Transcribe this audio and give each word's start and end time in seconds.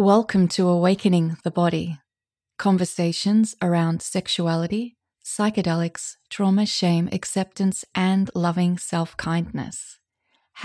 Welcome 0.00 0.48
to 0.56 0.66
Awakening 0.66 1.36
the 1.44 1.50
Body 1.50 1.98
conversations 2.56 3.54
around 3.60 4.00
sexuality, 4.00 4.96
psychedelics, 5.22 6.14
trauma, 6.30 6.64
shame, 6.64 7.10
acceptance, 7.12 7.84
and 7.94 8.30
loving 8.34 8.78
self 8.78 9.14
kindness. 9.18 9.98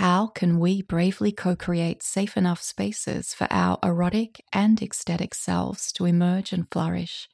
How 0.00 0.28
can 0.28 0.58
we 0.58 0.80
bravely 0.80 1.32
co 1.32 1.54
create 1.54 2.02
safe 2.02 2.38
enough 2.38 2.62
spaces 2.62 3.34
for 3.34 3.46
our 3.50 3.78
erotic 3.82 4.42
and 4.54 4.80
ecstatic 4.80 5.34
selves 5.34 5.92
to 5.92 6.06
emerge 6.06 6.54
and 6.54 6.66
flourish, 6.70 7.28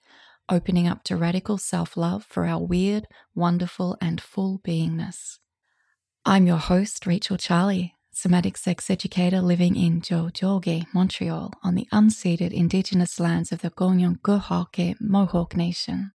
opening 0.49 0.89
up 0.89 1.05
to 1.05 1.17
radical 1.17 1.57
self 1.57 1.97
love 1.97 2.25
for 2.29 2.47
our 2.47 2.61
weird, 2.61 3.07
wonderful, 3.33 3.97
and 4.01 4.21
full 4.21 4.61
beingness? 4.67 5.39
I'm 6.25 6.49
your 6.49 6.59
host, 6.59 7.05
Racheal 7.05 7.39
Charlie, 7.39 7.95
somatic 8.23 8.57
sex 8.57 8.89
educator 8.89 9.41
living 9.41 9.75
in 9.75 10.01
Tiohtià:ke, 10.01 10.87
Montreal, 10.95 11.53
on 11.65 11.75
the 11.75 11.89
unceded 11.93 12.53
indigenous 12.53 13.19
lands 13.19 13.51
of 13.51 13.63
the 13.63 13.71
Kanien'kehá:ka 13.71 14.95
Mohawk 15.01 15.57
Nation. 15.57 16.13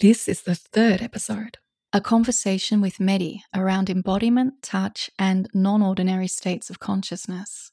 This 0.00 0.26
is 0.28 0.40
the 0.40 0.54
third 0.54 1.02
episode, 1.02 1.58
a 1.92 2.00
conversation 2.00 2.80
with 2.80 2.96
Mehdi 2.96 3.40
around 3.54 3.90
embodiment, 3.90 4.62
touch, 4.62 5.10
and 5.18 5.46
non 5.52 5.82
ordinary 5.82 6.26
states 6.26 6.70
of 6.70 6.78
consciousness. 6.78 7.70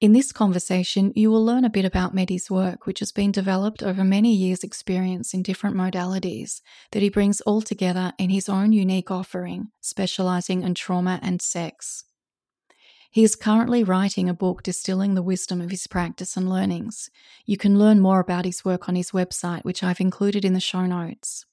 In 0.00 0.12
this 0.12 0.30
conversation, 0.30 1.12
you 1.16 1.32
will 1.32 1.44
learn 1.44 1.64
a 1.64 1.76
bit 1.78 1.84
about 1.84 2.14
Mehdi's 2.14 2.48
work, 2.48 2.86
which 2.86 3.00
has 3.00 3.10
been 3.10 3.32
developed 3.32 3.82
over 3.82 4.04
many 4.04 4.32
years' 4.32 4.62
experience 4.62 5.34
in 5.34 5.42
different 5.42 5.74
modalities 5.74 6.60
that 6.92 7.02
he 7.02 7.08
brings 7.08 7.40
all 7.40 7.62
together 7.62 8.12
in 8.16 8.30
his 8.30 8.48
own 8.48 8.70
unique 8.72 9.10
offering, 9.10 9.70
specializing 9.80 10.62
in 10.62 10.74
trauma 10.74 11.18
and 11.20 11.42
sex. 11.42 12.04
He 13.10 13.24
is 13.24 13.36
currently 13.36 13.82
writing 13.82 14.28
a 14.28 14.34
book 14.34 14.62
distilling 14.62 15.14
the 15.14 15.22
wisdom 15.22 15.60
of 15.60 15.70
his 15.70 15.86
practice 15.86 16.36
and 16.36 16.48
learnings. 16.48 17.10
You 17.46 17.56
can 17.56 17.78
learn 17.78 18.00
more 18.00 18.20
about 18.20 18.44
his 18.44 18.64
work 18.64 18.88
on 18.88 18.96
his 18.96 19.12
website, 19.12 19.64
which 19.64 19.82
I've 19.82 20.00
included 20.00 20.44
in 20.44 20.52
the 20.52 20.60
show 20.60 20.84
notes. 20.84 21.46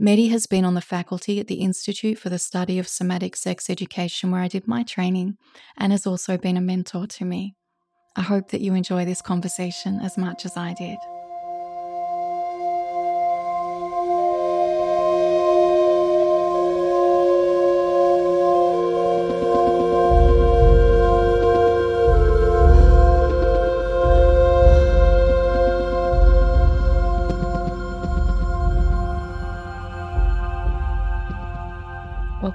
Mehdi 0.00 0.30
has 0.30 0.46
been 0.46 0.64
on 0.64 0.74
the 0.74 0.80
faculty 0.80 1.40
at 1.40 1.48
the 1.48 1.56
Institute 1.56 2.18
for 2.18 2.30
the 2.30 2.38
Study 2.38 2.78
of 2.78 2.88
Somatic 2.88 3.36
Sex 3.36 3.68
Education, 3.68 4.30
where 4.30 4.40
I 4.40 4.48
did 4.48 4.66
my 4.66 4.82
training, 4.82 5.36
and 5.76 5.92
has 5.92 6.06
also 6.06 6.38
been 6.38 6.56
a 6.56 6.60
mentor 6.60 7.06
to 7.06 7.24
me. 7.24 7.56
I 8.16 8.22
hope 8.22 8.48
that 8.50 8.60
you 8.60 8.74
enjoy 8.74 9.04
this 9.04 9.20
conversation 9.20 10.00
as 10.00 10.16
much 10.16 10.46
as 10.46 10.56
I 10.56 10.72
did. 10.74 10.98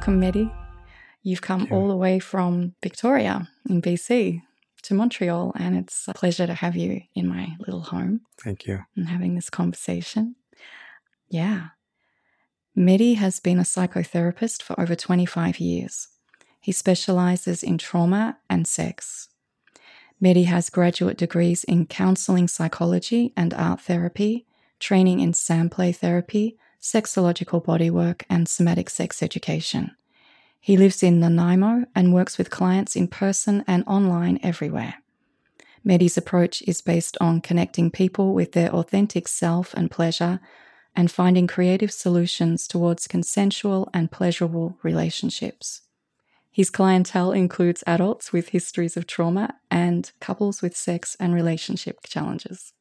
Welcome. 0.08 0.52
You've 1.24 1.42
come 1.42 1.68
all 1.72 1.88
the 1.88 1.96
way 1.96 2.20
from 2.20 2.76
Victoria 2.84 3.50
in 3.68 3.82
BC 3.82 4.44
to 4.84 4.94
Montreal, 4.94 5.52
and 5.56 5.76
it's 5.76 6.08
a 6.08 6.14
pleasure 6.14 6.46
to 6.46 6.54
have 6.54 6.76
you 6.76 7.02
in 7.16 7.28
my 7.28 7.56
little 7.58 7.82
home. 7.82 8.22
Thank 8.40 8.68
you. 8.68 8.82
And 8.96 9.10
having 9.10 9.34
this 9.34 9.50
conversation. 9.50 10.36
Yeah. 11.28 11.70
Mehdi 12.78 13.16
has 13.16 13.40
been 13.40 13.58
a 13.58 13.64
psychotherapist 13.64 14.62
for 14.62 14.80
over 14.80 14.96
25 14.96 15.60
years. 15.60 16.10
He 16.62 16.72
specializes 16.72 17.64
in 17.64 17.80
trauma 17.80 18.38
and 18.48 18.68
sex. 18.68 19.30
Mehdi 20.24 20.46
has 20.46 20.70
graduate 20.70 21.18
degrees 21.18 21.64
in 21.64 21.88
counseling 21.88 22.48
psychology 22.48 23.34
and 23.36 23.56
art 23.56 23.82
therapy, 23.82 24.46
training 24.80 25.20
in 25.20 25.32
sandplay 25.32 25.96
therapy, 25.96 26.60
sexological 26.86 27.66
bodywork, 27.66 28.22
and 28.30 28.48
somatic 28.48 28.92
sex 28.92 29.24
education. 29.24 29.90
He 30.60 30.78
lives 30.78 31.02
in 31.02 31.20
Nanaimo 31.20 31.86
and 31.96 32.14
works 32.14 32.38
with 32.38 32.52
clients 32.52 32.96
in 32.96 33.08
person 33.08 33.64
and 33.66 33.84
online 33.88 34.40
everywhere. 34.44 34.96
Mehdi's 35.84 36.16
approach 36.16 36.62
is 36.64 36.84
based 36.84 37.18
on 37.20 37.42
connecting 37.42 37.90
people 37.90 38.36
with 38.36 38.52
their 38.52 38.70
authentic 38.70 39.28
self 39.28 39.74
and 39.74 39.90
pleasure 39.90 40.40
and 40.96 41.10
finding 41.10 41.48
creative 41.48 41.92
solutions 41.92 42.68
towards 42.68 43.08
consensual 43.08 43.90
and 43.92 44.12
pleasurable 44.12 44.78
relationships. 44.84 45.82
His 46.52 46.70
clientele 46.70 47.32
includes 47.32 47.84
adults 47.88 48.32
with 48.32 48.50
histories 48.50 48.96
of 48.96 49.08
trauma 49.08 49.56
and 49.72 50.12
couples 50.20 50.62
with 50.62 50.78
sex 50.78 51.18
and 51.20 51.34
relationship 51.34 52.00
challenges. 52.06 52.74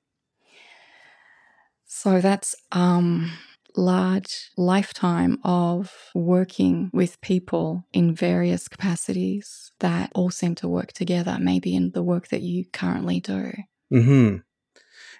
So 1.87 2.21
that's 2.21 2.55
um, 2.71 3.31
large 3.77 4.51
lifetime 4.57 5.39
of 5.45 5.93
working 6.15 6.91
with 6.93 7.21
people 7.21 7.85
in 7.93 8.15
various 8.15 8.69
capacities 8.69 9.73
that 9.81 10.11
all 10.15 10.31
seem 10.31 10.55
to 10.57 10.69
work 10.69 10.93
together, 10.93 11.39
maybe 11.41 11.75
in 11.75 11.91
the 11.91 12.03
work 12.03 12.29
that 12.29 12.43
you 12.43 12.65
currently 12.73 13.21
do. 13.21 13.53
Hmm. 13.91 14.37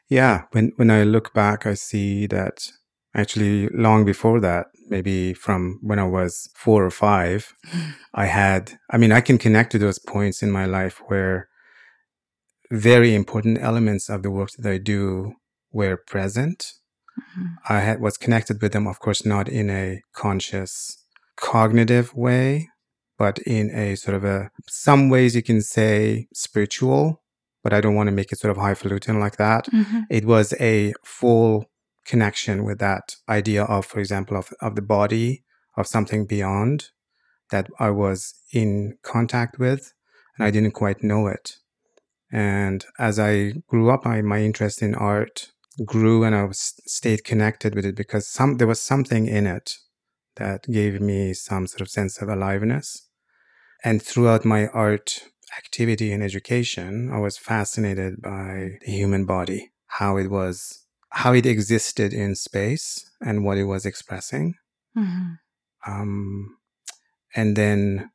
Yeah. 0.09 0.43
When 0.53 0.73
when 0.77 0.91
I 0.91 1.05
look 1.05 1.33
back, 1.35 1.67
I 1.67 1.75
see 1.75 2.27
that 2.27 2.69
actually 3.15 3.69
long 3.69 4.05
before 4.05 4.41
that, 4.41 4.67
maybe 4.89 5.35
from 5.35 5.79
when 5.83 5.99
I 5.99 6.07
was 6.07 6.49
four 6.55 6.85
or 6.85 6.91
five, 6.91 7.55
I 8.15 8.27
had. 8.27 8.79
I 8.91 8.99
mean, 8.99 9.13
I 9.13 9.21
can 9.21 9.39
connect 9.39 9.73
to 9.73 9.79
those 9.79 9.99
points 9.99 10.43
in 10.43 10.51
my 10.51 10.67
life 10.67 11.01
where 11.07 11.49
very 12.71 13.15
important 13.15 13.59
elements 13.61 14.09
of 14.09 14.23
the 14.23 14.31
work 14.31 14.51
that 14.59 14.71
I 14.71 14.79
do 14.79 15.35
were 15.73 15.97
present 15.97 16.73
Mm-hmm. 17.19 17.47
I 17.69 17.81
had, 17.81 18.01
was 18.01 18.17
connected 18.17 18.61
with 18.61 18.73
them, 18.73 18.87
of 18.87 19.01
course, 19.01 19.25
not 19.25 19.49
in 19.49 19.71
a 19.71 20.01
conscious, 20.15 21.05
cognitive 21.37 22.15
way, 22.15 22.69
but 23.19 23.39
in 23.41 23.71
a 23.71 23.95
sort 23.95 24.17
of 24.17 24.25
a, 24.25 24.51
some 24.69 25.09
ways 25.09 25.37
you 25.37 25.43
can 25.43 25.63
say 25.63 26.27
spiritual, 26.35 27.23
but 27.63 27.73
I 27.73 27.81
don't 27.81 27.95
want 27.95 28.09
to 28.09 28.15
make 28.15 28.33
it 28.33 28.39
sort 28.39 28.51
of 28.51 28.57
highfalutin 28.57 29.21
like 29.21 29.37
that. 29.37 29.67
Mm-hmm. 29.67 30.01
It 30.11 30.25
was 30.25 30.53
a 30.61 30.93
full 31.05 31.67
connection 32.05 32.65
with 32.65 32.79
that 32.81 33.17
idea 33.29 33.65
of, 33.65 33.87
for 33.87 34.01
example, 34.01 34.37
of, 34.37 34.53
of 34.61 34.75
the 34.75 34.83
body, 34.83 35.45
of 35.77 35.87
something 35.87 36.27
beyond 36.27 36.91
that 37.51 37.69
I 37.79 37.91
was 37.91 38.35
in 38.53 38.99
contact 39.03 39.59
with, 39.59 39.93
and 40.37 40.47
I 40.47 40.51
didn't 40.51 40.73
quite 40.73 41.03
know 41.03 41.27
it. 41.27 41.57
And 42.31 42.85
as 42.99 43.19
I 43.19 43.53
grew 43.69 43.91
up, 43.91 44.07
I, 44.07 44.21
my 44.23 44.41
interest 44.41 44.83
in 44.83 44.95
art 44.95 45.53
grew 45.85 46.25
and 46.25 46.35
I 46.35 46.45
was 46.45 46.75
stayed 46.87 47.25
connected 47.25 47.75
with 47.75 47.85
it 47.85 47.97
because 47.97 48.27
some 48.29 48.59
there 48.59 48.67
was 48.67 48.81
something 48.81 49.27
in 49.27 49.47
it 49.47 49.75
that 50.37 50.65
gave 50.71 51.01
me 51.01 51.33
some 51.35 51.67
sort 51.67 51.81
of 51.81 51.89
sense 51.89 52.21
of 52.21 52.29
aliveness. 52.29 53.09
And 53.83 54.03
throughout 54.03 54.45
my 54.45 54.69
art 54.69 55.25
activity 55.57 56.13
and 56.13 56.23
education, 56.23 57.11
I 57.13 57.19
was 57.19 57.37
fascinated 57.37 58.23
by 58.23 58.79
the 58.85 58.93
human 58.93 59.27
body, 59.27 59.73
how 59.87 60.17
it 60.17 60.31
was, 60.31 60.85
how 61.11 61.33
it 61.33 61.47
existed 61.47 62.13
in 62.13 62.35
space 62.35 63.11
and 63.21 63.45
what 63.45 63.59
it 63.59 63.65
was 63.65 63.85
expressing. 63.85 64.55
Mm-hmm. 64.97 65.35
Um, 65.87 66.57
and 67.37 67.57
then, 67.57 68.11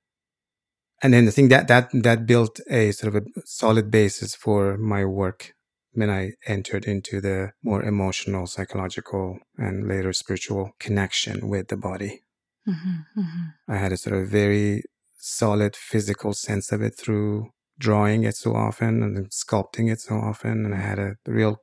and 1.03 1.13
then 1.13 1.25
the 1.25 1.31
thing 1.31 1.49
that, 1.49 1.67
that, 1.67 1.89
that 1.93 2.25
built 2.25 2.59
a 2.69 2.91
sort 2.91 3.15
of 3.15 3.23
a 3.23 3.41
solid 3.45 3.91
basis 3.91 4.35
for 4.35 4.77
my 4.77 5.05
work 5.05 5.53
when 5.94 6.09
I 6.09 6.33
entered 6.45 6.85
into 6.85 7.22
the 7.22 7.51
more 7.63 7.83
emotional, 7.83 8.47
psychological, 8.47 9.39
and 9.57 9.88
later 9.88 10.13
spiritual 10.13 10.72
connection 10.79 11.50
with 11.50 11.67
the 11.67 11.77
body. 11.77 12.23
Mm-hmm, 12.67 13.22
mm-hmm. 13.22 13.72
I 13.72 13.77
had 13.77 13.91
a 13.91 13.97
sort 13.97 14.22
of 14.22 14.29
very 14.29 14.83
solid 15.17 15.75
physical 15.75 16.33
sense 16.33 16.72
of 16.72 16.81
it 16.81 16.95
through 16.97 17.50
drawing 17.77 18.23
it 18.23 18.35
so 18.35 18.55
often 18.55 19.01
and 19.01 19.29
sculpting 19.31 19.91
it 19.91 20.01
so 20.01 20.16
often. 20.16 20.65
And 20.65 20.75
I 20.75 20.80
had 20.80 21.00
a 21.00 21.15
real 21.25 21.62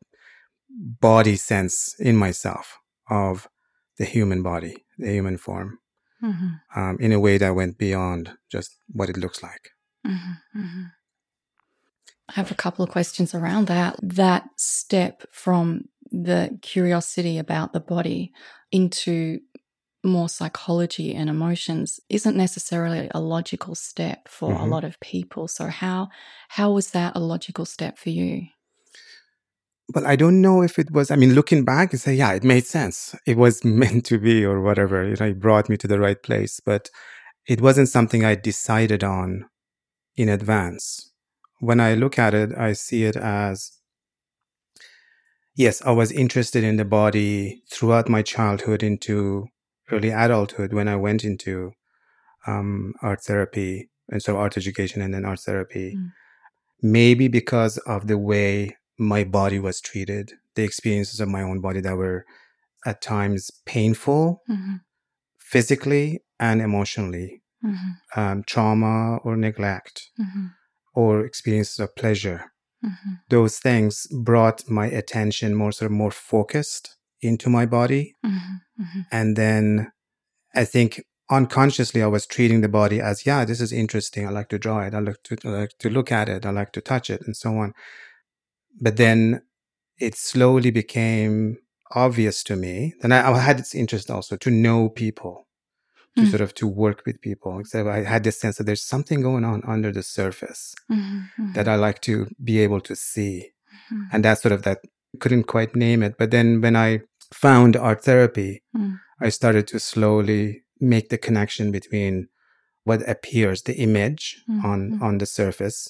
body 0.69 1.37
sense 1.37 1.95
in 1.99 2.17
myself 2.17 2.79
of 3.09 3.49
the 3.99 4.05
human 4.05 4.43
body, 4.43 4.85
the 4.99 5.13
human 5.13 5.37
form, 5.37 5.79
mm-hmm. 6.23 6.79
um, 6.79 6.97
in 7.01 7.13
a 7.13 7.21
way 7.21 7.39
that 7.39 7.55
went 7.55 7.79
beyond 7.79 8.33
just 8.51 8.77
what 8.89 9.09
it 9.09 9.17
looks 9.17 9.43
like. 9.43 9.71
Mm-hmm, 10.07 10.61
mm-hmm. 10.61 10.83
I 12.29 12.33
have 12.33 12.51
a 12.51 12.57
couple 12.57 12.85
of 12.85 12.91
questions 12.91 13.35
around 13.35 13.67
that. 13.69 13.99
That 14.03 14.49
step 14.57 15.25
from 15.31 15.89
the 16.11 16.59
curiosity 16.63 17.39
about 17.39 17.73
the 17.73 17.81
body 17.81 18.33
into 18.73 19.41
more 20.05 20.29
psychology 20.29 21.15
and 21.15 21.29
emotions 21.29 22.01
isn't 22.09 22.37
necessarily 22.37 23.11
a 23.13 23.21
logical 23.21 23.75
step 23.75 24.29
for 24.29 24.53
mm-hmm. 24.53 24.63
a 24.63 24.67
lot 24.67 24.85
of 24.85 24.99
people. 25.01 25.49
So 25.49 25.67
how 25.67 26.09
how 26.49 26.73
was 26.73 26.91
that 26.93 27.17
a 27.17 27.21
logical 27.21 27.65
step 27.65 27.99
for 27.99 28.11
you? 28.11 28.43
Well, 29.95 30.07
I 30.07 30.17
don't 30.17 30.41
know 30.41 30.63
if 30.63 30.79
it 30.81 30.91
was. 30.91 31.13
I 31.13 31.17
mean, 31.17 31.35
looking 31.35 31.65
back, 31.65 31.93
you 31.93 31.99
say, 31.99 32.15
yeah, 32.15 32.33
it 32.33 32.43
made 32.43 32.67
sense. 32.67 33.15
It 33.25 33.37
was 33.37 33.65
meant 33.65 34.05
to 34.07 34.19
be, 34.19 34.45
or 34.45 34.61
whatever. 34.61 35.07
You 35.07 35.15
know, 35.19 35.27
it 35.27 35.39
brought 35.39 35.69
me 35.69 35.77
to 35.77 35.87
the 35.87 36.01
right 36.01 36.21
place. 36.21 36.61
But 36.65 36.91
it 37.47 37.61
wasn't 37.61 37.89
something 37.89 38.25
I 38.25 38.35
decided 38.35 39.05
on 39.05 39.45
in 40.17 40.29
advance 40.29 41.13
when 41.67 41.81
I 41.81 41.95
look 41.95 42.17
at 42.17 42.33
it, 42.33 42.57
I 42.57 42.75
see 42.75 43.03
it 43.03 43.17
as 43.17 43.73
yes, 45.57 45.83
I 45.83 45.91
was 45.91 46.13
interested 46.13 46.63
in 46.63 46.77
the 46.77 46.85
body 46.85 47.63
throughout 47.73 48.09
my 48.09 48.23
childhood 48.23 48.85
into 48.85 49.49
early 49.91 50.11
adulthood 50.11 50.73
when 50.73 50.87
I 50.87 50.95
went 50.95 51.25
into 51.25 51.73
um, 52.47 52.95
art 53.03 53.21
therapy 53.23 53.91
and 54.09 54.23
so 54.23 54.37
art 54.37 54.57
education 54.57 55.03
and 55.03 55.13
then 55.13 55.25
art 55.25 55.41
therapy. 55.41 55.97
Mm. 55.97 56.13
Maybe 56.83 57.27
because 57.27 57.79
of 57.79 58.07
the 58.07 58.19
way 58.19 58.77
my 58.97 59.25
body 59.25 59.59
was 59.59 59.81
treated, 59.81 60.35
the 60.55 60.63
experiences 60.63 61.19
of 61.21 61.29
my 61.29 61.43
own 61.43 61.61
body 61.61 61.81
that 61.81 61.97
were 61.97 62.25
at 62.85 63.03
times 63.03 63.51
painful, 63.65 64.43
mm-hmm. 64.49 64.77
physically 65.39 66.23
and 66.39 66.63
emotionally, 66.63 67.43
mm-hmm. 67.65 68.21
um, 68.21 68.45
trauma 68.47 69.17
or 69.25 69.37
neglect, 69.37 70.11
mm-hmm. 70.21 70.47
Or 70.97 71.25
experiences 71.25 71.79
of 71.79 71.95
pleasure. 71.95 72.51
Mm-hmm. 72.85 73.13
Those 73.29 73.59
things 73.59 74.07
brought 74.11 74.69
my 74.69 74.87
attention 74.87 75.55
more 75.55 75.71
sort 75.71 75.91
of 75.91 75.97
more 75.97 76.11
focused 76.11 76.97
into 77.21 77.51
my 77.51 77.67
body. 77.67 78.17
Mm-hmm. 78.25 78.83
Mm-hmm. 78.83 79.01
And 79.13 79.37
then 79.37 79.93
I 80.55 80.65
think 80.65 81.03
unconsciously 81.31 82.03
I 82.03 82.07
was 82.07 82.27
treating 82.27 82.63
the 82.63 82.69
body 82.69 83.01
as, 83.01 83.27
yeah, 83.27 83.45
this 83.45 83.61
is 83.61 83.73
interesting. 83.73 84.27
I 84.27 84.31
like 84.31 84.49
to 84.49 84.59
draw 84.59 84.81
it. 84.81 84.95
I 84.95 85.01
like 85.01 85.23
to, 85.25 85.37
I 85.45 85.49
like 85.49 85.71
to 85.81 85.91
look 85.91 86.11
at 86.11 86.29
it. 86.29 86.47
I 86.47 86.51
like 86.51 86.73
to 86.73 86.81
touch 86.81 87.11
it 87.11 87.23
and 87.27 87.37
so 87.37 87.59
on. 87.59 87.73
But 88.81 88.97
then 88.97 89.43
it 89.99 90.15
slowly 90.15 90.71
became 90.71 91.59
obvious 91.91 92.43
to 92.45 92.57
me. 92.57 92.95
Then 93.01 93.13
I, 93.13 93.33
I 93.33 93.39
had 93.39 93.59
this 93.59 93.75
interest 93.75 94.11
also 94.11 94.37
to 94.37 94.51
know 94.51 94.89
people, 94.89 95.46
to 96.17 96.23
mm. 96.23 96.31
sort 96.31 96.41
of 96.41 96.55
to 96.55 96.67
work 96.67 97.03
with 97.05 97.21
people. 97.21 97.63
So 97.65 97.89
I 97.89 98.03
had 98.03 98.25
this 98.25 98.41
sense 98.41 98.57
that 98.57 98.65
there's 98.65 98.83
something 98.83 99.21
going 99.21 99.45
on 99.45 99.63
under 99.67 99.93
the 99.93 100.03
surface 100.03 100.75
mm-hmm. 100.91 101.53
that 101.53 101.69
I 101.69 101.77
like 101.77 102.01
to 102.03 102.27
be 102.43 102.59
able 102.61 102.81
to 102.83 102.97
see. 102.97 103.51
Mm-hmm. 103.93 104.03
And 104.13 104.25
that 104.25 104.41
sort 104.41 104.53
of 104.53 104.63
that 104.63 104.81
couldn't 105.21 105.45
quite 105.45 105.77
name 105.77 106.03
it. 106.03 106.17
But 106.19 106.31
then 106.31 106.61
when 106.61 106.75
I 106.75 107.01
found 107.35 107.77
art 107.77 108.05
therapy, 108.05 108.63
mm. 108.77 108.99
I 109.21 109.29
started 109.29 109.67
to 109.69 109.79
slowly 109.79 110.63
make 110.81 111.09
the 111.09 111.19
connection 111.19 111.71
between 111.71 112.29
what 112.85 113.09
appears, 113.09 113.63
the 113.63 113.77
image 113.77 114.43
mm-hmm. 114.49 114.65
on, 114.65 114.99
on 115.03 115.19
the 115.19 115.27
surface. 115.27 115.89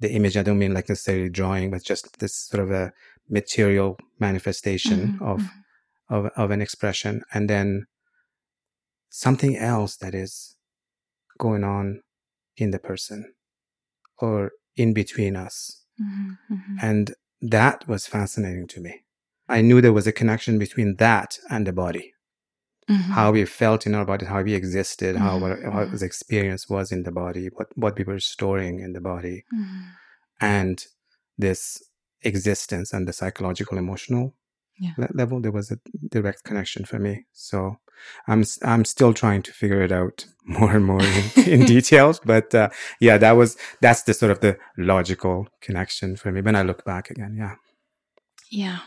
The 0.00 0.12
image, 0.12 0.36
I 0.36 0.42
don't 0.42 0.58
mean 0.58 0.74
like 0.74 0.90
necessarily 0.90 1.30
drawing, 1.30 1.70
but 1.70 1.82
just 1.82 2.18
this 2.18 2.36
sort 2.36 2.62
of 2.62 2.70
a 2.70 2.92
material 3.30 3.98
manifestation 4.18 5.14
mm-hmm. 5.14 5.24
of, 5.24 5.40
mm-hmm. 5.40 6.14
of, 6.14 6.30
of 6.36 6.50
an 6.50 6.60
expression. 6.60 7.22
And 7.32 7.48
then 7.48 7.86
something 9.16 9.56
else 9.56 9.96
that 9.96 10.14
is 10.14 10.56
going 11.38 11.64
on 11.64 12.02
in 12.58 12.70
the 12.70 12.78
person 12.78 13.32
or 14.18 14.52
in 14.76 14.92
between 14.92 15.36
us. 15.36 15.80
Mm-hmm, 15.98 16.54
mm-hmm. 16.54 16.76
And 16.82 17.14
that 17.40 17.88
was 17.88 18.06
fascinating 18.06 18.66
to 18.68 18.80
me. 18.80 19.04
I 19.48 19.62
knew 19.62 19.80
there 19.80 19.94
was 19.94 20.06
a 20.06 20.12
connection 20.12 20.58
between 20.58 20.96
that 20.96 21.38
and 21.48 21.66
the 21.66 21.72
body. 21.72 22.12
Mm-hmm. 22.90 23.12
How 23.12 23.32
we 23.32 23.46
felt 23.46 23.86
in 23.86 23.94
our 23.94 24.04
body, 24.04 24.26
how 24.26 24.42
we 24.42 24.52
existed, 24.52 25.16
how 25.16 25.42
our, 25.42 25.62
how 25.62 25.84
mm-hmm. 25.86 26.04
experience 26.04 26.68
was 26.68 26.92
in 26.92 27.02
the 27.04 27.10
body, 27.10 27.48
what, 27.54 27.68
what 27.74 27.96
we 27.96 28.04
were 28.04 28.20
storing 28.20 28.80
in 28.80 28.92
the 28.92 29.00
body. 29.00 29.44
Mm-hmm. 29.52 29.80
And 30.42 30.84
this 31.38 31.82
existence 32.20 32.92
and 32.92 33.08
the 33.08 33.14
psychological 33.14 33.78
emotional 33.78 34.34
yeah. 34.78 34.92
level, 35.14 35.40
there 35.40 35.52
was 35.52 35.70
a 35.70 35.78
direct 36.10 36.44
connection 36.44 36.84
for 36.84 36.98
me. 36.98 37.24
So 37.32 37.78
I'm 38.26 38.44
I'm 38.62 38.84
still 38.84 39.12
trying 39.12 39.42
to 39.42 39.52
figure 39.52 39.82
it 39.82 39.92
out 39.92 40.26
more 40.44 40.72
and 40.72 40.84
more 40.84 41.02
in, 41.02 41.30
in 41.46 41.66
details. 41.66 42.20
But 42.24 42.54
uh, 42.54 42.70
yeah, 43.00 43.18
that 43.18 43.32
was 43.32 43.56
that's 43.80 44.02
the 44.02 44.14
sort 44.14 44.32
of 44.32 44.40
the 44.40 44.58
logical 44.76 45.48
connection 45.60 46.16
for 46.16 46.32
me 46.32 46.40
when 46.40 46.56
I 46.56 46.62
look 46.62 46.84
back 46.84 47.10
again. 47.10 47.36
Yeah. 47.38 47.54
Yeah, 48.48 48.78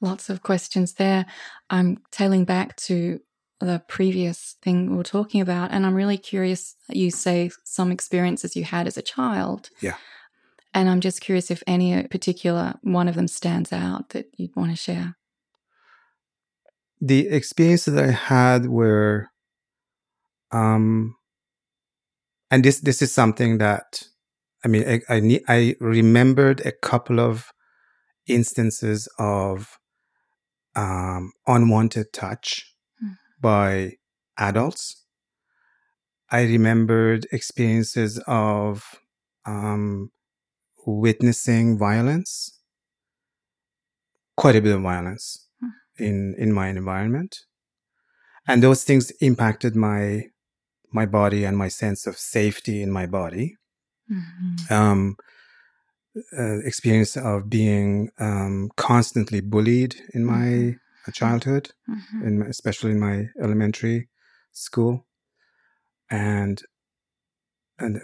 lots 0.00 0.30
of 0.30 0.42
questions 0.42 0.94
there. 0.94 1.26
I'm 1.68 1.98
tailing 2.10 2.46
back 2.46 2.76
to 2.76 3.20
the 3.60 3.82
previous 3.86 4.56
thing 4.62 4.90
we 4.90 4.96
were 4.96 5.02
talking 5.02 5.42
about, 5.42 5.70
and 5.70 5.84
I'm 5.84 5.94
really 5.94 6.16
curious. 6.16 6.76
You 6.88 7.10
say 7.10 7.50
some 7.64 7.92
experiences 7.92 8.56
you 8.56 8.64
had 8.64 8.86
as 8.86 8.96
a 8.96 9.02
child. 9.02 9.68
Yeah. 9.80 9.96
And 10.74 10.88
I'm 10.88 11.00
just 11.00 11.20
curious 11.20 11.50
if 11.50 11.62
any 11.66 12.02
particular 12.04 12.74
one 12.80 13.06
of 13.06 13.14
them 13.14 13.28
stands 13.28 13.70
out 13.74 14.08
that 14.10 14.30
you'd 14.38 14.56
want 14.56 14.70
to 14.70 14.76
share 14.76 15.16
the 17.02 17.28
experiences 17.28 17.94
that 17.94 18.04
I 18.04 18.12
had 18.12 18.66
were, 18.66 19.28
um, 20.52 21.16
and 22.48 22.64
this 22.64 22.78
this 22.78 23.02
is 23.02 23.12
something 23.12 23.58
that, 23.58 24.04
I 24.64 24.68
mean, 24.68 24.84
I 24.88 25.00
I, 25.08 25.40
I 25.48 25.76
remembered 25.80 26.60
a 26.64 26.70
couple 26.70 27.18
of 27.18 27.52
instances 28.28 29.08
of 29.18 29.78
um, 30.76 31.32
unwanted 31.48 32.12
touch 32.12 32.72
mm. 33.02 33.16
by 33.40 33.94
adults. 34.38 35.04
I 36.30 36.42
remembered 36.44 37.26
experiences 37.32 38.22
of 38.28 38.84
um, 39.44 40.12
witnessing 40.86 41.76
violence, 41.76 42.60
quite 44.36 44.54
a 44.54 44.62
bit 44.62 44.76
of 44.76 44.82
violence 44.82 45.41
in 46.02 46.34
in 46.36 46.52
my 46.52 46.68
environment 46.68 47.40
and 48.48 48.62
those 48.62 48.84
things 48.84 49.10
impacted 49.20 49.76
my 49.76 50.22
my 50.92 51.06
body 51.06 51.44
and 51.44 51.56
my 51.56 51.68
sense 51.68 52.06
of 52.06 52.18
safety 52.18 52.82
in 52.82 52.90
my 52.90 53.06
body 53.06 53.56
mm-hmm. 54.10 54.74
um, 54.74 55.16
uh, 56.38 56.58
experience 56.64 57.16
of 57.16 57.48
being 57.48 58.10
um, 58.18 58.70
constantly 58.76 59.40
bullied 59.40 59.96
in 60.12 60.24
my 60.24 60.48
mm-hmm. 60.48 61.12
childhood 61.12 61.70
mm-hmm. 61.88 62.26
in 62.26 62.38
my, 62.40 62.46
especially 62.46 62.90
in 62.90 63.00
my 63.00 63.28
elementary 63.40 64.08
school 64.52 65.06
and 66.10 66.62
and 67.78 68.00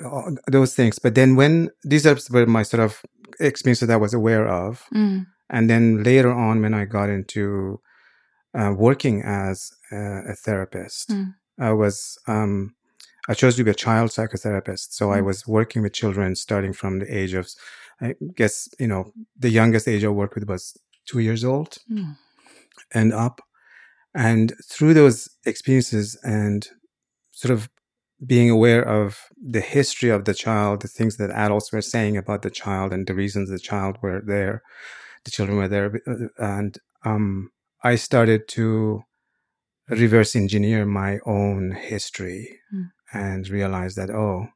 those 0.50 0.74
things 0.74 0.98
but 0.98 1.14
then 1.14 1.36
when 1.36 1.68
these 1.84 2.06
are 2.06 2.16
were 2.30 2.46
my 2.46 2.62
sort 2.62 2.82
of 2.82 3.02
experiences 3.38 3.88
that 3.88 3.94
i 3.94 4.04
was 4.06 4.14
aware 4.14 4.48
of 4.48 4.84
mm. 4.94 5.26
And 5.50 5.70
then 5.70 6.02
later 6.02 6.32
on, 6.32 6.60
when 6.60 6.74
I 6.74 6.84
got 6.84 7.08
into 7.08 7.80
uh, 8.54 8.72
working 8.76 9.22
as 9.22 9.72
a, 9.92 10.30
a 10.30 10.34
therapist, 10.34 11.10
mm. 11.10 11.34
I 11.58 11.72
was, 11.72 12.18
um, 12.26 12.74
I 13.28 13.34
chose 13.34 13.56
to 13.56 13.64
be 13.64 13.70
a 13.70 13.74
child 13.74 14.10
psychotherapist. 14.10 14.92
So 14.92 15.08
mm. 15.08 15.16
I 15.16 15.20
was 15.20 15.46
working 15.46 15.82
with 15.82 15.92
children 15.92 16.34
starting 16.34 16.72
from 16.72 17.00
the 17.00 17.16
age 17.16 17.34
of, 17.34 17.48
I 18.00 18.14
guess, 18.34 18.68
you 18.78 18.86
know, 18.86 19.12
the 19.36 19.50
youngest 19.50 19.88
age 19.88 20.04
I 20.04 20.08
worked 20.08 20.34
with 20.34 20.48
was 20.48 20.76
two 21.06 21.18
years 21.18 21.44
old 21.44 21.78
mm. 21.90 22.16
and 22.92 23.12
up. 23.12 23.40
And 24.14 24.54
through 24.64 24.94
those 24.94 25.28
experiences 25.44 26.18
and 26.23 26.66
sort 27.32 27.52
of 27.52 27.68
being 28.25 28.50
aware 28.50 28.82
of 28.82 29.20
the 29.40 29.61
history 29.61 30.11
of 30.11 30.25
the 30.25 30.34
child, 30.34 30.82
the 30.82 30.88
things 30.88 31.16
that 31.18 31.30
adults 31.30 31.73
were 31.73 31.82
saying 31.82 32.16
about 32.16 32.42
the 32.42 32.50
child 32.50 32.92
and 32.92 33.06
the 33.06 33.14
reasons 33.14 33.49
the 33.49 33.58
child 33.58 33.96
were 34.02 34.20
there, 34.20 34.62
the 35.25 35.30
children 35.30 35.58
were 35.58 35.68
there, 35.68 36.00
uh, 36.06 36.28
and 36.38 36.78
um, 37.04 37.50
I 37.82 37.97
started 37.97 38.49
to 38.49 39.02
reverse 39.88 40.37
engineer 40.37 40.85
my 40.85 41.18
own 41.25 41.73
history 41.73 42.58
mm. 42.75 42.90
and 43.12 43.49
realize 43.49 43.94
that 43.94 44.11
oh, 44.11 44.49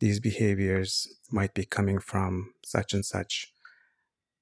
these 0.00 0.20
behaviors 0.20 1.08
might 1.30 1.54
be 1.54 1.64
coming 1.64 1.98
from 1.98 2.52
such 2.64 2.92
and 2.92 3.04
such 3.04 3.52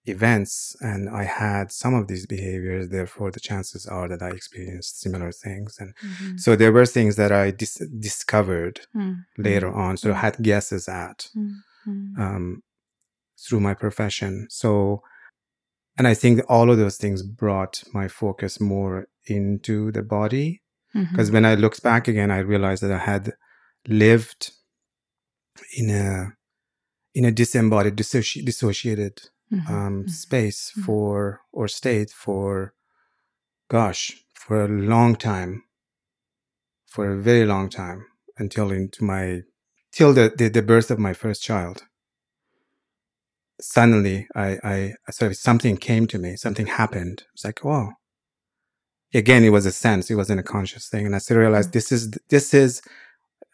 events 0.08 0.76
and 0.80 1.08
i 1.10 1.24
had 1.24 1.72
some 1.72 1.92
of 1.92 2.06
these 2.06 2.26
behaviors 2.26 2.90
therefore 2.90 3.30
the 3.30 3.40
chances 3.40 3.86
are 3.86 4.06
that 4.08 4.22
i 4.22 4.28
experienced 4.28 5.00
similar 5.00 5.32
things 5.32 5.76
and 5.80 5.94
mm-hmm. 5.96 6.36
so 6.36 6.54
there 6.54 6.70
were 6.70 6.86
things 6.86 7.16
that 7.16 7.32
i 7.32 7.50
dis- 7.50 7.82
discovered 7.98 8.80
mm-hmm. 8.94 9.20
later 9.36 9.72
on 9.72 9.96
so 9.96 10.12
i 10.12 10.14
had 10.14 10.40
guesses 10.40 10.88
at 10.88 11.28
mm-hmm. 11.36 12.22
um, 12.22 12.62
through 13.36 13.58
my 13.58 13.74
profession 13.74 14.46
so 14.48 15.02
and 15.96 16.06
I 16.06 16.14
think 16.14 16.40
all 16.48 16.70
of 16.70 16.78
those 16.78 16.96
things 16.96 17.22
brought 17.22 17.82
my 17.92 18.08
focus 18.08 18.60
more 18.60 19.08
into 19.26 19.92
the 19.92 20.02
body. 20.02 20.62
Because 20.92 21.28
mm-hmm. 21.28 21.34
when 21.34 21.44
I 21.44 21.54
looked 21.54 21.82
back 21.82 22.08
again, 22.08 22.30
I 22.30 22.38
realized 22.38 22.82
that 22.82 22.92
I 22.92 22.98
had 22.98 23.34
lived 23.86 24.52
in 25.76 25.90
a 25.90 26.32
in 27.14 27.24
a 27.24 27.32
disembodied, 27.32 27.96
dissoci- 27.96 28.44
dissociated 28.44 29.22
mm-hmm. 29.52 29.72
Um, 29.72 30.00
mm-hmm. 30.00 30.08
space 30.08 30.70
mm-hmm. 30.70 30.82
for 30.82 31.40
or 31.52 31.68
state 31.68 32.10
for, 32.10 32.74
gosh, 33.70 34.12
for 34.34 34.64
a 34.64 34.68
long 34.68 35.16
time, 35.16 35.64
for 36.86 37.10
a 37.10 37.20
very 37.20 37.46
long 37.46 37.70
time 37.70 38.06
until 38.38 38.70
into 38.70 39.02
my 39.02 39.42
till 39.92 40.12
the, 40.12 40.32
the, 40.36 40.48
the 40.48 40.62
birth 40.62 40.90
of 40.90 40.98
my 40.98 41.14
first 41.14 41.42
child 41.42 41.84
suddenly 43.60 44.28
I, 44.34 44.58
I 45.06 45.10
sort 45.10 45.30
of 45.32 45.36
something 45.36 45.76
came 45.76 46.06
to 46.08 46.18
me, 46.18 46.36
something 46.36 46.66
happened. 46.66 47.24
It's 47.34 47.44
like, 47.44 47.64
oh, 47.64 47.90
again, 49.14 49.44
it 49.44 49.50
was 49.50 49.66
a 49.66 49.72
sense. 49.72 50.10
It 50.10 50.16
wasn't 50.16 50.40
a 50.40 50.44
conscious 50.44 50.88
thing. 50.88 51.06
And 51.06 51.14
I 51.14 51.18
of 51.38 51.42
realized 51.42 51.72
this 51.72 51.90
is, 51.92 52.10
this 52.28 52.52
is, 52.54 52.82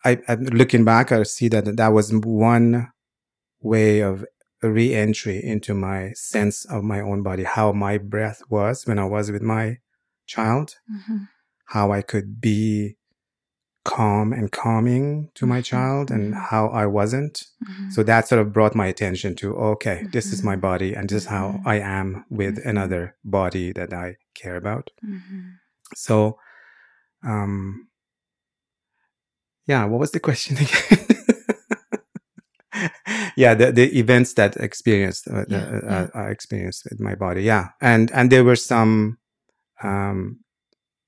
I, 0.04 0.18
I'm 0.28 0.44
looking 0.46 0.84
back, 0.84 1.12
I 1.12 1.22
see 1.22 1.48
that 1.48 1.76
that 1.76 1.88
was 1.92 2.12
one 2.12 2.90
way 3.60 4.00
of 4.00 4.24
re-entry 4.62 5.42
into 5.42 5.74
my 5.74 6.12
sense 6.14 6.64
of 6.66 6.84
my 6.84 7.00
own 7.00 7.22
body, 7.22 7.44
how 7.44 7.72
my 7.72 7.98
breath 7.98 8.42
was 8.48 8.86
when 8.86 8.98
I 8.98 9.04
was 9.04 9.30
with 9.30 9.42
my 9.42 9.78
child, 10.26 10.76
Mhm. 10.90 11.28
how 11.66 11.92
I 11.92 12.02
could 12.02 12.40
be 12.40 12.96
calm 13.84 14.32
and 14.32 14.50
calming 14.52 15.30
to 15.34 15.46
my 15.46 15.58
Mhm, 15.60 15.64
child 15.64 16.10
and 16.10 16.34
mhm. 16.34 16.40
how 16.50 16.68
I 16.68 16.86
wasn't. 16.86 17.44
Mhm. 17.64 17.92
So 17.92 18.02
that 18.04 18.28
sort 18.28 18.40
of 18.40 18.52
brought 18.52 18.74
my 18.74 18.86
attention 18.86 19.34
to, 19.36 19.54
okay, 19.56 20.06
this 20.12 20.32
is 20.32 20.42
my 20.42 20.56
Mhm. 20.56 20.60
body 20.60 20.94
and 20.94 21.08
this 21.08 21.22
is 21.22 21.28
how. 21.28 21.60
I 21.66 21.80
am 21.80 22.24
with 22.30 22.56
Mhm. 22.58 22.66
another 22.70 23.16
body 23.24 23.72
that 23.72 23.92
I 23.92 24.16
care 24.34 24.56
about. 24.56 24.90
So, 25.94 26.38
um, 27.24 27.88
yeah, 29.66 29.84
what 29.84 30.00
was 30.00 30.10
the 30.12 30.20
question 30.20 30.56
again? 30.60 31.06
yeah, 33.36 33.54
the, 33.54 33.72
the 33.72 33.98
events 33.98 34.34
that 34.34 34.56
experienced, 34.56 35.28
uh, 35.28 35.44
Yeah, 35.48 35.58
uh, 35.64 35.80
yeah. 35.84 36.06
I 36.14 36.30
experienced 36.30 36.84
with 36.90 37.00
my 37.00 37.14
body. 37.14 37.42
Yeah. 37.42 37.68
And, 37.80 38.10
and 38.12 38.30
there 38.30 38.44
were 38.44 38.56
some, 38.56 39.18
um, 39.82 40.38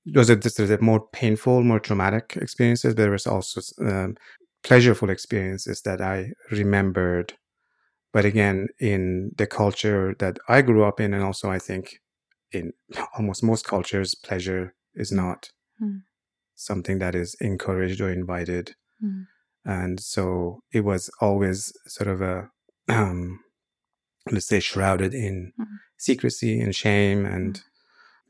those 0.05 0.29
are 0.29 0.35
just 0.35 0.57
the 0.57 0.77
more 0.81 1.07
painful, 1.11 1.63
more 1.63 1.79
traumatic 1.79 2.37
experiences. 2.39 2.93
But 2.93 3.01
there 3.03 3.11
was 3.11 3.27
also, 3.27 3.61
um, 3.83 4.17
pleasureful 4.63 5.09
experiences 5.09 5.81
that 5.81 6.01
I 6.01 6.31
remembered. 6.51 7.33
But 8.13 8.25
again, 8.25 8.67
in 8.79 9.31
the 9.37 9.47
culture 9.47 10.15
that 10.19 10.39
I 10.47 10.61
grew 10.61 10.83
up 10.85 10.99
in, 10.99 11.13
and 11.13 11.23
also 11.23 11.49
I 11.51 11.59
think 11.59 11.99
in 12.51 12.71
almost 13.17 13.43
most 13.43 13.65
cultures, 13.65 14.15
pleasure 14.15 14.73
is 14.95 15.11
not 15.11 15.49
Mm. 15.81 16.03
something 16.55 16.99
that 16.99 17.15
is 17.15 17.35
encouraged 17.41 17.99
or 17.99 18.09
invited. 18.09 18.75
Mm. 19.03 19.27
And 19.65 19.99
so 19.99 20.61
it 20.71 20.81
was 20.85 21.09
always 21.19 21.73
sort 21.85 22.07
of 22.07 22.21
a, 22.21 22.49
um, 22.87 23.41
let's 24.31 24.47
say, 24.47 24.61
shrouded 24.61 25.13
in 25.13 25.51
Mm. 25.59 25.65
secrecy 25.97 26.61
and 26.61 26.73
shame 26.75 27.25
and 27.25 27.61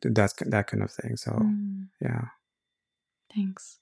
that's 0.01 0.33
that 0.33 0.67
kind 0.67 0.83
of 0.83 0.91
thing. 0.91 1.17
So 1.17 1.39
Mm. 1.39 1.89
yeah. 2.01 2.25
Thanks. 3.33 3.79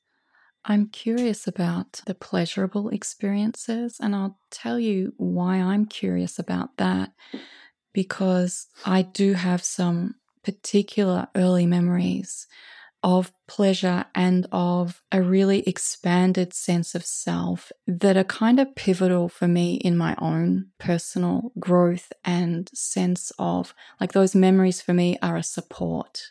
I'm 0.65 0.87
curious 0.89 1.47
about 1.47 2.01
the 2.07 2.15
pleasurable 2.15 2.89
experiences, 2.89 3.99
and 3.99 4.15
I'll 4.15 4.39
tell 4.51 4.79
you 4.79 5.13
why 5.17 5.57
I'm 5.57 5.85
curious 5.85 6.39
about 6.39 6.77
that 6.77 7.13
because 7.93 8.67
I 8.85 9.03
do 9.03 9.33
have 9.33 9.63
some 9.63 10.15
particular 10.43 11.27
early 11.35 11.65
memories 11.65 12.47
of 13.03 13.33
pleasure 13.47 14.05
and 14.15 14.47
of 14.51 15.03
a 15.11 15.21
really 15.21 15.59
expanded 15.67 16.53
sense 16.53 16.95
of 16.95 17.05
self 17.05 17.71
that 17.85 18.15
are 18.15 18.23
kind 18.23 18.59
of 18.59 18.73
pivotal 18.75 19.27
for 19.27 19.47
me 19.47 19.75
in 19.75 19.97
my 19.97 20.15
own 20.19 20.67
personal 20.79 21.51
growth 21.59 22.13
and 22.23 22.69
sense 22.73 23.31
of 23.37 23.75
like 23.99 24.13
those 24.13 24.33
memories 24.33 24.81
for 24.81 24.93
me 24.93 25.17
are 25.21 25.37
a 25.37 25.43
support 25.43 26.23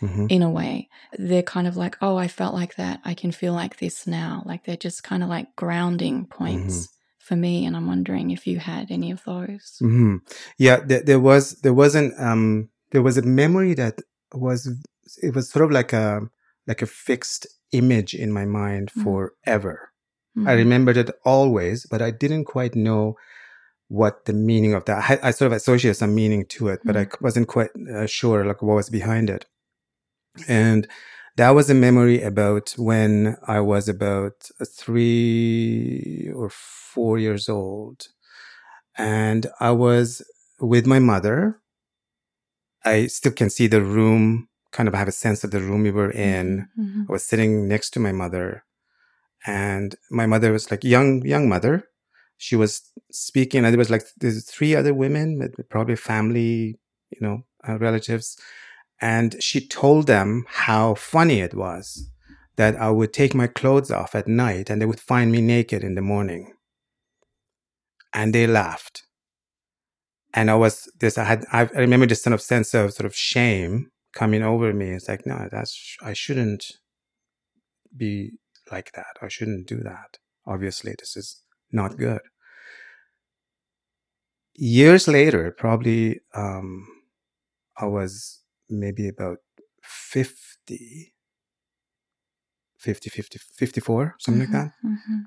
hmm 0.00 0.26
in 0.28 0.42
a 0.42 0.50
way. 0.50 0.88
They're 1.18 1.42
kind 1.42 1.66
of 1.66 1.76
like, 1.76 1.96
oh, 2.00 2.16
I 2.16 2.28
felt 2.28 2.54
like 2.54 2.76
that. 2.76 3.00
I 3.04 3.14
can 3.14 3.30
feel 3.30 3.52
like 3.52 3.78
this 3.78 4.06
now. 4.06 4.42
Like 4.46 4.64
they're 4.64 4.76
just 4.76 5.02
kind 5.02 5.22
of 5.22 5.28
like 5.28 5.54
grounding 5.54 6.26
points 6.26 6.88
for 7.18 7.36
me. 7.36 7.64
And 7.66 7.76
I'm 7.76 7.86
wondering 7.86 8.30
if 8.30 8.46
you 8.46 8.58
had 8.58 8.90
any 8.90 9.10
of 9.10 9.22
those. 9.24 9.76
hmm 9.80 10.16
Yeah, 10.58 10.80
there, 10.84 11.02
there 11.02 11.20
was 11.20 11.60
there 11.60 11.74
wasn't 11.74 12.14
um 12.18 12.70
there 12.90 13.02
was 13.02 13.18
a 13.18 13.22
memory 13.22 13.74
that 13.74 14.00
was 14.32 14.68
it 15.22 15.34
was 15.34 15.50
sort 15.50 15.64
of 15.64 15.70
like 15.70 15.92
a 15.92 16.20
like 16.66 16.82
a 16.82 16.86
fixed 16.86 17.46
image 17.72 18.14
in 18.14 18.32
my 18.32 18.44
mind 18.46 18.90
Mm. 18.96 19.02
forever. 19.04 19.90
I 20.36 20.40
Mhm. 20.54 20.56
remembered 20.56 20.96
it 20.96 21.10
always, 21.24 21.86
but 21.86 22.00
I 22.02 22.10
didn't 22.10 22.44
quite 22.46 22.74
know 22.74 23.16
what 23.88 24.24
the 24.24 24.32
meaning 24.32 24.74
of 24.74 24.84
that. 24.86 24.98
I, 25.10 25.28
I 25.28 25.30
sort 25.32 25.52
of 25.52 25.56
associated 25.56 25.96
some 25.96 26.14
meaning 26.14 26.46
to 26.46 26.68
it, 26.68 26.80
but 26.84 26.96
I 26.96 27.06
wasn't 27.20 27.48
quite 27.48 27.70
uh, 27.94 28.06
sure 28.06 28.44
like 28.44 28.62
what 28.62 28.74
was 28.76 28.90
behind 28.90 29.28
it. 29.30 29.46
And 30.48 30.88
that 31.36 31.50
was 31.50 31.68
a 31.70 31.74
memory 31.74 32.22
about 32.22 32.74
when 32.78 33.36
I 33.46 33.60
was 33.60 33.88
about 33.88 34.48
three 34.66 36.30
or 36.34 36.48
four 36.50 37.18
years 37.18 37.48
old, 37.48 38.08
and 38.96 39.46
I 39.60 39.70
was 39.72 40.22
with 40.60 40.86
my 40.86 40.98
mother. 40.98 41.60
I 42.84 43.06
still 43.06 43.32
can 43.32 43.50
see 43.50 43.66
the 43.66 43.82
room, 43.82 44.48
kind 44.76 44.88
of 44.88 44.94
have 44.94 45.08
a 45.08 45.12
sense 45.24 45.44
of 45.44 45.50
the 45.52 45.60
room 45.68 45.82
we 45.84 45.90
were 46.00 46.10
in. 46.10 46.68
Mhm. 46.78 47.06
I 47.08 47.12
was 47.16 47.24
sitting 47.30 47.52
next 47.74 47.90
to 47.92 48.00
my 48.06 48.12
mother 48.22 48.64
and 49.46 49.88
my 50.10 50.26
mother 50.26 50.50
was 50.52 50.70
like 50.70 50.84
young, 50.96 51.24
young 51.34 51.48
mother. 51.54 51.74
She 52.46 52.56
was 52.56 52.72
speaking 53.12 53.64
and 53.64 53.72
there 53.72 53.84
was 53.84 53.90
like, 53.94 54.04
there's 54.20 54.44
three 54.54 54.74
other 54.74 54.94
women, 55.04 55.26
probably 55.74 55.96
family, 55.96 56.78
you 57.14 57.20
know, 57.24 57.36
uh, 57.68 57.78
relatives. 57.78 58.36
And 59.00 59.30
she 59.48 59.58
told 59.66 60.06
them 60.06 60.44
how 60.66 60.94
funny 60.94 61.38
it 61.40 61.54
was 61.54 62.10
that 62.56 62.76
I 62.76 62.90
would 62.90 63.12
take 63.12 63.34
my 63.34 63.48
clothes 63.60 63.90
off 63.90 64.14
at 64.14 64.28
night 64.28 64.70
and 64.70 64.80
they 64.80 64.86
would 64.86 65.00
find 65.12 65.28
me 65.32 65.40
naked 65.40 65.82
in 65.84 65.94
the 65.94 66.02
morning. 66.14 66.52
And 68.12 68.34
they 68.34 68.46
laughed. 68.46 68.96
And 70.32 70.50
I 70.50 70.56
was 70.56 70.90
this, 71.00 71.16
I 71.18 71.24
had, 71.24 71.44
I 71.52 71.60
I 71.76 71.80
remember 71.86 72.06
this 72.06 72.22
sort 72.22 72.34
of 72.34 72.42
sense 72.42 72.74
of 72.74 72.92
sort 72.92 73.06
of 73.06 73.14
shame 73.14 73.90
coming 74.14 74.42
over 74.42 74.72
me. 74.72 74.90
It's 74.90 75.08
like, 75.08 75.26
no, 75.26 75.48
that's, 75.50 75.96
I 76.02 76.12
shouldn't 76.14 76.64
be 77.96 78.32
like 78.70 78.92
that. 78.92 79.16
I 79.22 79.28
shouldn't 79.28 79.66
do 79.66 79.78
that. 79.80 80.18
Obviously, 80.46 80.94
this 80.98 81.16
is 81.16 81.42
not 81.72 81.96
good. 81.96 82.20
Years 84.56 85.08
later, 85.08 85.50
probably, 85.50 86.20
um, 86.34 86.86
I 87.76 87.86
was 87.86 88.42
maybe 88.70 89.08
about 89.08 89.38
50, 89.82 91.14
50, 92.78 93.10
50 93.10 93.38
54, 93.38 94.16
something 94.18 94.40
like 94.42 94.52
that. 94.52 94.72
Mhm. 94.84 94.98
Mhm. 95.08 95.24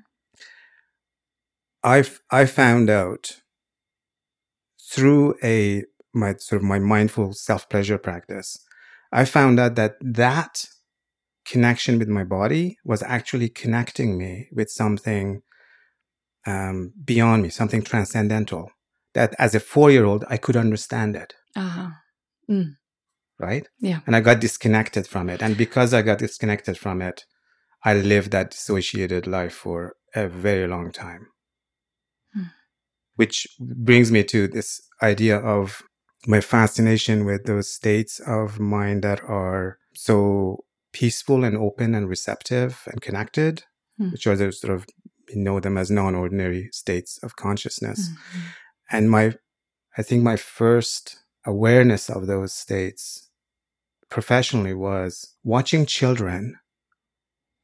I 1.82 2.04
I 2.30 2.46
found 2.46 2.88
out 2.88 3.42
through 4.90 5.36
a 5.42 5.84
my 6.14 6.34
sort 6.36 6.62
of 6.62 6.66
my 6.68 6.78
mindful 6.78 7.32
self 7.32 7.68
pleasure 7.68 7.98
practice. 7.98 8.58
I 9.12 9.24
found 9.24 9.58
out 9.58 9.74
that 9.76 9.96
that 10.00 10.64
connection 11.46 11.98
with 11.98 12.08
my 12.08 12.24
body 12.24 12.76
was 12.84 13.02
actually 13.02 13.48
connecting 13.48 14.18
me 14.18 14.48
with 14.52 14.70
something 14.70 15.42
um, 16.46 16.92
beyond 17.04 17.42
me, 17.42 17.48
something 17.48 17.82
transcendental. 17.82 18.70
That 19.14 19.34
as 19.38 19.54
a 19.54 19.60
four 19.60 19.90
year 19.90 20.04
old, 20.04 20.24
I 20.28 20.36
could 20.36 20.56
understand 20.56 21.16
it, 21.16 21.34
Uh-huh. 21.56 21.90
right? 23.38 23.66
Yeah. 23.80 24.00
And 24.06 24.14
I 24.14 24.20
got 24.20 24.40
disconnected 24.40 25.06
from 25.06 25.30
it. 25.30 25.42
And 25.42 25.56
because 25.56 25.94
I 25.94 26.02
got 26.02 26.18
disconnected 26.18 26.76
from 26.78 27.00
it, 27.02 27.24
I 27.84 27.94
lived 27.94 28.32
that 28.32 28.50
dissociated 28.50 29.26
life 29.26 29.54
for 29.54 29.94
a 30.14 30.28
very 30.28 30.66
long 30.66 30.92
time. 30.92 31.28
Hmm. 32.34 32.42
Which 33.16 33.46
brings 33.58 34.12
me 34.12 34.24
to 34.24 34.48
this 34.48 34.80
idea 35.02 35.38
of 35.38 35.82
my 36.26 36.40
fascination 36.40 37.24
with 37.24 37.44
those 37.44 37.70
states 37.72 38.20
of 38.20 38.58
mind 38.58 39.02
that 39.04 39.20
are 39.24 39.78
so 39.94 40.64
peaceful 40.92 41.44
and 41.44 41.56
open 41.56 41.94
and 41.94 42.08
receptive 42.08 42.82
and 42.90 43.00
connected, 43.00 43.64
Hmm. 43.98 44.10
which 44.10 44.26
are 44.26 44.36
those 44.36 44.60
sort 44.60 44.72
of, 44.74 44.86
we 45.28 45.40
know 45.40 45.60
them 45.60 45.76
as 45.76 45.90
non 45.90 46.14
ordinary 46.14 46.68
states 46.72 47.18
of 47.22 47.36
consciousness. 47.36 48.08
Mhm. 48.08 48.42
And 48.90 49.10
my, 49.10 49.34
I 49.96 50.02
think 50.02 50.22
my 50.22 50.36
first 50.36 51.18
awareness 51.44 52.08
of 52.08 52.26
those 52.26 52.52
states 52.52 53.28
professionally 54.10 54.74
was 54.74 55.34
watching 55.44 55.84
children 55.86 56.56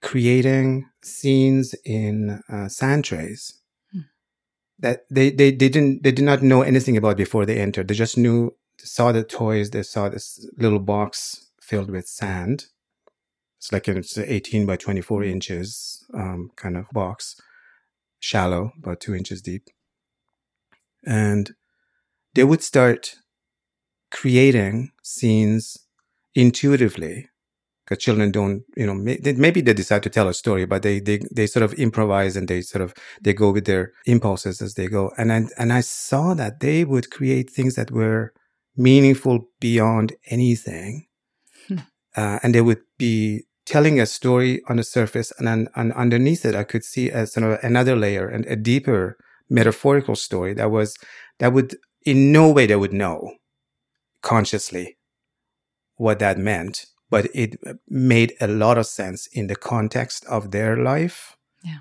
creating 0.02 0.86
scenes 1.02 1.74
in 1.84 2.42
uh, 2.50 2.68
sand 2.68 3.04
trays. 3.04 3.54
That 4.78 5.04
they, 5.10 5.30
they, 5.30 5.50
they 5.50 5.68
didn't, 5.68 6.02
they 6.02 6.12
did 6.12 6.24
not 6.24 6.42
know 6.42 6.62
anything 6.62 6.96
about 6.96 7.16
before 7.16 7.46
they 7.46 7.60
entered. 7.60 7.88
They 7.88 7.94
just 7.94 8.18
knew, 8.18 8.54
saw 8.78 9.12
the 9.12 9.24
toys. 9.24 9.70
They 9.70 9.82
saw 9.82 10.08
this 10.08 10.46
little 10.58 10.78
box 10.80 11.50
filled 11.60 11.90
with 11.90 12.06
sand. 12.06 12.66
It's 13.58 13.72
like 13.72 13.88
an 13.88 13.96
it's 13.96 14.18
18 14.18 14.66
by 14.66 14.76
24 14.76 15.24
inches, 15.24 16.04
um, 16.12 16.50
kind 16.56 16.76
of 16.76 16.84
box, 16.92 17.40
shallow, 18.20 18.72
about 18.82 19.00
two 19.00 19.14
inches 19.14 19.40
deep. 19.40 19.70
And 21.06 21.54
they 22.34 22.44
would 22.44 22.62
start 22.62 23.16
creating 24.10 24.90
scenes 25.02 25.78
intuitively 26.34 27.28
because 27.84 28.02
children 28.02 28.30
don't, 28.30 28.62
you 28.76 28.86
know, 28.86 28.94
may, 28.94 29.16
they, 29.16 29.34
maybe 29.34 29.60
they 29.60 29.74
decide 29.74 30.02
to 30.02 30.10
tell 30.10 30.28
a 30.28 30.34
story, 30.34 30.64
but 30.64 30.82
they, 30.82 31.00
they, 31.00 31.20
they 31.30 31.46
sort 31.46 31.62
of 31.62 31.74
improvise 31.74 32.36
and 32.36 32.48
they 32.48 32.62
sort 32.62 32.82
of, 32.82 32.94
they 33.20 33.34
go 33.34 33.50
with 33.50 33.66
their 33.66 33.92
impulses 34.06 34.62
as 34.62 34.74
they 34.74 34.88
go. 34.88 35.12
And 35.18 35.32
I, 35.32 35.42
and 35.58 35.72
I 35.72 35.80
saw 35.80 36.34
that 36.34 36.60
they 36.60 36.84
would 36.84 37.10
create 37.10 37.50
things 37.50 37.74
that 37.74 37.90
were 37.90 38.32
meaningful 38.76 39.48
beyond 39.60 40.14
anything. 40.30 41.06
Hmm. 41.68 41.78
Uh, 42.16 42.38
and 42.42 42.54
they 42.54 42.62
would 42.62 42.80
be 42.96 43.42
telling 43.66 44.00
a 44.00 44.06
story 44.06 44.62
on 44.68 44.76
the 44.76 44.84
surface 44.84 45.32
and 45.38 45.46
then 45.46 45.68
and 45.74 45.92
underneath 45.92 46.44
it, 46.44 46.54
I 46.54 46.64
could 46.64 46.84
see 46.84 47.10
as 47.10 47.32
sort 47.32 47.50
of 47.50 47.58
another 47.62 47.96
layer 47.96 48.28
and 48.28 48.46
a 48.46 48.56
deeper 48.56 49.16
metaphorical 49.50 50.16
story 50.16 50.54
that 50.54 50.70
was, 50.70 50.96
that 51.38 51.52
would, 51.52 51.76
in 52.04 52.32
no 52.32 52.50
way, 52.50 52.66
they 52.66 52.76
would 52.76 52.92
know 52.92 53.34
consciously 54.22 54.96
what 55.96 56.18
that 56.18 56.38
meant, 56.38 56.86
but 57.10 57.28
it 57.34 57.56
made 57.88 58.34
a 58.40 58.46
lot 58.48 58.78
of 58.78 58.86
sense 58.86 59.26
in 59.32 59.46
the 59.46 59.56
context 59.56 60.24
of 60.26 60.50
their 60.50 60.76
life. 60.76 61.36
Yeah. 61.62 61.80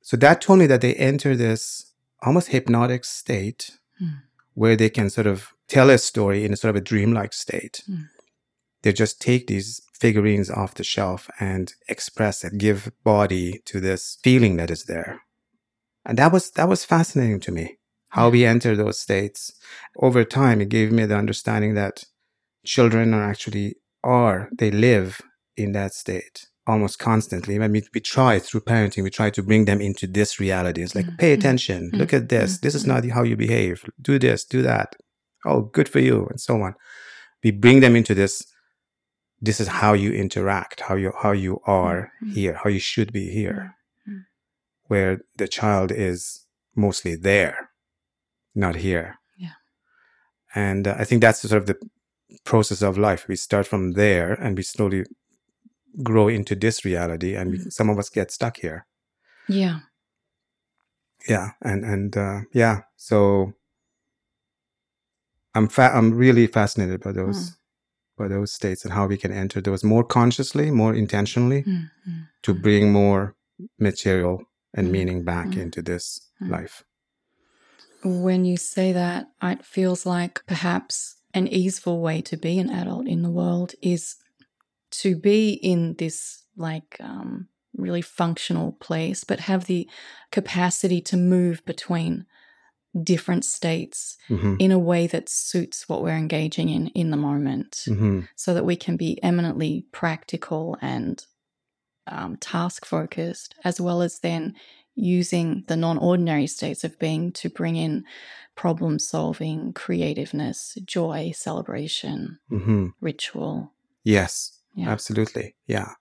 So 0.00 0.16
that 0.18 0.40
told 0.40 0.58
me 0.58 0.66
that 0.66 0.80
they 0.80 0.94
enter 0.94 1.36
this 1.36 1.92
almost 2.22 2.48
hypnotic 2.48 3.04
state 3.04 3.70
Mm. 4.00 4.22
where 4.54 4.74
they 4.76 4.90
can 4.90 5.10
sort 5.10 5.26
of 5.26 5.52
tell 5.68 5.90
a 5.90 5.98
story 5.98 6.44
in 6.44 6.52
a 6.52 6.56
sort 6.56 6.70
of 6.70 6.76
a 6.76 6.84
dreamlike 6.84 7.32
state. 7.32 7.82
Mm. 7.88 8.08
They 8.82 8.92
just 8.92 9.20
take 9.20 9.46
these 9.46 9.80
figurines 9.92 10.50
off 10.50 10.74
the 10.74 10.82
shelf 10.82 11.30
and 11.38 11.72
express 11.88 12.42
it, 12.42 12.58
give 12.58 12.90
body 13.04 13.60
to 13.66 13.80
this 13.80 14.18
feeling 14.24 14.56
that 14.56 14.70
is 14.70 14.84
there. 14.84 15.20
And 16.04 16.18
that 16.18 16.32
was 16.32 16.50
that 16.52 16.68
was 16.68 16.84
fascinating 16.84 17.38
to 17.40 17.52
me. 17.52 17.78
How 18.08 18.28
we 18.30 18.44
enter 18.44 18.74
those 18.74 18.98
states. 18.98 19.52
Over 19.96 20.24
time 20.24 20.60
it 20.60 20.68
gave 20.68 20.90
me 20.90 21.06
the 21.06 21.16
understanding 21.16 21.74
that 21.74 22.04
children 22.64 23.14
are 23.14 23.22
actually 23.22 23.76
are, 24.04 24.48
they 24.58 24.70
live 24.70 25.20
in 25.56 25.72
that 25.72 25.94
state 25.94 26.46
almost 26.66 26.98
constantly. 26.98 27.60
I 27.60 27.68
mean, 27.68 27.82
we 27.94 28.00
try 28.00 28.38
through 28.38 28.60
parenting, 28.60 29.02
we 29.02 29.10
try 29.10 29.30
to 29.30 29.42
bring 29.42 29.64
them 29.64 29.80
into 29.80 30.06
this 30.06 30.38
reality. 30.38 30.82
It's 30.82 30.94
like, 30.94 31.06
Mm, 31.06 31.18
pay 31.18 31.32
attention, 31.32 31.90
mm, 31.90 31.98
look 31.98 32.12
at 32.12 32.28
this. 32.28 32.58
mm, 32.58 32.60
This 32.60 32.74
is 32.74 32.86
not 32.86 33.04
how 33.10 33.22
you 33.24 33.36
behave. 33.36 33.84
Do 34.00 34.18
this, 34.18 34.44
do 34.44 34.62
that. 34.62 34.94
Oh, 35.44 35.62
good 35.62 35.88
for 35.88 35.98
you, 35.98 36.26
and 36.30 36.40
so 36.40 36.62
on. 36.62 36.74
We 37.42 37.50
bring 37.50 37.80
them 37.80 37.96
into 37.96 38.14
this. 38.14 38.46
This 39.40 39.58
is 39.60 39.66
how 39.66 39.92
you 39.94 40.12
interact, 40.12 40.80
how 40.82 40.94
you 40.94 41.12
how 41.20 41.32
you 41.32 41.58
are 41.66 42.12
Mm, 42.22 42.28
mm. 42.28 42.32
here, 42.32 42.54
how 42.62 42.70
you 42.70 42.78
should 42.78 43.12
be 43.12 43.26
here, 43.32 43.74
Mm, 44.08 44.22
where 44.86 45.20
the 45.36 45.48
child 45.48 45.90
is 45.90 46.46
mostly 46.76 47.16
there, 47.16 47.70
not 48.54 48.76
here. 48.76 49.18
Yeah. 49.36 49.56
And 50.54 50.86
uh, 50.86 50.94
I 50.96 51.04
think 51.04 51.22
that's 51.22 51.40
sort 51.40 51.60
of 51.60 51.66
the 51.66 51.76
process 52.44 52.82
of 52.82 52.98
life. 52.98 53.26
We 53.28 53.36
start 53.36 53.66
from 53.66 53.92
there 53.92 54.32
and 54.34 54.56
we 54.56 54.62
slowly 54.62 55.04
grow 56.02 56.28
into 56.28 56.54
this 56.54 56.84
reality, 56.84 57.36
and 57.36 57.50
we, 57.50 57.58
Mhm. 57.58 57.72
some 57.72 57.90
of 57.90 57.98
us 57.98 58.08
get 58.10 58.30
stuck 58.30 58.56
here. 58.58 58.86
Yeah. 59.48 59.80
Yeah, 61.28 61.50
and 61.60 61.84
and 61.84 62.16
uh, 62.16 62.40
yeah, 62.52 62.80
so 62.96 63.52
I'm 65.54 65.68
fa- 65.68 65.92
I'm 65.94 66.14
really 66.14 66.46
fascinated 66.46 67.00
by 67.00 67.12
those 67.12 67.50
Mm. 67.50 67.56
by 68.18 68.28
those 68.28 68.52
states 68.52 68.84
and 68.84 68.92
how 68.94 69.06
we 69.06 69.16
can 69.16 69.32
enter 69.32 69.60
those 69.60 69.84
more 69.84 70.04
consciously, 70.04 70.70
more 70.70 70.94
intentionally, 70.94 71.62
Mm, 71.62 71.90
mm. 72.08 72.28
to 72.42 72.54
bring 72.54 72.92
more 72.92 73.34
material 73.78 74.44
and 74.74 74.88
Mm, 74.88 74.92
meaning 74.92 75.24
back 75.24 75.46
mm, 75.48 75.62
into 75.62 75.82
this 75.82 76.20
mm. 76.40 76.50
life. 76.50 76.84
When 78.04 78.44
you 78.44 78.56
say 78.56 78.92
that, 78.92 79.28
it 79.42 79.64
feels 79.64 80.04
like 80.06 80.44
perhaps 80.46 81.16
an 81.34 81.48
easeful 81.48 82.00
way 82.00 82.20
to 82.22 82.36
be 82.36 82.58
an 82.58 82.70
adult 82.70 83.06
in 83.06 83.22
the 83.22 83.30
world 83.30 83.74
is 83.80 84.16
to 84.90 85.16
be 85.16 85.52
in 85.52 85.94
this 85.94 86.44
like 86.56 86.96
um, 87.00 87.48
really 87.76 88.02
functional 88.02 88.72
place, 88.72 89.24
but 89.24 89.40
have 89.40 89.64
the 89.64 89.88
capacity 90.30 91.00
to 91.00 91.16
move 91.16 91.64
between 91.64 92.26
different 93.02 93.42
states 93.42 94.18
hmm 94.28 94.56
in 94.58 94.70
a 94.70 94.78
way 94.78 95.06
that 95.06 95.26
suits 95.26 95.88
what 95.88 96.02
we're 96.02 96.10
engaging 96.10 96.68
in 96.68 96.88
in 96.88 97.10
the 97.10 97.16
moment. 97.16 97.82
Hmm 97.86 98.20
so 98.36 98.52
that 98.54 98.66
we 98.66 98.76
can 98.76 98.96
be 98.96 99.22
eminently 99.22 99.86
practical 99.92 100.76
and 100.82 101.24
um, 102.06 102.36
task 102.36 102.84
focused, 102.84 103.54
as 103.64 103.80
well 103.80 104.02
as 104.02 104.18
then 104.18 104.54
using 104.94 105.64
the 105.68 105.76
non 105.76 105.98
ordinary 105.98 106.46
states 106.46 106.84
of 106.84 106.98
being 106.98 107.32
to 107.32 107.48
bring 107.48 107.76
in 107.76 108.04
problem 108.54 108.98
solving, 108.98 109.72
creativeness, 109.72 110.76
joy, 110.84 111.32
celebration, 111.34 112.38
hmm 112.48 112.88
ritual. 113.00 113.72
Yes, 114.04 114.58
Yeah. 114.74 114.90
absolutely. 114.90 115.54
Yeah. 115.66 115.92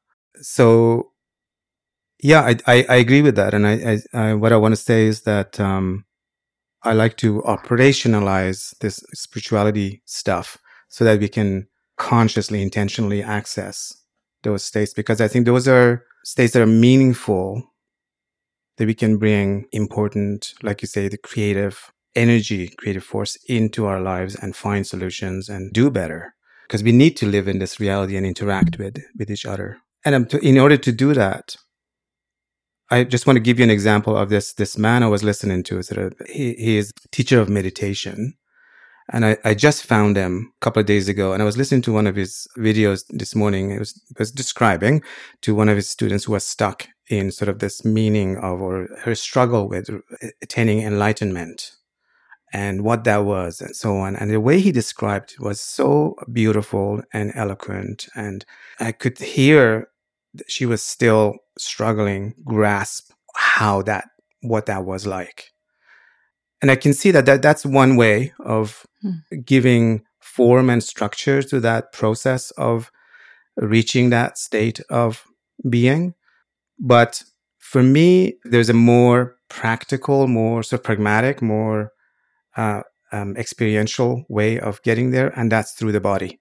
So, 0.41 1.11
yeah, 2.19 2.41
I, 2.41 2.57
I, 2.67 2.85
I 2.89 2.95
agree 2.95 3.21
with 3.21 3.35
that. 3.35 3.53
And 3.53 3.65
I, 3.67 3.73
I, 4.13 4.19
I 4.29 4.33
what 4.33 4.53
I 4.53 4.57
want 4.57 4.73
to 4.73 4.81
say 4.81 5.05
is 5.05 5.21
that 5.21 5.59
um, 5.59 6.05
I 6.83 6.93
like 6.93 7.17
to 7.17 7.41
operationalize 7.41 8.77
this 8.79 9.03
spirituality 9.13 10.01
stuff 10.05 10.57
so 10.89 11.03
that 11.05 11.19
we 11.19 11.29
can 11.29 11.67
consciously, 11.97 12.61
intentionally 12.61 13.21
access 13.21 13.95
those 14.43 14.63
states 14.63 14.93
because 14.93 15.21
I 15.21 15.27
think 15.27 15.45
those 15.45 15.67
are 15.67 16.03
states 16.23 16.53
that 16.53 16.61
are 16.61 16.67
meaningful 16.67 17.70
that 18.81 18.87
we 18.87 18.95
can 18.95 19.17
bring 19.17 19.67
important, 19.71 20.55
like 20.63 20.81
you 20.81 20.87
say, 20.87 21.07
the 21.07 21.15
creative 21.15 21.91
energy, 22.15 22.67
creative 22.79 23.03
force 23.03 23.37
into 23.47 23.85
our 23.85 24.01
lives 24.01 24.33
and 24.33 24.55
find 24.55 24.87
solutions 24.87 25.49
and 25.49 25.71
do 25.71 25.91
better 25.91 26.33
because 26.63 26.81
we 26.81 26.91
need 26.91 27.15
to 27.17 27.27
live 27.27 27.47
in 27.47 27.59
this 27.59 27.79
reality 27.79 28.17
and 28.17 28.25
interact 28.25 28.79
with 28.79 28.97
with 29.19 29.29
each 29.29 29.45
other. 29.45 29.77
And 30.03 30.15
um, 30.15 30.27
in 30.41 30.57
order 30.57 30.77
to 30.77 30.91
do 30.91 31.13
that, 31.13 31.55
I 32.89 33.03
just 33.03 33.27
want 33.27 33.37
to 33.37 33.39
give 33.39 33.59
you 33.59 33.65
an 33.65 33.69
example 33.69 34.17
of 34.17 34.29
this 34.29 34.53
this 34.53 34.79
man 34.79 35.03
I 35.03 35.09
was 35.09 35.23
listening 35.23 35.61
to. 35.65 35.83
Sort 35.83 36.01
of, 36.01 36.13
he, 36.27 36.55
he 36.55 36.77
is 36.77 36.91
teacher 37.11 37.39
of 37.39 37.49
meditation, 37.49 38.33
and 39.09 39.25
I, 39.25 39.37
I 39.43 39.53
just 39.53 39.83
found 39.83 40.15
him 40.15 40.53
a 40.55 40.59
couple 40.63 40.79
of 40.79 40.85
days 40.85 41.09
ago, 41.09 41.33
and 41.33 41.41
I 41.41 41.45
was 41.45 41.57
listening 41.57 41.81
to 41.83 41.93
one 41.93 42.07
of 42.07 42.15
his 42.15 42.47
videos 42.57 43.03
this 43.09 43.35
morning. 43.35 43.71
It 43.71 43.79
was 43.79 43.91
it 44.09 44.19
was 44.19 44.31
describing 44.31 45.01
to 45.41 45.55
one 45.55 45.69
of 45.69 45.75
his 45.75 45.89
students 45.89 46.25
who 46.25 46.33
was 46.33 46.45
stuck 46.45 46.87
in 47.09 47.31
sort 47.31 47.49
of 47.49 47.59
this 47.59 47.83
meaning 47.83 48.37
of 48.37 48.61
or 48.61 48.87
her 49.01 49.15
struggle 49.15 49.67
with 49.67 49.89
attaining 50.41 50.81
enlightenment 50.81 51.73
and 52.53 52.83
what 52.83 53.03
that 53.03 53.25
was 53.25 53.61
and 53.61 53.75
so 53.75 53.97
on. 53.97 54.15
And 54.15 54.31
the 54.31 54.39
way 54.39 54.59
he 54.59 54.71
described 54.71 55.35
was 55.39 55.61
so 55.61 56.15
beautiful 56.31 57.01
and 57.13 57.31
eloquent. 57.35 58.07
And 58.15 58.45
I 58.79 58.91
could 58.91 59.17
hear 59.19 59.89
that 60.33 60.49
she 60.51 60.65
was 60.65 60.81
still 60.81 61.35
struggling, 61.57 62.33
grasp 62.45 63.11
how 63.35 63.81
that, 63.83 64.05
what 64.41 64.65
that 64.65 64.85
was 64.85 65.05
like. 65.05 65.50
And 66.61 66.71
I 66.71 66.75
can 66.75 66.93
see 66.93 67.11
that, 67.11 67.25
that 67.25 67.41
that's 67.41 67.65
one 67.65 67.95
way 67.95 68.33
of 68.39 68.85
Hmm. 69.01 69.43
giving 69.45 70.03
form 70.19 70.69
and 70.69 70.83
structure 70.83 71.41
to 71.41 71.59
that 71.59 71.91
process 71.91 72.51
of 72.51 72.91
reaching 73.57 74.11
that 74.11 74.37
state 74.37 74.79
of 74.89 75.25
being. 75.69 76.13
But 76.79 77.23
for 77.59 77.83
me, 77.83 78.35
there's 78.43 78.69
a 78.69 78.73
more 78.73 79.37
practical, 79.49 80.27
more 80.27 80.63
sort 80.63 80.79
of 80.79 80.83
pragmatic, 80.83 81.41
more 81.41 81.91
uh, 82.57 82.81
um, 83.11 83.35
experiential 83.37 84.25
way 84.29 84.59
of 84.59 84.81
getting 84.83 85.11
there, 85.11 85.29
and 85.37 85.51
that's 85.51 85.73
through 85.73 85.91
the 85.93 86.01
body. 86.01 86.39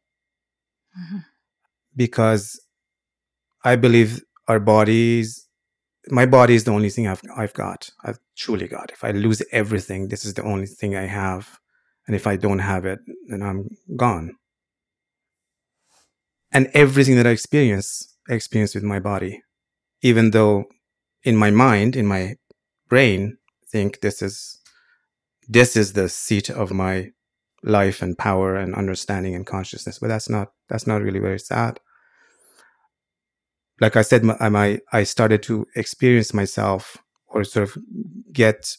Mhm. 0.98 1.24
Because 1.96 2.60
I 3.64 3.76
believe 3.76 4.22
our 4.48 4.60
bodies, 4.60 5.46
my 6.10 6.26
body 6.26 6.54
is 6.54 6.64
the 6.64 6.72
only 6.72 6.90
thing 6.90 7.06
I've 7.06 7.22
I've 7.36 7.54
got. 7.54 7.90
I've 8.04 8.18
truly 8.36 8.68
got. 8.68 8.90
If 8.92 9.04
I 9.04 9.10
lose 9.10 9.42
everything, 9.52 10.08
this 10.08 10.24
is 10.24 10.34
the 10.34 10.42
only 10.42 10.66
thing 10.66 10.96
I 10.96 11.06
have, 11.06 11.58
and 12.06 12.16
if 12.16 12.26
I 12.26 12.36
don't 12.36 12.60
have 12.60 12.84
it, 12.84 13.00
then 13.28 13.42
I'm 13.42 13.68
gone. 13.96 14.36
And 16.52 16.68
everything 16.74 17.16
that 17.16 17.26
I 17.26 17.30
experience, 17.30 18.16
I 18.28 18.34
experience 18.34 18.74
with 18.74 18.84
my 18.84 18.98
body, 18.98 19.42
even 20.02 20.32
though 20.32 20.64
in 21.22 21.36
my 21.36 21.50
mind, 21.50 21.94
in 21.94 22.06
my 22.06 22.36
brain, 22.88 23.38
think 23.70 24.00
this 24.00 24.20
is 24.22 24.58
this 25.48 25.76
is 25.76 25.92
the 25.92 26.08
seat 26.08 26.50
of 26.50 26.72
my 26.72 27.10
life 27.62 28.02
and 28.02 28.18
power 28.18 28.56
and 28.56 28.74
understanding 28.74 29.34
and 29.34 29.46
consciousness 29.46 29.98
but 29.98 30.08
that's 30.08 30.28
not 30.28 30.52
that's 30.68 30.86
not 30.86 31.02
really 31.02 31.20
where 31.20 31.34
it's 31.34 31.50
at 31.50 31.78
like 33.80 33.96
i 33.96 34.02
said 34.02 34.22
my, 34.24 34.48
my 34.48 34.78
i 34.92 35.02
started 35.02 35.42
to 35.42 35.66
experience 35.74 36.32
myself 36.34 36.96
or 37.28 37.44
sort 37.44 37.68
of 37.68 37.78
get 38.32 38.76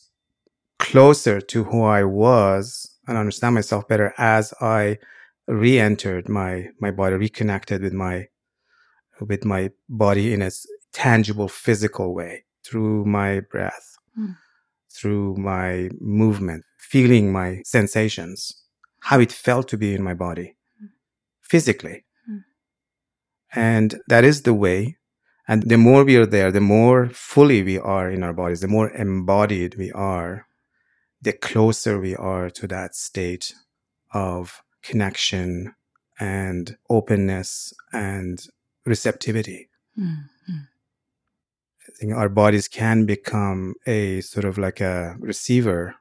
closer 0.80 1.40
to 1.42 1.64
who 1.66 1.84
i 1.84 2.04
was 2.04 2.66
and 3.08 3.18
understand 3.18 3.56
myself 3.56 3.88
better 3.88 4.14
as 4.18 4.54
i 4.62 4.98
re-entered 5.48 6.30
my 6.30 6.68
my 6.80 6.92
body 6.92 7.16
reconnected 7.16 7.82
with 7.82 7.94
my 7.94 8.28
with 9.20 9.46
my 9.46 9.70
body 9.90 10.34
in 10.34 10.42
a 10.42 10.52
tangible 10.94 11.48
physical 11.48 12.14
way 12.14 12.44
through 12.66 13.06
my 13.06 13.40
breath 13.40 13.88
Mm. 14.18 14.36
through 14.90 15.36
my 15.38 15.90
movement 16.02 16.66
feeling 16.78 17.32
my 17.32 17.62
sensations 17.64 18.40
how 19.00 19.22
it 19.22 19.32
felt 19.32 19.70
to 19.70 19.78
be 19.78 19.96
in 19.96 20.04
my 20.04 20.14
body 20.14 20.48
physically 21.42 21.98
Mm. 21.98 22.11
And 23.56 24.00
that 24.08 24.24
is 24.24 24.42
the 24.44 24.54
way 24.54 24.98
and 25.48 25.64
the 25.64 25.78
more 25.78 26.04
we 26.04 26.16
are 26.16 26.26
there 26.26 26.52
the 26.52 26.62
more 26.62 27.10
fully 27.10 27.62
we 27.64 27.78
are 27.78 28.10
in 28.10 28.24
our 28.24 28.34
bodies 28.34 28.62
the 28.62 28.68
more 28.68 28.90
embodied 28.92 29.76
we 29.76 29.92
are 29.92 30.46
the 31.22 31.34
closer 31.34 32.00
we 32.00 32.16
are 32.16 32.50
to 32.50 32.68
that 32.68 32.96
state 32.96 33.54
of 34.14 34.62
connection 34.84 35.74
and 36.20 36.78
openness 36.90 37.74
and 37.94 38.48
receptivity 38.86 39.68
Mm, 40.00 40.24
mm. 40.50 40.68
I 41.88 41.92
think 42.00 42.14
our 42.14 42.30
bodies 42.30 42.68
can 42.70 43.06
become 43.06 43.74
a 43.86 44.22
sort 44.22 44.46
of 44.46 44.58
like 44.58 44.80
a 44.82 45.16
receiver 45.20 45.96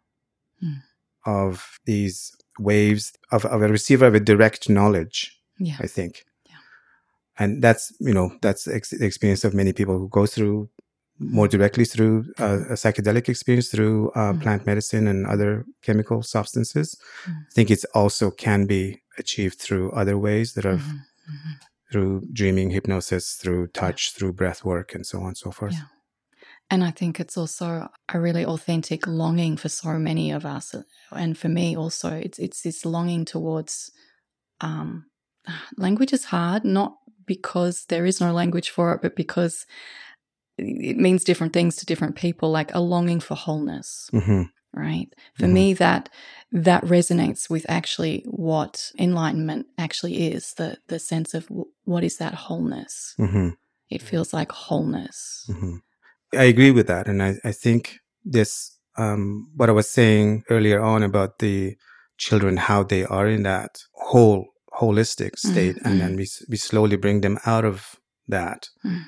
Mm. 0.63 0.83
of 1.25 1.79
these 1.87 2.33
waves 2.59 3.13
of, 3.33 3.47
of 3.47 3.63
a 3.63 3.69
receiver 3.69 4.07
of 4.07 4.15
a 4.15 4.21
direct 4.21 4.69
knowledge. 4.69 5.41
Yeah. 5.59 5.77
I 5.81 5.87
think. 5.87 6.25
And 7.41 7.63
that's, 7.63 7.93
you 8.01 8.15
know, 8.15 8.31
that's 8.43 8.69
ex- 8.69 8.91
the 8.91 9.07
experience 9.07 9.45
of 9.45 9.55
many 9.55 9.73
people 9.73 9.97
who 9.99 10.09
go 10.09 10.27
through 10.27 10.69
more 11.19 11.49
directly 11.49 11.85
through 11.85 12.25
uh, 12.39 12.61
a 12.71 12.77
psychedelic 12.83 13.29
experience 13.29 13.69
through 13.69 14.11
uh, 14.15 14.33
Mm. 14.33 14.41
plant 14.43 14.67
medicine 14.67 15.07
and 15.09 15.27
other 15.27 15.65
chemical 15.83 16.23
substances. 16.23 16.97
Mm. 17.27 17.33
I 17.51 17.53
think 17.55 17.71
it 17.71 17.85
also 17.95 18.31
can 18.31 18.67
be 18.67 19.03
achieved 19.19 19.59
through 19.59 19.91
other 19.93 20.17
ways 20.17 20.53
that 20.55 20.65
are 20.65 20.79
Mhm, 20.79 21.01
mhm. 21.33 21.53
through 21.91 22.23
dreaming, 22.33 22.71
hypnosis, 22.71 23.35
through 23.41 23.67
touch, 23.69 24.13
through 24.15 24.33
breath 24.35 24.65
work, 24.65 24.95
and 24.95 25.05
so 25.07 25.19
on 25.21 25.27
and 25.29 25.37
so 25.37 25.51
forth. 25.51 25.75
Yeah. 25.75 25.89
And 26.71 26.85
I 26.85 26.93
think 26.93 27.19
it's 27.21 27.37
also 27.37 27.89
a 28.15 28.21
really 28.21 28.45
authentic 28.47 29.07
longing 29.07 29.59
for 29.59 29.69
so 29.69 29.99
many 29.99 30.31
of 30.35 30.45
us, 30.45 30.75
and 31.11 31.37
for 31.37 31.49
me 31.49 31.77
also. 31.77 32.09
It's 32.27 32.39
it's 32.39 32.63
this 32.63 32.85
longing 32.85 33.25
towards 33.27 33.91
um, 34.61 35.05
language 35.77 36.13
is 36.15 36.25
hard, 36.27 36.65
not 36.65 36.93
because 37.35 37.85
there 37.87 38.07
is 38.11 38.21
no 38.21 38.33
language 38.33 38.71
for 38.71 38.93
it, 38.93 39.01
but 39.03 39.15
because 39.15 39.67
it 40.59 40.97
means 40.97 41.23
different 41.23 41.53
things 41.53 41.77
to 41.77 41.87
different 41.87 42.17
people. 42.17 42.51
Like 42.51 42.75
a 42.75 42.81
longing 42.81 43.21
for 43.21 43.37
wholeness, 43.37 44.11
hmm 44.13 44.43
right? 44.75 45.09
For 45.39 45.47
Mhm. 45.47 45.53
me, 45.59 45.75
that 45.75 46.09
that 46.67 46.83
resonates 46.97 47.43
with 47.51 47.65
actually 47.69 48.25
what 48.27 48.93
enlightenment 48.99 49.67
actually 49.79 50.17
is. 50.35 50.55
The 50.55 50.71
the 50.93 50.99
sense 50.99 51.31
of 51.39 51.43
w- 51.49 51.71
what 51.93 52.03
is 52.05 52.17
that 52.19 52.35
wholeness. 52.35 53.15
hmm 53.17 53.51
It 53.97 54.03
feels 54.03 54.31
like 54.39 54.53
wholeness. 54.67 55.45
hmm 55.47 55.77
I 56.45 56.47
agree 56.55 56.73
with 56.79 56.87
that, 56.87 57.07
and 57.11 57.23
I, 57.29 57.31
I 57.51 57.53
think 57.65 57.83
this 58.37 58.51
um, 59.03 59.23
what 59.59 59.69
I 59.69 59.73
was 59.81 59.91
saying 59.99 60.43
earlier 60.55 60.81
on 60.93 61.03
about 61.03 61.39
the 61.39 61.77
children, 62.25 62.57
how 62.57 62.81
they 62.85 63.05
are 63.05 63.29
in 63.37 63.43
that 63.45 63.73
whole 64.11 64.41
holistic 64.73 65.39
state, 65.39 65.77
Mhm, 65.77 65.85
and 65.85 66.01
then 66.01 66.17
we 66.17 66.29
we 66.49 66.57
slowly 66.57 66.97
bring 66.97 67.21
them 67.21 67.39
out 67.47 67.65
of 67.65 67.97
that. 68.29 68.69
Mm. 68.85 69.05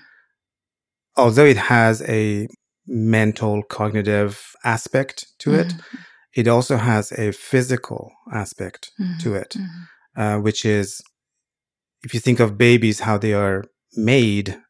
Although 1.17 1.47
it 1.47 1.57
has 1.57 2.03
a 2.03 2.49
mental 2.87 3.63
cognitive 3.63 4.55
aspect 4.65 5.27
to 5.39 5.55
it, 5.55 5.69
Mhm, 5.69 5.99
it 6.35 6.49
also 6.49 6.77
has 6.77 7.13
a 7.13 7.33
physical 7.33 8.11
aspect 8.33 8.91
mhm, 8.99 9.19
to 9.21 9.35
it, 9.35 9.57
uh, 10.17 10.39
which 10.39 10.65
is 10.65 11.01
if 12.05 12.13
you 12.15 12.21
think 12.21 12.41
of 12.41 12.59
babies, 12.59 13.01
how 13.01 13.17
they 13.19 13.33
are 13.33 13.65
made 13.95 14.61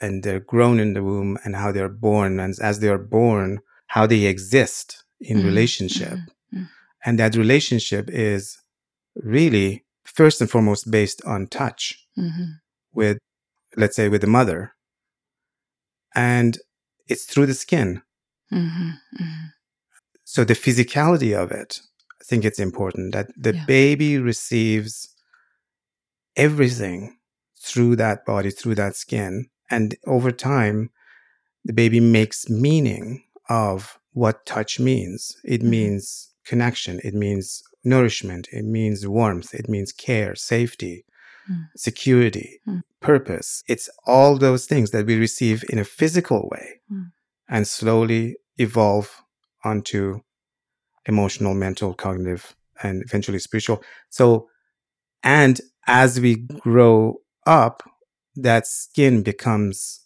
and 0.00 0.22
they're 0.22 0.40
grown 0.40 0.78
in 0.80 0.92
the 0.92 1.02
womb 1.02 1.38
and 1.44 1.56
how 1.56 1.72
they're 1.72 1.88
born, 1.88 2.40
and 2.40 2.54
as 2.60 2.80
they 2.80 2.88
are 2.88 2.98
born, 2.98 3.60
how 3.88 4.06
they 4.06 4.24
exist 4.26 5.04
in 5.20 5.38
relationship. 5.44 6.18
And 7.06 7.18
that 7.18 7.36
relationship 7.36 8.10
is 8.10 8.58
really 9.16 9.83
first 10.14 10.40
and 10.40 10.50
foremost 10.50 10.90
based 10.90 11.22
on 11.24 11.48
touch 11.48 12.06
Mhm, 12.18 12.60
with, 12.92 13.18
let's 13.76 13.96
say, 13.96 14.08
with 14.08 14.22
the 14.22 14.28
mother. 14.28 14.74
And 16.14 16.58
it's 17.08 17.24
through 17.26 17.46
the 17.46 17.54
skin. 17.54 18.02
mhm, 18.52 18.98
mhm. 19.20 19.52
So 20.24 20.44
the 20.44 20.54
physicality 20.54 21.36
of 21.36 21.52
it, 21.52 21.80
I 22.20 22.24
think 22.24 22.44
it's 22.44 22.60
important 22.60 23.12
that 23.14 23.30
the 23.36 23.54
Yeah. 23.54 23.64
baby 23.66 24.18
receives 24.18 25.14
everything 26.36 27.18
through 27.60 27.96
that 27.96 28.24
body, 28.24 28.50
through 28.50 28.76
that 28.76 28.96
skin. 28.96 29.48
And 29.70 29.96
over 30.06 30.30
time, 30.32 30.90
the 31.64 31.72
baby 31.74 32.00
makes 32.00 32.48
meaning 32.50 33.24
of 33.48 33.98
what 34.12 34.46
touch 34.46 34.80
means. 34.80 35.36
It 35.44 35.62
Mhm. 35.62 35.68
means 35.70 36.30
connection. 36.44 37.00
It 37.04 37.14
means 37.14 37.62
nourishment. 37.84 38.48
It 38.52 38.64
means 38.64 39.06
warmth. 39.06 39.54
It 39.54 39.68
means 39.68 39.92
care, 39.92 40.34
safety, 40.34 41.04
Mm. 41.50 41.68
security, 41.76 42.60
Mm. 42.66 42.82
purpose. 43.00 43.62
It's 43.68 43.90
all 44.06 44.38
those 44.38 44.64
things 44.66 44.90
that 44.92 45.04
we 45.06 45.16
receive 45.18 45.62
in 45.68 45.78
a 45.78 45.84
physical 45.84 46.48
way 46.50 46.80
Mm. 46.90 47.12
and 47.48 47.68
slowly 47.68 48.36
evolve 48.56 49.10
onto 49.62 50.20
emotional, 51.06 51.54
mental, 51.54 51.92
cognitive, 51.92 52.56
and 52.82 53.02
eventually 53.02 53.38
spiritual. 53.38 53.82
So, 54.08 54.48
and 55.22 55.60
as 55.86 56.18
we 56.18 56.36
grow 56.36 57.20
up, 57.46 57.82
that 58.36 58.66
skin 58.66 59.22
becomes 59.22 60.00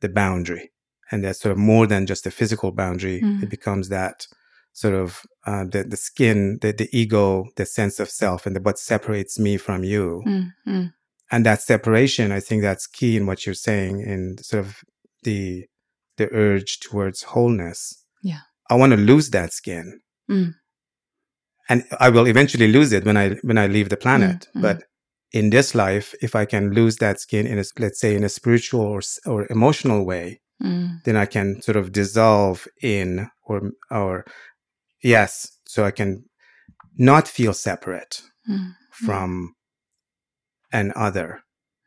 the 0.00 0.08
boundary. 0.08 0.72
And 1.12 1.22
that's 1.24 1.40
sort 1.40 1.52
of 1.52 1.58
more 1.58 1.86
than 1.86 2.06
just 2.06 2.26
a 2.26 2.30
physical 2.30 2.72
boundary. 2.72 3.20
It 3.42 3.48
becomes 3.48 3.88
that 3.90 4.26
sort 4.72 4.94
of 4.94 5.22
uh, 5.46 5.64
the, 5.64 5.84
the 5.84 5.96
skin, 5.96 6.58
the, 6.60 6.72
the 6.72 6.88
ego, 6.92 7.46
the 7.56 7.66
sense 7.66 8.00
of 8.00 8.08
self, 8.08 8.46
and 8.46 8.56
the, 8.56 8.60
what 8.60 8.78
separates 8.78 9.38
me 9.38 9.56
from 9.56 9.84
you. 9.84 10.22
Mm, 10.26 10.48
mm, 10.66 10.92
And 11.30 11.46
that 11.46 11.62
separation, 11.62 12.32
I 12.32 12.40
think 12.40 12.62
that's 12.62 12.86
key 12.86 13.16
in 13.16 13.26
what 13.26 13.44
you're 13.46 13.54
saying 13.54 14.00
in 14.00 14.38
sort 14.38 14.64
of 14.64 14.76
the 15.22 15.66
the 16.16 16.28
urge 16.32 16.80
towards 16.80 17.22
wholeness. 17.22 18.04
Yeah. 18.22 18.40
I 18.68 18.74
want 18.74 18.92
to 18.92 18.96
lose 18.98 19.30
that 19.30 19.52
skin. 19.52 20.00
Mm. 20.30 20.54
And 21.68 21.84
I 21.98 22.10
will 22.10 22.26
eventually 22.26 22.68
lose 22.68 22.92
it 22.92 23.04
when 23.04 23.16
I 23.16 23.30
when 23.42 23.58
I 23.58 23.66
leave 23.66 23.88
the 23.88 23.96
planet. 23.96 24.48
Mm, 24.54 24.58
mm. 24.58 24.62
But 24.62 24.84
in 25.32 25.50
this 25.50 25.74
life, 25.74 26.14
if 26.20 26.34
I 26.34 26.44
can 26.44 26.72
lose 26.72 26.96
that 26.96 27.20
skin 27.20 27.46
in 27.46 27.58
a 27.58 27.64
let's 27.78 28.00
say 28.00 28.14
in 28.14 28.24
a 28.24 28.28
spiritual 28.28 28.82
or 28.82 29.00
or 29.26 29.46
emotional 29.50 30.04
way, 30.04 30.40
mm, 30.62 31.02
then 31.04 31.16
I 31.16 31.26
can 31.26 31.62
sort 31.62 31.76
of 31.76 31.92
dissolve 31.92 32.66
in 32.82 33.28
or 33.44 33.70
or 33.90 34.24
yes, 35.02 35.58
so 35.66 35.84
I 35.84 35.90
can 35.90 36.24
not 36.96 37.28
feel 37.28 37.52
separate 37.52 38.22
mm, 38.48 38.74
from 38.90 39.54
an 40.72 40.92
other 40.96 41.42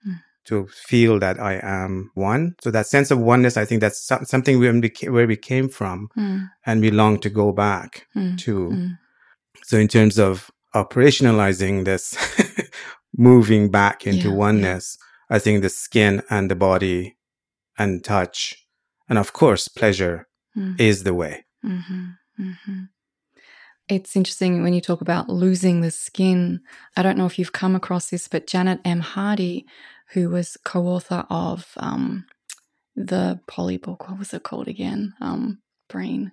Mm. 0.05 0.19
to 0.45 0.67
feel 0.67 1.19
that 1.19 1.39
I 1.39 1.53
am 1.63 2.11
one. 2.15 2.55
So 2.61 2.71
that 2.71 2.87
sense 2.87 3.09
of 3.11 3.19
oneness, 3.19 3.55
I 3.55 3.63
think 3.65 3.79
that's 3.79 4.05
some, 4.05 4.25
something 4.25 4.59
where 4.59 4.73
we, 4.73 4.91
where 5.09 5.27
we 5.27 5.37
came 5.37 5.69
from 5.69 6.09
mm, 6.17 6.49
and 6.65 6.81
we 6.81 6.91
long 6.91 7.19
to 7.21 7.29
go 7.29 7.53
back 7.53 8.07
mm, 8.15 8.37
to. 8.39 8.69
mm. 8.69 8.97
So 9.63 9.77
in 9.77 9.87
terms 9.87 10.19
of 10.19 10.51
operationalizing 10.75 11.85
this, 11.85 12.17
moving 13.17 13.69
back 13.71 14.05
into 14.05 14.27
Yeah, 14.27 14.33
yeah. 14.33 14.39
oneness, 14.39 14.97
I 15.29 15.39
think 15.39 15.61
the 15.61 15.69
skin 15.69 16.21
and 16.29 16.51
the 16.51 16.55
body 16.55 17.15
and 17.77 18.03
touch 18.03 18.55
and 19.07 19.17
of 19.17 19.31
course 19.33 19.67
pleasure 19.67 20.27
Mm. 20.57 20.79
is 20.79 21.03
the 21.03 21.13
way. 21.15 21.45
hmm 21.61 22.09
hmm 22.37 22.83
It's 23.89 24.15
interesting 24.15 24.63
when 24.63 24.73
you 24.73 24.81
talk 24.81 25.01
about 25.01 25.29
losing 25.29 25.81
the 25.81 25.91
skin. 25.91 26.61
I 26.95 27.03
don't 27.03 27.17
know 27.17 27.25
if 27.25 27.37
you've 27.37 27.51
come 27.51 27.75
across 27.75 28.09
this, 28.09 28.27
but 28.27 28.47
Janet 28.47 28.79
M. 28.85 29.01
Hardy, 29.01 29.65
who 30.13 30.29
was 30.29 30.57
co 30.63 30.87
author 30.87 31.25
of 31.29 31.67
um, 31.77 32.25
the 32.95 33.39
Polly 33.47 33.77
book, 33.77 34.07
what 34.09 34.19
was 34.19 34.33
it 34.33 34.43
called 34.43 34.67
again? 34.67 35.13
Um, 35.19 35.59
Brain. 35.89 36.31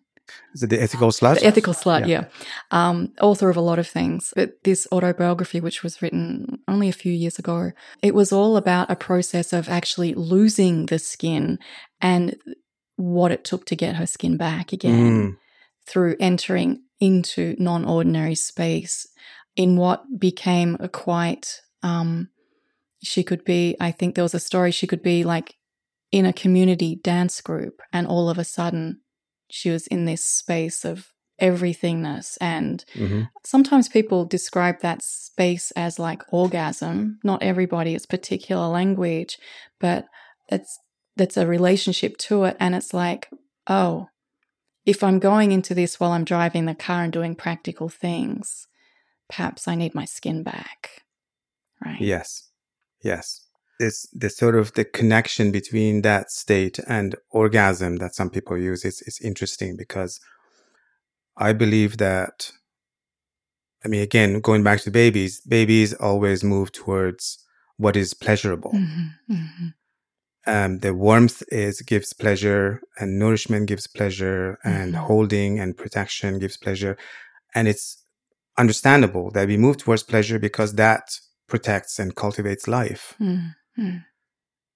Is 0.55 0.63
it 0.63 0.71
the 0.71 0.81
ethical 0.81 1.09
slut? 1.11 1.41
The 1.41 1.47
Ethical 1.47 1.75
Slut, 1.75 2.07
Yeah. 2.07 2.07
yeah. 2.07 2.25
Um, 2.71 3.13
author 3.21 3.51
of 3.51 3.57
a 3.57 3.61
lot 3.61 3.81
of 3.81 3.89
things. 3.89 4.33
But 4.37 4.63
this 4.63 4.87
autobiography, 4.93 5.61
which 5.61 5.83
was 5.83 6.01
written 6.01 6.61
only 6.69 6.89
a 6.89 6.93
few 6.93 7.13
years 7.13 7.39
ago, 7.39 7.73
it 8.01 8.15
was 8.15 8.33
all 8.33 8.57
about 8.57 8.91
a 8.91 8.95
process 8.97 9.53
of 9.53 9.69
actually 9.69 10.15
losing 10.15 10.87
the 10.87 11.01
skin 11.01 11.59
and 12.01 12.37
what 12.95 13.33
it 13.33 13.43
took 13.45 13.67
to 13.67 13.75
get 13.75 13.97
her 13.97 14.07
skin 14.07 14.37
back 14.37 14.73
again 14.73 14.93
Mm, 14.93 15.37
through 15.89 16.15
entering 16.21 16.83
into 17.01 17.57
non 17.59 17.85
ordinary 17.85 18.35
space 18.35 19.07
in 19.57 19.77
what 19.77 20.19
became 20.19 20.77
a 20.81 20.89
quite, 20.89 21.61
um, 21.83 22.29
she 23.03 23.23
could 23.23 23.45
be, 23.45 23.77
I 23.81 23.91
think 23.91 24.15
there 24.15 24.25
was 24.25 24.35
a 24.35 24.41
story, 24.41 24.71
she 24.71 24.87
could 24.87 25.03
be 25.03 25.25
like 25.25 25.57
in 26.13 26.27
a 26.27 26.33
community 26.33 26.97
dance 26.97 27.41
group, 27.41 27.81
and 27.93 28.07
all 28.07 28.29
of 28.29 28.39
a 28.39 28.45
sudden 28.45 29.01
she 29.51 29.71
was 29.71 29.87
in 29.87 30.05
this 30.05 30.23
space 30.23 30.85
of 30.85 31.13
everythingness. 31.41 32.37
And 32.41 32.85
mhm. 32.95 33.29
sometimes 33.45 33.89
people 33.89 34.25
describe 34.25 34.81
that 34.81 35.03
space 35.03 35.71
as 35.73 35.99
like 35.99 36.23
orgasm. 36.33 37.19
Not 37.25 37.43
everybody, 37.43 37.95
it's 37.95 38.07
particular 38.07 38.69
language, 38.69 39.39
but 39.81 40.07
it's 40.49 40.79
that's 41.17 41.37
a 41.37 41.47
relationship 41.47 42.17
to 42.19 42.45
it. 42.45 42.57
And 42.61 42.75
it's 42.75 42.95
like, 42.95 43.29
oh, 43.67 44.09
if 44.87 45.03
I'm 45.03 45.19
going 45.19 45.53
into 45.53 45.75
this 45.75 46.01
while 46.01 46.13
I'm 46.13 46.25
driving 46.25 46.67
the 46.67 46.75
car 46.75 47.05
and 47.05 47.13
doing 47.13 47.35
practical 47.35 47.89
things, 47.89 48.67
perhaps 49.29 49.69
I 49.69 49.75
need 49.75 49.95
my 49.95 50.05
skin 50.05 50.43
back. 50.43 51.03
Right. 51.85 52.01
Yes. 52.01 52.51
Yes. 53.03 53.47
This 53.79 54.07
the 54.13 54.29
sort 54.29 54.57
of 54.57 54.75
the 54.75 54.85
connection 54.85 55.53
between 55.53 56.03
that 56.03 56.31
state 56.31 56.79
and 56.87 57.15
orgasm 57.31 57.97
that 57.97 58.15
some 58.15 58.29
people 58.29 58.59
use 58.59 58.85
It's, 58.85 59.01
is 59.03 59.19
interesting 59.21 59.77
because 59.77 60.21
I 61.37 61.55
believe 61.55 61.97
that 61.97 62.53
I 63.83 63.89
mean 63.89 64.03
again, 64.03 64.41
going 64.41 64.63
back 64.63 64.81
to 64.83 64.91
babies, 64.91 65.41
babies 65.41 65.95
always 65.95 66.45
move 66.45 66.73
towards 66.73 67.43
what 67.79 67.97
is 67.97 68.13
pleasurable. 68.13 68.73
Mhm, 68.73 69.15
mhm, 69.31 69.75
Um, 70.47 70.79
the 70.79 70.95
warmth 70.95 71.43
is 71.49 71.83
gives 71.83 72.13
pleasure 72.13 72.81
and 72.99 73.19
nourishment 73.19 73.67
gives 73.67 73.87
pleasure 73.87 74.59
and 74.65 74.95
Mhm. 74.95 75.07
holding 75.07 75.61
and 75.61 75.77
protection 75.77 76.39
gives 76.39 76.57
pleasure. 76.57 76.97
And 77.55 77.69
it's 77.69 78.03
understandable 78.57 79.31
that 79.33 79.49
we 79.49 79.57
move 79.57 79.77
towards 79.77 80.03
pleasure 80.03 80.39
because 80.39 80.75
that 80.75 81.05
protects 81.49 81.99
and 81.99 82.15
cultivates 82.15 82.67
life. 82.69 83.15
Mm, 83.21 83.55
mm, 83.79 84.05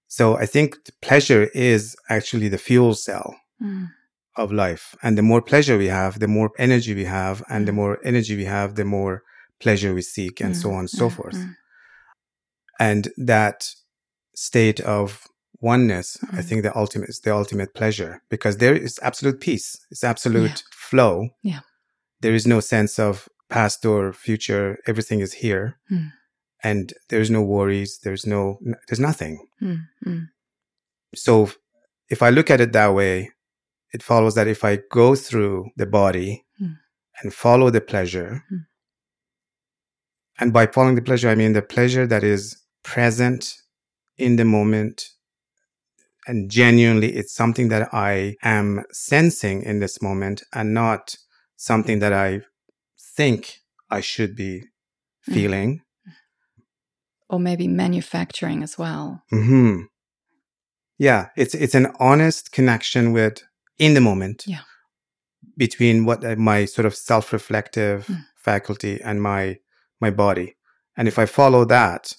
So 0.07 0.37
I 0.37 0.47
think 0.47 0.77
pleasure 1.03 1.45
is 1.55 1.97
actually 2.09 2.49
the 2.49 2.59
fuel 2.59 2.95
cell 2.95 3.35
mm. 3.61 3.89
of 4.37 4.53
life. 4.53 4.95
And 5.03 5.17
the 5.19 5.23
more 5.23 5.43
pleasure 5.43 5.77
we 5.79 5.89
have, 5.89 6.19
the 6.21 6.29
more 6.29 6.51
energy 6.59 6.95
we 6.95 7.05
have. 7.05 7.43
And 7.49 7.67
the 7.67 7.73
Mm. 7.73 7.77
more 7.77 7.99
energy 8.05 8.37
we 8.37 8.45
have, 8.45 8.75
the 8.75 8.85
more 8.85 9.23
pleasure 9.61 9.93
we 9.95 10.03
seek 10.03 10.41
and 10.41 10.57
so 10.57 10.69
Mm, 10.69 10.73
on 10.75 10.79
and 10.81 10.91
so 10.91 11.07
mm, 11.09 11.13
forth. 11.17 11.37
mm. 11.37 11.57
And 12.79 13.09
that 13.17 13.69
state 14.35 14.81
of 14.81 15.27
oneness, 15.73 16.07
I 16.39 16.41
Mm. 16.41 16.45
think 16.49 16.59
the 16.63 16.77
ultimate 16.83 17.09
is 17.13 17.21
the 17.21 17.35
ultimate 17.43 17.73
pleasure 17.81 18.13
because 18.35 18.55
there 18.59 18.77
is 18.87 18.93
absolute 19.03 19.39
peace. 19.41 19.67
It's 19.91 20.05
absolute 20.05 20.59
flow. 20.89 21.15
Yeah. 21.43 21.61
There 22.23 22.35
is 22.35 22.47
no 22.47 22.61
sense 22.61 22.99
of 23.09 23.29
past 23.57 23.85
or 23.87 24.13
future. 24.13 24.67
Everything 24.91 25.21
is 25.27 25.33
here. 25.45 25.65
Mm. 25.91 26.13
And 26.63 26.85
there's 27.11 27.31
no 27.31 27.43
worries. 27.43 27.99
There's 28.05 28.25
no, 28.27 28.59
there's 28.87 29.01
nothing. 29.11 29.35
Mm, 29.61 29.81
mm, 30.07 30.29
So 31.15 31.51
if 32.15 32.21
I 32.23 32.31
look 32.31 32.51
at 32.51 32.61
it 32.61 32.73
that 32.73 32.93
way, 32.95 33.15
it 33.95 34.03
follows 34.03 34.35
that 34.35 34.49
if 34.49 34.65
I 34.65 34.73
go 35.01 35.15
through 35.27 35.57
the 35.81 35.87
body 35.87 36.31
Mm. 36.61 36.77
and 37.23 37.33
follow 37.45 37.71
the 37.71 37.81
pleasure, 37.93 38.31
Mm. 38.51 38.67
and 40.41 40.53
by 40.53 40.67
following 40.67 40.97
the 40.97 41.03
pleasure, 41.09 41.29
I 41.31 41.35
mean 41.35 41.53
the 41.53 41.63
pleasure 41.77 42.07
that 42.07 42.25
is 42.25 42.43
present 42.83 43.43
in 44.17 44.37
the 44.37 44.45
moment 44.45 45.11
and 46.27 46.51
genuinely 46.51 47.15
it's 47.17 47.35
something 47.35 47.69
that 47.69 47.89
I 47.93 48.37
am 48.43 48.85
sensing 48.93 49.63
in 49.63 49.81
this 49.81 50.01
moment 50.03 50.43
and 50.53 50.73
not 50.75 51.17
something 51.57 51.99
that 52.01 52.13
I 52.13 52.43
think 53.17 53.59
I 53.91 54.01
should 54.01 54.35
be 54.37 54.63
Mm. 55.29 55.35
feeling. 55.35 55.81
Or 57.29 57.41
maybe 57.41 57.67
manufacturing 57.69 58.63
as 58.63 58.77
well. 58.79 59.23
hmm 59.31 59.83
Yeah, 60.99 61.29
it's 61.37 61.55
it's 61.55 61.75
an 61.75 61.87
honest 61.99 62.53
connection 62.53 63.13
with 63.13 63.43
in 63.79 63.95
the 63.95 64.01
moment. 64.01 64.45
Yeah. 64.47 64.63
Between 65.57 66.05
what 66.05 66.25
uh, 66.25 66.37
my 66.37 66.67
sort 66.67 66.87
of 66.87 66.95
self-reflective 66.95 68.07
Mm. 68.07 68.25
faculty 68.37 69.01
and 69.03 69.21
my 69.23 69.59
my 70.01 70.11
body, 70.11 70.57
and 70.97 71.09
if 71.09 71.19
I 71.19 71.27
follow 71.27 71.65
that 71.67 72.17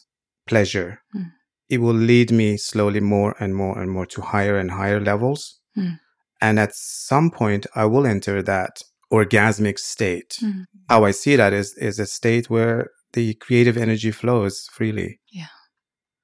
pleasure, 0.48 1.00
Mm. 1.14 1.32
It 1.70 1.80
will 1.80 1.94
lead 1.96 2.32
me 2.32 2.58
slowly 2.58 3.00
more 3.00 3.36
and 3.40 3.56
more 3.56 3.80
and 3.80 3.90
more 3.92 4.06
to 4.08 4.22
higher 4.22 4.58
and 4.58 4.72
higher 4.72 5.00
levels. 5.00 5.60
Mm. 5.78 6.00
And 6.42 6.60
at 6.60 6.76
some 6.76 7.32
point, 7.32 7.66
I 7.76 7.86
will 7.86 8.06
enter 8.06 8.42
that 8.44 8.82
orgasmic 9.12 9.80
state. 9.80 10.38
Mm. 10.44 10.66
How 10.90 11.06
I 11.06 11.12
see 11.12 11.36
that 11.36 11.54
is 11.54 11.74
is 11.78 12.00
a 12.00 12.06
state 12.06 12.50
where 12.50 12.90
the 13.14 13.34
creative 13.36 13.78
energy 13.78 14.12
flows 14.12 14.68
freely 14.74 15.20
Yeah. 15.32 15.48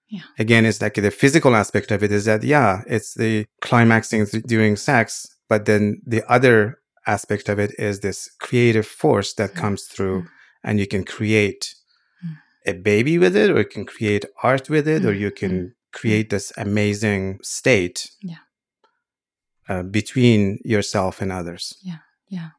Yeah. 0.09 0.23
again 0.37 0.65
it's 0.65 0.81
like 0.81 0.95
the 0.95 1.09
physical 1.11 1.55
aspect 1.55 1.89
of 1.91 2.03
it 2.03 2.11
is 2.11 2.25
that 2.25 2.43
yeah 2.43 2.81
it's 2.85 3.13
the 3.13 3.45
climaxing 3.61 4.25
th- 4.25 4.43
during 4.43 4.75
sex 4.75 5.25
but 5.47 5.63
then 5.65 6.01
the 6.05 6.21
other 6.29 6.75
aspect 7.07 7.47
of 7.47 7.59
it 7.59 7.71
is 7.79 8.01
this 8.01 8.29
creative 8.41 8.85
force 8.85 9.33
that 9.35 9.51
Mm. 9.53 9.61
comes 9.61 9.81
through 9.85 10.23
Mm. 10.23 10.27
and 10.65 10.79
you 10.81 10.87
can 10.87 11.03
create. 11.05 11.73
A 12.65 12.73
baby 12.73 13.17
with 13.17 13.35
it 13.35 13.49
or 13.49 13.59
you 13.59 13.65
can 13.65 13.85
create 13.85 14.25
art 14.43 14.69
with 14.69 14.87
it 14.87 15.03
or 15.05 15.13
Mm. 15.13 15.19
you 15.19 15.31
can 15.31 15.75
create 15.91 16.29
this 16.29 16.51
amazing 16.57 17.39
state 17.41 18.09
Yeah. 18.21 18.43
uh, 19.69 19.83
between 19.83 20.59
yourself 20.63 21.21
and 21.21 21.31
others 21.31 21.73
Yeah, 21.81 21.99
Yeah. 22.29 22.49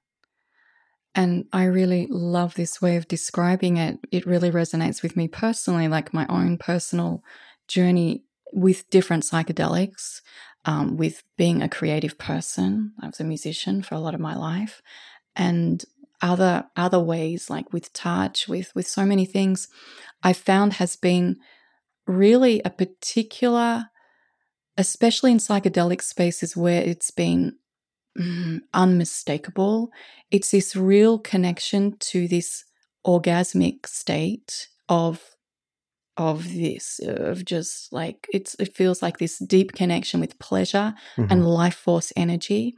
And 1.14 1.44
I 1.52 1.64
really 1.64 2.06
love 2.10 2.54
this 2.54 2.80
way 2.80 2.96
of 2.96 3.06
describing 3.06 3.76
it. 3.76 3.98
It 4.10 4.26
really 4.26 4.50
resonates 4.50 5.02
with 5.02 5.14
me 5.14 5.28
personally, 5.28 5.86
like 5.88 6.14
my 6.14 6.26
own 6.28 6.56
personal 6.56 7.22
journey 7.68 8.24
with 8.52 8.88
different 8.88 9.24
psychedelics, 9.24 10.22
um, 10.64 10.96
with 10.96 11.22
being 11.36 11.60
a 11.62 11.68
creative 11.68 12.16
person. 12.16 12.92
I 13.02 13.06
was 13.08 13.20
a 13.20 13.24
musician 13.24 13.82
for 13.82 13.94
a 13.94 13.98
lot 14.00 14.14
of 14.14 14.20
my 14.20 14.34
life. 14.34 14.80
And 15.36 15.84
other 16.22 16.64
other 16.76 17.00
ways, 17.00 17.50
like 17.50 17.72
with 17.72 17.92
touch, 17.92 18.48
with 18.48 18.72
with 18.74 18.86
so 18.86 19.04
many 19.04 19.26
things, 19.26 19.68
I 20.22 20.32
found 20.32 20.74
has 20.74 20.96
been 20.96 21.36
really 22.06 22.62
a 22.64 22.70
particular, 22.70 23.86
especially 24.76 25.32
in 25.32 25.38
psychedelic 25.38 26.02
spaces 26.02 26.56
where 26.56 26.82
it's 26.82 27.10
been 27.10 27.56
mm, 28.18 28.60
unmistakable. 28.72 29.90
It's 30.30 30.50
this 30.50 30.76
real 30.76 31.18
connection 31.18 31.96
to 31.98 32.28
this 32.28 32.64
orgasmic 33.06 33.86
state 33.86 34.68
of 34.88 35.20
of 36.18 36.52
this 36.52 37.00
of 37.06 37.42
just 37.44 37.90
like 37.92 38.26
it's 38.32 38.54
it 38.58 38.76
feels 38.76 39.00
like 39.00 39.16
this 39.16 39.38
deep 39.38 39.72
connection 39.72 40.20
with 40.20 40.38
pleasure 40.38 40.94
Mhm. 41.16 41.26
and 41.30 41.46
life 41.48 41.74
force 41.74 42.12
energy 42.16 42.74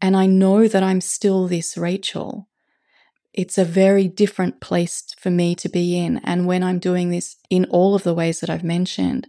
and 0.00 0.16
i 0.16 0.26
know 0.26 0.66
that 0.66 0.82
i'm 0.82 1.00
still 1.00 1.46
this 1.46 1.76
rachel 1.76 2.48
it's 3.34 3.58
a 3.58 3.64
very 3.64 4.08
different 4.08 4.60
place 4.60 5.04
for 5.18 5.30
me 5.30 5.54
to 5.54 5.68
be 5.68 5.98
in 5.98 6.18
and 6.18 6.46
when 6.46 6.62
i'm 6.62 6.78
doing 6.78 7.10
this 7.10 7.36
in 7.50 7.64
all 7.66 7.94
of 7.94 8.02
the 8.02 8.14
ways 8.14 8.40
that 8.40 8.50
i've 8.50 8.64
mentioned 8.64 9.26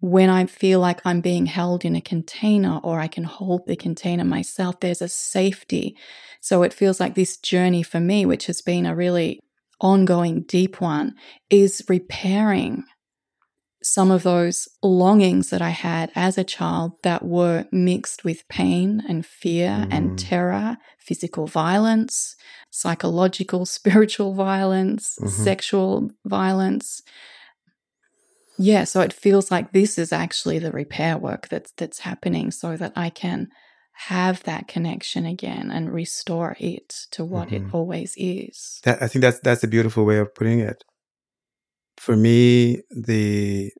when 0.00 0.30
I 0.30 0.46
feel 0.46 0.80
like 0.80 1.00
I'm 1.04 1.20
being 1.20 1.46
held 1.46 1.84
in 1.84 1.96
a 1.96 2.00
container 2.00 2.78
or 2.82 3.00
I 3.00 3.08
can 3.08 3.24
hold 3.24 3.66
the 3.66 3.76
container 3.76 4.24
myself, 4.24 4.80
there's 4.80 5.02
a 5.02 5.08
safety. 5.08 5.96
So 6.40 6.62
it 6.62 6.72
feels 6.72 7.00
like 7.00 7.14
this 7.14 7.36
journey 7.36 7.82
for 7.82 7.98
me, 7.98 8.24
which 8.24 8.46
has 8.46 8.62
been 8.62 8.86
a 8.86 8.94
really 8.94 9.40
ongoing, 9.80 10.42
deep 10.42 10.80
one, 10.80 11.14
is 11.50 11.84
repairing 11.88 12.84
some 13.88 14.10
of 14.10 14.22
those 14.22 14.68
longings 14.82 15.48
that 15.50 15.62
I 15.62 15.70
had 15.70 16.10
as 16.14 16.36
a 16.36 16.44
child 16.44 16.92
that 17.02 17.24
were 17.24 17.64
mixed 17.72 18.22
with 18.24 18.46
pain 18.48 19.02
and 19.08 19.24
fear 19.24 19.70
Mm. 19.70 19.92
and 19.94 20.18
terror, 20.18 20.76
physical 20.98 21.46
violence, 21.46 22.36
psychological, 22.70 23.64
spiritual 23.78 24.34
violence, 24.34 25.18
Mhm. 25.20 25.30
sexual 25.30 26.10
violence. 26.24 27.02
Yeah, 28.58 28.84
so 28.84 29.00
it 29.00 29.12
feels 29.12 29.50
like 29.50 29.72
this 29.72 29.98
is 29.98 30.12
actually 30.12 30.58
the 30.58 30.72
repair 30.72 31.16
work 31.16 31.48
that's 31.48 31.72
that's 31.76 32.00
happening 32.00 32.50
so 32.50 32.76
that 32.76 32.92
I 32.96 33.08
can 33.10 33.48
have 33.92 34.42
that 34.44 34.68
connection 34.68 35.26
again 35.26 35.70
and 35.70 35.92
restore 35.92 36.56
it 36.60 36.88
to 37.12 37.24
what 37.24 37.52
it 37.52 37.62
Mhm. 37.62 37.74
always 37.74 38.14
is. 38.16 38.80
That, 38.84 39.02
I 39.02 39.08
think 39.08 39.22
that's 39.22 39.40
that's 39.40 39.64
a 39.64 39.68
beautiful 39.68 40.04
way 40.04 40.18
of 40.18 40.34
putting 40.34 40.60
it. 40.60 40.84
For 41.98 42.16
me, 42.16 42.82
the 42.90 43.72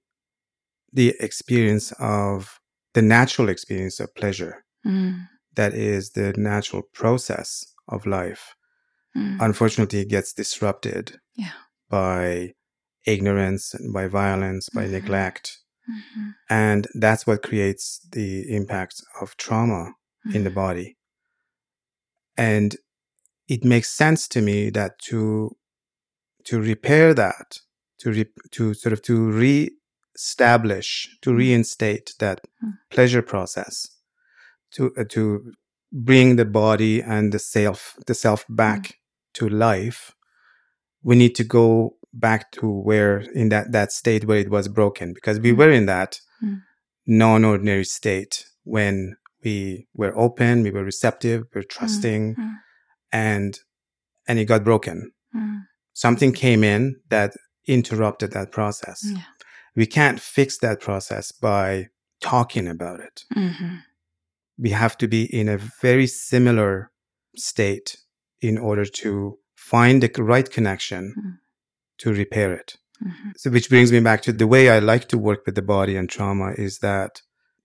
the 0.92 1.14
experience 1.20 1.92
of 1.98 2.60
the 2.94 3.02
natural 3.02 3.48
experience 3.48 4.00
of 4.00 4.14
pleasure, 4.14 4.64
Mm, 4.86 5.28
that 5.54 5.74
is 5.74 6.10
the 6.12 6.32
natural 6.36 6.82
process 6.94 7.64
of 7.88 8.06
life, 8.06 8.54
mm, 9.16 9.36
unfortunately 9.40 10.04
gets 10.04 10.32
disrupted 10.32 11.20
Yeah. 11.34 11.52
by 11.90 12.54
ignorance 13.06 13.74
and 13.74 13.92
by 13.92 14.06
violence, 14.08 14.68
by 14.70 14.84
Mhm. 14.86 14.92
neglect. 14.92 15.58
mhm, 15.88 16.34
And 16.50 16.88
that's 16.94 17.26
what 17.26 17.42
creates 17.42 18.00
the 18.12 18.54
impact 18.54 19.02
of 19.20 19.36
trauma 19.36 19.94
in 20.34 20.44
the 20.44 20.50
mhm, 20.50 20.54
body. 20.54 20.96
And 22.36 22.76
it 23.48 23.64
makes 23.64 23.90
sense 23.90 24.28
to 24.28 24.40
me 24.42 24.70
that 24.70 24.98
to 25.10 25.56
to 26.44 26.60
repair 26.60 27.14
that, 27.14 27.60
to 27.98 28.10
re, 28.10 28.24
to 28.52 28.74
sort 28.74 28.92
of 28.92 29.02
to 29.02 29.30
re-establish, 29.30 31.08
to 31.22 31.30
Mm. 31.30 31.36
reinstate 31.38 32.14
that 32.18 32.40
Mm. 32.62 32.72
pleasure 32.90 33.22
process, 33.22 33.88
to 34.72 34.92
uh, 34.96 35.04
to 35.04 35.52
bring 35.92 36.36
the 36.36 36.44
body 36.44 37.02
and 37.02 37.32
the 37.32 37.38
self 37.38 37.96
the 38.06 38.14
self 38.14 38.44
back 38.48 38.98
to 39.34 39.48
life, 39.48 40.14
we 41.02 41.16
need 41.16 41.34
to 41.34 41.44
go 41.44 41.96
back 42.12 42.50
to 42.52 42.66
where 42.68 43.18
in 43.34 43.48
that 43.50 43.72
that 43.72 43.92
state 43.92 44.24
where 44.26 44.38
it 44.38 44.50
was 44.50 44.68
broken 44.68 45.12
because 45.14 45.38
we 45.40 45.52
Mm. 45.52 45.58
were 45.58 45.70
in 45.70 45.86
that 45.86 46.20
Mm. 46.42 46.62
non-ordinary 47.06 47.84
state 47.84 48.44
when 48.64 49.16
we 49.44 49.86
were 49.94 50.12
open, 50.16 50.62
we 50.62 50.70
were 50.70 50.84
receptive, 50.84 51.44
we 51.54 51.60
were 51.60 51.66
trusting, 51.76 52.34
mm, 52.36 52.54
and 53.12 53.60
and 54.26 54.38
it 54.38 54.44
got 54.46 54.64
broken. 54.64 55.12
Something 55.94 56.32
came 56.32 56.62
in 56.62 57.00
that 57.08 57.32
interrupted 57.68 58.32
that 58.32 58.50
process. 58.50 59.00
Yeah. 59.04 59.22
We 59.76 59.86
can't 59.86 60.20
fix 60.20 60.58
that 60.58 60.80
process 60.80 61.30
by 61.32 61.88
talking 62.20 62.66
about 62.66 63.00
it. 63.00 63.24
mhm, 63.36 63.82
We 64.58 64.70
have 64.70 64.96
to 64.98 65.06
be 65.06 65.22
in 65.40 65.48
a 65.48 65.56
very 65.58 66.06
similar 66.08 66.90
state 67.36 67.96
in 68.40 68.58
order 68.58 68.84
to 68.84 69.38
find 69.54 70.02
the 70.02 70.10
right 70.22 70.50
connection 70.50 71.14
Mm. 71.16 71.38
to 71.98 72.12
repair 72.12 72.52
it. 72.54 72.76
mhm, 73.00 73.32
So, 73.36 73.50
which 73.50 73.68
brings 73.68 73.92
me 73.92 74.00
back 74.00 74.22
to 74.22 74.32
the 74.32 74.46
way 74.48 74.68
I 74.68 74.80
like 74.80 75.06
to 75.08 75.18
work 75.18 75.46
with 75.46 75.54
the 75.54 75.62
body 75.62 75.94
and 75.96 76.08
trauma 76.10 76.52
is 76.58 76.78
that 76.80 77.22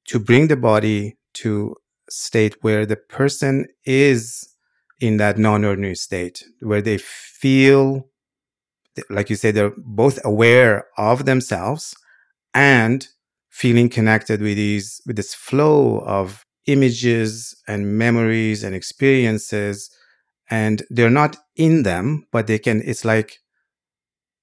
to 0.09 0.19
bring 0.19 0.47
the 0.49 0.55
body 0.71 1.17
to 1.41 1.75
state 2.09 2.55
where 2.63 2.85
the 2.85 2.97
person 2.97 3.65
is 3.85 4.47
in 4.99 5.17
that 5.17 5.37
non-ordinary 5.39 5.95
state 5.95 6.43
where 6.59 6.81
they 6.83 6.97
feel 6.99 8.07
like 9.09 9.29
you 9.29 9.35
say 9.35 9.51
they're 9.51 9.73
both 9.77 10.19
aware 10.25 10.85
of 10.97 11.25
themselves 11.25 11.95
and 12.53 13.07
feeling 13.49 13.89
connected 13.89 14.41
with 14.41 14.57
these 14.57 15.01
with 15.05 15.15
this 15.15 15.33
flow 15.33 15.99
of 15.99 16.45
images 16.67 17.55
and 17.67 17.97
memories 17.97 18.63
and 18.63 18.75
experiences. 18.75 19.89
And 20.49 20.83
they're 20.89 21.09
not 21.09 21.37
in 21.55 21.83
them 21.83 22.25
but 22.31 22.47
they 22.47 22.59
can 22.59 22.81
it's 22.85 23.05
like 23.05 23.39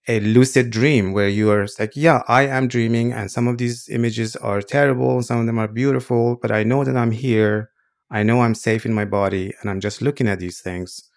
a 0.09 0.21
lucid 0.21 0.71
dream 0.71 1.13
where 1.13 1.29
you 1.29 1.51
are 1.51 1.67
like 1.79 1.93
yeah 1.95 2.23
i 2.29 2.43
am 2.47 2.69
dreaming 2.69 3.13
and 3.13 3.31
some 3.31 3.47
of 3.47 3.59
these 3.59 3.89
images 3.91 4.35
are 4.37 4.63
terrible 4.63 5.23
some 5.23 5.41
of 5.41 5.47
them 5.47 5.59
are 5.59 5.69
beautiful 5.69 6.37
but 6.41 6.51
i 6.51 6.63
know 6.63 6.85
that 6.85 6.97
i'm 6.97 7.11
here. 7.11 7.71
I 8.11 8.25
know 8.25 8.41
i'm 8.41 8.55
safe 8.57 8.85
in 8.87 8.95
my 8.95 9.05
body 9.05 9.53
and 9.61 9.71
i'm 9.71 9.81
just 9.81 10.03
looking 10.03 10.27
at 10.29 10.41
these 10.41 10.61
things 10.61 11.10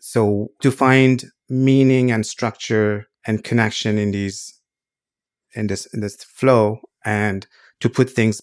so 0.00 0.48
to 0.60 0.70
find 0.70 1.24
meaning 1.48 2.10
and 2.10 2.26
structure 2.26 3.06
and 3.26 3.44
connection 3.44 3.98
in 3.98 4.10
these 4.12 4.60
in 5.54 5.66
this 5.66 5.86
in 5.86 6.00
this 6.00 6.16
flow 6.24 6.78
and 7.04 7.46
to 7.80 7.88
put 7.88 8.10
things 8.10 8.40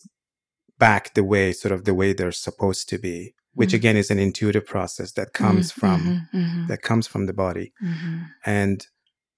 back 0.78 1.14
the 1.14 1.24
way 1.24 1.52
sort 1.52 1.72
of 1.72 1.86
the 1.86 1.94
way 1.94 2.14
they're 2.14 2.32
supposed 2.32 2.90
to 2.90 2.98
be 2.98 3.34
which 3.54 3.70
mm-hmm. 3.70 3.76
again 3.78 3.98
is 3.98 4.12
an 4.12 4.20
intuitive 4.20 4.66
process 4.66 5.14
that 5.14 5.34
comes 5.34 5.72
mm-hmm, 5.72 5.80
from 5.80 6.02
mm-hmm, 6.02 6.38
mm-hmm. 6.38 6.68
that 6.68 6.82
comes 6.82 7.08
from 7.08 7.26
the 7.26 7.34
body 7.34 7.72
mm-hmm. 7.84 8.24
and 8.46 8.88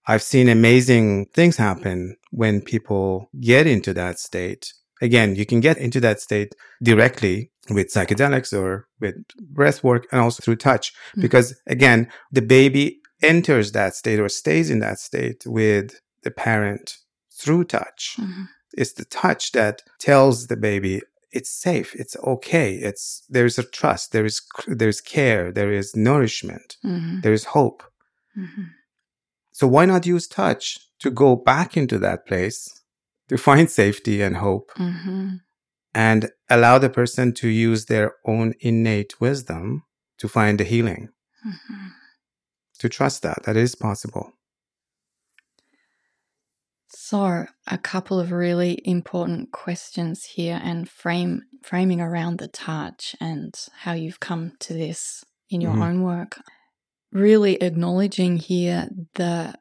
i've 0.07 0.23
seen 0.23 0.49
amazing 0.49 1.25
things 1.33 1.57
happen 1.57 2.15
when 2.31 2.61
people 2.61 3.29
get 3.39 3.67
into 3.67 3.93
that 3.93 4.17
state 4.17 4.73
again 5.01 5.35
you 5.35 5.45
can 5.45 5.59
get 5.59 5.77
into 5.77 5.99
that 5.99 6.19
state 6.19 6.55
directly 6.81 7.51
with 7.69 7.87
psychedelics 7.87 8.57
or 8.57 8.87
with 8.99 9.15
breath 9.49 9.83
work 9.83 10.07
and 10.11 10.21
also 10.21 10.41
through 10.41 10.55
touch 10.55 10.93
mm. 11.15 11.21
because 11.21 11.59
again 11.67 12.09
the 12.31 12.41
baby 12.41 12.99
enters 13.21 13.71
that 13.71 13.95
state 13.95 14.19
or 14.19 14.29
stays 14.29 14.69
in 14.69 14.79
that 14.79 14.99
state 14.99 15.43
with 15.45 15.99
the 16.23 16.31
parent 16.31 16.97
through 17.31 17.63
touch 17.63 18.15
mm-hmm. 18.19 18.43
it's 18.73 18.93
the 18.93 19.05
touch 19.05 19.51
that 19.51 19.81
tells 19.99 20.47
the 20.47 20.57
baby 20.57 21.01
it's 21.31 21.49
safe 21.49 21.93
it's 21.95 22.15
okay 22.17 22.75
it's 22.75 23.23
there's 23.29 23.57
a 23.57 23.63
trust 23.63 24.11
there 24.11 24.25
is 24.25 24.41
there's 24.67 25.01
care 25.01 25.51
there 25.51 25.71
is 25.71 25.95
nourishment 25.95 26.77
mm-hmm. 26.85 27.19
there 27.21 27.33
is 27.33 27.45
hope 27.45 27.83
mm-hmm. 28.37 28.63
so 29.51 29.67
why 29.67 29.85
not 29.85 30.05
use 30.05 30.27
touch 30.27 30.79
to 30.99 31.09
go 31.11 31.35
back 31.35 31.75
into 31.75 31.99
that 31.99 32.25
place 32.25 32.81
to 33.29 33.37
find 33.37 33.69
safety 33.83 34.21
and 34.21 34.37
hope 34.37 34.71
mm-hmm. 34.77 35.35
And 35.97 36.29
allow 36.47 36.77
the 36.77 36.91
person 36.91 37.33
to 37.33 37.47
use 37.47 37.85
their 37.85 38.13
own 38.23 38.53
innate 38.59 39.19
wisdom 39.19 39.83
to 40.19 40.27
find 40.27 40.59
the 40.59 40.63
healing 40.63 41.09
mm-hmm. 41.45 41.87
to 42.77 42.87
trust 42.87 43.23
that 43.23 43.41
that 43.43 43.57
is 43.57 43.73
possible 43.73 44.33
so, 46.89 47.45
a 47.67 47.77
couple 47.77 48.19
of 48.19 48.31
really 48.31 48.81
important 48.83 49.51
questions 49.51 50.25
here 50.25 50.59
and 50.61 50.89
frame 50.89 51.43
framing 51.61 52.01
around 52.01 52.39
the 52.39 52.47
touch 52.47 53.15
and 53.21 53.53
how 53.79 53.93
you've 53.93 54.19
come 54.19 54.53
to 54.59 54.73
this 54.73 55.23
in 55.49 55.61
your 55.61 55.71
mm-hmm. 55.71 55.81
own 55.83 56.03
work. 56.03 56.41
Really 57.13 57.55
acknowledging 57.61 58.37
here 58.37 58.89
the 59.15 59.55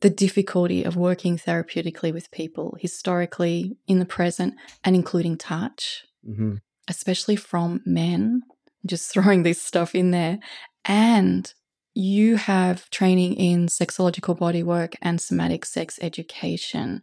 the 0.00 0.10
difficulty 0.10 0.84
of 0.84 0.96
working 0.96 1.36
therapeutically 1.36 2.12
with 2.12 2.30
people 2.30 2.76
historically 2.80 3.76
in 3.86 3.98
the 3.98 4.04
present 4.04 4.54
and 4.84 4.94
including 4.94 5.36
touch, 5.36 6.04
mm-hmm. 6.28 6.56
especially 6.88 7.36
from 7.36 7.80
men. 7.84 8.42
Just 8.86 9.10
throwing 9.12 9.42
this 9.42 9.60
stuff 9.60 9.94
in 9.94 10.12
there 10.12 10.38
and 10.84 11.52
you 11.94 12.36
have 12.36 12.88
training 12.90 13.34
in 13.34 13.66
sexological 13.66 14.38
bodywork 14.38 14.94
and 15.02 15.20
somatic 15.20 15.64
sex 15.64 15.98
education. 16.00 17.02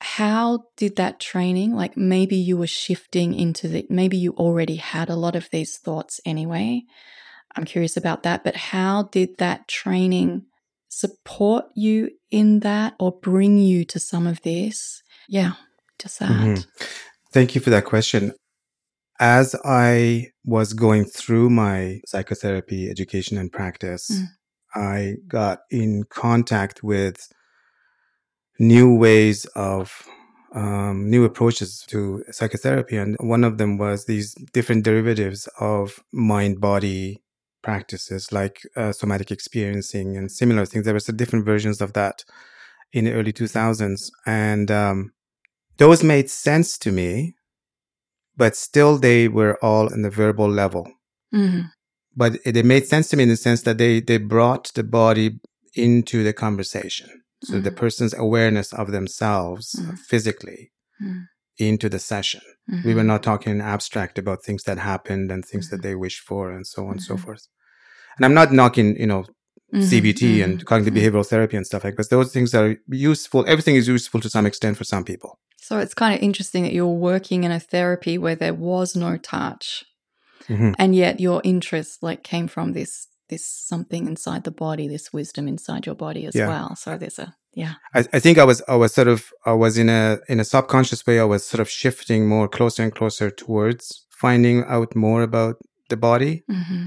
How 0.00 0.64
did 0.76 0.96
that 0.96 1.20
training, 1.20 1.74
like 1.74 1.96
maybe 1.96 2.36
you 2.36 2.58
were 2.58 2.66
shifting 2.66 3.32
into 3.32 3.66
the, 3.66 3.86
maybe 3.88 4.18
you 4.18 4.32
already 4.32 4.76
had 4.76 5.08
a 5.08 5.16
lot 5.16 5.36
of 5.36 5.48
these 5.50 5.78
thoughts 5.78 6.20
anyway. 6.26 6.82
I'm 7.56 7.64
curious 7.64 7.96
about 7.96 8.24
that, 8.24 8.44
but 8.44 8.56
how 8.56 9.04
did 9.04 9.38
that 9.38 9.68
training 9.68 10.44
support 10.88 11.66
you 11.74 12.10
in 12.30 12.60
that 12.60 12.94
or 12.98 13.12
bring 13.20 13.58
you 13.58 13.84
to 13.86 13.98
some 13.98 14.26
of 14.26 14.42
this? 14.42 15.02
Yeah, 15.28 15.52
just 15.98 16.18
that. 16.20 16.30
Mm-hmm. 16.30 16.84
Thank 17.32 17.54
you 17.54 17.60
for 17.60 17.70
that 17.70 17.84
question 17.84 18.32
as 19.18 19.54
I 19.64 20.28
was 20.44 20.72
going 20.72 21.04
through 21.04 21.50
my 21.50 22.00
psychotherapy 22.06 22.90
education 22.90 23.38
and 23.38 23.50
practice, 23.50 24.10
mm. 24.10 24.26
I 24.74 25.14
got 25.26 25.60
in 25.70 26.04
contact 26.10 26.82
with 26.82 27.28
new 28.58 28.94
ways 28.94 29.44
of 29.54 30.06
um, 30.54 31.08
new 31.10 31.24
approaches 31.24 31.84
to 31.88 32.24
psychotherapy. 32.30 32.96
And 32.96 33.16
one 33.20 33.44
of 33.44 33.58
them 33.58 33.78
was 33.78 34.04
these 34.04 34.34
different 34.52 34.84
derivatives 34.84 35.48
of 35.58 36.00
mind 36.12 36.60
body 36.60 37.22
practices 37.66 38.32
like 38.32 38.56
uh, 38.76 38.92
somatic 38.92 39.30
experiencing 39.30 40.16
and 40.16 40.30
similar 40.30 40.64
things. 40.64 40.84
There 40.84 40.94
were 40.94 41.08
some 41.08 41.16
different 41.16 41.44
versions 41.44 41.80
of 41.80 41.92
that 41.92 42.24
in 42.92 43.04
the 43.04 43.12
early 43.12 43.32
2000s. 43.32 44.10
And 44.24 44.70
um, 44.70 45.12
those 45.76 46.02
made 46.02 46.30
sense 46.30 46.78
to 46.78 46.92
me 46.92 47.36
but 48.36 48.54
still 48.54 48.98
they 48.98 49.28
were 49.28 49.58
all 49.64 49.88
in 49.92 50.02
the 50.02 50.10
verbal 50.10 50.48
level. 50.48 50.86
Mm-hmm. 51.34 51.62
But 52.14 52.36
it, 52.44 52.56
it, 52.56 52.64
made 52.64 52.86
sense 52.86 53.08
to 53.08 53.16
me 53.16 53.24
in 53.24 53.28
the 53.28 53.36
sense 53.36 53.62
that 53.62 53.78
they, 53.78 54.00
they 54.00 54.18
brought 54.18 54.72
the 54.74 54.84
body 54.84 55.40
into 55.74 56.22
the 56.22 56.32
conversation. 56.32 57.08
So 57.44 57.54
mm-hmm. 57.54 57.64
the 57.64 57.72
person's 57.72 58.14
awareness 58.14 58.72
of 58.72 58.92
themselves 58.92 59.74
mm-hmm. 59.78 59.96
physically 59.96 60.72
mm-hmm. 61.02 61.22
Into 61.58 61.88
the 61.88 61.98
session. 61.98 62.40
We 62.84 62.94
were 62.94 63.00
mm-hmm. 63.00 63.08
not 63.08 63.22
talking 63.22 63.60
abstract 63.60 64.18
about 64.18 64.42
things 64.42 64.64
that 64.64 64.78
happened 64.78 65.30
and 65.30 65.44
things 65.44 65.70
that 65.70 65.76
mm-hmm. 65.76 65.88
they 65.88 65.94
wish 65.94 66.18
for 66.18 66.50
and 66.50 66.66
so 66.66 66.86
on 66.86 66.92
and 66.92 67.02
so 67.02 67.16
forth. 67.16 67.46
And 68.16 68.26
I'm 68.26 68.34
not 68.34 68.52
knocking, 68.52 68.98
you 68.98 69.06
know, 69.06 69.24
CBT 69.72 70.42
and 70.42 70.64
cognitive 70.64 70.94
behavioral 70.94 71.26
therapy 71.26 71.56
and 71.56 71.66
stuff 71.66 71.84
like 71.84 71.96
that. 71.96 72.10
Those 72.10 72.32
things 72.32 72.54
are 72.54 72.76
useful. 72.88 73.44
Everything 73.46 73.76
is 73.76 73.88
useful 73.88 74.20
to 74.20 74.30
some 74.30 74.46
extent 74.46 74.76
for 74.76 74.84
some 74.84 75.04
people. 75.04 75.38
So 75.56 75.78
it's 75.78 75.94
kind 75.94 76.14
of 76.14 76.22
interesting 76.22 76.62
that 76.62 76.72
you're 76.72 76.86
working 76.86 77.44
in 77.44 77.50
a 77.50 77.60
therapy 77.60 78.18
where 78.18 78.36
there 78.36 78.54
was 78.54 78.94
no 78.94 79.16
touch, 79.16 79.84
mm-hmm. 80.48 80.72
and 80.78 80.94
yet 80.94 81.18
your 81.18 81.40
interest 81.44 82.02
like 82.02 82.22
came 82.22 82.46
from 82.46 82.72
this 82.72 83.08
this 83.28 83.44
something 83.44 84.06
inside 84.06 84.44
the 84.44 84.52
body, 84.52 84.86
this 84.86 85.12
wisdom 85.12 85.48
inside 85.48 85.84
your 85.84 85.96
body 85.96 86.26
as 86.26 86.36
yeah. 86.36 86.46
well. 86.46 86.76
So 86.76 86.96
there's 86.96 87.18
a 87.18 87.34
yeah. 87.56 87.74
I, 87.94 88.00
I 88.12 88.20
think 88.20 88.38
I 88.38 88.44
was 88.44 88.62
I 88.68 88.76
was 88.76 88.94
sort 88.94 89.08
of 89.08 89.32
I 89.44 89.52
was 89.52 89.78
in 89.78 89.88
a 89.88 90.18
in 90.28 90.38
a 90.38 90.44
subconscious 90.44 91.04
way 91.06 91.18
I 91.18 91.24
was 91.24 91.44
sort 91.44 91.60
of 91.60 91.68
shifting 91.68 92.28
more 92.28 92.48
closer 92.48 92.82
and 92.84 92.94
closer 92.94 93.30
towards 93.30 94.06
finding 94.10 94.62
out 94.64 94.94
more 94.94 95.22
about 95.22 95.56
the 95.88 95.96
body, 95.96 96.44
mm-hmm. 96.50 96.84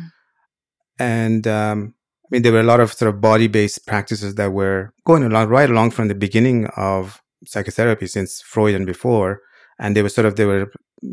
and 1.00 1.48
um, 1.48 1.96
I 2.26 2.28
mean 2.30 2.44
there 2.44 2.54
were 2.54 2.60
a 2.62 2.72
lot 2.72 2.80
of 2.80 2.94
sort 2.94 3.14
of 3.14 3.20
body 3.20 3.48
based 3.48 3.88
practices 3.88 4.36
that 4.36 4.54
were 4.54 4.94
going 5.06 5.24
along 5.24 5.50
right 5.50 5.70
along 5.70 5.92
from 5.92 6.08
the 6.08 6.16
beginning 6.16 6.68
of 6.78 7.22
psychotherapy 7.46 8.08
since 8.08 8.42
Freud 8.42 8.76
and 8.76 8.86
before, 8.86 9.42
and 9.80 9.96
they 9.96 10.04
were 10.04 10.10
sort 10.10 10.28
of 10.28 10.36
they 10.36 10.46
were 10.46 10.72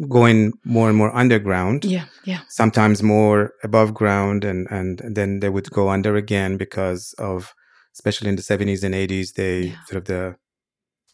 going 0.09 0.53
more 0.65 0.89
and 0.89 0.99
more 0.99 1.15
underground. 1.17 1.85
Yeah, 1.85 2.07
yeah. 2.25 2.41
Sometimes 2.49 3.03
more 3.03 3.53
above 3.65 3.95
ground, 3.95 4.45
and 4.45 4.67
and 4.71 5.01
then 5.01 5.41
they 5.41 5.49
would 5.49 5.71
go 5.71 5.89
under 5.89 6.15
again 6.17 6.57
because 6.59 7.15
of, 7.19 7.55
especially 7.97 8.29
in 8.29 8.37
the 8.37 8.43
seventies 8.43 8.85
and 8.85 8.95
eighties, 8.95 9.33
they 9.33 9.61
yeah. 9.61 9.85
sort 9.89 9.99
of 9.99 10.05
the 10.05 10.37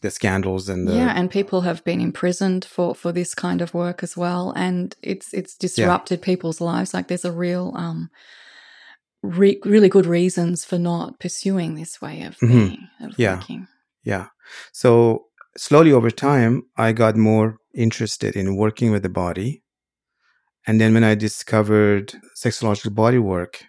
the 0.01 0.11
scandals 0.11 0.69
and 0.69 0.87
the, 0.87 0.95
yeah, 0.95 1.13
and 1.15 1.31
people 1.31 1.61
have 1.61 1.83
been 1.83 2.01
imprisoned 2.01 2.65
for 2.65 2.93
for 2.95 3.11
this 3.11 3.33
kind 3.35 3.61
of 3.61 3.73
work 3.73 4.03
as 4.03 4.17
well, 4.17 4.53
and 4.55 4.95
it's 5.01 5.33
it's 5.33 5.55
disrupted 5.55 6.19
yeah. 6.19 6.25
people's 6.25 6.61
lives. 6.61 6.93
Like 6.93 7.07
there's 7.07 7.25
a 7.25 7.31
real 7.31 7.71
um. 7.75 8.09
Re- 9.25 9.61
really 9.63 9.87
good 9.87 10.05
reasons 10.05 10.65
for 10.65 10.77
not 10.77 11.17
pursuing 11.17 11.75
this 11.75 12.01
way 12.01 12.23
of 12.23 12.33
mm-hmm. 12.39 12.47
being 12.49 12.87
of 12.99 13.17
yeah. 13.17 13.35
working. 13.35 13.67
Yeah. 14.03 14.27
So 14.73 15.27
slowly 15.55 15.93
over 15.93 16.11
time, 16.11 16.63
I 16.75 16.91
got 16.91 17.15
more 17.15 17.55
interested 17.73 18.35
in 18.35 18.57
working 18.57 18.91
with 18.91 19.01
the 19.01 19.07
body. 19.07 19.63
And 20.67 20.81
then 20.81 20.93
when 20.93 21.05
I 21.05 21.15
discovered 21.15 22.15
sexological 22.35 22.93
body 22.93 23.17
work, 23.17 23.63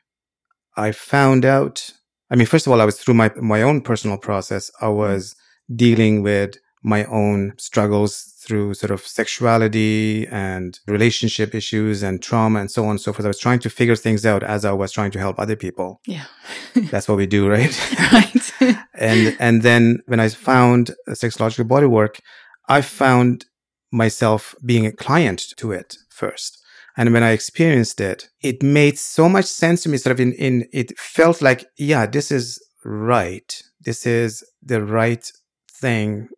I 0.77 0.91
found 0.91 1.45
out, 1.45 1.93
I 2.31 2.37
mean, 2.37 2.47
first 2.47 2.67
of 2.67 2.73
all, 2.73 2.81
I 2.81 2.85
was 2.85 2.99
through 2.99 3.15
my, 3.15 3.31
my 3.41 3.63
own 3.63 3.81
personal 3.81 4.19
process. 4.19 4.71
I 4.81 4.87
mm-hmm. 4.87 4.97
was 4.97 5.37
dealing 5.75 6.23
with 6.23 6.57
my 6.83 7.05
own 7.07 7.55
struggles 7.57 8.35
through 8.45 8.75
sort 8.75 8.91
of 8.91 9.01
sexuality 9.07 10.27
and 10.29 10.79
relationship 10.87 11.55
issues 11.55 12.03
and 12.03 12.23
trauma 12.23 12.61
and 12.61 12.71
so 12.71 12.85
on 12.85 12.91
and 12.91 13.01
so 13.01 13.13
forth. 13.13 13.25
I 13.25 13.29
was 13.29 13.39
trying 13.39 13.61
to 13.61 13.71
figure 13.71 13.97
things 13.97 14.27
out 14.27 14.43
as 14.43 14.67
I 14.67 14.73
was 14.73 14.93
trying 14.93 15.11
to 15.13 15.19
help 15.19 15.39
other 15.39 15.57
people. 15.57 16.01
Yeah. 16.07 16.27
That's 16.75 17.09
what 17.09 17.17
we 17.17 17.27
do, 17.27 17.49
right? 17.49 17.75
right. 18.13 18.53
and 18.95 19.37
and 19.41 19.63
then 19.63 20.01
when 20.07 20.21
I 20.21 20.29
found 20.29 20.95
sexological 21.09 21.67
bodywork, 21.67 22.21
I 22.69 22.83
found 22.83 23.47
myself 23.91 24.55
being 24.65 24.85
a 24.85 24.93
client 24.93 25.55
to 25.57 25.73
it 25.73 25.97
first. 26.11 26.61
And 26.97 27.13
when 27.13 27.23
I 27.23 27.31
experienced 27.31 28.01
it, 28.01 28.29
it 28.41 28.63
made 28.63 28.99
so 28.99 29.29
much 29.29 29.47
sense 29.47 29.83
to 29.83 29.89
me. 29.89 29.97
Sort 29.97 30.13
of 30.13 30.21
in, 30.21 30.33
in 30.35 30.69
it 30.73 30.97
felt 30.99 31.43
like, 31.43 31.67
yeah, 31.77 32.07
this 32.07 32.31
is 32.31 32.63
right. 32.85 33.63
This 33.81 34.07
is 34.07 34.45
the 34.63 34.83
right 34.83 35.31
thing 35.73 36.29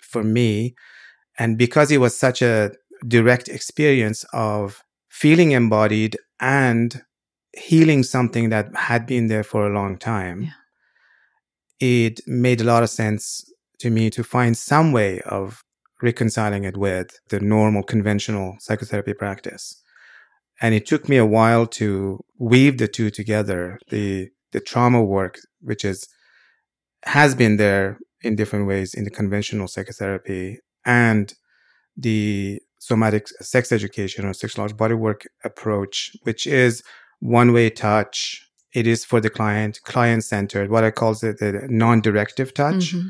for 0.00 0.22
me. 0.22 0.74
And 1.38 1.56
because 1.56 1.90
it 1.90 1.98
was 1.98 2.16
such 2.16 2.42
a 2.42 2.72
direct 3.06 3.48
experience 3.48 4.24
of 4.32 4.82
feeling 5.08 5.52
embodied 5.52 6.16
and 6.40 7.02
healing 7.56 8.02
something 8.02 8.48
that 8.50 8.74
had 8.74 9.06
been 9.06 9.28
there 9.28 9.44
for 9.44 9.66
a 9.66 9.72
long 9.72 9.98
time, 9.98 10.42
yeah. 10.42 10.50
it 11.80 12.20
made 12.26 12.60
a 12.60 12.64
lot 12.64 12.82
of 12.82 12.90
sense 12.90 13.44
to 13.78 13.90
me 13.90 14.10
to 14.10 14.24
find 14.24 14.56
some 14.56 14.92
way 14.92 15.20
of 15.22 15.62
reconciling 16.02 16.64
it 16.64 16.76
with 16.76 17.20
the 17.28 17.40
normal 17.40 17.82
conventional 17.82 18.56
psychotherapy 18.58 19.14
practice. 19.14 19.81
And 20.60 20.74
it 20.74 20.86
took 20.86 21.08
me 21.08 21.16
a 21.16 21.26
while 21.26 21.66
to 21.66 22.20
weave 22.38 22.78
the 22.78 22.88
two 22.88 23.10
together. 23.10 23.78
The, 23.90 24.30
the 24.52 24.60
trauma 24.60 25.02
work, 25.02 25.38
which 25.60 25.84
is, 25.84 26.08
has 27.04 27.34
been 27.34 27.56
there 27.56 27.98
in 28.22 28.36
different 28.36 28.66
ways 28.66 28.94
in 28.94 29.04
the 29.04 29.10
conventional 29.10 29.66
psychotherapy 29.66 30.58
and 30.84 31.34
the 31.96 32.60
somatic 32.78 33.28
sex 33.40 33.70
education 33.72 34.24
or 34.24 34.32
sexological 34.32 34.76
bodywork 34.76 35.26
approach, 35.44 36.12
which 36.22 36.46
is 36.46 36.82
one 37.20 37.52
way 37.52 37.70
touch. 37.70 38.48
It 38.74 38.86
is 38.86 39.04
for 39.04 39.20
the 39.20 39.30
client, 39.30 39.80
client 39.84 40.24
centered, 40.24 40.70
what 40.70 40.84
I 40.84 40.90
call 40.90 41.12
it 41.12 41.38
the 41.38 41.66
non 41.68 42.00
directive 42.00 42.54
touch, 42.54 42.94
mm-hmm. 42.94 43.08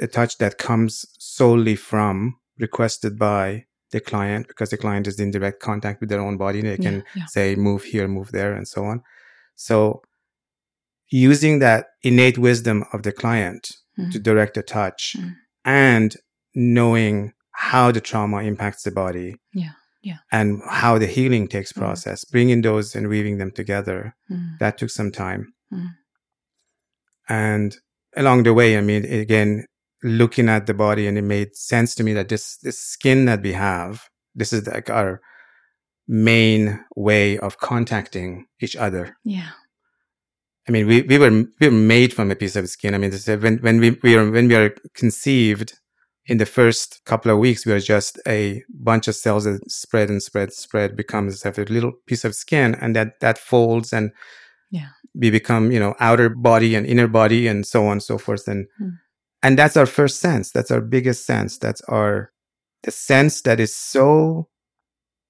a 0.00 0.06
touch 0.06 0.38
that 0.38 0.58
comes 0.58 1.04
solely 1.18 1.76
from 1.76 2.36
requested 2.58 3.18
by 3.18 3.64
the 3.92 4.00
client 4.00 4.48
because 4.48 4.70
the 4.70 4.76
client 4.76 5.06
is 5.06 5.20
in 5.20 5.30
direct 5.30 5.60
contact 5.60 6.00
with 6.00 6.08
their 6.08 6.20
own 6.20 6.36
body. 6.36 6.60
They 6.60 6.76
can 6.76 6.96
yeah, 6.96 7.02
yeah. 7.14 7.26
say, 7.26 7.54
move 7.54 7.84
here, 7.84 8.08
move 8.08 8.32
there, 8.32 8.52
and 8.54 8.66
so 8.66 8.84
on. 8.84 9.02
So 9.54 10.02
using 11.10 11.60
that 11.60 11.86
innate 12.02 12.38
wisdom 12.38 12.84
of 12.92 13.02
the 13.02 13.12
client 13.12 13.70
mm. 13.98 14.10
to 14.10 14.18
direct 14.18 14.56
a 14.56 14.62
touch 14.62 15.14
mm. 15.18 15.34
and 15.64 16.16
knowing 16.54 17.32
how 17.52 17.92
the 17.92 18.00
trauma 18.00 18.42
impacts 18.42 18.82
the 18.82 18.90
body. 18.90 19.36
Yeah. 19.52 19.72
Yeah. 20.02 20.16
And 20.32 20.60
how 20.68 20.98
the 20.98 21.06
healing 21.06 21.46
takes 21.46 21.72
mm. 21.72 21.78
process, 21.78 22.24
bringing 22.24 22.62
those 22.62 22.96
and 22.96 23.08
weaving 23.08 23.38
them 23.38 23.52
together. 23.52 24.16
Mm. 24.30 24.58
That 24.58 24.78
took 24.78 24.90
some 24.90 25.12
time. 25.12 25.52
Mm. 25.72 25.90
And 27.28 27.76
along 28.16 28.42
the 28.42 28.54
way, 28.54 28.76
I 28.76 28.80
mean, 28.80 29.04
again, 29.04 29.66
looking 30.02 30.48
at 30.48 30.66
the 30.66 30.74
body 30.74 31.06
and 31.06 31.16
it 31.16 31.22
made 31.22 31.56
sense 31.56 31.94
to 31.94 32.04
me 32.04 32.12
that 32.12 32.28
this 32.28 32.56
this 32.58 32.78
skin 32.78 33.24
that 33.26 33.42
we 33.42 33.52
have 33.52 34.08
this 34.34 34.52
is 34.52 34.66
like 34.66 34.90
our 34.90 35.20
main 36.08 36.84
way 36.96 37.38
of 37.38 37.58
contacting 37.58 38.46
each 38.60 38.76
other. 38.76 39.16
Yeah. 39.24 39.50
I 40.68 40.72
mean 40.72 40.86
we, 40.86 41.02
we 41.02 41.18
were 41.18 41.30
we 41.60 41.68
were 41.68 41.70
made 41.70 42.12
from 42.12 42.30
a 42.30 42.36
piece 42.36 42.56
of 42.56 42.68
skin. 42.68 42.94
I 42.94 42.98
mean 42.98 43.10
this, 43.10 43.26
when 43.26 43.58
when 43.58 43.80
we, 43.80 43.98
we 44.02 44.16
are 44.16 44.30
when 44.30 44.48
we 44.48 44.54
are 44.54 44.74
conceived 44.94 45.74
in 46.26 46.38
the 46.38 46.46
first 46.46 47.00
couple 47.04 47.32
of 47.32 47.38
weeks 47.38 47.66
we 47.66 47.72
are 47.72 47.80
just 47.80 48.20
a 48.28 48.62
bunch 48.68 49.08
of 49.08 49.16
cells 49.16 49.44
that 49.44 49.60
spread 49.70 50.08
and 50.08 50.22
spread 50.22 50.52
spread 50.52 50.96
becomes 50.96 51.44
a 51.44 51.50
little 51.50 51.92
piece 52.06 52.24
of 52.24 52.34
skin 52.34 52.76
and 52.76 52.94
that 52.94 53.18
that 53.20 53.38
folds 53.38 53.92
and 53.92 54.12
yeah. 54.70 54.88
we 55.14 55.30
become 55.30 55.72
you 55.72 55.80
know 55.80 55.94
outer 55.98 56.28
body 56.28 56.74
and 56.74 56.86
inner 56.86 57.08
body 57.08 57.48
and 57.48 57.66
so 57.66 57.86
on 57.86 57.92
and 57.92 58.02
so 58.02 58.18
forth. 58.18 58.48
And 58.48 58.66
hmm 58.78 58.90
and 59.42 59.58
that's 59.58 59.76
our 59.76 59.86
first 59.86 60.20
sense 60.20 60.50
that's 60.50 60.70
our 60.70 60.80
biggest 60.80 61.26
sense 61.26 61.58
that's 61.58 61.80
our 61.82 62.32
the 62.82 62.90
sense 62.90 63.42
that 63.42 63.60
is 63.60 63.74
so 63.74 64.48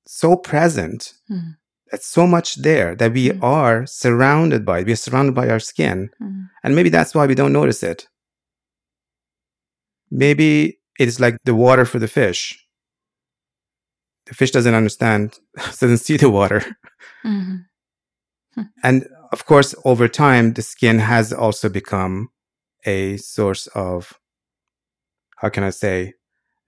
so 0.07 0.37
present 0.37 1.15
mm. 1.31 1.57
that's 1.91 2.07
so 2.07 2.27
much 2.27 2.57
there 2.57 2.95
that 2.95 3.13
we 3.13 3.31
mm. 3.31 3.43
are 3.43 3.87
surrounded 3.87 4.65
by 4.65 4.83
we're 4.83 4.97
surrounded 4.97 5.35
by 5.35 5.49
our 5.49 5.61
skin 5.61 6.11
mm. 6.21 6.49
and 6.63 6.75
maybe 6.75 6.89
that's 6.89 7.15
why 7.15 7.27
we 7.27 7.35
don't 7.35 7.53
notice 7.53 7.83
it 7.83 8.09
maybe 10.11 10.79
it's 10.99 11.19
like 11.19 11.37
the 11.45 11.55
water 11.55 11.85
for 11.85 11.99
the 11.99 12.09
fish 12.09 12.59
the 14.27 14.35
fish 14.35 14.51
doesn't 14.51 14.75
understand 14.75 15.39
doesn't 15.57 15.99
see 15.99 16.17
the 16.17 16.31
water 16.31 16.61
mm-hmm. 17.25 17.57
hm. 18.55 18.71
and 18.83 19.07
of 19.33 19.47
course 19.47 19.75
over 19.85 20.09
time 20.09 20.53
the 20.53 20.63
skin 20.63 20.99
has 20.99 21.33
also 21.33 21.69
become 21.69 22.29
a 22.85 23.17
source 23.17 23.67
of 23.69 24.19
how 25.37 25.49
can 25.49 25.65
I 25.65 25.71
say 25.71 26.15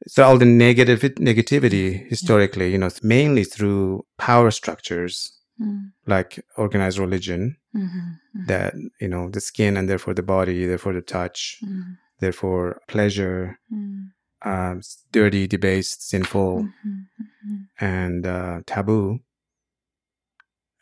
so 0.06 0.22
all 0.24 0.38
the 0.38 0.44
negative 0.44 1.00
negativity 1.00 2.08
historically, 2.08 2.70
you 2.70 2.78
know, 2.78 2.90
mainly 3.02 3.44
through 3.44 4.04
power 4.18 4.50
structures 4.50 5.32
mm. 5.60 5.92
like 6.06 6.44
organized 6.56 6.98
religion 6.98 7.56
mm-hmm, 7.74 7.86
mm-hmm. 7.86 8.46
that 8.46 8.74
you 9.00 9.08
know 9.08 9.30
the 9.30 9.40
skin 9.40 9.76
and 9.76 9.88
therefore 9.88 10.14
the 10.14 10.22
body, 10.22 10.66
therefore 10.66 10.92
the 10.92 11.00
touch, 11.00 11.58
mm. 11.64 11.96
therefore 12.20 12.80
pleasure, 12.88 13.58
mm. 13.72 14.08
um, 14.44 14.80
dirty, 15.12 15.46
debased, 15.46 16.06
sinful, 16.06 16.64
mm-hmm, 16.64 16.90
mm-hmm. 16.90 17.84
and 17.84 18.26
uh, 18.26 18.60
taboo. 18.66 19.20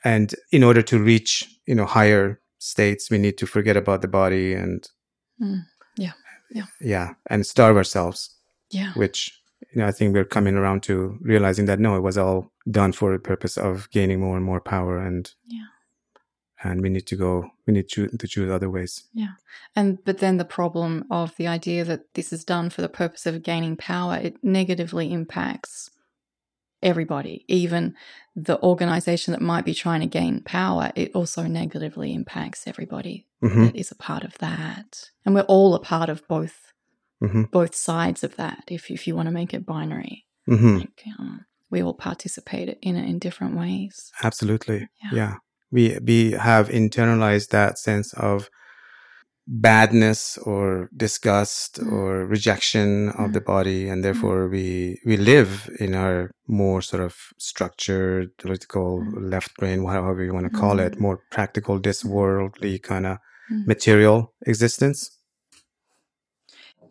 And 0.05 0.35
in 0.51 0.65
order 0.65 0.83
to 0.83 0.99
reach 0.99 1.49
you 1.67 1.77
know 1.77 1.87
higher 1.87 2.41
states, 2.59 3.11
we 3.11 3.19
need 3.19 3.39
to 3.39 3.47
forget 3.47 3.77
about 3.77 4.03
the 4.03 4.09
body 4.09 4.53
and 4.55 4.89
Mm. 5.43 5.65
Yeah. 5.97 6.13
Yeah. 6.51 6.67
Yeah. 6.81 7.15
And 7.27 7.47
starve 7.47 7.77
ourselves. 7.77 8.35
Yeah. 8.71 8.93
Which, 8.95 9.39
you 9.73 9.81
know, 9.81 9.87
I 9.87 9.93
think 9.93 10.15
we're 10.15 10.25
coming 10.25 10.57
around 10.57 10.83
to 10.85 11.19
realizing 11.21 11.67
that 11.67 11.81
no, 11.81 11.97
it 11.97 12.01
was 12.01 12.17
all 12.17 12.53
done 12.71 12.93
for 12.93 13.13
the 13.13 13.19
purpose 13.19 13.57
of 13.57 13.91
gaining 13.91 14.21
more 14.21 14.37
and 14.37 14.45
more 14.45 14.61
power 14.61 14.99
and 14.99 15.31
yeah. 15.47 15.65
And 16.65 16.81
we 16.81 16.91
need 16.91 17.09
to 17.09 17.17
go, 17.17 17.51
we 17.67 17.73
need 17.73 17.89
to, 17.91 18.07
to 18.07 18.29
choose 18.29 18.49
other 18.49 18.71
ways. 18.71 19.03
Yeah. 19.13 19.33
And, 19.75 19.99
but 20.05 20.19
then 20.19 20.37
the 20.37 20.45
problem 20.45 21.05
of 21.11 21.35
the 21.37 21.49
idea 21.49 21.85
that 21.85 22.15
this 22.15 22.33
is 22.33 22.45
done 22.45 22.71
for 22.71 22.83
the 22.83 22.89
purpose 22.89 23.27
of 23.27 23.43
gaining 23.43 23.77
power, 23.77 24.17
it 24.17 24.37
negatively 24.45 25.13
impacts 25.13 25.91
everybody, 26.83 27.45
even 27.49 27.95
the 28.35 28.61
organization 28.63 29.33
that 29.33 29.41
might 29.41 29.65
be 29.65 29.75
trying 29.75 30.01
to 30.01 30.07
gain 30.07 30.43
power, 30.43 30.93
it 30.95 31.13
also 31.15 31.45
negatively 31.45 32.15
impacts 32.15 32.67
everybody 32.67 33.27
mm-hmm. 33.43 33.67
that 33.67 33.77
is 33.77 33.91
a 33.91 33.97
part 33.97 34.25
of 34.25 34.39
that. 34.39 35.11
And 35.25 35.35
we're 35.35 35.43
all 35.43 35.75
a 35.75 35.81
part 35.81 36.09
of 36.09 36.27
both 36.29 36.73
mm-hmm. 37.23 37.45
both 37.45 37.75
sides 37.75 38.25
of 38.25 38.37
that, 38.37 38.65
if 38.69 38.91
if 38.91 39.07
you 39.07 39.15
want 39.15 39.27
to 39.27 39.33
make 39.33 39.55
it 39.55 39.67
binary. 39.67 40.25
Mm-hmm. 40.49 40.79
Like, 40.79 41.05
um, 41.19 41.47
we 41.71 41.83
all 41.83 41.95
participate 41.95 42.79
in 42.83 42.97
it 42.97 43.09
in 43.09 43.19
different 43.19 43.57
ways. 43.57 44.13
Absolutely. 44.23 44.89
Yeah. 45.03 45.11
yeah. 45.13 45.35
We 45.71 45.99
we 46.05 46.33
have 46.33 46.69
internalized 46.69 47.49
that 47.49 47.79
sense 47.79 48.13
of 48.15 48.51
badness 49.47 50.39
or 50.39 50.89
disgust 50.97 51.81
mm. 51.81 51.91
or 51.91 52.27
rejection 52.27 53.09
of 53.11 53.31
mm. 53.31 53.33
the 53.33 53.41
body 53.41 53.89
and 53.89 54.01
mm. 54.01 54.03
therefore 54.05 54.49
we 54.49 55.01
we 55.05 55.17
live 55.17 55.69
in 55.81 55.95
our 55.95 56.31
more 56.47 56.81
sort 56.81 57.03
of 57.03 57.17
structured 57.39 58.37
political 58.39 59.05
left 59.21 59.55
brain 59.57 59.85
however 59.85 60.23
you 60.23 60.33
want 60.33 60.51
to 60.51 60.59
call 60.59 60.79
it 60.79 61.01
more 61.01 61.21
practical 61.31 61.81
this 61.81 62.05
worldly 62.05 62.79
kind 62.79 63.07
of 63.07 63.19
material 63.67 64.33
existence 64.47 65.19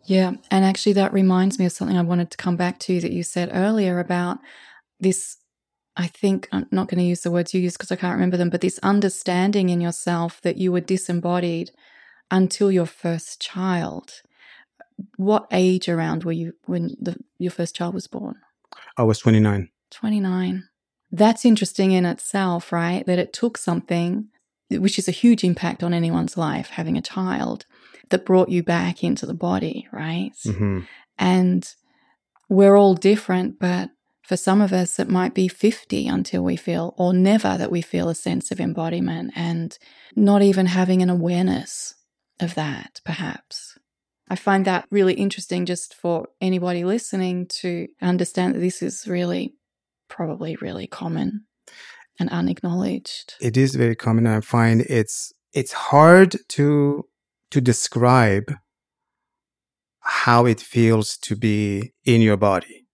yeah 0.04 0.32
and 0.50 0.64
actually 0.64 0.92
that 0.92 1.12
reminds 1.12 1.58
me 1.58 1.64
of 1.64 1.72
something 1.72 1.96
i 1.96 2.02
wanted 2.02 2.30
to 2.30 2.36
come 2.36 2.56
back 2.56 2.78
to 2.78 3.00
that 3.00 3.12
you 3.12 3.22
said 3.22 3.48
earlier 3.52 3.98
about 3.98 4.38
this 5.00 5.38
I 5.94 6.06
think 6.06 6.48
I'm 6.52 6.66
not 6.70 6.88
going 6.88 7.00
to 7.00 7.04
use 7.04 7.20
the 7.20 7.30
words 7.30 7.52
you 7.52 7.60
use 7.60 7.76
because 7.76 7.92
I 7.92 7.96
can't 7.96 8.14
remember 8.14 8.38
them, 8.38 8.48
but 8.48 8.62
this 8.62 8.78
understanding 8.82 9.68
in 9.68 9.82
yourself 9.82 10.40
that 10.40 10.56
you 10.56 10.72
were 10.72 10.80
disembodied 10.80 11.70
until 12.32 12.72
your 12.72 12.86
first 12.86 13.40
child. 13.40 14.22
What 15.16 15.46
age 15.52 15.88
around 15.88 16.24
were 16.24 16.32
you 16.32 16.54
when 16.64 16.96
the, 16.98 17.16
your 17.38 17.52
first 17.52 17.76
child 17.76 17.94
was 17.94 18.08
born? 18.08 18.36
I 18.96 19.04
was 19.04 19.18
29. 19.18 19.68
29. 19.90 20.64
That's 21.12 21.44
interesting 21.44 21.92
in 21.92 22.06
itself, 22.06 22.72
right? 22.72 23.04
That 23.06 23.18
it 23.18 23.34
took 23.34 23.58
something, 23.58 24.28
which 24.70 24.98
is 24.98 25.08
a 25.08 25.12
huge 25.12 25.44
impact 25.44 25.82
on 25.82 25.92
anyone's 25.92 26.38
life, 26.38 26.70
having 26.70 26.96
a 26.96 27.02
child, 27.02 27.66
that 28.08 28.24
brought 28.24 28.48
you 28.48 28.62
back 28.62 29.04
into 29.04 29.26
the 29.26 29.34
body, 29.34 29.86
right? 29.92 30.32
Mm-hmm. 30.46 30.80
And 31.18 31.74
we're 32.48 32.76
all 32.76 32.94
different, 32.94 33.58
but 33.58 33.90
for 34.22 34.38
some 34.38 34.62
of 34.62 34.72
us, 34.72 34.98
it 34.98 35.08
might 35.08 35.34
be 35.34 35.48
50 35.48 36.08
until 36.08 36.42
we 36.42 36.56
feel, 36.56 36.94
or 36.96 37.12
never 37.12 37.58
that 37.58 37.70
we 37.70 37.82
feel 37.82 38.08
a 38.08 38.14
sense 38.14 38.50
of 38.50 38.60
embodiment 38.60 39.32
and 39.36 39.78
not 40.16 40.40
even 40.40 40.66
having 40.66 41.02
an 41.02 41.10
awareness 41.10 41.94
of 42.42 42.54
that, 42.54 43.00
perhaps. 43.04 43.78
I 44.28 44.36
find 44.36 44.64
that 44.64 44.86
really 44.90 45.14
interesting 45.14 45.66
just 45.66 45.94
for 45.94 46.28
anybody 46.40 46.84
listening 46.84 47.46
to 47.60 47.88
understand 48.00 48.54
that 48.54 48.60
this 48.60 48.82
is 48.82 49.06
really, 49.06 49.54
probably 50.08 50.56
really 50.56 50.86
common 50.86 51.44
and 52.18 52.30
unacknowledged. 52.30 53.34
It 53.40 53.56
is 53.56 53.74
very 53.74 53.96
common. 53.96 54.26
I 54.26 54.40
find 54.40 54.82
it's 54.82 55.32
it's 55.52 55.72
hard 55.72 56.36
to 56.48 57.04
to 57.50 57.60
describe 57.60 58.54
how 60.00 60.46
it 60.46 60.60
feels 60.60 61.16
to 61.18 61.36
be 61.36 61.92
in 62.04 62.20
your 62.22 62.36
body. 62.36 62.86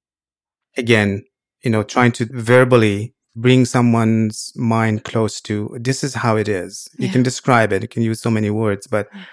Again, 0.77 1.25
you 1.63 1.71
know, 1.71 1.83
trying 1.83 2.13
to 2.13 2.27
verbally 2.33 3.15
bring 3.35 3.65
someone's 3.65 4.53
mind 4.57 5.05
close 5.05 5.41
to 5.43 5.77
this 5.81 6.03
is 6.03 6.15
how 6.15 6.37
it 6.37 6.49
is. 6.49 6.89
You 6.99 7.07
Yeah. 7.07 7.13
can 7.13 7.23
describe 7.23 7.73
it, 7.73 7.83
you 7.83 7.89
can 7.89 8.03
use 8.03 8.21
so 8.21 8.31
many 8.31 8.51
words, 8.51 8.87
but 8.87 9.09
Yeah. 9.15 9.25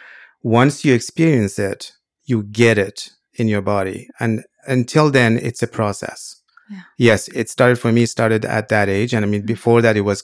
Once 0.46 0.86
you 0.86 0.94
experience 0.94 1.58
it, 1.58 1.92
you 2.26 2.44
get 2.44 2.78
it 2.78 3.10
in 3.34 3.48
your 3.48 3.62
body. 3.62 4.08
And 4.20 4.44
until 4.68 5.10
then, 5.10 5.40
it's 5.40 5.64
a 5.64 5.68
process. 5.68 6.36
Yeah. 6.70 6.82
Yes, 6.98 7.28
it 7.30 7.50
started 7.50 7.78
for 7.80 7.92
me, 7.92 8.06
started 8.06 8.46
at 8.46 8.70
that 8.70 8.88
age. 8.88 9.12
And 9.16 9.26
I 9.26 9.28
mean, 9.28 9.42
Mm. 9.44 9.48
before 9.48 9.82
that, 9.82 9.98
it 9.98 10.02
was 10.02 10.24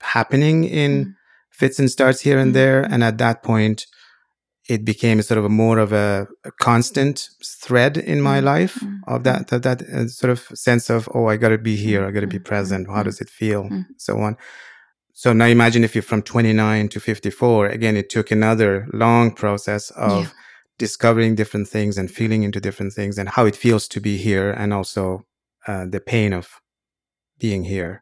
happening 0.00 0.64
in 0.64 0.90
Mm. 1.04 1.14
fits 1.50 1.78
and 1.78 1.90
starts 1.90 2.20
here 2.20 2.38
and 2.38 2.50
Mm. 2.52 2.54
there. 2.60 2.80
And 2.92 3.04
at 3.04 3.18
that 3.18 3.42
point, 3.42 3.86
it 4.68 4.84
became 4.84 5.20
sort 5.22 5.38
of 5.38 5.44
a 5.44 5.48
more 5.64 5.78
of 5.78 5.92
a, 5.92 6.26
a 6.44 6.50
constant 6.68 7.28
thread 7.64 7.96
in 7.96 8.20
my 8.22 8.38
Mm. 8.40 8.44
life 8.44 8.76
Mm. 8.82 9.00
of 9.06 9.24
that, 9.24 9.48
that, 9.48 9.62
that 9.62 9.82
uh, 9.82 10.08
sort 10.08 10.30
of 10.30 10.40
sense 10.54 10.88
of, 10.96 11.08
oh, 11.14 11.26
I 11.32 11.36
got 11.36 11.50
to 11.50 11.58
be 11.58 11.76
here. 11.76 12.00
I 12.06 12.10
got 12.10 12.20
to 12.20 12.26
be 12.38 12.38
Mm. 12.38 12.44
present. 12.52 12.88
How 12.88 13.02
does 13.02 13.20
it 13.20 13.28
feel? 13.40 13.62
So 13.98 14.12
on. 14.26 14.36
So 15.20 15.32
now 15.32 15.46
imagine 15.46 15.82
if 15.82 15.96
you're 15.96 16.02
from 16.12 16.22
29 16.22 16.88
to 16.90 17.00
54. 17.00 17.66
Again, 17.66 17.96
it 17.96 18.08
took 18.08 18.30
another 18.30 18.86
long 18.92 19.32
process 19.34 19.90
of 19.90 20.12
Yeah. 20.22 20.30
discovering 20.78 21.34
different 21.34 21.66
things 21.66 21.98
and 21.98 22.08
feeling 22.08 22.44
into 22.44 22.60
different 22.60 22.92
things 22.92 23.18
and 23.18 23.28
how 23.28 23.44
it 23.44 23.56
feels 23.56 23.88
to 23.88 24.00
be 24.00 24.16
here 24.16 24.52
and 24.52 24.72
also 24.72 25.24
uh, 25.66 25.86
the 25.90 25.98
pain 25.98 26.32
of 26.32 26.46
being 27.40 27.64
here. 27.64 27.98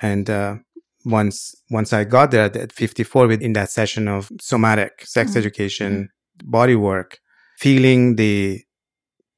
And 0.00 0.30
uh, 0.30 0.54
once 1.04 1.54
once 1.70 1.92
I 1.92 2.04
got 2.04 2.30
there 2.30 2.44
at 2.44 2.72
54 2.72 3.26
within 3.26 3.52
that 3.52 3.70
session 3.70 4.08
of 4.08 4.30
somatic 4.40 4.92
sex 5.04 5.32
Mhm. 5.32 5.36
education, 5.36 6.08
body 6.42 6.74
work, 6.74 7.18
feeling 7.58 8.16
the 8.16 8.64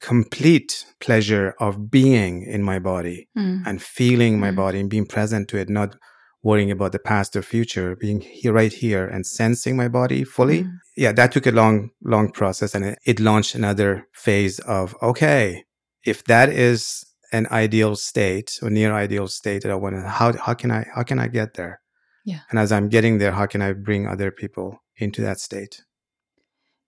complete 0.00 0.84
pleasure 1.00 1.54
of 1.58 1.90
being 1.90 2.42
in 2.54 2.62
my 2.62 2.78
body 2.78 3.28
Mm. 3.36 3.62
and 3.66 3.82
feeling 3.82 4.38
my 4.38 4.52
Mm. 4.52 4.56
body 4.56 4.78
and 4.80 4.88
being 4.88 5.06
present 5.06 5.48
to 5.48 5.56
it, 5.58 5.68
not 5.68 5.96
worrying 6.42 6.70
about 6.70 6.92
the 6.92 6.98
past 6.98 7.36
or 7.36 7.42
future, 7.42 7.96
being 7.96 8.20
here 8.20 8.52
right 8.52 8.72
here 8.72 9.06
and 9.06 9.26
sensing 9.26 9.76
my 9.76 9.88
body 9.88 10.24
fully. 10.24 10.64
Mm. 10.64 10.78
Yeah, 10.96 11.12
that 11.12 11.32
took 11.32 11.46
a 11.46 11.52
long, 11.52 11.90
long 12.02 12.30
process 12.32 12.74
and 12.74 12.84
it, 12.84 12.98
it 13.06 13.20
launched 13.20 13.54
another 13.54 14.06
phase 14.12 14.58
of, 14.60 14.94
okay, 15.02 15.64
if 16.04 16.24
that 16.24 16.48
is 16.48 17.04
an 17.32 17.46
ideal 17.50 17.96
state 17.96 18.58
or 18.60 18.70
near 18.70 18.92
ideal 18.92 19.28
state 19.28 19.62
that 19.62 19.70
I 19.70 19.76
want 19.76 19.94
to, 19.96 20.02
how, 20.02 20.36
how 20.36 20.54
can 20.54 20.70
I, 20.70 20.86
how 20.94 21.02
can 21.02 21.18
I 21.18 21.28
get 21.28 21.54
there? 21.54 21.80
Yeah. 22.24 22.40
And 22.50 22.58
as 22.58 22.72
I'm 22.72 22.88
getting 22.88 23.18
there, 23.18 23.32
how 23.32 23.46
can 23.46 23.62
I 23.62 23.72
bring 23.72 24.06
other 24.06 24.30
people 24.30 24.82
into 24.96 25.22
that 25.22 25.40
state? 25.40 25.82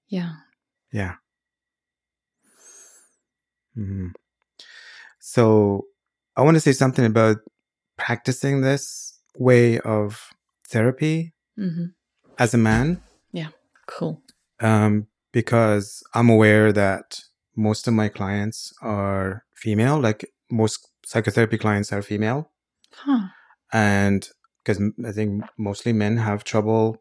Yeah. 0.08 0.32
Yeah. 0.92 1.14
hmm 3.74 4.08
So 5.18 5.86
I 6.36 6.42
want 6.42 6.56
to 6.56 6.60
say 6.60 6.72
something 6.72 7.04
about 7.04 7.38
practicing 7.96 8.60
this 8.60 9.03
way 9.36 9.78
of 9.80 10.28
therapy 10.68 11.32
hmm 11.56 11.86
as 12.36 12.52
a 12.52 12.58
man, 12.58 13.00
Yeah, 13.32 13.50
Cool. 13.86 14.20
um, 14.60 15.06
because 15.32 16.02
I'm 16.14 16.28
aware 16.28 16.72
that 16.72 17.20
most 17.54 17.86
of 17.86 17.94
my 17.94 18.08
clients 18.08 18.72
are 18.82 19.44
female, 19.54 20.00
like 20.00 20.28
most 20.50 20.88
psychotherapy 21.06 21.58
clients 21.58 21.92
are 21.92 22.02
female. 22.02 22.50
Huh. 22.92 23.28
And 23.72 24.28
because 24.64 24.82
I 25.06 25.12
think 25.12 25.44
mostly 25.56 25.92
men 25.92 26.16
have 26.16 26.42
trouble 26.42 26.96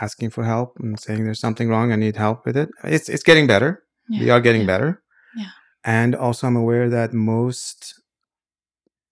asking 0.00 0.30
for 0.30 0.44
help 0.44 0.78
and 0.80 0.98
saying 0.98 1.24
there's 1.24 1.40
something 1.40 1.68
wrong, 1.68 1.92
I 1.92 1.96
need 1.96 2.16
help 2.16 2.46
with 2.46 2.56
it. 2.56 2.70
It's, 2.82 3.10
it's 3.10 3.22
getting 3.22 3.46
better. 3.46 3.82
Yeah. 4.08 4.20
we 4.20 4.30
are 4.30 4.40
getting 4.40 4.62
yeah. 4.62 4.66
better. 4.66 5.02
Yeah. 5.36 5.50
And 5.84 6.14
also, 6.14 6.46
I'm 6.46 6.56
aware 6.56 6.88
that 6.88 7.12
most 7.12 8.00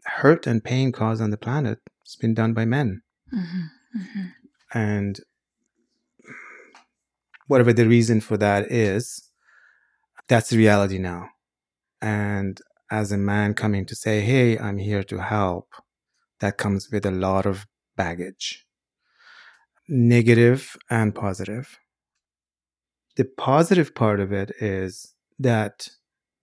hurt 0.04 0.46
and 0.46 0.64
pain 0.64 0.90
caused 0.90 1.20
on 1.20 1.30
the 1.30 1.36
planet 1.36 1.80
has 2.04 2.16
been 2.16 2.34
done 2.34 2.54
by 2.54 2.64
men. 2.64 3.02
hmm 3.30 3.66
hmm 3.92 4.26
And 4.72 5.20
whatever 7.46 7.72
the 7.72 7.88
reason 7.88 8.20
for 8.20 8.36
that 8.36 8.70
is, 8.70 9.30
that's 10.28 10.50
the 10.50 10.58
reality 10.58 10.98
now. 10.98 11.28
And 12.00 12.60
as 12.90 13.12
a 13.12 13.18
man 13.18 13.54
coming 13.54 13.86
to 13.86 13.94
say, 13.94 14.20
Hey, 14.20 14.58
I'm 14.58 14.78
here 14.78 15.02
to 15.04 15.18
help, 15.18 15.68
that 16.40 16.58
comes 16.58 16.90
with 16.90 17.06
a 17.06 17.10
lot 17.10 17.46
of 17.46 17.66
baggage, 17.96 18.66
negative 19.88 20.76
and 20.90 21.14
positive. 21.14 21.78
The 23.16 23.24
positive 23.24 23.94
part 23.94 24.20
of 24.20 24.32
it 24.32 24.50
is 24.60 25.14
that 25.38 25.88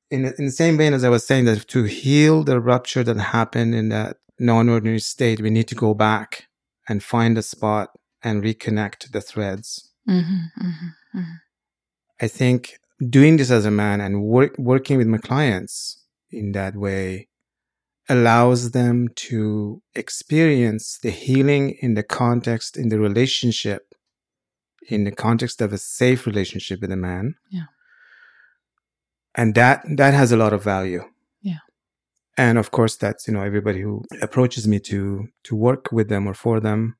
in, 0.09 0.25
in 0.25 0.45
the 0.45 0.51
same 0.51 0.77
vein 0.77 0.93
as 0.93 1.03
I 1.03 1.09
was 1.09 1.25
saying 1.25 1.45
that 1.45 1.67
to 1.67 1.83
heal 1.83 2.43
the 2.43 2.59
rupture 2.59 3.03
that 3.03 3.17
happened 3.17 3.75
in 3.75 3.89
that 3.89 4.17
non-ordinary 4.41 4.99
state, 4.99 5.39
we 5.39 5.49
need 5.49 5.67
to 5.67 5.75
go 5.75 5.93
back 5.93 6.47
and 6.89 7.03
find 7.03 7.37
a 7.37 7.41
spot 7.41 7.89
and 8.23 8.43
reconnect 8.43 9.11
the 9.11 9.21
threads. 9.21 9.91
hmm 10.05 10.21
hmm 10.55 10.89
hmm 11.13 11.33
I 12.19 12.27
think 12.27 12.79
doing 13.09 13.37
this 13.37 13.51
as 13.51 13.65
a 13.65 13.71
man 13.71 14.01
and 14.01 14.23
work, 14.23 14.55
working 14.57 14.97
with 14.97 15.07
my 15.07 15.17
clients 15.17 16.03
in 16.29 16.51
that 16.51 16.75
way 16.75 17.27
allows 18.09 18.71
them 18.71 19.07
to 19.15 19.81
experience 19.95 20.99
the 21.01 21.11
healing 21.11 21.77
in 21.81 21.93
the 21.93 22.03
context, 22.03 22.77
in 22.77 22.89
the 22.89 22.99
relationship, 22.99 23.93
in 24.87 25.03
the 25.03 25.11
context 25.11 25.61
of 25.61 25.73
a 25.73 25.77
safe 25.77 26.25
relationship 26.25 26.81
with 26.81 26.91
a 26.91 26.97
man. 26.97 27.35
Yeah. 27.49 27.69
And 29.33 29.55
that, 29.55 29.83
that 29.97 30.13
has 30.13 30.31
a 30.31 30.37
lot 30.37 30.53
of 30.53 30.63
value. 30.63 31.03
And 32.37 32.57
of 32.57 32.71
course, 32.71 32.95
that's, 32.97 33.27
you 33.27 33.33
know, 33.33 33.41
everybody 33.43 33.81
who 33.81 34.03
approaches 34.21 34.67
me 34.67 34.79
to, 34.79 35.27
to 35.43 35.55
work 35.55 35.91
with 35.91 36.07
them 36.09 36.27
or 36.27 36.33
for 36.33 36.59
them 36.59 36.95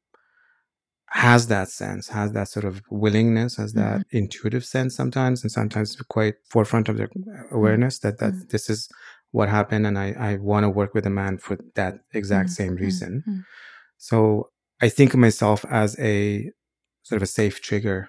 has 1.08 1.48
that 1.48 1.70
sense, 1.70 2.08
has 2.08 2.32
that 2.34 2.48
sort 2.48 2.64
of 2.66 2.82
willingness, 2.90 3.58
has 3.58 3.74
that 3.74 4.00
Mm-hmm. 4.02 4.18
intuitive 4.18 4.64
sense 4.64 4.96
sometimes, 4.96 5.44
and 5.44 5.52
sometimes 5.52 5.96
quite 6.10 6.36
forefront 6.50 6.88
of 6.90 6.98
their 6.98 7.10
awareness 7.52 8.00
that 8.00 8.18
that 8.20 8.34
Mhm. 8.34 8.50
this 8.50 8.70
is 8.70 8.88
what 9.32 9.50
happened, 9.50 9.86
and 9.88 9.98
I 10.00 10.08
I 10.30 10.36
want 10.38 10.64
to 10.64 10.70
work 10.70 10.94
with 10.94 11.06
a 11.06 11.10
man 11.10 11.38
for 11.38 11.58
that 11.76 12.00
exact 12.14 12.50
Mhm. 12.50 12.56
same 12.62 12.76
reason. 12.76 13.24
Mhm. 13.28 13.44
So 13.98 14.50
I 14.82 14.90
think 14.90 15.14
of 15.14 15.20
myself 15.20 15.66
as 15.70 15.98
a 16.00 16.50
sort 17.04 17.18
of 17.18 17.24
a 17.24 17.34
safe 17.42 17.62
trigger 17.62 18.08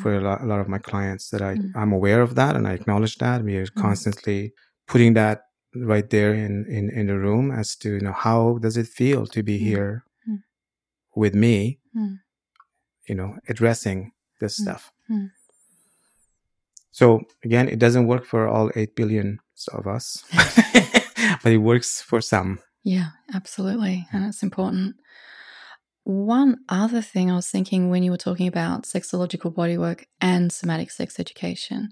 for 0.00 0.14
a 0.14 0.20
lot, 0.20 0.40
a 0.40 0.46
lot 0.46 0.60
of 0.60 0.68
my 0.68 0.78
clients 0.78 1.30
that 1.30 1.42
I. 1.42 1.52
I'm 1.74 1.92
aware 1.92 2.22
of 2.22 2.34
that 2.36 2.56
and 2.56 2.66
I 2.68 2.72
acknowledge 2.74 3.16
that. 3.18 3.42
We 3.44 3.56
are 3.56 3.66
constantly 3.86 4.54
putting 4.86 5.14
that 5.14 5.36
right 5.74 6.08
there 6.10 6.34
in 6.34 6.66
in 6.66 6.90
in 6.90 7.06
the 7.06 7.18
room 7.18 7.50
as 7.50 7.76
to 7.76 7.88
you 7.94 8.00
know 8.00 8.12
how 8.12 8.58
does 8.58 8.76
it 8.76 8.86
feel 8.88 9.26
to 9.26 9.42
be 9.42 9.56
Mm. 9.58 9.62
here 9.70 10.04
Mm. 10.28 10.42
with 11.14 11.34
me 11.34 11.78
Mm. 11.94 12.20
you 13.08 13.14
know, 13.16 13.36
addressing 13.48 14.12
this 14.40 14.58
Mm. 14.58 14.62
stuff. 14.62 14.92
So 16.92 17.20
again, 17.44 17.68
it 17.68 17.78
doesn't 17.78 18.06
work 18.06 18.24
for 18.24 18.46
all 18.48 18.70
8 18.76 18.94
billion 18.94 19.38
of 19.72 19.86
us, 19.86 20.24
but 21.42 21.52
it 21.52 21.58
works 21.58 22.00
for 22.02 22.20
some. 22.20 22.58
Yeah, 22.82 23.10
absolutely. 23.34 24.06
And 24.12 24.24
it's 24.24 24.42
important. 24.42 24.96
One 26.04 26.58
other 26.68 27.02
thing 27.02 27.30
I 27.30 27.36
was 27.36 27.48
thinking 27.50 27.90
when 27.90 28.02
you 28.02 28.10
were 28.10 28.16
talking 28.24 28.48
about 28.48 28.84
sexological 28.84 29.52
bodywork 29.52 30.04
and 30.20 30.52
somatic 30.52 30.90
sex 30.90 31.18
education, 31.20 31.90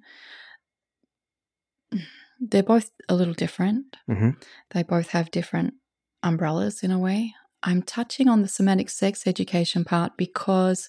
they're 2.40 2.62
both 2.62 2.90
a 3.08 3.14
little 3.14 3.34
different. 3.34 3.96
Mhm. 4.08 4.40
They 4.70 4.82
both 4.82 5.08
have 5.10 5.30
different 5.30 5.74
umbrellas 6.22 6.82
in 6.82 6.90
a 6.90 6.98
way. 6.98 7.34
I'm 7.62 7.82
touching 7.82 8.28
on 8.28 8.42
the 8.42 8.48
somatic 8.48 8.88
sex 8.90 9.26
education 9.26 9.84
part 9.84 10.16
because 10.16 10.88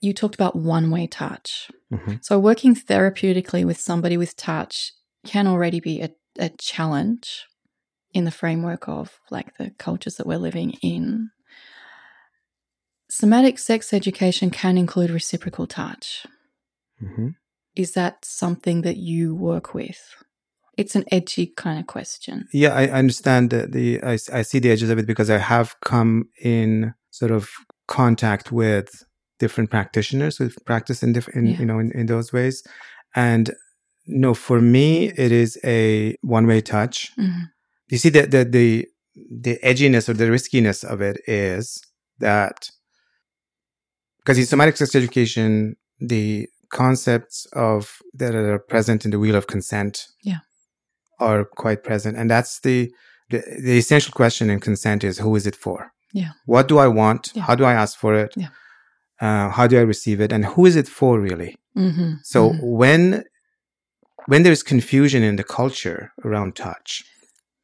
you 0.00 0.12
talked 0.12 0.36
about 0.36 0.54
one 0.54 0.90
way 0.90 1.06
touch. 1.06 1.70
Mhm. 1.92 2.24
So, 2.24 2.38
working 2.38 2.74
therapeutically 2.74 3.64
with 3.64 3.80
somebody 3.80 4.16
with 4.16 4.36
touch 4.36 4.92
can 5.26 5.46
already 5.46 5.80
be 5.80 6.00
a, 6.00 6.10
a 6.38 6.50
challenge 6.50 7.46
in 8.12 8.24
the 8.24 8.30
framework 8.30 8.88
of 8.88 9.20
like 9.30 9.56
the 9.58 9.70
cultures 9.78 10.16
that 10.16 10.26
we're 10.26 10.38
living 10.38 10.72
in. 10.82 11.30
Somatic 13.10 13.58
sex 13.58 13.92
education 13.92 14.50
can 14.50 14.78
include 14.78 15.10
reciprocal 15.10 15.66
touch. 15.66 16.26
Mhm. 17.02 17.34
Is 17.74 17.92
that 17.92 18.24
something 18.24 18.82
that 18.82 18.96
you 18.96 19.34
work 19.34 19.74
with? 19.74 20.14
It's 20.78 20.94
an 20.96 21.04
edgy 21.10 21.46
kind 21.64 21.78
of 21.80 21.86
question. 21.86 22.46
Yeah, 22.52 22.72
I 22.82 22.84
understand 23.00 23.50
the, 23.50 23.66
the 23.66 23.86
I, 24.02 24.12
I 24.32 24.42
see 24.42 24.58
the 24.60 24.70
edges 24.70 24.90
of 24.90 24.98
it 24.98 25.06
because 25.06 25.28
I 25.28 25.38
have 25.38 25.74
come 25.84 26.12
in 26.42 26.94
sort 27.10 27.32
of 27.32 27.50
contact 27.88 28.52
with 28.52 28.88
different 29.38 29.70
practitioners 29.70 30.36
who 30.38 30.50
practice 30.64 31.02
in 31.02 31.12
different, 31.12 31.48
Yeah. 31.48 31.58
you 31.60 31.66
know, 31.66 31.78
in, 31.78 31.90
in 31.92 32.06
those 32.06 32.32
ways. 32.32 32.62
And 33.14 33.50
no, 34.06 34.34
for 34.34 34.60
me, 34.60 35.12
it 35.24 35.32
is 35.32 35.58
a 35.64 36.16
one 36.22 36.46
way 36.46 36.60
touch. 36.60 37.10
Mhm. 37.18 37.42
you 37.90 37.98
see 37.98 38.10
the, 38.16 38.22
the 38.34 38.44
the 38.44 38.86
the 39.46 39.58
edginess 39.70 40.08
or 40.08 40.14
the 40.14 40.30
riskiness 40.30 40.84
of 40.84 41.00
it 41.00 41.16
is 41.26 41.64
that 42.20 42.70
because 44.18 44.38
in 44.38 44.46
somatic 44.46 44.76
sex 44.76 44.94
education 44.94 45.74
the 46.14 46.46
concepts 46.70 47.46
of 47.54 47.98
that 48.20 48.34
are 48.34 48.58
present 48.72 49.04
in 49.04 49.10
the 49.10 49.18
wheel 49.18 49.34
of 49.36 49.46
consent 49.46 50.06
Yeah. 50.22 50.40
Are 51.20 51.44
quite 51.44 51.82
present 51.84 52.16
and 52.16 52.30
that's 52.30 52.60
the 52.60 52.90
the, 53.30 53.42
the 53.62 53.76
essential 53.78 54.12
question 54.12 54.48
in 54.50 54.58
consent 54.60 55.04
is 55.04 55.18
who 55.18 55.36
is 55.36 55.46
it 55.46 55.54
for? 55.56 55.92
Yeah. 56.14 56.30
What 56.46 56.66
do 56.68 56.78
I 56.78 56.88
want? 56.88 57.30
Yeah. 57.34 57.42
How 57.42 57.54
do 57.54 57.64
I 57.64 57.74
ask 57.74 57.98
for 57.98 58.14
it? 58.14 58.32
Yeah. 58.36 58.48
Uh, 59.20 59.50
how 59.50 59.66
do 59.66 59.76
I 59.78 59.82
receive 59.82 60.20
it? 60.22 60.32
And 60.32 60.46
who 60.46 60.64
is 60.64 60.76
it 60.76 60.88
for 60.88 61.20
really? 61.20 61.56
Mm-hmm. 61.76 62.12
So 62.22 62.50
Mhm. 62.50 62.60
when 62.62 63.24
when 64.26 64.42
there's 64.44 64.62
confusion 64.62 65.22
in 65.22 65.36
the 65.36 65.44
culture 65.44 66.12
around 66.24 66.54
touch 66.56 67.02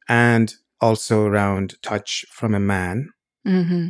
and 0.07 0.53
also 0.81 1.25
around 1.25 1.75
touch 1.81 2.25
from 2.31 2.53
a 2.53 2.59
man 2.59 3.09
Mm-hmm. 3.47 3.87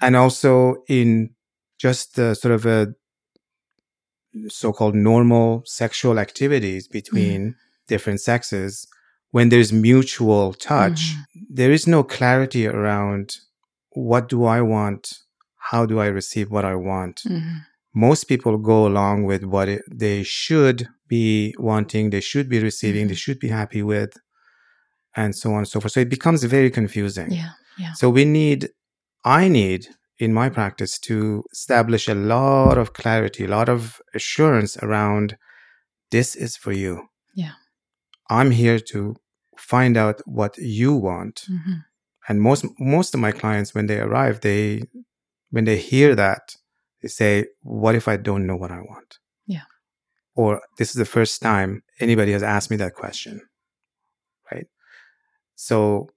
and 0.00 0.16
also 0.16 0.76
in 0.88 1.30
just 1.78 2.14
the 2.16 2.34
sort 2.34 2.54
of 2.54 2.66
a 2.66 2.94
so-called 4.48 4.94
normal 4.94 5.62
sexual 5.66 6.18
activities 6.18 6.88
between 6.88 7.54
different 7.88 8.20
sexes 8.20 8.86
when 9.34 9.48
there's 9.50 9.72
mutual 9.72 10.52
touch 10.70 11.00
there 11.60 11.72
is 11.78 11.84
no 11.86 12.00
clarity 12.16 12.64
around 12.66 13.24
what 14.10 14.24
do 14.32 14.38
i 14.56 14.60
want 14.74 15.02
how 15.70 15.82
do 15.90 15.96
i 16.04 16.06
receive 16.20 16.48
what 16.54 16.64
i 16.64 16.74
want 16.90 17.16
Mm-hmm. 17.28 17.58
most 18.08 18.22
people 18.32 18.56
go 18.72 18.78
along 18.90 19.16
with 19.30 19.42
what 19.54 19.68
it, 19.74 19.82
they 20.04 20.18
should 20.22 20.78
be 21.14 21.54
wanting 21.58 22.04
they 22.10 22.24
should 22.30 22.48
be 22.54 22.60
receiving 22.70 23.04
they 23.08 23.14
Mhm. 23.18 23.24
should 23.24 23.40
be 23.46 23.48
happy 23.60 23.82
with 23.94 24.12
and 25.20 25.30
so 25.40 25.50
on 25.54 25.58
and 25.58 25.68
so 25.72 25.78
forth 25.80 25.92
so 25.92 26.00
it 26.00 26.08
becomes 26.16 26.40
very 26.44 26.70
confusing 26.70 27.30
Yeah. 27.40 27.50
Yeah. 27.82 27.92
so 28.00 28.04
we 28.18 28.24
need, 28.24 28.60
I 29.24 29.42
need 29.48 29.82
in 30.24 30.32
my 30.40 30.48
practice 30.58 30.98
to 31.08 31.42
establish 31.56 32.04
a 32.08 32.14
lot 32.14 32.76
of 32.82 32.92
clarity, 33.00 33.42
a 33.44 33.48
lot 33.58 33.68
of 33.76 33.80
assurance 34.14 34.72
around 34.86 35.36
this 36.14 36.28
is 36.44 36.52
for 36.56 36.72
you. 36.72 36.94
Yeah. 37.34 37.54
I'm 38.38 38.50
here 38.62 38.78
to 38.92 39.16
find 39.58 39.96
out 39.96 40.20
what 40.26 40.56
you 40.58 40.94
want. 40.94 41.42
Mm-hmm. 41.50 41.72
And 42.28 42.40
most, 42.40 42.64
most 42.78 43.14
of 43.14 43.20
my 43.20 43.32
clients, 43.32 43.74
when 43.74 43.86
they 43.86 43.98
arrive, 43.98 44.40
they, 44.40 44.84
when 45.50 45.64
they 45.64 45.76
hear 45.78 46.14
that, 46.14 46.54
they 47.02 47.08
say, 47.08 47.46
what 47.62 47.94
if 47.94 48.06
I 48.08 48.16
don't 48.16 48.46
know 48.46 48.56
what 48.56 48.70
I 48.70 48.78
want? 48.80 49.18
Yeah. 49.46 49.62
Or 50.34 50.62
this 50.78 50.90
is 50.90 50.94
the 50.94 51.04
first 51.04 51.42
time 51.42 51.82
anybody 52.00 52.32
has 52.32 52.42
asked 52.42 52.70
me 52.70 52.76
that 52.78 52.94
question. 52.94 53.40
Right. 54.52 54.66
So 55.56 56.08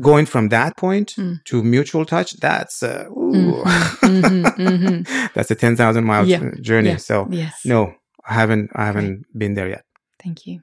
going 0.00 0.26
from 0.26 0.48
that 0.50 0.76
point 0.76 1.14
Mm. 1.16 1.42
to 1.46 1.62
mutual 1.62 2.04
touch, 2.04 2.32
that's, 2.40 2.82
uh, 2.82 3.06
ooh, 3.10 3.62
Mhm, 4.02 4.44
mhm, 4.56 5.32
that's 5.34 5.50
a 5.50 5.54
10,000 5.54 6.04
mile 6.04 6.26
Yeah, 6.26 6.50
journey. 6.60 6.90
yeah. 6.90 6.96
So 6.96 7.26
Yes. 7.30 7.60
no, 7.64 7.94
I 8.28 8.34
haven't, 8.34 8.70
I 8.74 8.86
haven't 8.86 9.22
been 9.36 9.54
there 9.54 9.68
yet. 9.68 9.84
Thank 10.22 10.46
you. 10.46 10.60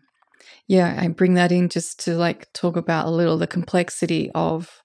Yeah, 0.68 0.98
I 1.00 1.08
bring 1.10 1.36
that 1.36 1.52
in 1.52 1.70
just 1.70 2.00
to 2.06 2.16
like 2.18 2.52
talk 2.54 2.76
about 2.76 3.08
a 3.08 3.12
little 3.12 3.38
the 3.38 3.48
complexity 3.48 4.32
of 4.34 4.82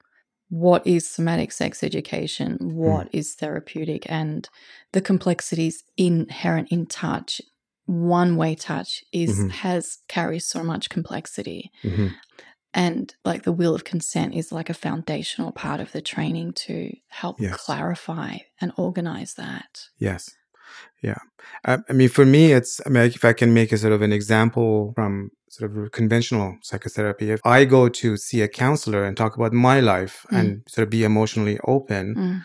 what 0.51 0.87
is 0.87 1.09
somatic 1.09 1.53
sex 1.53 1.83
education, 1.83 2.59
what 2.61 3.09
is 3.13 3.35
therapeutic, 3.35 4.05
and 4.11 4.49
the 4.93 5.01
complexities 5.01 5.85
inherent 5.97 6.69
in 6.71 6.87
touch. 6.87 7.41
One 7.87 8.37
way 8.37 8.55
touch 8.57 9.05
is 9.13 9.39
Mhm. 9.39 9.51
has 9.51 9.99
carries 10.09 10.47
so 10.47 10.63
much 10.63 10.91
complexity. 10.91 11.71
hmm 11.83 12.09
And 12.73 13.13
like 13.25 13.43
the 13.43 13.53
wheel 13.53 13.75
of 13.75 13.83
consent 13.85 14.35
is 14.35 14.53
like 14.53 14.71
a 14.71 14.75
foundational 14.75 15.51
part 15.51 15.81
of 15.81 15.91
the 15.91 16.01
training 16.01 16.53
to 16.67 16.95
help 17.09 17.41
Yes. 17.41 17.57
clarify 17.57 18.39
and 18.61 18.73
organize 18.77 19.35
that. 19.35 19.89
Yes. 19.99 20.31
Yeah. 21.03 21.19
I, 21.65 21.79
I 21.89 21.93
mean, 21.93 22.09
for 22.09 22.25
me, 22.27 22.53
it's, 22.53 22.81
I 22.87 22.91
mean, 22.91 23.05
if 23.05 23.25
I 23.25 23.33
can 23.33 23.55
make 23.55 23.73
a 23.73 23.79
sort 23.79 23.93
of 23.93 24.03
an 24.03 24.13
example 24.13 24.93
from 24.95 25.31
sort 25.49 25.71
of 25.77 25.93
conventional 25.93 26.57
psychotherapy, 26.63 27.31
if 27.31 27.41
I 27.45 27.65
go 27.65 27.89
to 27.89 28.17
see 28.17 28.43
a 28.43 28.49
counselor 28.49 29.05
and 29.05 29.17
talk 29.17 29.37
about 29.37 29.53
my 29.53 29.81
life 29.81 30.27
Mm. 30.31 30.39
and 30.39 30.63
sort 30.69 30.85
of 30.85 30.91
be 30.91 31.03
emotionally 31.05 31.59
open, 31.67 32.15
Mm. 32.15 32.41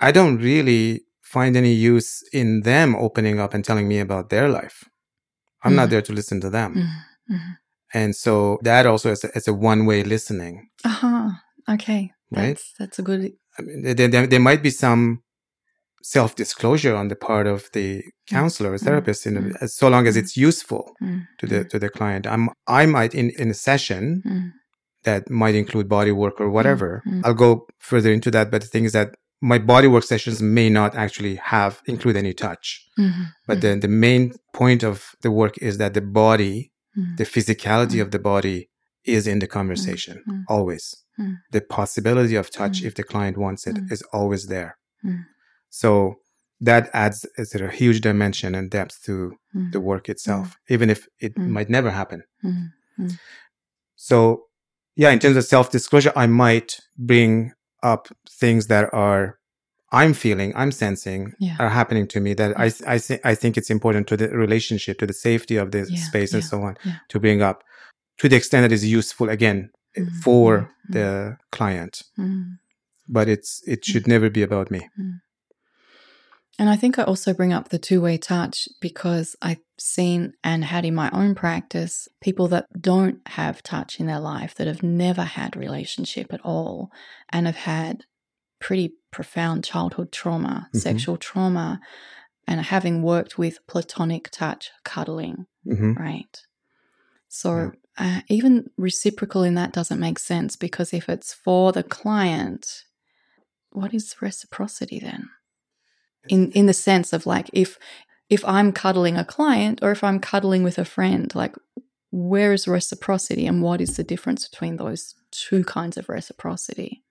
I 0.00 0.12
don't 0.12 0.38
really 0.38 1.02
find 1.22 1.56
any 1.56 1.72
use 1.72 2.22
in 2.32 2.62
them 2.62 2.96
opening 2.96 3.38
up 3.38 3.54
and 3.54 3.64
telling 3.64 3.86
me 3.88 4.00
about 4.00 4.30
their 4.30 4.48
life. 4.48 4.84
I'm 5.62 5.74
not 5.76 5.86
Mhm. 5.88 5.90
there 5.90 6.02
to 6.02 6.12
listen 6.12 6.40
to 6.40 6.50
them. 6.50 6.74
Mm. 6.74 7.36
Mhm. 7.36 7.56
And 7.94 8.16
so 8.16 8.58
that 8.62 8.86
also 8.86 9.10
is 9.12 9.24
a, 9.24 9.28
is 9.36 9.48
a 9.48 9.52
one 9.54 9.84
way 9.86 10.02
listening. 10.02 10.68
Uh-huh. 10.84 11.30
Okay. 11.68 12.12
Right? 12.30 12.56
That's 12.56 12.72
that's 12.78 12.98
a 12.98 13.02
good 13.02 13.32
I 13.58 13.62
mean, 13.62 13.82
there, 13.82 14.08
there, 14.08 14.26
there 14.26 14.40
might 14.40 14.62
be 14.62 14.70
some 14.70 15.22
self 16.02 16.34
disclosure 16.34 16.94
on 16.96 17.08
the 17.08 17.16
part 17.16 17.46
of 17.46 17.68
the 17.72 18.02
counselor 18.28 18.70
or 18.72 18.76
Mm. 18.78 18.84
therapist, 18.84 19.26
in 19.26 19.34
Mm. 19.34 19.62
as 19.62 19.74
so 19.74 19.88
long 19.88 20.06
as 20.06 20.14
Mm. 20.16 20.20
it's 20.20 20.36
useful 20.36 20.84
mm, 21.00 21.26
to 21.38 21.46
the 21.46 21.64
to 21.64 21.78
the 21.78 21.88
client. 21.90 22.26
I'm 22.26 22.48
I 22.66 22.86
might 22.86 23.14
in 23.14 23.30
in 23.42 23.50
a 23.50 23.54
session 23.54 24.22
mm, 24.24 24.52
that 25.04 25.30
might 25.30 25.54
include 25.54 25.88
body 25.88 26.12
work 26.12 26.40
or 26.40 26.48
whatever. 26.50 27.02
mm. 27.06 27.20
I'll 27.24 27.34
go 27.46 27.66
further 27.78 28.12
into 28.12 28.30
that, 28.30 28.50
but 28.50 28.60
the 28.62 28.68
thing 28.68 28.84
is 28.84 28.92
that 28.92 29.10
my 29.42 29.58
body 29.58 29.88
work 29.88 30.04
sessions 30.04 30.42
may 30.42 30.68
not 30.68 30.94
actually 30.94 31.36
have 31.36 31.80
include 31.86 32.16
any 32.16 32.34
touch. 32.34 32.66
mhm, 32.98 33.24
But 33.46 33.58
mhm, 33.58 33.60
the 33.62 33.80
the 33.86 33.94
main 34.06 34.22
point 34.52 34.82
of 34.90 34.96
the 35.24 35.30
work 35.30 35.54
is 35.68 35.74
that 35.78 35.92
the 35.94 36.02
body, 36.24 36.56
mm, 36.98 37.16
the 37.16 37.24
physicality 37.34 37.98
Mm. 37.98 38.02
of 38.04 38.10
the 38.10 38.18
body, 38.32 38.58
is 39.16 39.26
in 39.26 39.38
the 39.38 39.46
conversation 39.58 40.16
mm. 40.28 40.42
always. 40.54 40.84
Mm. 41.18 41.38
The 41.56 41.62
possibility 41.62 42.36
of 42.42 42.46
touch, 42.50 42.76
Mm. 42.82 42.86
if 42.88 42.94
the 42.94 43.06
client 43.12 43.36
wants 43.44 43.66
it, 43.66 43.76
is 43.94 44.02
Mm. 44.02 44.08
always 44.18 44.42
there. 44.54 44.72
Mm. 45.70 45.74
So 45.74 46.14
that 46.60 46.90
adds 46.92 47.26
a 47.38 47.44
sort 47.44 47.64
of 47.64 47.72
huge 47.72 48.00
dimension 48.00 48.54
and 48.54 48.70
depth 48.70 49.02
to 49.04 49.32
mm, 49.54 49.72
the 49.72 49.80
work 49.80 50.08
itself, 50.08 50.56
even 50.68 50.90
if 50.90 51.06
it 51.20 51.34
Mm. 51.36 51.48
might 51.48 51.70
never 51.70 51.90
happen. 51.90 52.22
mm, 52.44 53.18
So, 53.96 54.44
yeah, 54.96 55.10
in 55.10 55.18
terms 55.18 55.36
of 55.36 55.44
self 55.44 55.70
disclosure, 55.70 56.12
I 56.16 56.26
might 56.26 56.76
bring 56.96 57.52
up 57.82 58.08
things 58.40 58.66
that 58.66 58.92
are 58.92 59.36
I'm 59.92 60.14
feeling, 60.14 60.52
I'm 60.54 60.70
sensing, 60.72 61.32
Yeah. 61.40 61.56
are 61.58 61.68
happening 61.70 62.06
to 62.08 62.20
me 62.20 62.34
that 62.34 62.50
I 62.58 62.66
I 62.94 62.98
think 62.98 63.20
I 63.24 63.34
think 63.34 63.56
it's 63.56 63.70
important 63.70 64.06
to 64.08 64.16
the 64.16 64.28
relationship, 64.28 64.98
to 64.98 65.06
the 65.06 65.12
safety 65.12 65.56
of 65.56 65.70
the 65.70 65.78
Yeah, 65.88 65.96
space, 66.08 66.32
and 66.34 66.42
yeah, 66.44 66.48
so 66.48 66.62
on, 66.62 66.76
to 67.08 67.18
bring 67.20 67.42
up 67.42 67.62
to 68.18 68.28
the 68.28 68.36
extent 68.36 68.62
that 68.64 68.72
is 68.74 68.84
useful 68.84 69.28
again 69.28 69.70
Mm, 69.96 70.08
for 70.22 70.46
mm, 70.58 70.66
mm. 70.66 70.92
the 70.92 71.36
client. 71.50 72.02
mm. 72.18 72.58
But 73.08 73.28
it's 73.28 73.60
it 73.66 73.84
should 73.84 74.06
never 74.06 74.30
be 74.30 74.42
about 74.42 74.70
me. 74.70 74.80
And 76.60 76.68
I 76.68 76.76
think 76.76 76.98
I 76.98 77.04
also 77.04 77.32
bring 77.32 77.54
up 77.54 77.70
the 77.70 77.78
two 77.78 78.02
way 78.02 78.18
touch 78.18 78.68
because 78.82 79.34
I've 79.40 79.62
seen 79.78 80.34
and 80.44 80.62
had 80.62 80.84
in 80.84 80.94
my 80.94 81.08
own 81.10 81.34
practice 81.34 82.06
people 82.20 82.48
that 82.48 82.66
don't 82.78 83.26
have 83.28 83.62
touch 83.62 83.98
in 83.98 84.04
their 84.04 84.20
life, 84.20 84.54
that 84.56 84.66
have 84.66 84.82
never 84.82 85.22
had 85.22 85.56
relationship 85.56 86.34
at 86.34 86.44
all, 86.44 86.90
and 87.30 87.46
have 87.46 87.56
had 87.56 88.04
pretty 88.58 88.92
profound 89.10 89.64
childhood 89.64 90.12
trauma, 90.12 90.68
Mhm. 90.74 90.78
sexual 90.78 91.16
trauma, 91.16 91.80
and 92.46 92.60
having 92.60 93.02
worked 93.02 93.38
with 93.38 93.66
platonic 93.66 94.28
touch, 94.30 94.70
cuddling, 94.84 95.46
hmm 95.64 95.94
right? 95.94 96.42
So 97.28 97.72
uh, 97.96 98.20
even 98.28 98.68
reciprocal 98.76 99.44
in 99.44 99.54
that 99.54 99.72
doesn't 99.72 99.98
make 99.98 100.18
sense 100.18 100.56
because 100.56 100.92
if 100.92 101.08
it's 101.08 101.32
for 101.32 101.72
the 101.72 101.82
client, 101.82 102.84
what 103.70 103.94
is 103.94 104.14
reciprocity 104.20 104.98
then? 104.98 105.30
In 106.28 106.50
in 106.52 106.66
the 106.66 106.74
sense 106.74 107.12
of 107.12 107.26
like 107.26 107.48
if 107.52 107.78
if 108.28 108.44
I'm 108.44 108.72
cuddling 108.72 109.16
a 109.16 109.24
client 109.24 109.80
or 109.82 109.90
if 109.90 110.04
I'm 110.04 110.20
cuddling 110.20 110.62
with 110.62 110.78
a 110.78 110.84
friend, 110.84 111.34
like 111.34 111.56
where 112.12 112.52
is 112.52 112.68
reciprocity 112.68 113.46
and 113.46 113.62
what 113.62 113.80
is 113.80 113.96
the 113.96 114.04
difference 114.04 114.46
between 114.48 114.76
those 114.76 115.14
two 115.30 115.64
kinds 115.64 115.96
of 115.96 116.08
reciprocity? 116.08 117.02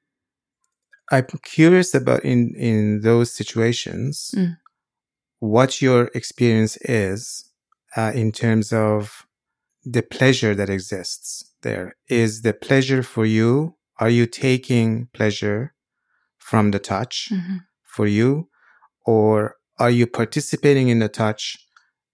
I'm 1.12 1.26
curious 1.44 1.96
about 1.96 2.24
in 2.24 2.54
in 2.56 3.02
those 3.02 3.32
situations 3.32 4.32
Mm. 4.36 4.58
what 5.40 5.82
your 5.82 6.12
experience 6.14 6.78
is 6.82 7.50
uh, 7.98 8.12
in 8.14 8.32
terms 8.32 8.72
of 8.72 9.26
the 9.84 10.04
pleasure 10.04 10.54
that 10.56 10.70
exists 10.70 11.52
there. 11.62 11.96
Is 12.08 12.42
the 12.44 12.54
pleasure 12.54 13.02
for 13.04 13.26
you? 13.26 13.76
Are 13.98 14.10
you 14.10 14.26
taking 14.28 15.08
pleasure 15.14 15.74
from 16.38 16.72
the 16.72 16.80
touch 16.80 17.30
Mhm. 17.32 17.62
for 17.84 18.06
you, 18.08 18.50
or 19.06 19.56
are 19.78 19.90
you 19.90 20.06
participating 20.08 20.90
in 20.90 21.00
the 21.00 21.10
touch 21.10 21.58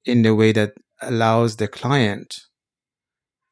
in 0.05 0.21
the 0.21 0.35
way 0.35 0.51
that 0.51 0.73
allows 1.01 1.57
the 1.57 1.67
client 1.67 2.41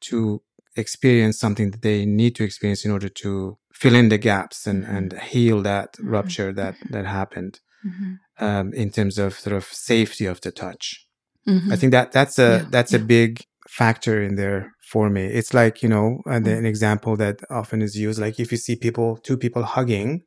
to 0.00 0.42
experience 0.76 1.38
something 1.38 1.70
that 1.70 1.82
they 1.82 2.04
need 2.04 2.34
to 2.36 2.44
experience 2.44 2.84
in 2.84 2.90
order 2.90 3.08
to 3.08 3.58
fill 3.72 3.94
in 3.94 4.08
the 4.08 4.18
gaps 4.18 4.66
and, 4.66 4.84
Mhm. 4.84 4.96
and 4.96 5.12
heal 5.20 5.62
that 5.62 5.94
Mhm. 5.98 6.10
rupture 6.12 6.52
that, 6.52 6.76
that 6.90 7.06
happened 7.06 7.60
Mhm. 7.84 8.18
um, 8.38 8.72
in 8.74 8.90
terms 8.90 9.16
of 9.18 9.38
sort 9.38 9.54
of 9.56 9.64
safety 9.64 10.26
of 10.26 10.40
the 10.40 10.50
touch. 10.50 11.06
I 11.46 11.50
Mhm. 11.52 11.78
think 11.78 11.92
that 11.92 12.10
that's 12.12 12.38
a 12.38 12.50
Yeah, 12.62 12.64
that's 12.70 12.92
a 12.94 12.98
big 12.98 13.42
factor 13.68 14.20
in 14.22 14.34
there 14.36 14.72
for 14.90 15.08
me. 15.10 15.26
It's 15.26 15.54
like 15.54 15.82
you 15.82 15.88
know, 15.88 16.20
and 16.26 16.44
Mm. 16.46 16.58
an 16.58 16.66
example 16.66 17.16
that 17.16 17.36
often 17.50 17.80
is 17.82 17.96
used, 17.96 18.18
like 18.18 18.40
if 18.40 18.50
you 18.50 18.58
see 18.58 18.76
people, 18.76 19.16
two 19.18 19.36
people 19.36 19.62
hugging, 19.62 20.22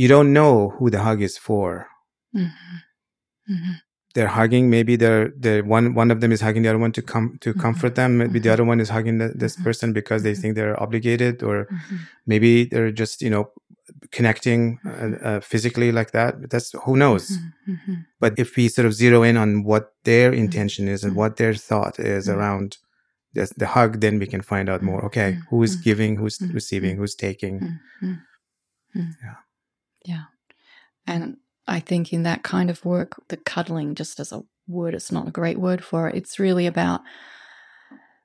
you 0.00 0.08
don't 0.12 0.32
know 0.38 0.52
who 0.76 0.90
the 0.94 1.00
hug 1.06 1.20
is 1.28 1.36
for. 1.46 1.86
Mhm. 2.34 2.52
Mhm. 3.50 3.74
they're 4.14 4.34
hugging 4.40 4.64
maybe 4.76 4.94
they're 5.02 5.26
they 5.44 5.56
one 5.76 5.86
one 6.00 6.10
of 6.14 6.18
them 6.22 6.32
is 6.36 6.40
hugging 6.46 6.62
the 6.64 6.68
other 6.72 6.78
one 6.86 6.92
to 6.98 7.02
come 7.12 7.26
to 7.44 7.50
Mhm. 7.52 7.60
comfort 7.64 7.94
them 8.00 8.10
maybe 8.20 8.38
the 8.44 8.48
Mhm. 8.48 8.54
other 8.54 8.64
one 8.72 8.80
is 8.84 8.88
hugging 8.96 9.16
the, 9.22 9.28
this 9.42 9.54
Mhm. 9.56 9.64
person 9.66 9.88
because 10.00 10.20
they 10.22 10.32
Mhm. 10.34 10.40
think 10.40 10.52
they're 10.56 10.78
obligated 10.84 11.34
or 11.48 11.56
maybe 12.32 12.52
they're 12.70 12.90
just 13.02 13.14
you 13.26 13.30
know 13.36 13.44
connecting 14.16 14.60
uh, 14.92 15.10
uh, 15.28 15.40
physically 15.50 15.90
like 15.98 16.10
that 16.18 16.32
that's 16.50 16.68
who 16.84 16.94
knows 17.02 17.24
but 18.22 18.32
if 18.44 18.48
we 18.56 18.64
sort 18.76 18.86
of 18.88 18.92
zero 19.02 19.18
in 19.28 19.36
on 19.44 19.50
what 19.70 19.84
their 20.10 20.28
Mm-hmm. 20.30 20.44
intention 20.44 20.84
is 20.94 21.00
and 21.04 21.12
what 21.20 21.32
their 21.40 21.54
thought 21.68 21.96
is 22.16 22.24
around 22.36 22.68
this, 23.36 23.50
the 23.62 23.68
hug 23.76 23.90
then 24.04 24.14
we 24.22 24.26
can 24.34 24.42
find 24.52 24.66
out 24.72 24.82
more 24.90 25.00
okay 25.08 25.30
who 25.50 25.58
is 25.66 25.74
giving 25.88 26.12
who's 26.20 26.38
receiving 26.58 26.94
who's 26.98 27.14
taking. 27.26 27.54
Yeah. 28.94 29.38
Yeah. 30.04 30.24
And 31.06 31.38
I 31.66 31.80
think 31.80 32.12
in 32.12 32.22
that 32.24 32.42
kind 32.42 32.70
of 32.70 32.84
work, 32.84 33.22
the 33.28 33.36
cuddling, 33.36 33.94
just 33.94 34.20
as 34.20 34.32
a 34.32 34.42
word, 34.66 34.94
it's 34.94 35.12
not 35.12 35.28
a 35.28 35.32
great 35.32 35.58
word 35.58 35.84
for 35.84 36.08
it. 36.08 36.16
It's 36.16 36.38
really 36.38 36.66
about, 36.66 37.00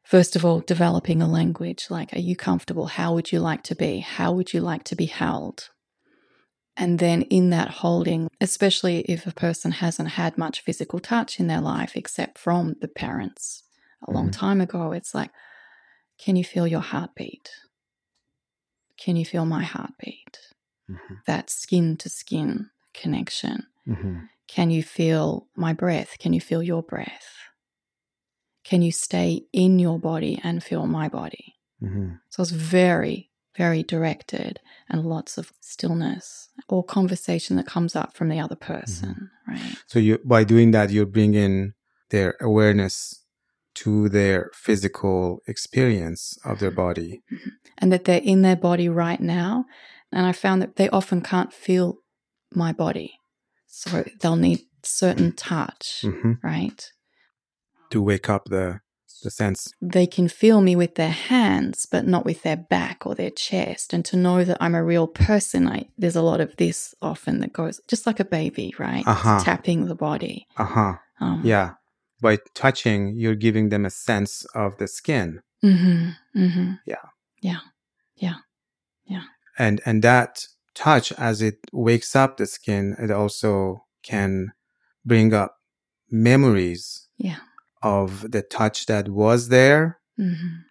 first 0.03 0.35
of 0.35 0.45
all, 0.45 0.59
developing 0.61 1.21
a 1.21 1.27
language. 1.27 1.87
Like, 1.89 2.13
are 2.13 2.19
you 2.19 2.35
comfortable? 2.35 2.87
How 2.87 3.13
would 3.13 3.31
you 3.31 3.39
like 3.39 3.63
to 3.63 3.75
be? 3.75 3.99
How 3.99 4.33
would 4.33 4.53
you 4.53 4.61
like 4.61 4.83
to 4.85 4.95
be 4.95 5.05
held? 5.05 5.69
And 6.75 6.97
then 6.99 7.21
in 7.23 7.51
that 7.51 7.69
holding, 7.69 8.29
especially 8.41 9.01
if 9.01 9.27
a 9.27 9.31
person 9.31 9.71
hasn't 9.71 10.09
had 10.09 10.37
much 10.37 10.61
physical 10.61 10.99
touch 10.99 11.39
in 11.39 11.47
their 11.47 11.61
life 11.61 11.95
except 11.95 12.37
from 12.39 12.75
the 12.81 12.87
parents 12.87 13.63
a 14.07 14.11
long 14.11 14.29
Mhm. 14.29 14.33
time 14.39 14.59
ago, 14.61 14.91
it's 14.91 15.13
like, 15.13 15.31
can 16.17 16.35
you 16.35 16.43
feel 16.43 16.65
your 16.67 16.81
heartbeat? 16.81 17.51
Can 18.97 19.15
you 19.15 19.25
feel 19.25 19.45
my 19.45 19.63
heartbeat? 19.63 20.39
Mhm. 20.93 21.17
That 21.25 21.49
skin 21.49 21.97
to 21.97 22.09
skin 22.09 22.69
connection. 22.93 23.67
Mhm. 23.87 24.29
Can 24.47 24.69
you 24.71 24.83
feel 24.83 25.47
my 25.55 25.73
breath? 25.73 26.17
Can 26.19 26.33
you 26.33 26.41
feel 26.41 26.61
your 26.61 26.83
breath? 26.83 27.27
Can 28.63 28.81
you 28.81 28.91
stay 28.91 29.45
in 29.51 29.79
your 29.79 29.99
body 29.99 30.39
and 30.43 30.63
feel 30.63 30.85
my 30.87 31.09
body? 31.09 31.55
Mhm. 31.81 32.19
So 32.29 32.41
it's 32.43 32.51
very, 32.51 33.29
very 33.57 33.83
directed 33.83 34.59
and 34.89 35.05
lots 35.05 35.37
of 35.37 35.51
stillness 35.59 36.49
or 36.69 36.83
conversation 36.83 37.57
that 37.57 37.65
comes 37.67 37.95
up 37.95 38.15
from 38.15 38.29
the 38.29 38.39
other 38.39 38.55
person, 38.55 39.29
right? 39.47 39.75
so 39.87 39.99
you 39.99 40.17
by 40.23 40.43
doing 40.43 40.71
that 40.71 40.89
you're 40.91 41.05
bringing 41.05 41.73
their 42.09 42.35
awareness 42.41 43.19
to 43.75 44.07
their 44.09 44.49
physical 44.53 45.39
experience 45.47 46.37
of 46.45 46.59
their 46.59 46.71
body 46.71 47.23
And 47.79 47.91
that 47.91 48.05
they're 48.05 48.21
in 48.23 48.43
their 48.43 48.55
body 48.55 48.87
right 48.87 49.19
now. 49.19 49.65
And 50.13 50.25
I 50.25 50.31
found 50.31 50.61
that 50.61 50.75
they 50.75 50.89
often 50.89 51.21
can't 51.21 51.53
feel 51.53 51.97
my 52.53 52.71
body. 52.71 53.13
So 53.67 54.03
they'll 54.21 54.35
need 54.35 54.61
certain 54.83 55.31
touch, 55.33 56.01
Mhm. 56.03 56.39
right? 56.43 56.91
to 57.89 58.01
wake 58.01 58.27
up 58.29 58.45
the 58.45 58.79
the 59.23 59.29
sense 59.29 59.71
they 59.81 60.07
can 60.07 60.27
feel 60.27 60.59
me 60.61 60.75
with 60.75 60.95
their 60.95 61.11
hands, 61.11 61.85
but 61.85 62.05
not 62.07 62.25
with 62.25 62.41
their 62.41 62.57
back 62.57 63.05
or 63.05 63.13
their 63.15 63.29
chest. 63.29 63.93
And 63.93 64.03
to 64.05 64.17
know 64.17 64.43
that 64.43 64.57
I'm 64.59 64.75
a 64.75 64.83
real 64.83 65.07
person, 65.07 65.67
I, 65.67 65.85
there's 65.97 66.15
a 66.17 66.21
lot 66.21 66.41
of 66.41 66.55
this 66.57 66.93
often 67.01 67.39
that 67.39 67.53
goes 67.53 67.79
just 67.87 68.05
like 68.07 68.19
a 68.19 68.25
baby, 68.25 68.73
right? 68.79 69.05
Uh-huh. 69.07 69.39
Tapping 69.43 69.85
the 69.85 69.95
body. 69.95 70.47
uh-huh 70.57 70.95
Um, 71.21 71.41
yeah 71.45 71.75
by 72.21 72.37
touching 72.53 73.15
you're 73.15 73.35
giving 73.47 73.69
them 73.69 73.85
a 73.85 73.89
sense 73.89 74.45
of 74.55 74.77
the 74.77 74.87
skin 74.87 75.41
hmm 75.61 76.09
hmm 76.33 76.73
Yeah. 76.85 77.05
Yeah. 77.41 77.59
Yeah. 78.15 78.39
Yeah. 79.05 79.23
And 79.57 79.81
and 79.85 80.03
that 80.03 80.47
touch 80.75 81.11
as 81.13 81.41
it 81.41 81.57
wakes 81.71 82.15
up 82.15 82.37
the 82.37 82.45
skin 82.45 82.95
it 82.99 83.11
also 83.11 83.85
can 84.03 84.51
bring 85.05 85.33
up 85.33 85.57
memories 86.09 87.07
Yeah. 87.17 87.39
of 87.81 88.31
the 88.31 88.41
touch 88.41 88.85
that 88.85 89.09
was 89.09 89.49
there 89.49 89.99
hmm 90.17 90.61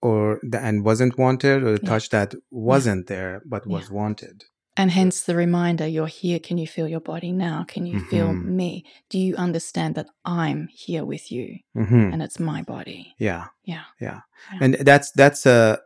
or 0.00 0.40
the, 0.42 0.58
and 0.60 0.84
wasn't 0.84 1.16
wanted 1.16 1.62
or 1.62 1.78
the 1.78 1.82
Yeah. 1.84 1.90
touch 1.90 2.08
that 2.10 2.34
wasn't 2.50 3.06
there 3.06 3.40
but 3.46 3.66
was 3.66 3.90
wanted 3.90 4.44
And 4.74 4.90
hence 4.90 5.22
the 5.22 5.36
reminder 5.36 5.86
you're 5.86 6.06
here. 6.22 6.38
Can 6.40 6.56
you 6.56 6.66
feel 6.66 6.88
your 6.88 7.00
body 7.12 7.30
now? 7.30 7.64
Can 7.68 7.84
you 7.84 8.00
feel 8.00 8.32
Mhm. 8.32 8.44
me? 8.60 8.84
Do 9.10 9.18
you 9.18 9.36
understand 9.36 9.94
that 9.96 10.08
I'm 10.24 10.68
here 10.84 11.04
with 11.04 11.30
you 11.30 11.58
hmm 11.74 12.08
and 12.12 12.22
it's 12.22 12.40
my 12.40 12.62
body? 12.62 13.14
yeah 13.18 13.44
Yeah. 13.64 13.84
Yeah. 14.00 14.20
and 14.62 14.74
that's 14.88 15.08
that's 15.12 15.46
uh 15.46 15.76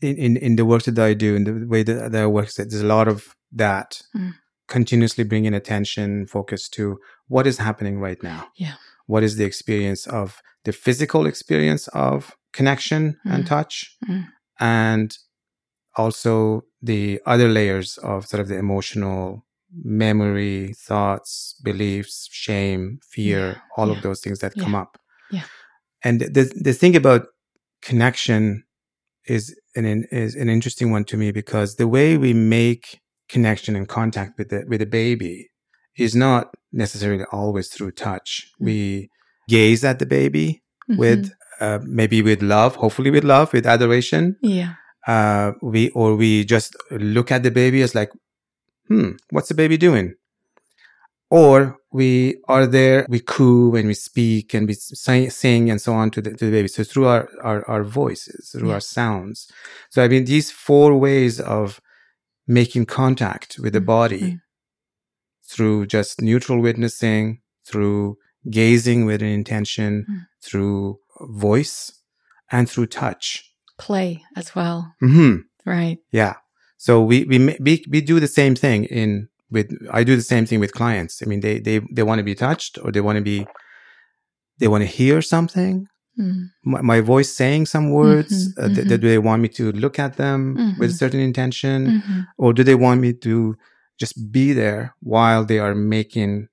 in, 0.00 0.16
in 0.16 0.36
in 0.36 0.56
the 0.56 0.64
work 0.64 0.82
that 0.84 0.98
I 0.98 1.14
do 1.14 1.34
in 1.36 1.44
the 1.44 1.66
way 1.66 1.82
that, 1.82 2.12
that 2.12 2.22
I 2.22 2.26
work 2.26 2.52
there's 2.54 2.80
a 2.82 2.86
lot 2.86 3.08
of 3.08 3.34
that 3.52 4.02
Mm. 4.14 4.34
continuously 4.68 5.24
bringing 5.24 5.54
attention 5.54 6.26
focus 6.26 6.68
to 6.68 6.98
what 7.28 7.46
is 7.46 7.58
happening 7.58 7.98
right 8.00 8.22
now 8.22 8.48
Yeah. 8.56 8.74
what 9.06 9.22
is 9.24 9.36
the 9.36 9.44
experience 9.44 10.06
of 10.06 10.40
the 10.64 10.72
physical 10.72 11.26
experience 11.26 11.88
of 11.88 12.36
connection 12.52 13.18
and 13.24 13.44
Mm. 13.44 13.48
touch 13.48 13.96
Mm. 14.08 14.24
and 14.60 15.18
also 15.96 16.62
the 16.82 17.20
other 17.26 17.48
layers 17.48 17.98
of 17.98 18.26
sort 18.26 18.40
of 18.40 18.48
the 18.48 18.56
emotional 18.58 19.44
memory 19.84 20.72
thoughts 20.88 21.60
beliefs 21.64 22.28
shame 22.30 22.98
fear 23.14 23.40
Yeah. 23.48 23.60
all 23.76 23.88
Yeah. 23.88 23.96
of 23.96 24.02
those 24.02 24.20
things 24.20 24.38
that 24.40 24.52
Yeah. 24.56 24.62
come 24.64 24.74
up 24.82 24.98
Yeah. 25.30 25.44
and 26.04 26.20
the 26.20 26.44
the 26.64 26.72
thing 26.80 26.94
about 26.96 27.22
connection 27.82 28.64
is 29.26 29.54
an 29.84 30.04
is 30.10 30.34
an 30.34 30.48
interesting 30.48 30.90
one 30.90 31.04
to 31.04 31.16
me 31.16 31.30
because 31.32 31.76
the 31.76 31.88
way 31.88 32.16
we 32.16 32.32
make 32.32 33.00
connection 33.28 33.76
and 33.76 33.88
contact 33.88 34.38
with 34.38 34.48
the 34.50 34.64
with 34.68 34.80
a 34.82 34.86
baby 34.86 35.50
is 35.96 36.14
not 36.14 36.54
necessarily 36.72 37.24
always 37.32 37.68
through 37.68 37.90
touch. 37.92 38.50
Mm. 38.60 38.64
We 38.66 39.10
gaze 39.48 39.84
at 39.84 39.98
the 39.98 40.06
baby 40.06 40.62
Mhm. 40.90 40.98
with 40.98 41.30
uh, 41.60 41.80
maybe 41.84 42.22
with 42.22 42.40
love, 42.42 42.76
hopefully 42.76 43.10
with 43.10 43.24
love, 43.24 43.52
with 43.52 43.66
adoration. 43.66 44.36
yeah. 44.42 44.74
Uh, 45.06 45.52
we 45.62 45.88
or 45.90 46.14
we 46.16 46.44
just 46.44 46.76
look 46.90 47.32
at 47.32 47.42
the 47.42 47.50
baby 47.50 47.80
as 47.82 47.94
like, 47.94 48.10
hmm, 48.88 49.12
what's 49.30 49.48
the 49.48 49.54
baby 49.54 49.76
doing? 49.78 50.14
Or 51.30 51.77
we 51.90 52.36
are 52.48 52.66
there, 52.66 53.06
we 53.08 53.20
coo 53.20 53.74
and 53.74 53.88
we 53.88 53.94
speak 53.94 54.52
and 54.54 54.66
we 54.68 54.74
sing, 54.74 55.30
sing 55.30 55.70
and 55.70 55.80
so 55.80 55.94
on 55.94 56.10
to 56.10 56.20
the, 56.20 56.30
to 56.34 56.44
the 56.46 56.50
baby. 56.50 56.68
So 56.68 56.84
through 56.84 57.06
our, 57.06 57.28
our, 57.42 57.68
our 57.68 57.82
voices, 57.84 58.50
through 58.50 58.68
Yeah. 58.68 58.74
our 58.74 58.80
sounds. 58.80 59.50
So 59.90 60.02
I 60.04 60.08
mean, 60.08 60.24
these 60.26 60.50
four 60.50 60.96
ways 60.98 61.40
of 61.40 61.80
making 62.46 62.86
contact 62.86 63.58
with 63.58 63.72
the 63.72 63.80
body 63.80 64.20
Mhm. 64.20 64.40
through 65.46 65.86
just 65.86 66.20
neutral 66.20 66.60
witnessing, 66.60 67.40
through 67.66 68.18
gazing 68.50 69.04
with 69.06 69.22
an 69.22 69.28
intention, 69.28 70.04
Mm. 70.08 70.26
through 70.42 70.98
voice 71.20 71.92
and 72.50 72.68
through 72.68 72.86
touch. 72.86 73.44
Play 73.78 74.22
as 74.36 74.54
well. 74.54 74.94
hmm 75.00 75.36
Right. 75.64 75.98
Yeah. 76.10 76.34
So 76.78 77.02
we, 77.02 77.24
we, 77.24 77.38
we, 77.60 77.84
we 77.90 78.00
do 78.00 78.20
the 78.20 78.28
same 78.28 78.54
thing 78.54 78.84
in, 78.84 79.28
with, 79.50 79.68
I 79.90 80.04
do 80.04 80.14
the 80.16 80.22
same 80.22 80.46
thing 80.46 80.60
with 80.60 80.72
clients. 80.72 81.22
I 81.22 81.26
mean, 81.26 81.40
they, 81.40 81.58
they, 81.60 81.80
they 81.92 82.02
want 82.02 82.18
to 82.18 82.24
be 82.24 82.34
touched 82.34 82.78
or 82.82 82.92
they 82.92 83.00
want 83.00 83.16
to 83.16 83.22
be, 83.22 83.46
they 84.58 84.68
want 84.68 84.82
to 84.82 84.86
hear 84.86 85.22
something. 85.22 85.86
Mm. 86.18 86.50
My, 86.64 86.80
my 86.82 87.00
voice 87.00 87.30
saying 87.32 87.66
some 87.66 87.90
words. 87.90 88.34
Mhm, 88.48 88.64
uh, 88.64 88.74
th- 88.74 88.86
mhm. 88.86 88.88
do 89.00 89.08
they 89.08 89.18
want 89.18 89.40
me 89.42 89.48
to 89.50 89.70
look 89.72 89.98
at 89.98 90.16
them 90.16 90.40
with 90.78 90.90
a 90.90 90.92
Mhm. 90.92 90.98
certain 90.98 91.20
intention? 91.20 91.78
Mhm. 92.02 92.26
or 92.36 92.52
do 92.52 92.62
they 92.64 92.74
want 92.74 93.00
me 93.00 93.12
to 93.12 93.56
just 93.98 94.30
be 94.32 94.52
there 94.52 94.94
while 95.00 95.44
they 95.44 95.58
are 95.58 95.74
making 95.74 96.48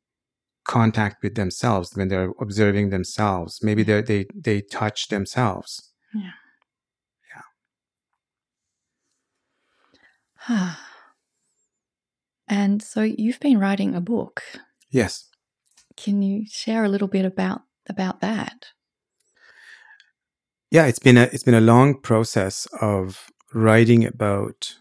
contact 0.63 1.21
with 1.23 1.35
themselves 1.35 1.95
when 1.95 2.07
they're 2.09 2.31
observing 2.41 2.89
themselves 2.89 3.59
maybe 3.61 3.83
they 3.83 4.01
they 4.01 4.25
they 4.47 4.61
touch 4.61 4.99
themselves 5.09 5.91
and 12.47 12.81
so 12.81 13.01
you've 13.01 13.39
been 13.39 13.59
writing 13.59 13.95
a 13.95 14.01
book. 14.01 14.41
yes 14.89 15.29
Can 15.97 16.21
you 16.21 16.45
share 16.47 16.83
a 16.83 16.89
little 16.89 17.07
bit 17.07 17.25
about 17.25 17.61
about 17.89 18.21
that? 18.21 18.67
yeah 20.71 20.85
it's 20.85 20.99
been 20.99 21.17
a 21.17 21.23
it's 21.31 21.43
been 21.43 21.53
a 21.53 21.61
long 21.73 21.99
process 22.01 22.67
of 22.81 23.27
writing 23.53 24.05
about 24.05 24.75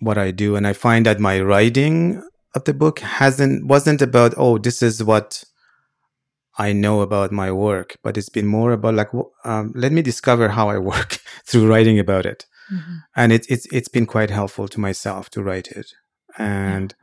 what 0.00 0.18
i 0.18 0.30
do 0.30 0.56
and 0.56 0.66
i 0.66 0.72
find 0.72 1.06
that 1.06 1.20
my 1.20 1.40
writing 1.40 2.22
of 2.54 2.64
the 2.64 2.74
book 2.74 2.98
hasn't 3.00 3.66
wasn't 3.66 4.02
about 4.02 4.34
oh 4.36 4.58
this 4.58 4.82
is 4.82 5.04
what 5.04 5.44
i 6.58 6.72
know 6.72 7.00
about 7.02 7.30
my 7.30 7.52
work 7.52 7.96
but 8.02 8.16
it's 8.16 8.28
been 8.30 8.46
more 8.46 8.72
about 8.72 8.94
like 8.94 9.10
um, 9.44 9.72
let 9.76 9.92
me 9.92 10.02
discover 10.02 10.48
how 10.48 10.68
i 10.68 10.78
work 10.78 11.18
through 11.46 11.68
writing 11.68 11.98
about 11.98 12.26
it 12.26 12.46
and 13.16 13.32
it's 13.32 13.46
it's 13.48 13.66
it's 13.72 13.88
been 13.88 14.06
quite 14.06 14.30
helpful 14.30 14.66
to 14.68 14.80
myself 14.80 15.28
to 15.28 15.42
write 15.42 15.68
it 15.72 15.86
and 16.38 16.94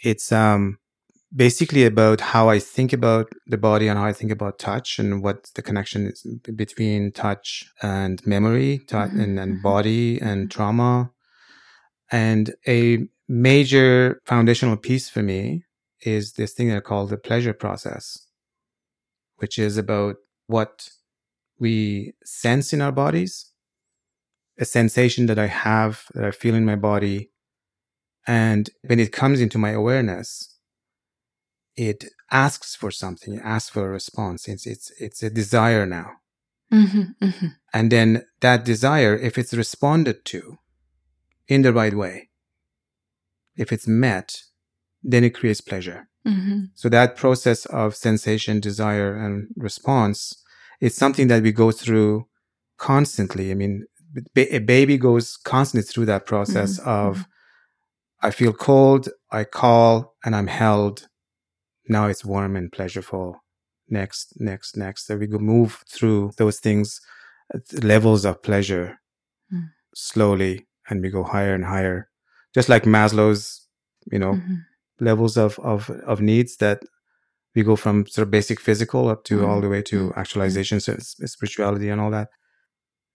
it's 0.00 0.32
um 0.32 0.78
basically 1.34 1.84
about 1.84 2.20
how 2.20 2.48
i 2.48 2.58
think 2.58 2.92
about 2.92 3.32
the 3.48 3.58
body 3.58 3.88
and 3.88 3.98
how 3.98 4.06
i 4.06 4.12
think 4.12 4.32
about 4.32 4.58
touch 4.58 4.98
and 4.98 5.22
what 5.22 5.50
the 5.54 5.62
connection 5.62 6.06
is 6.08 6.26
between 6.56 7.12
touch 7.12 7.66
and 7.82 8.26
memory 8.26 8.80
touch 8.88 9.10
Mhm, 9.12 9.22
and, 9.24 9.40
and 9.40 9.58
mhm. 9.58 9.62
body 9.62 10.20
and 10.20 10.50
trauma 10.50 11.10
and 12.10 12.54
a 12.68 13.06
major 13.28 14.20
foundational 14.26 14.76
piece 14.76 15.08
for 15.08 15.22
me 15.22 15.64
is 16.02 16.34
this 16.34 16.52
thing 16.52 16.68
that 16.68 16.76
I 16.76 16.80
call 16.80 17.06
the 17.06 17.16
pleasure 17.16 17.54
process, 17.54 18.26
which 19.36 19.58
is 19.58 19.76
about 19.78 20.16
what 20.46 20.90
we 21.58 22.12
sense 22.24 22.72
in 22.72 22.82
our 22.82 22.92
bodies, 22.92 23.50
a 24.58 24.64
sensation 24.64 25.26
that 25.26 25.38
I 25.38 25.46
have, 25.46 26.04
that 26.14 26.24
I 26.24 26.30
feel 26.30 26.54
in 26.54 26.64
my 26.64 26.76
body. 26.76 27.30
And 28.26 28.70
when 28.82 29.00
it 29.00 29.12
comes 29.12 29.40
into 29.40 29.58
my 29.58 29.70
awareness, 29.70 30.56
it 31.76 32.04
asks 32.30 32.74
for 32.74 32.90
something, 32.90 33.34
it 33.34 33.42
asks 33.44 33.70
for 33.70 33.86
a 33.86 33.90
response. 33.90 34.48
It's, 34.48 34.66
it's, 34.66 34.92
it's 34.98 35.22
a 35.22 35.30
desire 35.30 35.86
now. 35.86 36.12
Mm-hmm, 36.72 37.24
mm-hmm. 37.24 37.46
And 37.72 37.92
then 37.92 38.24
that 38.40 38.64
desire, 38.64 39.14
if 39.16 39.36
it's 39.38 39.52
responded 39.54 40.24
to 40.26 40.58
in 41.48 41.62
the 41.62 41.72
right 41.72 41.94
way, 41.94 42.30
if 43.56 43.72
it's 43.72 43.86
met, 43.86 44.42
then 45.02 45.24
it 45.24 45.34
creates 45.34 45.60
pleasure. 45.60 46.08
Mm-hmm. 46.26 46.64
So 46.74 46.88
that 46.88 47.16
process 47.16 47.66
of 47.66 47.94
sensation, 47.94 48.60
desire, 48.60 49.14
and 49.14 49.48
response 49.56 50.42
is 50.80 50.94
something 50.94 51.28
that 51.28 51.42
we 51.42 51.52
go 51.52 51.70
through 51.70 52.26
constantly. 52.78 53.50
I 53.50 53.54
mean, 53.54 53.84
a 54.36 54.58
baby 54.58 54.96
goes 54.96 55.36
constantly 55.36 55.86
through 55.86 56.06
that 56.06 56.26
process 56.26 56.80
Mhm, 56.80 56.86
of 56.86 57.26
I 58.24 58.30
feel 58.30 58.54
cold, 58.54 59.08
I 59.30 59.44
call, 59.44 60.14
and 60.24 60.34
I'm 60.34 60.46
held. 60.46 61.06
Now 61.88 62.06
it's 62.06 62.24
warm 62.24 62.56
and 62.56 62.72
pleasureful. 62.72 63.34
Next, 63.88 64.32
next, 64.40 64.76
next. 64.78 65.06
So 65.06 65.16
we 65.18 65.26
go 65.26 65.38
move 65.38 65.84
through 65.94 66.32
those 66.38 66.58
things, 66.58 67.00
levels 67.82 68.24
of 68.24 68.42
pleasure 68.42 68.96
Mm. 69.52 69.68
slowly, 69.94 70.66
and 70.88 71.02
we 71.02 71.10
go 71.10 71.22
higher 71.22 71.54
and 71.54 71.66
higher. 71.66 72.08
Just 72.54 72.70
like 72.70 72.84
Maslow's, 72.84 73.68
you 74.10 74.18
know, 74.18 74.32
Mhm. 74.34 74.56
levels 75.00 75.36
of, 75.36 75.58
of, 75.58 75.90
of 75.90 76.20
needs 76.22 76.56
that 76.56 76.82
we 77.54 77.62
go 77.62 77.76
from 77.76 78.06
sort 78.06 78.26
of 78.26 78.30
basic 78.30 78.58
physical 78.58 79.08
up 79.08 79.22
to 79.24 79.46
all 79.46 79.60
the 79.60 79.68
way 79.68 79.82
to 79.82 80.08
Mhm. 80.08 80.16
actualization, 80.16 80.80
so 80.80 80.96
spirituality 80.98 81.90
and 81.90 82.00
all 82.00 82.10
that. 82.10 82.28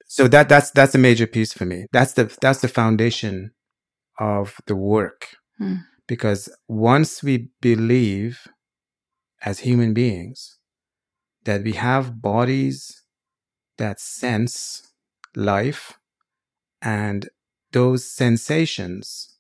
So 0.05 0.28
that, 0.28 0.49
that's, 0.49 0.70
that's 0.72 0.93
a 0.93 0.99
major 0.99 1.26
piece 1.28 1.51
for 1.51 1.66
me. 1.66 1.88
That's 1.91 2.14
the, 2.14 2.26
that's 2.41 2.62
the 2.62 2.68
foundation 2.68 3.51
of 4.20 4.57
the 4.67 4.76
work. 4.76 5.38
Mm. 5.59 5.80
Because 6.07 6.49
once 6.67 7.24
we 7.24 7.49
believe 7.61 8.47
as 9.41 9.59
human 9.59 9.93
beings 9.93 10.57
that 11.45 11.63
we 11.63 11.74
have 11.74 12.22
bodies 12.22 13.03
that 13.78 13.99
sense 13.99 14.93
life 15.36 15.97
and 16.82 17.30
those 17.72 18.11
sensations 18.11 19.38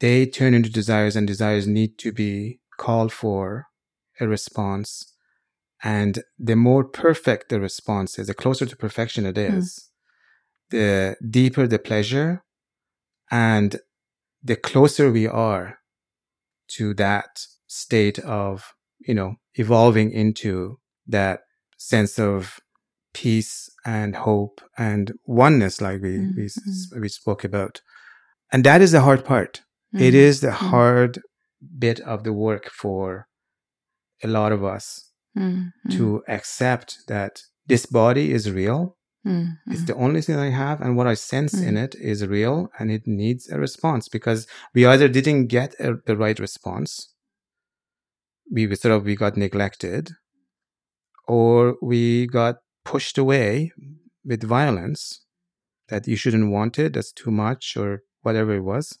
they 0.00 0.26
turn 0.26 0.54
into 0.54 0.68
desires 0.70 1.16
and 1.16 1.26
desires 1.26 1.66
need 1.66 1.96
to 1.98 2.12
be 2.12 2.60
called 2.76 3.12
for 3.12 3.66
a 4.20 4.28
response 4.28 5.14
and 5.82 6.22
the 6.38 6.56
more 6.56 6.84
perfect 6.84 7.48
the 7.48 7.60
response 7.60 8.18
is 8.18 8.26
the 8.26 8.34
closer 8.34 8.66
to 8.66 8.76
perfection 8.76 9.24
it 9.24 9.38
is 9.38 9.90
the 10.70 11.16
deeper 11.30 11.66
the 11.66 11.78
pleasure 11.78 12.42
and 13.30 13.76
the 14.44 14.56
closer 14.56 15.10
we 15.10 15.26
are 15.26 15.78
to 16.76 16.94
that 16.94 17.46
state 17.66 18.18
of 18.20 18.72
you 19.00 19.14
know 19.14 19.34
evolving 19.54 20.10
into 20.10 20.78
that 21.06 21.40
sense 21.78 22.18
of 22.18 22.60
peace 23.12 23.70
and 23.84 24.16
hope 24.16 24.60
and 24.78 25.12
oneness 25.26 25.80
like 25.80 26.00
we 26.02 26.18
we, 26.36 26.44
s- 26.46 26.92
we 27.00 27.08
spoke 27.08 27.44
about 27.44 27.80
and 28.52 28.64
that 28.64 28.80
is 28.80 28.92
the 28.92 29.00
hard 29.02 29.24
part 29.24 29.62
it 29.92 30.14
Mhm. 30.14 30.24
is 30.28 30.40
the 30.40 30.48
Mm. 30.48 30.70
hard 30.70 31.22
bit 31.78 32.00
of 32.00 32.24
the 32.24 32.32
work 32.32 32.64
for 32.70 33.26
a 34.22 34.28
lot 34.28 34.52
of 34.52 34.62
us 34.64 35.10
Mm, 35.36 35.72
mm, 35.86 35.96
to 35.96 36.22
accept 36.28 36.90
that 37.08 37.42
this 37.66 37.86
body 37.86 38.32
is 38.32 38.50
real 38.50 38.96
mm, 39.26 39.58
it's 39.66 39.84
the 39.84 39.94
only 39.94 40.20
thing 40.22 40.36
I 40.36 40.50
have, 40.50 40.80
and 40.80 40.96
what 40.96 41.06
I 41.06 41.14
sense 41.14 41.54
in 41.54 41.74
Mm. 41.74 41.84
it 41.84 41.94
is 41.96 42.26
real, 42.26 42.70
and 42.78 42.90
it 42.90 43.06
needs 43.06 43.48
a 43.48 43.58
response 43.58 44.08
because 44.08 44.46
we 44.74 44.86
either 44.86 45.08
didn't 45.08 45.46
get 45.46 45.74
a, 45.80 45.94
the 46.06 46.16
right 46.16 46.38
response, 46.38 47.14
we 48.50 48.72
sort 48.74 48.94
of 48.94 49.04
we 49.04 49.16
got 49.16 49.36
neglected, 49.36 50.10
or 51.26 51.76
we 51.82 52.26
got 52.26 52.56
pushed 52.84 53.18
away 53.18 53.72
with 54.24 54.42
violence 54.42 55.20
that 55.88 56.06
you 56.06 56.16
shouldn't 56.16 56.50
want 56.50 56.78
it, 56.78 56.94
that's 56.94 57.12
too 57.12 57.30
much, 57.30 57.76
or 57.76 58.02
whatever 58.22 58.54
it 58.54 58.62
was. 58.62 58.98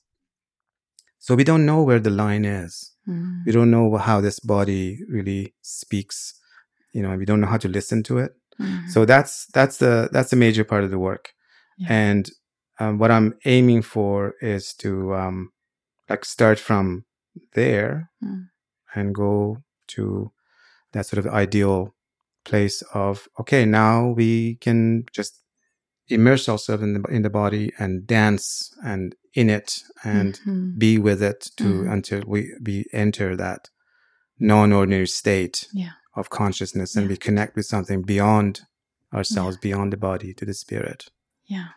So 1.18 1.34
we 1.34 1.44
don't 1.44 1.64
know 1.64 1.82
where 1.82 2.00
the 2.00 2.10
line 2.10 2.44
is. 2.44 2.92
Mm. 3.08 3.46
We 3.46 3.52
don't 3.52 3.70
know 3.70 3.96
how 3.96 4.20
this 4.20 4.40
body 4.40 5.00
really 5.08 5.54
speaks. 5.62 6.34
You 6.92 7.02
know, 7.02 7.16
we 7.16 7.24
don't 7.24 7.40
know 7.40 7.46
how 7.46 7.56
to 7.58 7.68
listen 7.68 8.02
to 8.04 8.18
it. 8.18 8.32
Mhm. 8.58 8.88
So 8.88 9.04
that's 9.04 9.46
that's 9.52 9.78
the 9.78 10.08
that's 10.12 10.32
a 10.32 10.36
major 10.36 10.64
part 10.64 10.84
of 10.84 10.90
the 10.90 10.98
work, 10.98 11.32
Yeah. 11.78 11.92
and 11.92 12.30
um, 12.80 12.98
what 12.98 13.10
I'm 13.10 13.34
aiming 13.44 13.82
for 13.82 14.34
is 14.40 14.74
to 14.74 15.14
um, 15.14 15.52
like 16.10 16.24
start 16.24 16.58
from 16.58 17.04
there 17.54 18.10
Mm. 18.22 18.48
and 18.94 19.14
go 19.14 19.62
to 19.94 20.32
that 20.92 21.06
sort 21.06 21.24
of 21.26 21.32
ideal 21.32 21.94
place 22.44 22.82
of 22.94 23.28
okay, 23.38 23.64
now 23.64 24.08
we 24.16 24.56
can 24.60 25.04
just 25.12 25.40
immerse 26.08 26.48
ourselves 26.48 26.82
in 26.82 26.92
the 26.94 27.02
in 27.10 27.22
the 27.22 27.30
body 27.30 27.72
and 27.78 28.06
dance 28.06 28.70
and 28.84 29.14
in 29.34 29.48
it 29.50 29.82
and 30.04 30.40
Mhm. 30.46 30.78
be 30.78 30.98
with 30.98 31.22
it 31.22 31.50
to 31.56 31.64
Mhm. 31.64 31.92
until 31.92 32.22
we 32.26 32.52
we 32.66 32.84
enter 32.92 33.36
that 33.36 33.70
non-ordinary 34.38 35.06
state 35.06 35.68
Yeah. 35.72 35.92
Of 36.16 36.30
consciousness 36.30 36.96
and 36.96 37.04
Yeah. 37.06 37.10
we 37.10 37.16
connect 37.16 37.56
with 37.56 37.66
something 37.66 38.02
beyond 38.02 38.62
ourselves, 39.12 39.56
beyond 39.56 39.92
the 39.92 39.96
body, 39.96 40.32
to 40.34 40.44
the 40.44 40.54
spirit. 40.54 41.08
Yeah. 41.44 41.68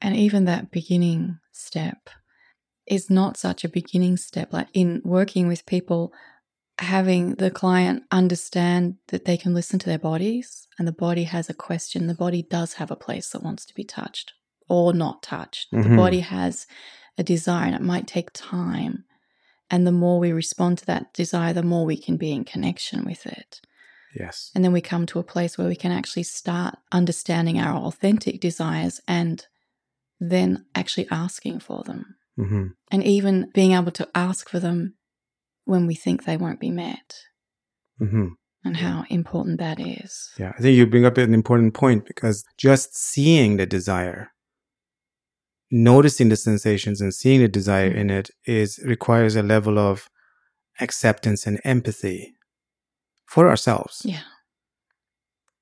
And 0.00 0.14
even 0.16 0.44
that 0.44 0.70
beginning 0.70 1.38
step 1.52 2.10
is 2.86 3.10
not 3.10 3.36
such 3.36 3.64
a 3.64 3.68
beginning 3.68 4.16
step. 4.16 4.52
Like 4.52 4.68
in 4.74 5.00
working 5.04 5.48
with 5.48 5.66
people, 5.66 6.12
having 6.78 7.34
the 7.36 7.50
client 7.50 8.04
understand 8.10 8.96
that 9.08 9.24
they 9.24 9.36
can 9.36 9.54
listen 9.54 9.78
to 9.78 9.86
their 9.86 9.98
bodies 9.98 10.68
and 10.78 10.86
the 10.86 10.92
body 10.92 11.24
has 11.24 11.48
a 11.48 11.54
question. 11.54 12.06
The 12.06 12.14
body 12.14 12.42
does 12.42 12.74
have 12.74 12.90
a 12.90 12.96
place 12.96 13.30
that 13.30 13.42
wants 13.42 13.64
to 13.66 13.74
be 13.74 13.84
touched 13.84 14.34
or 14.68 14.92
not 14.92 15.22
touched. 15.22 15.70
The 15.70 15.78
Mhm. 15.78 15.96
body 15.96 16.20
has 16.20 16.66
a 17.16 17.22
desire 17.22 17.66
and 17.66 17.74
it 17.74 17.80
might 17.82 18.06
take 18.06 18.30
time. 18.34 19.04
And 19.70 19.86
the 19.86 19.92
more 19.92 20.18
we 20.18 20.32
respond 20.32 20.78
to 20.78 20.86
that 20.86 21.12
desire, 21.12 21.52
the 21.52 21.62
more 21.62 21.84
we 21.84 21.96
can 21.96 22.16
be 22.16 22.32
in 22.32 22.44
connection 22.44 23.04
with 23.04 23.26
it. 23.26 23.60
Yes. 24.14 24.50
And 24.54 24.64
then 24.64 24.72
we 24.72 24.80
come 24.80 25.06
to 25.06 25.18
a 25.18 25.24
place 25.24 25.58
where 25.58 25.68
we 25.68 25.76
can 25.76 25.92
actually 25.92 26.22
start 26.22 26.76
understanding 26.92 27.58
our 27.58 27.76
authentic 27.76 28.40
desires 28.40 29.00
and 29.06 29.44
then 30.20 30.64
actually 30.74 31.08
asking 31.10 31.60
for 31.60 31.82
them. 31.84 32.16
hmm 32.36 32.68
And 32.90 33.04
even 33.04 33.50
being 33.54 33.72
able 33.72 33.92
to 33.92 34.08
ask 34.14 34.48
for 34.48 34.60
them 34.60 34.94
when 35.64 35.86
we 35.86 35.94
think 35.94 36.24
they 36.24 36.36
won't 36.36 36.60
be 36.60 36.70
met, 36.70 37.16
hmm 37.98 38.28
and 38.64 38.76
how 38.78 39.04
important 39.10 39.60
that 39.60 39.78
is. 39.78 40.30
Yeah. 40.38 40.52
I 40.58 40.60
think 40.60 40.76
you 40.76 40.86
bring 40.86 41.04
up 41.04 41.18
an 41.18 41.32
important 41.32 41.74
point 41.74 42.04
because 42.04 42.44
just 42.58 42.96
seeing 42.96 43.58
the 43.58 43.66
desire, 43.66 44.32
noticing 45.70 46.28
the 46.28 46.36
sensations 46.36 47.00
and 47.00 47.12
seeing 47.14 47.40
the 47.40 47.48
desire 47.48 47.90
in 47.90 48.10
it 48.10 48.30
is 48.46 48.78
requires 48.84 49.36
a 49.36 49.42
level 49.42 49.78
of 49.78 50.08
acceptance 50.80 51.46
and 51.46 51.60
empathy 51.64 52.34
for 53.26 53.48
ourselves. 53.48 54.02
Yeah. 54.04 54.22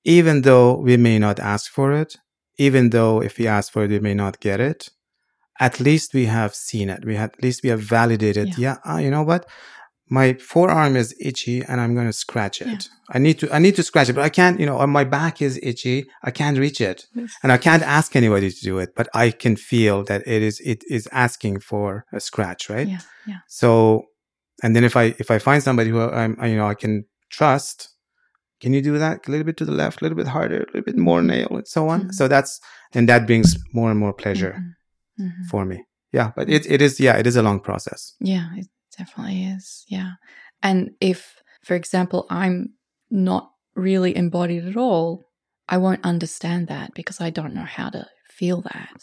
even 0.04 0.42
though 0.42 0.76
we 0.76 0.96
may 0.96 1.18
not 1.18 1.38
ask 1.40 1.70
for 1.70 1.92
it, 1.92 2.16
even 2.58 2.90
though 2.90 3.22
if 3.22 3.38
we 3.38 3.46
ask 3.46 3.72
for 3.72 3.84
it, 3.84 3.90
we 3.90 3.98
may 4.00 4.14
not 4.14 4.40
get 4.40 4.60
it, 4.60 4.90
at 5.60 5.80
least 5.80 6.14
we 6.14 6.26
have 6.26 6.54
seen 6.54 6.90
it. 6.90 7.04
We 7.04 7.16
have, 7.16 7.30
at 7.32 7.42
least 7.42 7.62
we 7.62 7.70
have 7.70 7.80
validated. 7.80 8.48
Yeah. 8.48 8.54
Yeah, 8.58 8.76
ah, 8.84 8.98
you 8.98 9.10
know 9.10 9.22
what? 9.22 9.46
My 10.08 10.34
forearm 10.34 10.96
is 10.96 11.14
itchy, 11.18 11.62
and 11.62 11.80
I'm 11.80 11.94
going 11.94 12.06
to 12.06 12.12
scratch 12.12 12.60
it. 12.60 12.66
Yeah. 12.68 12.78
I 13.10 13.18
need 13.18 13.38
to. 13.40 13.50
I 13.54 13.58
need 13.58 13.74
to 13.76 13.82
scratch 13.82 14.08
it, 14.10 14.12
but 14.12 14.22
I 14.24 14.28
can't. 14.28 14.60
You 14.60 14.66
know, 14.66 14.76
or 14.78 14.86
my 14.86 15.04
back 15.04 15.40
is 15.40 15.58
itchy. 15.62 16.06
I 16.22 16.30
can't 16.30 16.58
reach 16.58 16.80
it, 16.80 17.06
and 17.42 17.50
I 17.52 17.56
can't 17.58 17.82
ask 17.82 18.14
anybody 18.14 18.50
to 18.50 18.60
do 18.60 18.78
it. 18.78 18.90
But 18.94 19.08
I 19.14 19.30
can 19.30 19.56
feel 19.56 20.04
that 20.04 20.22
it 20.26 20.42
is. 20.42 20.60
It 20.60 20.84
is 20.90 21.08
asking 21.10 21.60
for 21.60 22.04
a 22.12 22.20
scratch, 22.20 22.68
right? 22.68 22.86
Yeah. 22.88 23.00
Yeah. 23.26 23.38
So, 23.48 24.06
and 24.62 24.76
then 24.76 24.84
if 24.84 24.94
I 24.96 25.14
if 25.18 25.30
I 25.30 25.38
find 25.38 25.62
somebody 25.62 25.90
who 25.90 26.00
I'm 26.00 26.36
you 26.44 26.56
know 26.56 26.66
I 26.66 26.74
can 26.74 27.04
trust, 27.30 27.88
can 28.60 28.74
you 28.74 28.82
do 28.82 28.98
that 28.98 29.26
a 29.26 29.30
little 29.30 29.44
bit 29.46 29.56
to 29.56 29.64
the 29.64 29.72
left, 29.72 30.00
a 30.02 30.04
little 30.04 30.16
bit 30.16 30.26
harder, 30.28 30.56
a 30.56 30.66
little 30.66 30.82
bit 30.82 30.96
more 30.98 31.22
nail, 31.22 31.48
and 31.50 31.66
so 31.66 31.88
on. 31.88 32.08
Mhm. 32.08 32.12
So 32.12 32.28
that's 32.28 32.60
and 32.92 33.08
that 33.08 33.26
brings 33.26 33.56
more 33.72 33.90
and 33.90 33.98
more 33.98 34.12
pleasure 34.12 34.54
Mhm. 35.18 35.26
Mhm. 35.28 35.46
for 35.50 35.64
me. 35.64 35.78
Yeah, 36.12 36.32
but 36.36 36.48
it 36.50 36.66
it 36.70 36.80
is 36.82 37.00
yeah 37.00 37.16
it 37.16 37.26
is 37.26 37.36
a 37.36 37.42
long 37.42 37.60
process. 37.60 38.14
Yeah, 38.20 38.48
it 38.56 38.66
definitely 38.96 39.44
is. 39.44 39.84
Yeah. 39.88 40.12
And 40.62 40.90
if, 41.00 41.42
for 41.64 41.74
example, 41.74 42.26
I'm 42.30 42.74
not 43.10 43.50
really 43.74 44.16
embodied 44.16 44.66
at 44.66 44.76
all, 44.76 45.24
I 45.68 45.78
won't 45.78 46.04
understand 46.04 46.68
that 46.68 46.94
because 46.94 47.20
I 47.20 47.30
don't 47.30 47.54
know 47.54 47.64
how 47.64 47.90
to 47.90 48.06
feel 48.28 48.60
that. 48.62 49.02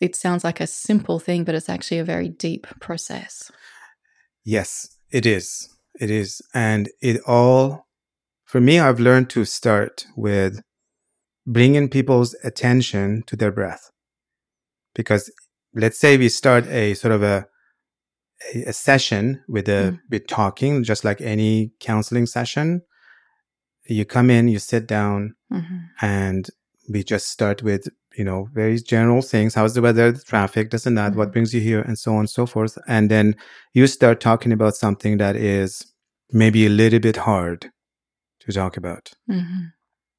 It 0.00 0.14
sounds 0.14 0.44
like 0.44 0.60
a 0.60 0.66
simple 0.66 1.18
thing, 1.18 1.44
but 1.44 1.54
it's 1.54 1.68
actually 1.68 1.98
a 1.98 2.04
very 2.04 2.28
deep 2.28 2.66
process. 2.80 3.50
Yes, 4.44 4.96
It 5.10 5.26
is. 5.26 5.68
It 6.00 6.10
is. 6.10 6.42
And 6.52 6.90
it 7.00 7.20
all, 7.26 7.86
for 8.44 8.60
me, 8.60 8.78
I've 8.78 9.00
learned 9.00 9.30
to 9.30 9.44
start 9.44 10.04
with 10.16 10.60
bringing 11.46 11.88
people's 11.88 12.34
attention 12.44 13.22
to 13.28 13.36
their 13.36 13.52
breath. 13.52 13.90
Because 14.94 15.30
let's 15.74 15.98
say 15.98 16.16
we 16.16 16.28
start 16.28 16.66
a 16.66 16.94
sort 16.94 17.12
of 17.12 17.22
a, 17.22 17.46
a, 18.54 18.64
a 18.64 18.72
session 18.72 19.42
with 19.48 19.68
a, 19.68 19.92
Mm. 19.92 20.00
with 20.10 20.26
talking, 20.26 20.82
just 20.84 21.04
like 21.04 21.20
any 21.20 21.72
counseling 21.80 22.26
session. 22.26 22.82
You 23.88 24.04
come 24.04 24.30
in, 24.30 24.48
you 24.48 24.58
sit 24.58 24.86
down, 24.86 25.34
hmm 25.50 25.78
and 26.02 26.50
we 26.92 27.02
just 27.02 27.28
start 27.28 27.62
with 27.62 27.88
you 28.16 28.24
know 28.24 28.48
very 28.52 28.78
general 28.78 29.22
things 29.22 29.54
how's 29.54 29.74
the 29.74 29.80
weather 29.82 30.12
the 30.12 30.20
traffic 30.22 30.70
this 30.70 30.86
and 30.86 30.96
that 30.98 31.14
what 31.14 31.28
Mhm. 31.28 31.32
brings 31.32 31.54
you 31.54 31.60
here 31.60 31.80
and 31.80 31.98
so 31.98 32.12
on 32.12 32.20
and 32.20 32.30
so 32.30 32.44
forth 32.46 32.76
and 32.86 33.10
then 33.10 33.34
you 33.72 33.86
start 33.86 34.20
talking 34.20 34.52
about 34.52 34.74
something 34.76 35.16
that 35.18 35.36
is 35.36 35.86
maybe 36.30 36.66
a 36.66 36.70
little 36.70 37.00
bit 37.00 37.16
hard 37.16 37.70
to 38.40 38.52
talk 38.52 38.76
about 38.76 39.12
hmm 39.26 39.64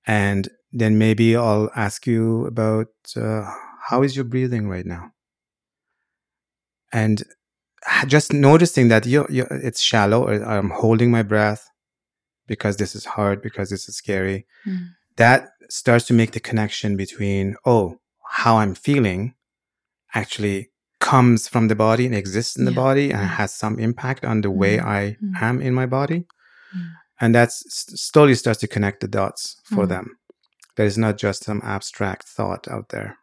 and 0.06 0.50
then 0.72 0.98
maybe 0.98 1.36
i'll 1.36 1.70
ask 1.76 2.08
you 2.08 2.46
about 2.48 2.88
uh, 3.16 3.44
how 3.90 4.02
is 4.04 4.16
your 4.16 4.26
breathing 4.26 4.68
right 4.68 4.86
now 4.86 5.12
and 6.92 7.24
just 8.08 8.34
noticing 8.34 8.88
that 8.90 9.06
you 9.06 9.26
you 9.30 9.46
it's 9.50 9.82
shallow 9.82 10.24
or 10.28 10.34
i'm 10.44 10.70
holding 10.70 11.10
my 11.12 11.24
breath 11.24 11.64
because 12.48 12.78
this 12.78 12.96
is 12.96 13.06
hard 13.06 13.42
because 13.42 13.70
this 13.70 13.88
is 13.90 13.96
scary 13.96 14.46
Mm. 14.66 14.90
that 15.18 15.50
starts 15.70 16.06
to 16.08 16.14
make 16.14 16.32
the 16.32 16.40
connection 16.50 16.96
between 16.98 17.56
oh 17.66 18.00
how 18.40 18.58
i'm 18.58 18.76
feeling 18.76 19.34
actually 20.14 20.70
comes 21.00 21.48
from 21.48 21.68
the 21.68 21.76
body 21.76 22.06
and 22.06 22.16
exists 22.16 22.56
in 22.58 22.66
the 22.66 22.72
body 22.86 23.12
and 23.12 23.22
has 23.40 23.54
some 23.54 23.78
impact 23.80 24.26
on 24.26 24.42
the 24.42 24.52
way 24.52 24.78
Mm, 24.78 24.86
i 24.86 25.02
mm. 25.24 25.42
am 25.42 25.62
in 25.62 25.74
my 25.74 25.86
body 25.86 26.20
Mm. 26.76 26.90
and 27.22 27.36
that's 27.36 27.58
s- 27.66 28.00
slowly 28.02 28.36
starts 28.36 28.60
to 28.62 28.68
connect 28.68 29.00
the 29.02 29.08
dots 29.20 29.42
for 29.64 29.86
Mm. 29.86 29.90
them 29.90 30.06
there 30.76 30.86
is 30.92 30.98
not 30.98 31.18
just 31.18 31.44
some 31.44 31.62
abstract 31.64 32.24
thought 32.36 32.68
out 32.68 32.90
there 32.90 33.18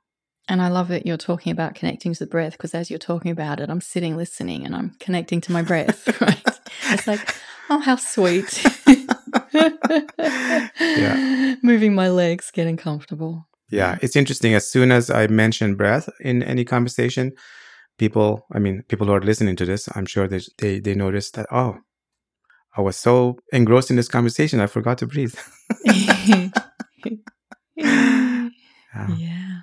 And 0.48 0.60
I 0.60 0.68
love 0.68 0.88
that 0.88 1.06
you're 1.06 1.16
talking 1.16 1.52
about 1.52 1.74
connecting 1.74 2.12
to 2.12 2.18
the 2.18 2.26
breath 2.30 2.52
because 2.52 2.74
as 2.74 2.90
you're 2.90 2.98
talking 2.98 3.30
about 3.30 3.60
it, 3.60 3.70
I'm 3.70 3.80
sitting 3.80 4.16
listening 4.16 4.64
and 4.66 4.74
I'm 4.76 4.94
connecting 5.00 5.40
to 5.42 5.52
my 5.52 5.62
breath. 5.62 6.08
Right? 6.20 6.42
It's 6.90 7.06
like, 7.06 7.34
oh, 7.70 7.80
how 7.80 7.96
sweet. 7.96 8.62
Yeah. 10.80 11.54
Moving 11.62 11.94
my 11.94 12.08
legs, 12.08 12.50
getting 12.50 12.76
comfortable. 12.76 13.46
yeah 13.70 13.96
it's 14.02 14.16
interesting 14.16 14.54
as 14.54 14.70
soon 14.70 14.92
as 14.92 15.08
i 15.10 15.26
mention 15.26 15.74
breath 15.74 16.06
in 16.20 16.42
any 16.42 16.64
conversation 16.64 17.32
people 17.98 18.44
i 18.52 18.58
mean 18.58 18.82
people 18.90 19.06
who 19.06 19.14
are 19.14 19.22
listening 19.30 19.56
to 19.56 19.64
this 19.64 19.88
i'm 19.96 20.06
sure 20.06 20.28
they 20.28 20.40
they, 20.58 20.80
they 20.80 20.94
notice 20.94 21.30
that 21.30 21.46
oh 21.50 21.72
i 22.76 22.80
was 22.82 22.96
so 22.96 23.36
engrossed 23.52 23.90
in 23.90 23.96
this 23.96 24.08
conversation 24.16 24.60
i 24.60 24.66
forgot 24.66 24.98
to 24.98 25.06
breathe 25.06 25.34
yeah. 27.76 28.48
Yeah. 29.16 29.53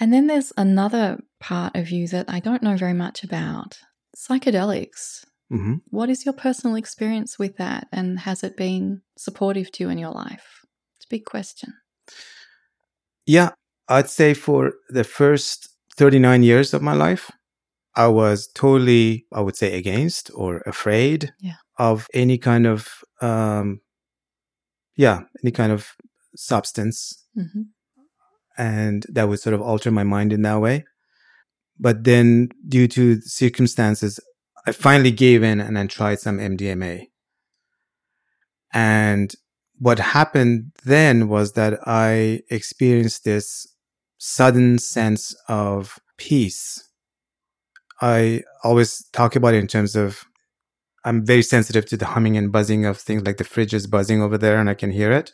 And 0.00 0.12
then 0.12 0.26
there's 0.26 0.52
another 0.56 1.18
part 1.40 1.76
of 1.76 1.90
you 1.90 2.08
that 2.08 2.26
I 2.28 2.40
don't 2.40 2.62
know 2.62 2.76
very 2.76 2.94
much 2.94 3.22
about 3.22 3.78
psychedelics. 4.16 5.24
hmm 5.50 5.74
What 5.90 6.08
is 6.08 6.24
your 6.24 6.34
personal 6.34 6.76
experience 6.76 7.38
with 7.38 7.56
that? 7.58 7.86
And 7.92 8.18
has 8.20 8.42
it 8.42 8.56
been 8.56 9.02
supportive 9.18 9.70
to 9.72 9.84
you 9.84 9.90
in 9.90 9.98
your 9.98 10.12
life? 10.12 10.64
It's 10.96 11.06
a 11.06 11.10
big 11.10 11.24
question. 11.24 11.74
Yeah, 13.26 13.50
I'd 13.88 14.08
say 14.08 14.34
for 14.34 14.72
the 14.88 15.04
first 15.04 15.68
39 15.96 16.42
years 16.42 16.72
of 16.74 16.82
my 16.82 16.94
life, 16.94 17.30
I 17.94 18.06
was 18.08 18.48
totally, 18.54 19.26
I 19.32 19.40
would 19.40 19.56
say, 19.56 19.76
against 19.76 20.30
or 20.34 20.62
afraid 20.66 21.32
Yeah. 21.40 21.56
of 21.78 22.06
any 22.14 22.38
kind 22.38 22.66
of, 22.66 22.88
um, 23.20 23.80
yeah, 24.96 25.20
any 25.42 25.50
kind 25.52 25.72
of 25.72 25.88
substance. 26.36 27.24
hmm 27.34 27.62
And 28.58 29.06
that 29.08 29.28
would 29.28 29.40
sort 29.40 29.54
of 29.54 29.62
alter 29.62 29.90
my 29.90 30.04
mind 30.04 30.32
in 30.32 30.42
that 30.42 30.60
way. 30.60 30.84
But 31.78 32.04
then, 32.04 32.50
due 32.68 32.88
to 32.88 33.20
circumstances, 33.22 34.20
I 34.66 34.72
finally 34.72 35.10
gave 35.10 35.42
in 35.42 35.60
and 35.60 35.76
then 35.76 35.88
tried 35.88 36.20
some 36.20 36.38
MDMA. 36.38 37.06
And 38.72 39.34
what 39.78 39.98
happened 39.98 40.72
then 40.84 41.28
was 41.28 41.52
that 41.52 41.80
I 41.86 42.42
experienced 42.50 43.24
this 43.24 43.66
sudden 44.18 44.78
sense 44.78 45.34
of 45.48 45.98
peace. 46.18 46.86
I 48.02 48.42
always 48.62 49.08
talk 49.12 49.36
about 49.36 49.54
it 49.54 49.58
in 49.58 49.66
terms 49.66 49.96
of 49.96 50.26
I'm 51.04 51.24
very 51.24 51.42
sensitive 51.42 51.86
to 51.86 51.96
the 51.96 52.06
humming 52.06 52.36
and 52.36 52.52
buzzing 52.52 52.84
of 52.84 52.98
things 52.98 53.24
like 53.24 53.38
the 53.38 53.44
fridge 53.44 53.72
is 53.72 53.86
buzzing 53.86 54.22
over 54.22 54.36
there 54.36 54.58
and 54.58 54.68
I 54.68 54.74
can 54.74 54.90
hear 54.90 55.10
it. 55.10 55.32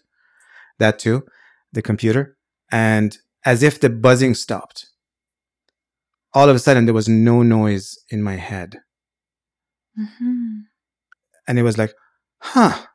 That 0.79 0.99
too, 1.01 1.27
the 1.73 1.83
computer. 1.83 2.36
And 2.71 3.17
as 3.45 3.63
if 3.63 3.81
the 3.81 3.91
buzzing 3.91 4.35
stopped, 4.35 4.87
all 6.35 6.49
of 6.49 6.57
a 6.57 6.59
sudden 6.59 6.85
there 6.85 6.95
was 6.95 7.09
no 7.09 7.43
noise 7.43 7.99
in 8.11 8.23
my 8.23 8.37
head. 8.37 8.81
hmm 9.97 10.61
And 11.49 11.59
it 11.59 11.63
was 11.63 11.79
like, 11.79 11.95
huh, 12.41 12.87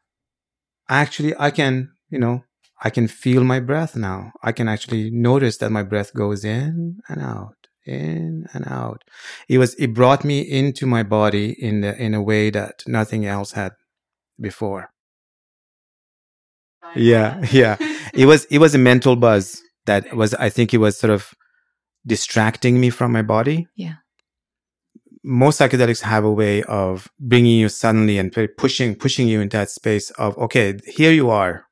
actually, 0.90 1.34
I 1.40 1.52
can, 1.52 1.92
you 2.10 2.20
know, 2.20 2.44
I 2.84 2.90
can 2.90 3.08
feel 3.08 3.44
my 3.44 3.60
breath 3.60 3.96
now. 3.96 4.34
I 4.44 4.52
can 4.52 4.68
actually 4.68 5.10
notice 5.12 5.58
that 5.58 5.72
my 5.72 5.84
breath 5.84 6.14
goes 6.14 6.44
in 6.44 7.00
and 7.08 7.22
out, 7.22 7.68
in 7.86 8.48
and 8.54 8.68
out. 8.68 9.04
It 9.48 9.58
was, 9.60 9.76
it 9.76 9.94
brought 9.94 10.24
me 10.24 10.42
into 10.42 10.86
my 10.86 11.04
body 11.04 11.52
in 11.52 11.82
the, 11.82 11.96
in 12.02 12.14
a 12.14 12.22
way 12.22 12.50
that 12.50 12.84
nothing 12.88 13.26
else 13.26 13.52
had 13.54 13.74
before. 14.40 14.92
Yeah. 16.96 17.44
Yeah. 17.52 17.78
It 18.14 18.26
was, 18.26 18.46
it 18.46 18.58
was 18.60 18.76
a 18.76 18.78
mental 18.78 19.16
buzz 19.16 19.62
that 19.86 20.14
was, 20.16 20.34
I 20.36 20.50
think 20.50 20.74
it 20.74 20.78
was 20.80 20.98
sort 20.98 21.12
of 21.12 21.34
distracting 22.06 22.80
me 22.80 22.90
from 22.90 23.12
my 23.12 23.22
body. 23.22 23.68
Yeah. 23.76 23.96
Most 25.24 25.60
psychedelics 25.60 26.02
have 26.02 26.24
a 26.24 26.32
way 26.32 26.64
of 26.64 27.08
bringing 27.20 27.58
you 27.60 27.70
suddenly 27.70 28.18
and 28.18 28.36
pushing, 28.58 28.96
pushing 28.96 29.28
you 29.28 29.40
into 29.40 29.56
that 29.58 29.70
space 29.70 30.10
of, 30.12 30.38
okay, 30.38 30.80
here 30.86 31.12
you 31.12 31.30
are. 31.30 31.66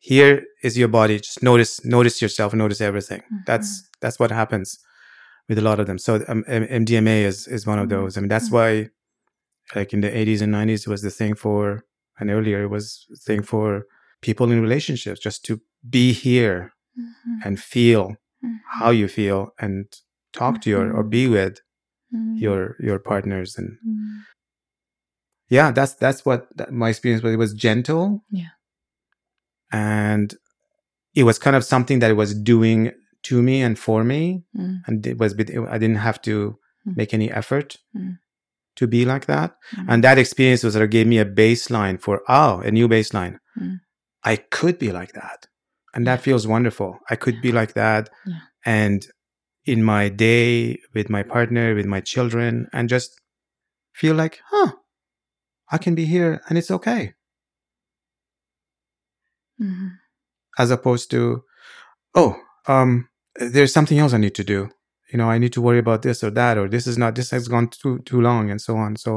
Here 0.00 0.44
is 0.62 0.76
your 0.76 0.88
body. 0.88 1.18
Just 1.20 1.42
notice, 1.42 1.84
notice 1.84 2.20
yourself, 2.20 2.54
notice 2.54 2.80
everything. 2.80 3.22
That's, 3.46 3.88
that's 4.00 4.18
what 4.18 4.30
happens 4.30 4.78
with 5.48 5.58
a 5.58 5.62
lot 5.62 5.80
of 5.80 5.86
them. 5.86 5.98
So 5.98 6.16
um, 6.28 6.44
MDMA 6.48 7.22
is, 7.22 7.46
is 7.46 7.66
one 7.66 7.78
of 7.78 7.86
Mhm. 7.86 7.90
those. 7.90 8.16
I 8.16 8.20
mean, 8.20 8.28
that's 8.28 8.50
why 8.50 8.88
like 9.74 9.92
in 9.92 10.00
the 10.00 10.10
80s 10.10 10.40
and 10.42 10.52
90s 10.52 10.80
it 10.82 10.88
was 10.88 11.02
the 11.02 11.10
thing 11.10 11.34
for, 11.34 11.84
and 12.18 12.30
earlier 12.30 12.62
it 12.64 12.68
was 12.68 13.06
the 13.10 13.16
thing 13.16 13.42
for 13.42 13.84
people 14.20 14.50
in 14.52 14.60
relationships 14.60 15.20
just 15.20 15.44
to 15.44 15.60
be 15.88 16.12
here 16.12 16.72
Mhm. 16.98 17.38
and 17.44 17.60
feel 17.60 18.16
Mhm. 18.44 18.58
how 18.78 18.90
you 18.90 19.08
feel 19.08 19.50
and 19.58 19.84
talk 20.32 20.60
to 20.62 20.70
your 20.70 20.92
or 20.96 21.04
Mhm. 21.04 21.10
be 21.10 21.28
with 21.28 21.60
Mhm. 22.14 22.40
your 22.40 22.76
your 22.80 22.98
partners 22.98 23.56
and 23.58 23.78
Mhm. 23.86 24.22
yeah 25.48 25.70
that's 25.72 25.94
that's 25.94 26.24
what 26.26 26.48
that, 26.56 26.72
my 26.72 26.88
experience 26.88 27.22
was 27.22 27.32
it 27.32 27.38
was 27.38 27.54
gentle 27.54 28.24
Yeah. 28.30 28.52
and 29.72 30.34
it 31.14 31.24
was 31.24 31.38
kind 31.38 31.56
of 31.56 31.64
something 31.64 31.98
that 32.00 32.10
it 32.10 32.14
was 32.14 32.34
doing 32.34 32.92
to 33.24 33.42
me 33.42 33.62
and 33.62 33.78
for 33.78 34.04
me 34.04 34.44
Mm. 34.56 34.80
and 34.86 35.06
it 35.06 35.18
was 35.18 35.34
bit- 35.34 35.50
i 35.74 35.78
didn't 35.78 35.96
have 36.08 36.20
to 36.22 36.58
Mm. 36.86 36.96
make 36.96 37.12
any 37.14 37.30
effort 37.30 37.76
Mm. 37.96 38.18
to 38.76 38.86
be 38.86 39.04
like 39.04 39.26
that 39.26 39.56
Mm. 39.76 39.86
and 39.88 40.04
that 40.04 40.18
experience 40.18 40.62
was 40.64 40.74
sort 40.74 40.84
of 40.84 40.90
gave 40.90 41.06
me 41.06 41.18
a 41.18 41.24
baseline 41.24 42.00
for 42.00 42.22
oh 42.28 42.60
a 42.60 42.70
new 42.70 42.88
baseline 42.88 43.38
Mm. 43.60 43.80
I 44.32 44.34
could 44.56 44.76
be 44.84 44.90
like 45.00 45.12
that 45.22 45.40
and 45.94 46.06
that 46.06 46.20
feels 46.26 46.46
wonderful. 46.54 46.90
I 47.12 47.16
could 47.22 47.38
be 47.46 47.50
like 47.60 47.72
that 47.82 48.04
Yeah. 48.26 48.40
and 48.78 49.00
in 49.72 49.80
my 49.94 50.04
day 50.28 50.78
with 50.96 51.08
my 51.16 51.22
partner 51.34 51.66
with 51.78 51.86
my 51.94 52.00
children 52.12 52.52
and 52.72 52.88
just 52.96 53.10
feel 54.00 54.14
like 54.22 54.34
huh 54.52 54.70
i 55.74 55.78
can 55.84 55.94
be 56.00 56.04
here 56.14 56.32
and 56.48 56.54
it's 56.60 56.70
okay. 56.78 57.02
Mhm. 59.60 59.90
as 60.62 60.70
opposed 60.76 61.10
to 61.14 61.20
oh 62.14 62.32
um 62.74 62.90
there's 63.54 63.72
something 63.78 63.98
else 64.02 64.12
i 64.14 64.18
need 64.24 64.34
to 64.40 64.44
do. 64.54 64.60
You 65.12 65.16
know 65.18 65.30
i 65.34 65.38
need 65.42 65.52
to 65.54 65.62
worry 65.66 65.78
about 65.86 66.02
this 66.02 66.22
or 66.24 66.30
that 66.40 66.54
or 66.58 66.66
this 66.68 66.86
is 66.86 66.96
not 67.02 67.14
this 67.14 67.30
has 67.34 67.48
gone 67.54 67.68
too 67.82 67.94
too 68.10 68.20
long 68.28 68.44
and 68.52 68.60
so 68.66 68.76
on. 68.84 68.96
So 68.96 69.12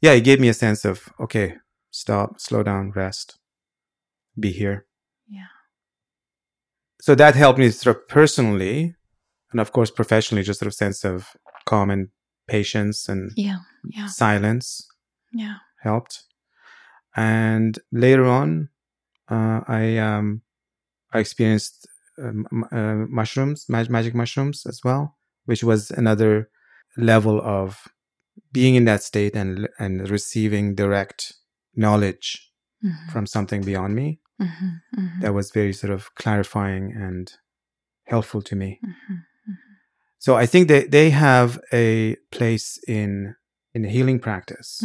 yeah 0.00 0.14
it 0.18 0.24
gave 0.28 0.40
me 0.40 0.48
a 0.48 0.54
sense 0.64 0.84
of 0.90 0.96
okay 1.24 1.48
stop 1.90 2.28
slow 2.46 2.62
down 2.70 2.84
rest 3.02 3.38
be 4.38 4.50
here 4.52 4.86
Yeah. 5.28 5.46
so 7.00 7.14
that 7.14 7.34
helped 7.34 7.58
me 7.58 7.70
sort 7.70 7.96
of 7.96 8.08
personally 8.08 8.94
and 9.52 9.60
of 9.60 9.72
course 9.72 9.90
professionally 9.90 10.42
just 10.42 10.60
sort 10.60 10.66
of 10.68 10.74
sense 10.74 11.04
of 11.04 11.28
calm 11.66 11.90
and 11.90 12.08
patience 12.48 13.08
and 13.08 13.30
Yeah. 13.36 13.58
Yeah. 13.88 14.06
silence 14.06 14.86
Yeah. 15.32 15.56
helped 15.82 16.24
and 17.16 17.78
later 17.92 18.24
on 18.26 18.68
uh, 19.30 19.60
i 19.68 19.96
um 19.98 20.42
i 21.12 21.18
experienced 21.18 21.86
um, 22.22 22.46
m- 22.52 22.64
uh, 22.72 23.06
mushrooms 23.08 23.66
mag- 23.68 23.90
magic 23.90 24.14
mushrooms 24.14 24.66
as 24.66 24.80
well 24.84 25.16
which 25.46 25.62
was 25.64 25.90
another 25.90 26.50
level 26.96 27.40
of 27.40 27.88
being 28.52 28.74
in 28.74 28.84
that 28.84 29.02
state 29.02 29.34
and 29.36 29.68
and 29.78 30.08
receiving 30.10 30.74
direct 30.74 31.32
knowledge 31.74 32.50
Mhm. 32.84 33.10
from 33.12 33.26
something 33.26 33.62
beyond 33.62 33.94
me 33.94 34.20
Mhm. 34.40 34.80
Mhm. 34.96 35.20
that 35.20 35.32
was 35.34 35.50
very 35.52 35.72
sort 35.72 35.92
of 35.92 36.14
clarifying 36.14 36.92
and 36.92 37.32
helpful 38.06 38.42
to 38.42 38.56
me. 38.56 38.80
Mhm. 38.82 39.24
So 40.18 40.36
I 40.36 40.46
think 40.46 40.68
they 40.68 40.86
they 40.86 41.10
have 41.10 41.60
a 41.72 42.16
place 42.30 42.78
in 42.88 43.34
in 43.74 43.84
healing 43.84 44.18
practice, 44.20 44.82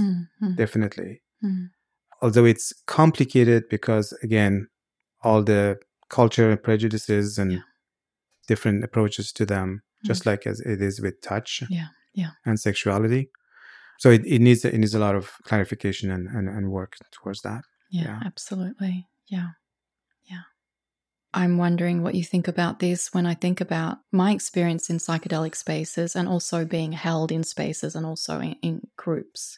definitely. 0.56 1.22
Although 2.22 2.45
it's 2.45 2.74
complicated 2.86 3.64
because 3.70 4.12
again, 4.24 4.68
all 5.24 5.43
the 5.43 5.80
culture 6.10 6.50
and 6.52 6.62
prejudices 6.62 7.38
and 7.39 7.52
Yeah. 7.52 7.62
different 8.47 8.84
approaches 8.84 9.32
to 9.34 9.45
them, 9.45 9.82
just 10.06 10.26
like 10.26 10.45
as 10.50 10.60
it 10.60 10.82
is 10.82 11.00
with 11.02 11.22
touch 11.22 11.64
Yeah. 11.70 11.88
Yeah. 12.14 12.32
and 12.45 12.60
sexuality. 12.60 13.30
So 14.00 14.10
it, 14.12 14.26
it 14.26 14.39
needs 14.41 14.66
it 14.66 14.78
needs 14.78 14.95
a 14.95 15.00
lot 15.00 15.16
of 15.16 15.32
clarification 15.43 16.12
and, 16.12 16.28
and, 16.28 16.50
and 16.50 16.70
work 16.72 16.93
towards 17.12 17.41
that. 17.41 17.64
Yeah, 17.89 18.04
Yeah. 18.04 18.20
absolutely. 18.26 19.08
Yeah. 19.30 19.49
Yeah. 20.30 20.41
I'm 21.34 21.57
wondering 21.57 22.03
what 22.03 22.15
you 22.15 22.23
think 22.23 22.47
about 22.47 22.80
this 22.80 23.13
when 23.13 23.25
I 23.25 23.36
think 23.36 23.61
about 23.61 23.99
my 24.11 24.32
experience 24.32 24.89
in 24.89 24.97
psychedelic 24.97 25.55
spaces 25.55 26.15
and 26.15 26.27
also 26.27 26.65
being 26.65 26.93
held 26.93 27.32
in 27.32 27.43
spaces 27.43 27.95
and 27.95 28.05
also 28.05 28.39
in, 28.39 28.55
in 28.61 28.88
groups. 28.97 29.57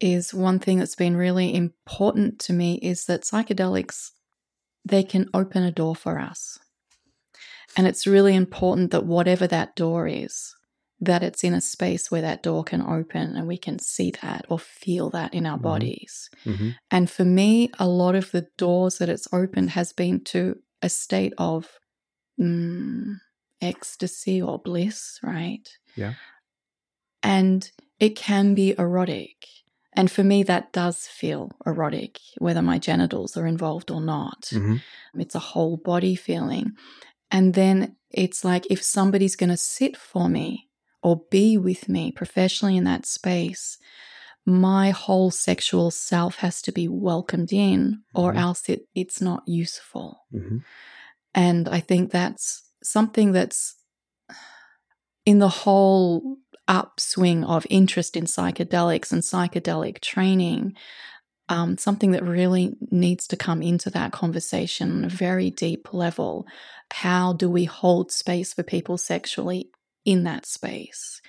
Is 0.00 0.32
one 0.32 0.58
thing 0.58 0.78
that's 0.78 0.96
been 0.96 1.16
really 1.16 1.54
important 1.54 2.38
to 2.40 2.54
me 2.54 2.76
is 2.76 3.04
that 3.04 3.22
psychedelics 3.22 4.10
they 4.84 5.02
can 5.02 5.28
open 5.34 5.62
a 5.62 5.70
door 5.70 5.94
for 5.94 6.18
us. 6.18 6.58
And 7.76 7.86
it's 7.86 8.06
really 8.06 8.34
important 8.34 8.90
that 8.92 9.04
whatever 9.04 9.46
that 9.46 9.76
door 9.76 10.08
is, 10.08 10.54
that 11.00 11.22
it's 11.22 11.42
in 11.42 11.54
a 11.54 11.60
space 11.60 12.10
where 12.10 12.20
that 12.22 12.42
door 12.42 12.62
can 12.62 12.82
open 12.82 13.34
and 13.36 13.48
we 13.48 13.56
can 13.56 13.78
see 13.78 14.12
that 14.22 14.44
or 14.48 14.58
feel 14.58 15.08
that 15.10 15.32
in 15.32 15.46
our 15.46 15.58
Mhm. 15.58 15.62
bodies. 15.62 16.28
Mm-hmm. 16.44 16.70
And 16.90 17.08
for 17.10 17.24
me, 17.24 17.70
a 17.78 17.88
lot 17.88 18.14
of 18.14 18.30
the 18.32 18.48
doors 18.58 18.98
that 18.98 19.08
it's 19.08 19.26
opened 19.32 19.70
has 19.70 19.92
been 19.92 20.22
to 20.24 20.60
a 20.82 20.88
state 20.88 21.32
of 21.38 21.68
mm, 22.38 23.16
ecstasy 23.60 24.40
or 24.40 24.58
bliss, 24.58 25.18
right? 25.22 25.68
Yeah. 25.94 26.14
And 27.22 27.70
it 27.98 28.16
can 28.16 28.54
be 28.54 28.74
erotic. 28.78 29.46
And 29.92 30.10
for 30.10 30.24
me, 30.24 30.42
that 30.44 30.72
does 30.72 31.06
feel 31.06 31.50
erotic, 31.66 32.18
whether 32.38 32.62
my 32.62 32.78
genitals 32.78 33.36
are 33.36 33.46
involved 33.46 33.90
or 33.90 34.00
not. 34.00 34.42
Mm-hmm. 34.52 35.20
It's 35.20 35.34
a 35.34 35.38
whole 35.40 35.76
body 35.76 36.14
feeling. 36.14 36.72
And 37.30 37.54
then 37.54 37.96
it's 38.10 38.44
like 38.44 38.66
if 38.70 38.82
somebody's 38.82 39.36
going 39.36 39.50
to 39.50 39.56
sit 39.56 39.96
for 39.96 40.28
me 40.28 40.68
or 41.02 41.22
be 41.30 41.56
with 41.56 41.88
me 41.88 42.12
professionally 42.12 42.76
in 42.76 42.84
that 42.84 43.06
space, 43.06 43.78
my 44.46 44.90
whole 44.90 45.30
sexual 45.30 45.90
self 45.90 46.36
has 46.36 46.62
to 46.62 46.72
be 46.72 46.88
welcomed 46.88 47.52
in, 47.52 48.02
or 48.14 48.32
Mhm. 48.32 48.38
else 48.38 48.68
it, 48.68 48.88
it's 48.94 49.20
not 49.20 49.42
useful. 49.46 50.24
Mm-hmm. 50.32 50.58
And 51.34 51.68
I 51.68 51.80
think 51.80 52.10
that's 52.10 52.62
something 52.82 53.32
that's 53.32 53.74
in 55.26 55.38
the 55.38 55.48
whole 55.48 56.38
upswing 56.66 57.44
of 57.44 57.66
interest 57.68 58.16
in 58.16 58.24
psychedelics 58.24 59.12
and 59.12 59.22
psychedelic 59.22 60.00
training, 60.00 60.74
um, 61.48 61.76
something 61.76 62.12
that 62.12 62.24
really 62.24 62.76
needs 62.90 63.26
to 63.26 63.36
come 63.36 63.60
into 63.60 63.90
that 63.90 64.12
conversation 64.12 64.90
on 64.92 65.04
a 65.04 65.08
very 65.08 65.50
deep 65.50 65.92
level. 65.92 66.46
How 66.92 67.32
do 67.32 67.50
we 67.50 67.64
hold 67.64 68.12
space 68.12 68.54
for 68.54 68.62
people 68.62 68.96
sexually 68.98 69.70
in 70.04 70.24
that 70.24 70.46
space? 70.46 71.20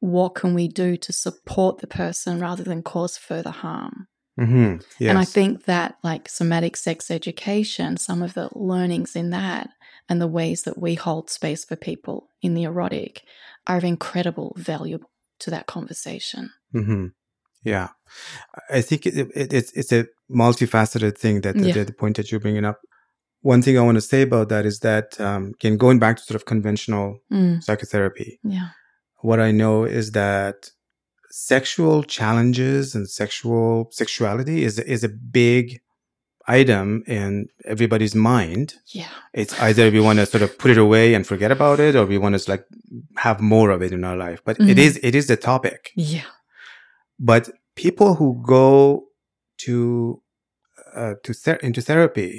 What 0.00 0.34
can 0.34 0.54
we 0.54 0.68
do 0.68 0.96
to 0.98 1.12
support 1.12 1.78
the 1.78 1.86
person 1.86 2.38
rather 2.40 2.62
than 2.62 2.82
cause 2.82 3.16
further 3.16 3.50
harm? 3.50 4.08
Mm-hmm. 4.38 4.76
Yes. 4.98 5.10
And 5.10 5.18
I 5.18 5.24
think 5.24 5.64
that, 5.64 5.96
like 6.02 6.28
somatic 6.28 6.76
sex 6.76 7.10
education, 7.10 7.96
some 7.96 8.22
of 8.22 8.34
the 8.34 8.48
learnings 8.54 9.14
in 9.14 9.30
that 9.30 9.70
and 10.08 10.20
the 10.20 10.26
ways 10.26 10.64
that 10.64 10.78
we 10.78 10.94
hold 10.94 11.30
space 11.30 11.64
for 11.64 11.76
people 11.76 12.28
in 12.42 12.54
the 12.54 12.64
erotic 12.64 13.22
are 13.66 13.76
of 13.76 13.84
incredible 13.84 14.54
value 14.58 14.98
to 15.38 15.50
that 15.50 15.66
conversation. 15.66 16.50
Mm-hmm. 16.74 17.06
Yeah, 17.62 17.88
I 18.68 18.82
think 18.82 19.06
it, 19.06 19.16
it, 19.34 19.52
it's 19.52 19.72
it's 19.72 19.92
a 19.92 20.06
multifaceted 20.30 21.16
thing 21.16 21.40
that 21.42 21.56
the, 21.56 21.68
Yeah. 21.68 21.84
the 21.84 21.92
point 21.94 22.16
that 22.16 22.30
you're 22.30 22.40
bringing 22.40 22.64
up. 22.64 22.80
One 23.52 23.60
thing 23.62 23.76
I 23.78 23.82
want 23.88 23.96
to 24.02 24.08
say 24.12 24.22
about 24.28 24.48
that 24.52 24.64
is 24.70 24.76
that 24.88 25.08
um, 25.28 25.42
again, 25.56 25.76
going 25.76 25.98
back 26.04 26.16
to 26.16 26.22
sort 26.28 26.36
of 26.40 26.44
conventional 26.54 27.06
Mm, 27.30 27.62
psychotherapy, 27.66 28.30
yeah. 28.42 28.68
what 29.28 29.38
I 29.48 29.50
know 29.60 29.76
is 29.98 30.06
that 30.12 30.56
sexual 31.30 32.02
challenges 32.16 32.94
and 32.94 33.04
sexual 33.20 33.88
sexuality 34.00 34.58
is 34.68 34.78
is 34.96 35.02
a 35.04 35.08
big 35.42 35.64
item 36.60 37.02
in 37.06 37.46
everybody's 37.72 38.14
mind. 38.14 38.66
Yeah. 39.00 39.12
It's 39.40 39.54
either 39.68 39.90
we 39.90 40.00
want 40.00 40.18
to 40.20 40.26
sort 40.26 40.42
of 40.46 40.50
put 40.62 40.70
it 40.70 40.78
away 40.86 41.06
and 41.14 41.26
forget 41.26 41.50
about 41.58 41.78
it, 41.86 41.92
or 41.96 42.04
we 42.06 42.18
want 42.24 42.34
to 42.38 42.50
like 42.52 42.64
have 43.26 43.38
more 43.54 43.70
of 43.74 43.82
it 43.82 43.92
in 43.92 44.04
our 44.04 44.16
life. 44.26 44.40
But 44.46 44.56
it 44.60 44.76
Mhm. 44.76 44.86
is 44.86 44.92
it 45.08 45.14
is 45.14 45.26
the 45.26 45.36
topic. 45.52 45.80
Yeah. 45.96 46.28
But 47.30 47.44
people 47.76 48.10
who 48.18 48.28
go 48.46 49.04
to 49.66 49.76
uh, 50.94 51.14
to 51.24 51.32
ther- 51.42 51.62
into 51.68 51.80
therapy, 51.90 52.32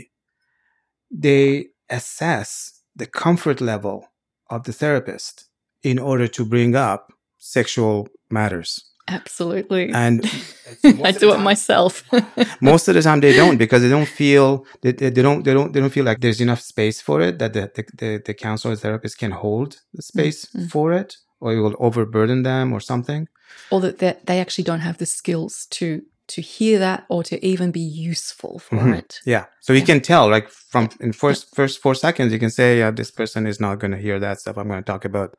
they 1.20 1.68
assess 1.90 2.82
the 2.96 3.06
comfort 3.06 3.62
level 3.62 4.08
of 4.50 4.64
the 4.64 4.74
therapist 4.74 5.46
in 5.84 6.00
order 6.00 6.28
to 6.28 6.46
bring 6.46 6.76
up 6.76 7.12
sexual 7.38 8.08
matters. 8.30 8.70
Absolutely. 9.08 9.92
And 9.94 10.26
I 10.84 11.12
do 11.12 11.32
it 11.34 11.38
myself. 11.40 12.04
Most 12.62 12.88
of 12.88 12.96
the 12.96 13.04
time, 13.04 13.20
they 13.20 13.36
don't 13.36 13.58
because 13.58 13.82
they 13.84 13.90
don't 13.90 14.08
feel 14.08 14.66
they, 14.82 14.94
they, 14.94 15.10
they 15.12 15.22
don't 15.22 15.44
they 15.46 15.54
don't 15.54 15.72
they 15.74 15.80
don't 15.80 15.92
feel 15.92 16.06
like 16.06 16.22
there's 16.22 16.42
enough 16.42 16.62
space 16.62 17.02
for 17.02 17.22
it 17.22 17.38
that 17.40 17.54
the 17.54 17.72
the, 17.76 17.84
the, 18.02 18.22
the 18.26 18.34
counselor 18.34 18.74
or 18.74 18.78
therapist 18.78 19.20
can 19.20 19.32
hold 19.32 19.78
the 19.94 20.02
space 20.02 20.46
Mm, 20.46 20.62
mm. 20.66 20.72
for 20.72 20.92
it, 20.94 21.18
or 21.40 21.54
it 21.54 21.62
will 21.62 21.76
overburden 21.80 22.42
them 22.44 22.74
or 22.74 22.80
something. 22.80 23.28
or 23.72 23.80
that 23.82 24.26
they 24.26 24.40
actually 24.40 24.64
don't 24.64 24.82
have 24.90 24.98
the 24.98 25.06
skills 25.06 25.68
to 25.78 26.02
to 26.28 26.42
hear 26.42 26.80
that 26.80 27.06
or 27.10 27.24
to 27.24 27.44
even 27.46 27.72
be 27.72 27.80
useful 27.80 28.60
for 28.60 28.78
Mhm. 28.78 28.98
it. 28.98 29.20
Yeah. 29.26 29.46
So 29.60 29.74
you 29.74 29.80
Yeah. 29.80 29.86
can 29.86 30.02
tell, 30.02 30.28
like 30.30 30.50
from 30.50 30.90
in 31.00 31.14
first 31.14 31.56
first 31.56 31.82
four 31.82 31.96
seconds, 31.96 32.34
you 32.34 32.40
can 32.40 32.50
say, 32.50 32.80
yeah, 32.80 32.92
this 32.92 33.12
person 33.12 33.46
is 33.48 33.60
not 33.60 33.80
going 33.80 33.92
to 33.92 33.98
hear 33.98 34.20
that 34.20 34.40
stuff. 34.40 34.58
I'm 34.58 34.68
going 34.68 34.84
to 34.84 34.92
talk 34.92 35.06
about 35.06 35.36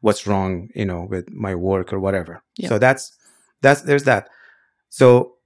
what's 0.00 0.26
wrong, 0.26 0.68
you 0.74 0.84
know, 0.86 1.06
with 1.10 1.30
my 1.30 1.54
work 1.54 1.92
or 1.92 2.00
whatever. 2.00 2.42
Yeah. 2.56 2.68
So 2.68 2.78
that's 2.78 3.12
that's 3.62 3.82
there's 3.82 4.04
that. 4.04 4.28
So 4.88 5.36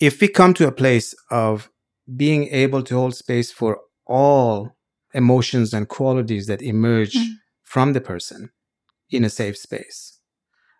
if 0.00 0.20
we 0.20 0.28
come 0.28 0.52
to 0.54 0.66
a 0.66 0.72
place 0.72 1.14
of 1.30 1.70
being 2.16 2.48
able 2.48 2.82
to 2.82 2.94
hold 2.94 3.14
space 3.14 3.50
for 3.50 3.80
all 4.06 4.76
emotions 5.14 5.72
and 5.72 5.88
qualities 5.88 6.46
that 6.46 6.60
emerge 6.62 7.14
Mm. 7.14 7.34
from 7.62 7.92
the 7.94 8.00
person 8.00 8.50
in 9.10 9.24
a 9.24 9.30
safe 9.30 9.56
space, 9.56 10.18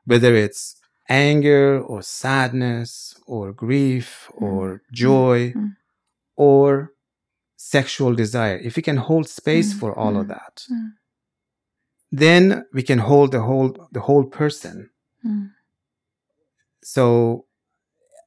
whether 0.04 0.34
it's 0.34 0.75
anger 1.08 1.80
or 1.80 2.02
sadness 2.02 3.14
or 3.26 3.52
grief 3.52 4.28
mm-hmm. 4.32 4.44
or 4.44 4.74
mm-hmm. 4.74 4.94
joy 4.94 5.52
Mm. 5.56 5.76
or 6.36 6.92
sexual 7.56 8.14
desire, 8.14 8.58
if 8.58 8.76
we 8.76 8.82
can 8.82 8.98
hold 8.98 9.28
space 9.28 9.72
for 9.72 9.96
all 9.98 10.16
of 10.20 10.28
that, 10.28 10.64
then 12.12 12.64
we 12.72 12.82
can 12.82 12.98
hold 12.98 13.32
the 13.32 13.40
whole 13.40 13.88
the 13.92 14.00
whole 14.00 14.24
person. 14.24 14.90
So 16.82 17.46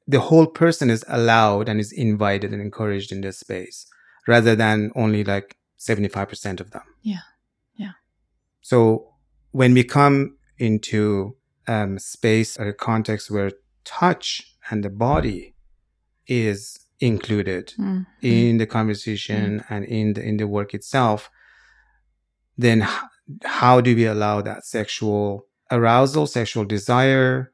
the 0.08 0.20
whole 0.20 0.48
person 0.48 0.90
is 0.90 1.06
allowed 1.08 1.70
and 1.70 1.80
is 1.80 1.92
invited 1.94 2.52
and 2.52 2.62
encouraged 2.62 3.12
in 3.12 3.22
this 3.22 3.40
space, 3.40 3.86
rather 4.28 4.56
than 4.56 4.92
only 4.96 5.24
like 5.24 5.58
seventy 5.78 6.10
five 6.10 6.28
percent 6.28 6.60
of 6.60 6.72
them. 6.72 6.84
Yeah. 7.02 7.24
Yeah. 7.76 7.94
So 8.62 9.14
when 9.52 9.74
we 9.74 9.84
come 9.84 10.38
into 10.58 11.38
um, 11.74 11.92
space 12.00 12.52
or 12.60 12.68
a 12.70 12.74
context 12.90 13.26
where 13.34 13.52
touch 14.00 14.28
and 14.70 14.84
the 14.86 14.90
body 15.08 15.42
is 16.44 16.60
included 17.00 17.66
Mm. 17.78 18.06
in 18.22 18.58
the 18.62 18.66
conversation 18.78 19.64
and 19.70 19.82
in 19.98 20.08
the 20.16 20.22
in 20.30 20.36
the 20.38 20.48
work 20.58 20.72
itself 20.80 21.22
then 22.66 22.82
h- 22.82 22.90
how 23.60 23.76
do 23.86 23.96
we 24.00 24.06
allow 24.16 24.42
that 24.42 24.62
sexual 24.66 25.46
arousal 25.72 26.26
sexual 26.28 26.66
desire 26.78 27.52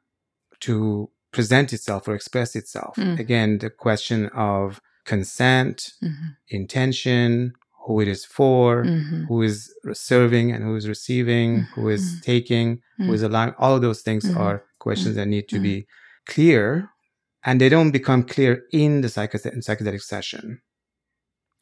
to 0.66 1.08
present 1.36 1.72
itself 1.76 2.08
or 2.08 2.14
express 2.14 2.50
itself 2.56 2.94
Mm. 2.96 3.18
again 3.24 3.50
the 3.64 3.70
question 3.70 4.20
of 4.54 4.80
consent 5.12 5.76
Mhm. 6.02 6.36
intention 6.48 7.52
who 7.86 8.00
it 8.02 8.08
is 8.08 8.24
for 8.24 8.84
Mhm. 8.84 9.26
who 9.28 9.42
is 9.48 9.56
serving 9.92 10.46
and 10.52 10.60
who 10.66 10.74
is 10.80 10.86
receiving 10.94 11.48
who 11.74 11.84
is 11.96 12.02
Mhm. 12.04 12.22
taking 12.32 12.68
who 13.06 13.12
is 13.18 13.22
allowing 13.22 13.54
all 13.58 13.74
of 13.76 13.82
those 13.86 14.00
things 14.02 14.24
Mhm. 14.24 14.36
are 14.44 14.56
questions 14.86 15.14
that 15.16 15.28
need 15.34 15.46
to 15.54 15.58
be 15.68 15.76
clear 16.32 16.64
and 17.44 17.60
they 17.60 17.68
don't 17.68 17.92
become 17.98 18.22
clear 18.34 18.52
in 18.72 19.00
the 19.02 19.08
psychos- 19.14 19.52
in 19.56 19.60
psychedelic 19.66 20.02
session 20.02 20.60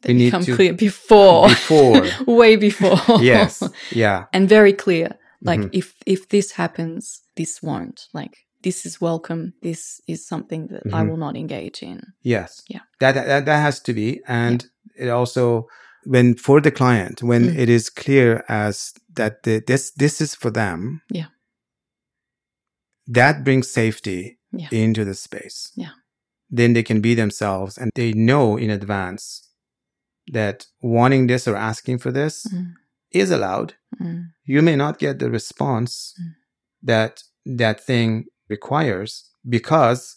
They 0.03 0.13
we 0.13 0.19
need 0.19 0.27
become 0.27 0.45
to- 0.45 0.57
clear 0.57 0.73
before. 0.89 1.49
Before. 1.49 2.03
Way 2.43 2.57
before. 2.57 3.01
yes 3.33 3.63
yeah 4.05 4.19
and 4.35 4.49
very 4.49 4.73
clear. 4.85 5.09
Like 5.51 5.61
Mhm. 5.61 5.71
if 5.81 5.87
if 6.15 6.21
this 6.35 6.53
happens, 6.63 7.03
this 7.37 7.53
won't. 7.63 7.99
Like 8.21 8.35
this 8.67 8.87
is 8.89 8.95
welcome. 9.09 9.43
This 9.69 10.01
is 10.07 10.21
something 10.33 10.63
that 10.73 10.83
I 10.99 11.01
Mhm. 11.03 11.09
will 11.09 11.19
not 11.27 11.37
engage 11.37 11.79
in. 11.93 11.99
Yes. 12.23 12.51
Yeah. 12.75 12.85
That, 13.01 13.13
that 13.15 13.45
that 13.49 13.61
has 13.69 13.77
to 13.87 13.93
be, 13.93 14.09
and 14.27 14.59
it 15.05 15.09
also 15.21 15.67
when 16.07 16.35
for 16.35 16.61
the 16.61 16.71
client 16.71 17.23
when 17.23 17.45
Mm. 17.45 17.59
it 17.59 17.69
is 17.69 17.91
clear 17.91 18.45
as 18.49 18.93
that 19.15 19.43
the, 19.43 19.63
this 19.67 19.91
this 19.93 20.21
is 20.21 20.35
for 20.35 20.51
them. 20.51 21.01
Yeah. 21.11 21.27
That 23.07 23.45
brings 23.45 23.71
safety 23.71 24.39
Yeah. 24.53 24.69
into 24.71 25.05
the 25.05 25.15
space. 25.15 25.73
Yeah. 25.77 25.93
Then 26.51 26.73
they 26.75 26.83
can 26.83 27.01
be 27.01 27.15
themselves, 27.15 27.77
and 27.79 27.91
they 27.95 28.13
know 28.13 28.57
in 28.57 28.71
advance 28.71 29.49
that 30.33 30.67
wanting 30.81 31.27
this 31.27 31.47
or 31.49 31.57
asking 31.57 31.99
for 31.99 32.13
this 32.13 32.47
Mm. 32.47 32.73
is 33.11 33.31
allowed. 33.31 33.75
Mm. 34.01 34.33
You 34.45 34.63
may 34.63 34.77
not 34.77 34.99
get 34.99 35.19
the 35.19 35.31
response 35.31 36.15
Mm. 36.19 36.35
that 36.83 37.23
that 37.45 37.85
thing 37.85 38.25
requires 38.49 39.31
because 39.49 40.17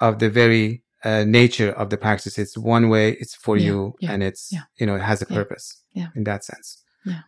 of 0.00 0.18
the 0.18 0.28
very 0.30 0.82
uh, 1.08 1.24
nature 1.40 1.70
of 1.80 1.86
the 1.92 1.96
practice. 2.06 2.34
It's 2.44 2.56
one 2.76 2.84
way, 2.94 3.04
it's 3.22 3.34
for 3.44 3.56
Yeah, 3.56 3.66
you, 3.66 3.76
yeah, 4.00 4.12
and 4.12 4.20
it's, 4.28 4.42
yeah. 4.56 4.64
you 4.78 4.86
know, 4.86 4.96
it 5.00 5.02
has 5.10 5.22
a 5.22 5.26
purpose 5.38 5.66
in 6.16 6.24
that 6.30 6.42
sense. 6.50 6.68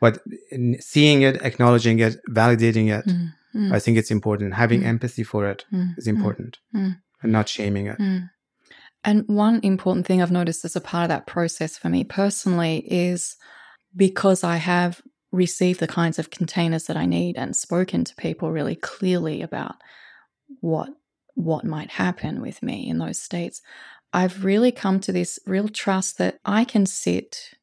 But 0.00 0.14
in 0.56 0.64
seeing 0.92 1.18
it, 1.28 1.34
acknowledging 1.50 1.96
it, 2.06 2.14
validating 2.40 2.88
it, 2.98 3.04
Mm. 3.06 3.28
Mm. 3.54 3.72
I 3.76 3.78
think 3.82 3.96
it's 4.00 4.10
important. 4.18 4.54
Having 4.64 4.80
Mm. 4.82 4.92
empathy 4.94 5.24
for 5.32 5.42
it 5.52 5.60
Mm. 5.72 5.88
is 6.00 6.06
important 6.06 6.52
Mm. 6.74 6.92
and 7.22 7.32
not 7.32 7.48
shaming 7.48 7.86
it. 7.92 7.98
Mm. 7.98 8.22
And 9.08 9.18
one 9.28 9.56
important 9.62 10.04
thing 10.06 10.20
I've 10.20 10.38
noticed 10.40 10.64
as 10.64 10.76
a 10.76 10.80
part 10.90 11.04
of 11.04 11.08
that 11.14 11.26
process 11.34 11.72
for 11.80 11.88
me 11.88 12.04
personally 12.22 12.74
is 13.12 13.36
because 14.06 14.40
I 14.54 14.56
have 14.56 14.92
received 15.32 15.78
the 15.80 15.86
kinds 16.00 16.18
of 16.18 16.30
containers 16.38 16.84
that 16.86 16.96
I 17.04 17.06
need 17.06 17.34
and 17.36 17.54
spoken 17.66 18.04
to 18.04 18.14
people 18.26 18.50
really 18.58 18.76
clearly 18.92 19.42
about 19.48 19.76
what 20.60 20.88
what 21.38 21.64
might 21.64 21.90
happen 21.90 22.40
with 22.40 22.62
me 22.62 22.88
in 22.88 22.98
those 22.98 23.20
states, 23.20 23.62
I've 24.12 24.44
really 24.44 24.72
come 24.72 25.00
to 25.00 25.12
this 25.12 25.38
real 25.46 25.68
trust 25.68 26.18
that 26.18 26.38
I 26.44 26.64
can 26.64 26.86
sit, 26.86 27.54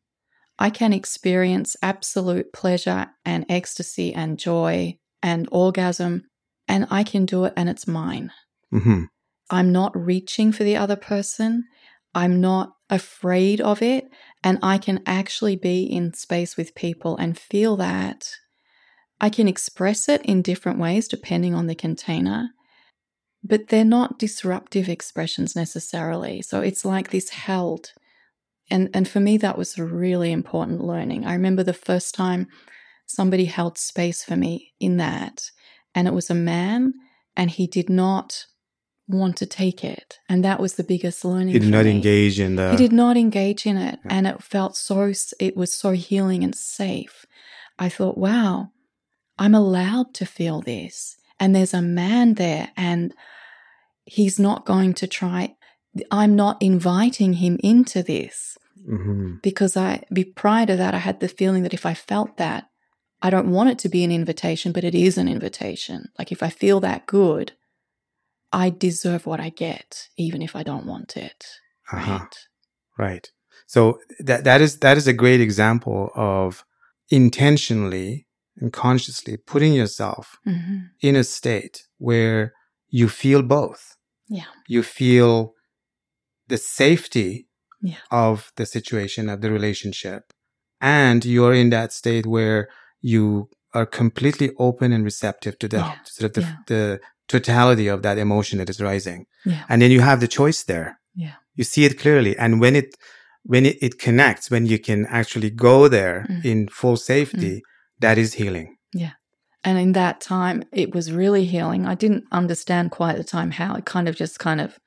I 0.57 0.69
can 0.69 0.93
experience 0.93 1.75
absolute 1.81 2.53
pleasure 2.53 3.07
and 3.25 3.45
ecstasy 3.49 4.13
and 4.13 4.39
joy 4.39 4.97
and 5.21 5.49
orgasm, 5.51 6.23
and 6.67 6.87
I 6.89 7.03
can 7.03 7.25
do 7.25 7.45
it 7.45 7.53
and 7.57 7.69
it's 7.69 7.87
mine. 7.87 8.31
hmm 8.71 9.03
I'm 9.49 9.71
not 9.71 9.95
reaching 9.95 10.51
for 10.51 10.63
the 10.63 10.75
other 10.75 10.95
person. 10.95 11.65
I'm 12.15 12.41
not 12.41 12.73
afraid 12.89 13.61
of 13.61 13.81
it. 13.81 14.05
And 14.43 14.57
I 14.63 14.79
can 14.79 15.03
actually 15.05 15.55
be 15.55 15.83
in 15.83 16.13
space 16.13 16.57
with 16.57 16.73
people 16.73 17.15
and 17.17 17.37
feel 17.37 17.75
that. 17.77 18.31
I 19.21 19.29
can 19.29 19.47
express 19.47 20.09
it 20.09 20.21
in 20.23 20.41
different 20.41 20.79
ways 20.79 21.07
depending 21.07 21.53
on 21.53 21.67
the 21.67 21.75
container, 21.75 22.49
but 23.47 23.67
they're 23.67 23.85
not 23.85 24.17
disruptive 24.17 24.89
expressions 24.89 25.55
necessarily. 25.55 26.41
So 26.41 26.61
it's 26.61 26.83
like 26.83 27.11
this 27.11 27.29
held. 27.29 27.93
And, 28.71 28.89
and 28.93 29.07
for 29.07 29.19
me, 29.19 29.37
that 29.37 29.57
was 29.57 29.77
a 29.77 29.85
really 29.85 30.31
important 30.31 30.81
learning. 30.81 31.25
I 31.25 31.33
remember 31.33 31.61
the 31.61 31.73
first 31.73 32.15
time 32.15 32.47
somebody 33.05 33.45
held 33.45 33.77
space 33.77 34.23
for 34.23 34.35
me 34.35 34.73
in 34.79 34.97
that, 34.97 35.51
and 35.93 36.07
it 36.07 36.13
was 36.13 36.31
a 36.31 36.35
man, 36.35 36.93
and 37.37 37.51
he 37.51 37.67
did 37.67 37.87
not 37.87 38.47
want 39.07 39.37
to 39.37 39.45
take 39.45 39.83
it. 39.83 40.17
And 40.27 40.43
that 40.43 40.59
was 40.59 40.73
the 40.73 40.83
biggest 40.83 41.23
learning. 41.23 41.49
He 41.49 41.59
did 41.59 41.69
not 41.69 41.85
me. 41.85 41.91
engage 41.91 42.39
in 42.39 42.55
the. 42.55 42.71
He 42.71 42.77
did 42.77 42.91
not 42.91 43.15
engage 43.15 43.67
in 43.67 43.77
it. 43.77 43.99
Yeah. 44.03 44.11
And 44.11 44.25
it 44.25 44.41
felt 44.41 44.75
so, 44.75 45.13
it 45.39 45.55
was 45.55 45.71
so 45.71 45.91
healing 45.91 46.43
and 46.43 46.55
safe. 46.55 47.27
I 47.77 47.89
thought, 47.89 48.17
wow, 48.17 48.71
I'm 49.37 49.53
allowed 49.53 50.15
to 50.15 50.25
feel 50.25 50.61
this. 50.61 51.17
And 51.39 51.55
there's 51.55 51.73
a 51.73 51.81
man 51.81 52.35
there, 52.35 52.69
and 52.77 53.13
he's 54.05 54.39
not 54.39 54.65
going 54.65 54.93
to 54.95 55.07
try. 55.07 55.55
I'm 56.11 56.35
not 56.35 56.61
inviting 56.61 57.33
him 57.33 57.57
into 57.63 58.03
this 58.03 58.57
Mhm. 58.87 59.41
because 59.41 59.75
I, 59.77 60.03
be 60.13 60.23
prior 60.23 60.65
to 60.65 60.75
that, 60.75 60.93
I 60.93 60.99
had 60.99 61.19
the 61.19 61.27
feeling 61.27 61.63
that 61.63 61.73
if 61.73 61.85
I 61.85 61.93
felt 61.93 62.37
that, 62.37 62.69
I 63.21 63.29
don't 63.29 63.49
want 63.51 63.69
it 63.69 63.79
to 63.79 63.89
be 63.89 64.03
an 64.03 64.11
invitation, 64.11 64.71
but 64.71 64.83
it 64.83 64.93
is 64.93 65.17
an 65.17 65.27
invitation. 65.27 66.09
Like 66.19 66.31
if 66.31 66.43
I 66.43 66.49
feel 66.49 66.79
that 66.81 67.05
good, 67.07 67.53
I 68.51 68.69
deserve 68.69 69.25
what 69.25 69.39
I 69.39 69.49
get, 69.49 70.09
even 70.17 70.41
if 70.41 70.55
I 70.55 70.63
don't 70.63 70.85
want 70.85 71.17
it. 71.17 71.45
Uh-huh. 71.91 72.19
Right. 72.19 72.35
Right. 72.97 73.31
So 73.67 73.99
that 74.19 74.43
that 74.43 74.61
is 74.61 74.79
that 74.79 74.97
is 74.97 75.07
a 75.07 75.13
great 75.13 75.41
example 75.41 76.11
of 76.15 76.63
intentionally 77.09 78.27
and 78.59 78.71
consciously 78.71 79.37
putting 79.37 79.73
yourself 79.73 80.37
hmm 80.43 80.77
in 81.01 81.15
a 81.15 81.23
state 81.23 81.83
where 81.97 82.53
you 82.89 83.07
feel 83.09 83.41
both. 83.43 83.81
Yeah. 84.29 84.49
You 84.67 84.81
feel 84.83 85.53
the 86.47 86.57
safety 86.57 87.47
Yeah. 87.81 87.97
of 88.11 88.51
the 88.55 88.65
situation, 88.65 89.29
of 89.29 89.41
the 89.41 89.51
relationship. 89.51 90.21
And 90.81 91.23
you're 91.25 91.53
in 91.53 91.69
that 91.71 91.91
state 91.93 92.25
where 92.25 92.67
you 93.01 93.49
are 93.73 93.85
completely 93.85 94.49
open 94.57 94.91
and 94.93 95.03
receptive 95.03 95.55
to 95.59 95.67
the 95.67 95.77
Yeah. 95.77 95.95
sort 96.05 96.25
of 96.29 96.33
the, 96.33 96.41
Yeah. 96.41 96.55
the 96.67 96.99
totality 97.27 97.87
of 97.87 98.01
that 98.03 98.17
emotion 98.17 98.57
that 98.59 98.69
is 98.69 98.79
rising. 98.81 99.25
And 99.69 99.81
then 99.81 99.91
you 99.91 100.01
have 100.01 100.19
the 100.21 100.27
choice 100.39 100.63
there. 100.63 100.89
Yeah. 101.13 101.35
You 101.55 101.63
see 101.63 101.83
it 101.85 101.99
clearly. 101.99 102.33
And 102.37 102.59
when 102.61 102.75
it 102.75 102.95
when 103.53 103.63
it, 103.67 103.77
it 103.79 103.99
connects, 103.99 104.49
when 104.49 104.65
you 104.65 104.79
can 104.79 105.05
actually 105.19 105.51
go 105.51 105.87
there 105.87 106.25
Mm. 106.29 106.45
in 106.51 106.67
full 106.67 106.97
safety, 106.97 107.61
that 107.99 108.17
is 108.17 108.33
healing. 108.33 108.77
Yeah. 108.93 109.13
And 109.63 109.79
in 109.79 109.93
that 109.93 110.21
time, 110.21 110.63
it 110.71 110.93
was 110.93 111.11
really 111.11 111.45
healing. 111.45 111.85
I 111.85 111.95
didn't 111.95 112.25
understand 112.31 112.91
quite 112.91 113.11
at 113.11 113.17
the 113.17 113.23
time 113.23 113.51
how 113.51 113.75
it 113.75 113.85
kind 113.85 114.07
of 114.07 114.15
just 114.15 114.37
kind 114.37 114.61
of 114.61 114.79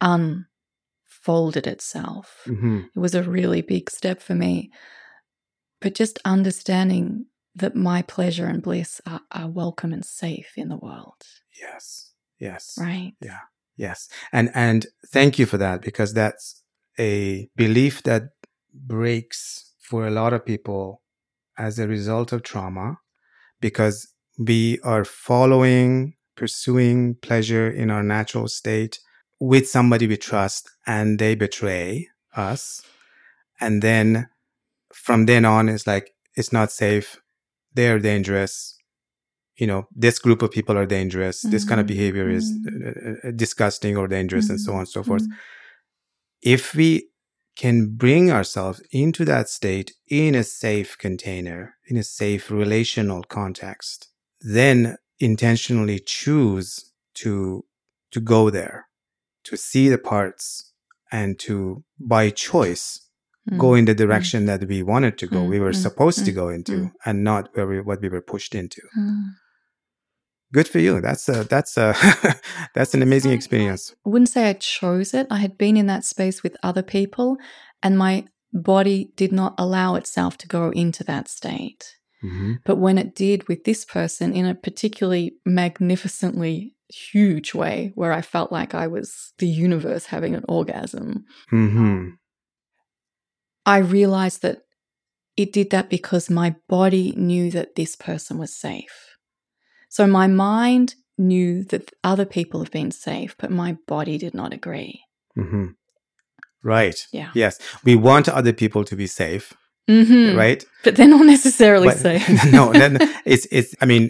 unfolded 0.00 1.66
itself. 1.66 2.42
hmm 2.44 2.80
It 2.94 2.98
was 2.98 3.14
a 3.14 3.22
really 3.22 3.62
big 3.62 3.90
step 3.90 4.20
for 4.20 4.34
me. 4.34 4.70
But 5.80 5.94
just 5.94 6.18
understanding 6.24 7.26
that 7.54 7.74
my 7.74 8.02
pleasure 8.02 8.46
and 8.46 8.62
bliss 8.62 9.00
are, 9.06 9.20
are 9.32 9.48
welcome 9.48 9.92
and 9.92 10.04
safe 10.04 10.52
in 10.56 10.68
the 10.68 10.76
world. 10.76 11.22
Yes. 11.60 12.12
Yes. 12.38 12.76
Right. 12.78 13.14
Yeah. 13.20 13.40
Yes. 13.76 14.08
And 14.32 14.50
and 14.54 14.86
thank 15.06 15.38
you 15.38 15.46
for 15.46 15.58
that 15.58 15.82
because 15.82 16.12
that's 16.12 16.62
a 16.98 17.48
belief 17.56 18.02
that 18.02 18.24
breaks 18.74 19.72
for 19.80 20.06
a 20.06 20.10
lot 20.10 20.32
of 20.32 20.44
people 20.44 21.00
as 21.58 21.78
a 21.78 21.88
result 21.88 22.32
of 22.32 22.42
trauma 22.42 22.98
because 23.60 24.08
we 24.38 24.78
are 24.84 25.04
following 25.04 26.14
pursuing 26.36 27.16
pleasure 27.16 27.68
in 27.68 27.90
our 27.90 28.02
natural 28.02 28.46
state 28.48 29.00
with 29.40 29.68
somebody 29.68 30.06
we 30.06 30.16
trust 30.16 30.70
and 30.86 31.18
they 31.18 31.34
betray 31.34 32.06
us 32.36 32.80
and 33.60 33.82
then 33.82 34.28
from 34.94 35.26
then 35.26 35.44
on 35.44 35.68
it's 35.68 35.86
like 35.86 36.14
it's 36.36 36.52
not 36.52 36.70
safe 36.70 37.20
they're 37.74 37.98
dangerous 37.98 38.76
you 39.56 39.66
know 39.66 39.88
this 39.94 40.18
group 40.20 40.40
of 40.42 40.50
people 40.52 40.78
are 40.78 40.86
dangerous 40.86 41.42
this 41.42 41.64
kind 41.64 41.80
of 41.80 41.86
Mhm. 41.86 41.94
behavior 41.94 42.28
is 42.30 42.46
Mhm. 42.52 42.68
uh, 43.24 43.28
uh, 43.28 43.32
disgusting 43.32 43.96
or 43.96 44.06
dangerous 44.06 44.48
and 44.50 44.60
so 44.60 44.72
on 44.74 44.80
and 44.80 44.88
so 44.88 45.02
forth 45.02 45.22
Mm. 45.26 45.32
if 46.42 46.74
we 46.74 47.08
can 47.58 47.76
bring 48.04 48.30
ourselves 48.30 48.80
into 49.02 49.24
that 49.24 49.48
state 49.48 49.90
in 50.06 50.34
a 50.34 50.44
safe 50.44 50.90
container 51.06 51.60
in 51.90 51.96
a 51.96 52.02
safe 52.20 52.44
relational 52.50 53.22
context 53.38 54.08
then 54.40 54.96
intentionally 55.18 55.98
choose 56.18 56.92
to 57.14 57.64
to 58.14 58.20
go 58.20 58.48
there 58.58 58.86
to 59.48 59.56
see 59.56 59.88
the 59.88 59.98
parts 60.12 60.72
and 61.10 61.38
to 61.38 61.56
by 62.14 62.24
choice 62.30 62.84
Mm. 63.50 63.58
go 63.58 63.74
in 63.74 63.86
the 63.86 63.94
direction 63.94 64.44
that 64.44 64.62
we 64.68 64.82
wanted 64.82 65.16
to 65.18 65.26
go 65.26 65.38
Mm, 65.38 65.48
we 65.48 65.58
were 65.58 65.72
mm, 65.72 65.82
supposed 65.86 66.22
to 66.26 66.32
mm, 66.32 66.34
go 66.34 66.46
into 66.56 66.72
mm. 66.72 66.92
and 67.06 67.24
not 67.24 67.48
where 67.54 67.66
we, 67.66 67.80
what 67.80 68.00
we 68.02 68.10
were 68.14 68.20
pushed 68.32 68.54
into 68.54 68.82
Mm. 68.96 69.30
Good 70.52 70.68
for 70.68 70.78
you 70.78 71.00
that's 71.00 71.28
a 71.28 71.44
that's 71.44 71.76
a 71.76 71.94
that's 72.74 72.94
an 72.94 73.02
amazing 73.02 73.32
experience 73.32 73.94
I 74.08 74.10
wouldn't 74.10 74.30
say 74.30 74.48
I 74.48 74.54
chose 74.54 75.12
it. 75.12 75.26
I 75.30 75.36
had 75.36 75.58
been 75.58 75.76
in 75.76 75.86
that 75.86 76.04
space 76.04 76.42
with 76.42 76.56
other 76.62 76.82
people, 76.82 77.36
and 77.82 77.98
my 77.98 78.24
body 78.54 79.12
did 79.16 79.32
not 79.32 79.54
allow 79.58 79.96
itself 79.96 80.38
to 80.38 80.48
go 80.48 80.70
into 80.70 81.04
that 81.04 81.28
state. 81.28 81.96
hmm 82.22 82.54
But 82.64 82.76
when 82.76 82.96
it 82.96 83.14
did 83.14 83.48
with 83.48 83.64
this 83.64 83.84
person 83.84 84.32
in 84.32 84.46
a 84.46 84.54
particularly 84.54 85.36
magnificently 85.44 86.74
huge 86.88 87.54
way, 87.54 87.92
where 87.96 88.12
I 88.12 88.22
felt 88.22 88.50
like 88.50 88.74
I 88.74 88.86
was 88.86 89.34
the 89.38 89.46
universe 89.46 90.06
having 90.06 90.34
an 90.34 90.44
orgasm, 90.48 91.24
hmm 91.50 92.10
I 93.66 93.78
realized 93.78 94.40
that 94.40 94.60
it 95.36 95.52
did 95.52 95.68
that 95.70 95.90
because 95.90 96.30
my 96.30 96.56
body 96.68 97.12
knew 97.14 97.50
that 97.50 97.74
this 97.74 97.94
person 97.94 98.38
was 98.38 98.56
safe. 98.56 99.17
So 99.98 100.06
my 100.06 100.28
mind 100.28 100.94
knew 101.18 101.64
that 101.64 101.90
other 102.04 102.24
people 102.24 102.60
have 102.60 102.70
been 102.70 102.92
safe, 102.92 103.34
but 103.36 103.50
my 103.50 103.76
body 103.88 104.16
did 104.18 104.32
not 104.34 104.52
agree. 104.52 104.94
hmm 105.34 105.66
right 106.64 106.98
Yeah. 107.12 107.30
yes 107.34 107.54
we 107.84 107.94
want 108.08 108.28
other 108.28 108.52
people 108.52 108.82
to 108.84 108.96
be 108.96 109.06
safe 109.06 109.46
Mhm. 109.88 110.36
right 110.36 110.64
But 110.84 110.94
they're 110.96 111.14
not 111.16 111.26
necessarily 111.36 111.88
But- 111.88 111.98
safe. 111.98 112.26
no 112.58 112.72
then 112.72 112.92
it's 113.32 113.46
it's 113.58 113.74
i 113.82 113.86
mean 113.86 114.04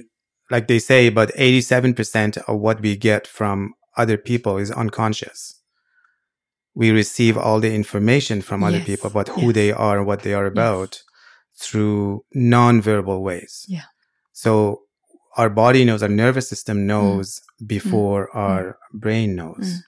like 0.51 0.67
they 0.67 0.79
say, 0.79 1.01
about 1.07 1.31
87% 1.37 2.39
of 2.49 2.55
what 2.65 2.81
we 2.81 2.97
get 2.97 3.27
from 3.27 3.75
other 4.03 4.17
people 4.31 4.57
is 4.63 4.71
unconscious. 4.71 5.39
We 6.75 6.91
receive 6.91 7.37
all 7.45 7.61
the 7.61 7.75
information 7.75 8.41
from 8.49 8.63
other 8.63 8.79
Yes, 8.79 8.87
people 8.91 9.09
about 9.11 9.29
who 9.29 9.47
yes. 9.49 9.55
they 9.59 9.71
are 9.87 9.99
and 9.99 10.07
what 10.07 10.21
they 10.23 10.33
are 10.39 10.47
about 10.55 11.03
through 11.63 12.25
non-verbal 12.33 13.19
ways. 13.29 13.67
Yeah. 13.69 13.89
So 14.33 14.53
our 15.39 15.49
body 15.49 15.85
knows, 15.85 16.03
our 16.03 16.09
nervous 16.25 16.49
system 16.49 16.87
knows 16.87 17.41
before 17.65 18.23
our 18.37 18.79
brain 18.93 19.37
knows. 19.37 19.67
Mm. 19.67 19.79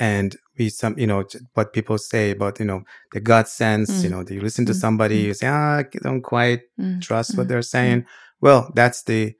And 0.00 0.36
we 0.56 0.68
some, 0.68 0.96
you 0.98 1.06
know, 1.06 1.24
what 1.54 1.72
people 1.72 1.98
say 1.98 2.30
about, 2.30 2.60
you 2.60 2.64
know, 2.70 2.82
the 3.12 3.20
gut 3.20 3.48
sense, 3.48 3.90
Mm. 3.90 4.04
you 4.04 4.10
know, 4.10 4.24
you 4.28 4.40
listen 4.40 4.64
to 4.66 4.72
Mm. 4.72 4.80
somebody, 4.84 5.18
Mm. 5.22 5.26
you 5.26 5.34
say, 5.34 5.48
ah, 5.48 5.78
I 5.78 5.84
don't 6.08 6.22
quite 6.22 6.62
Mm. 6.80 7.00
trust 7.02 7.36
what 7.36 7.46
Mm. 7.46 7.48
they're 7.50 7.62
saying. 7.76 8.06
Well, 8.40 8.70
that's 8.74 9.02
the, 9.02 9.34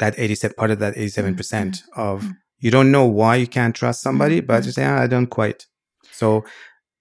that 0.00 0.14
87, 0.18 0.54
part 0.58 0.72
of 0.72 0.80
that 0.80 0.94
87% 0.96 1.74
Mm. 1.96 2.02
of, 2.08 2.22
Mm. 2.22 2.36
you 2.58 2.70
don't 2.72 2.90
know 2.90 3.06
why 3.06 3.36
you 3.36 3.46
can't 3.46 3.74
trust 3.76 4.02
somebody, 4.02 4.40
Mm. 4.40 4.46
but 4.48 4.62
Mm. 4.62 4.66
you 4.66 4.72
say, 4.72 4.84
ah, 4.84 5.00
I 5.00 5.06
don't 5.06 5.28
quite. 5.38 5.66
So 6.10 6.44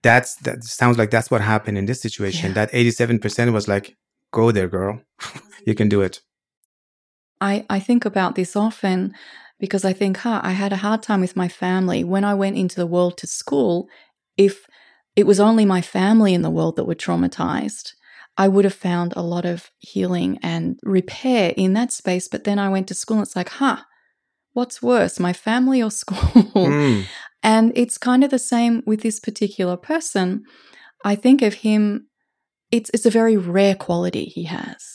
that's, 0.03 0.35
that 0.45 0.63
sounds 0.63 0.97
like 0.99 1.09
that's 1.09 1.31
what 1.31 1.41
happened 1.41 1.77
in 1.79 1.85
this 1.87 2.01
situation. 2.01 2.49
Yeah. 2.49 2.53
That 2.59 2.69
87% 2.73 3.51
was 3.53 3.67
like, 3.67 3.95
go 4.31 4.51
there, 4.51 4.67
girl. 4.67 5.01
you 5.65 5.73
can 5.75 5.89
do 5.89 6.01
it. 6.01 6.21
I, 7.41 7.65
I 7.69 7.79
think 7.79 8.05
about 8.05 8.35
this 8.35 8.55
often 8.55 9.13
because 9.59 9.83
I 9.83 9.93
think, 9.93 10.17
huh, 10.17 10.39
I 10.43 10.51
had 10.51 10.71
a 10.71 10.77
hard 10.77 11.03
time 11.03 11.21
with 11.21 11.35
my 11.35 11.47
family. 11.47 12.03
When 12.03 12.23
I 12.23 12.33
went 12.33 12.57
into 12.57 12.75
the 12.75 12.87
world 12.87 13.17
to 13.17 13.27
school, 13.27 13.87
if 14.37 14.65
it 15.15 15.27
was 15.27 15.39
only 15.39 15.65
my 15.65 15.81
family 15.81 16.33
in 16.33 16.43
the 16.43 16.49
world 16.49 16.75
that 16.77 16.85
were 16.85 16.95
traumatized, 16.95 17.93
I 18.37 18.47
would 18.47 18.65
have 18.65 18.73
found 18.73 19.13
a 19.15 19.21
lot 19.21 19.45
of 19.45 19.71
healing 19.79 20.39
and 20.41 20.79
repair 20.83 21.53
in 21.57 21.73
that 21.73 21.91
space. 21.91 22.27
But 22.27 22.43
then 22.43 22.59
I 22.59 22.69
went 22.69 22.87
to 22.87 22.93
school 22.93 23.17
and 23.17 23.25
it's 23.25 23.35
like, 23.35 23.49
huh, 23.49 23.77
what's 24.53 24.81
worse, 24.81 25.19
my 25.19 25.33
family 25.33 25.81
or 25.81 25.91
school? 26.03 26.17
Mm. 26.53 27.05
And 27.43 27.71
it's 27.75 27.97
kind 27.97 28.23
of 28.23 28.29
the 28.29 28.39
same 28.39 28.83
with 28.85 29.01
this 29.01 29.19
particular 29.19 29.77
person. 29.77 30.43
I 31.03 31.15
think 31.15 31.41
of 31.41 31.55
him, 31.55 32.07
it's, 32.71 32.91
it's 32.93 33.05
a 33.05 33.11
very 33.11 33.35
rare 33.35 33.75
quality 33.75 34.25
he 34.25 34.43
has. 34.43 34.90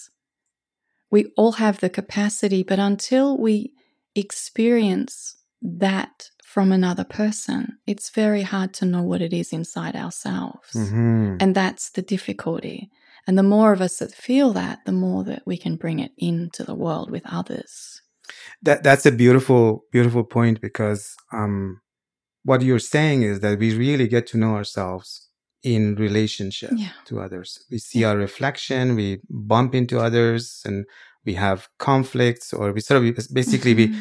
We 1.10 1.26
all 1.36 1.52
have 1.52 1.80
the 1.80 1.90
capacity, 1.90 2.62
but 2.62 2.78
until 2.78 3.38
we 3.38 3.72
experience 4.14 5.36
that 5.62 6.30
from 6.44 6.72
another 6.72 7.04
person, 7.04 7.78
it's 7.86 8.10
very 8.10 8.42
hard 8.42 8.72
to 8.74 8.84
know 8.84 9.02
what 9.02 9.20
it 9.20 9.32
is 9.32 9.52
inside 9.52 9.94
ourselves. 9.94 10.72
Mhm. 10.74 11.36
And 11.40 11.54
that's 11.54 11.90
the 11.90 12.02
difficulty. 12.02 12.90
And 13.26 13.36
the 13.36 13.42
more 13.42 13.72
of 13.72 13.80
us 13.80 13.98
that 13.98 14.14
feel 14.14 14.52
that, 14.52 14.78
the 14.86 14.92
more 14.92 15.24
that 15.24 15.42
we 15.46 15.56
can 15.56 15.76
bring 15.76 15.98
it 15.98 16.12
into 16.16 16.64
the 16.64 16.74
world 16.74 17.10
with 17.10 17.22
others. 17.26 18.00
that 18.62 18.82
that's 18.82 19.06
a 19.06 19.12
beautiful 19.12 19.84
beautiful 19.92 20.24
point 20.24 20.60
because 20.60 21.14
um 21.32 21.80
what 22.42 22.62
you're 22.62 22.78
saying 22.96 23.22
is 23.22 23.38
that 23.40 23.58
we 23.58 23.72
really 23.76 24.08
get 24.08 24.26
to 24.26 24.36
know 24.38 24.54
ourselves 24.56 25.25
in 25.62 25.94
relationship 25.96 26.72
Yeah. 26.76 26.92
to 27.06 27.20
others 27.20 27.64
we 27.70 27.78
see 27.78 28.04
our 28.04 28.16
reflection 28.16 28.94
we 28.94 29.20
bump 29.30 29.74
into 29.74 29.98
others 29.98 30.62
and 30.64 30.84
we 31.24 31.34
have 31.34 31.68
conflicts 31.78 32.52
or 32.52 32.72
we 32.72 32.80
sort 32.80 33.02
of 33.02 33.34
basically 33.34 33.74
we 33.74 33.88
Mhm. 33.88 33.96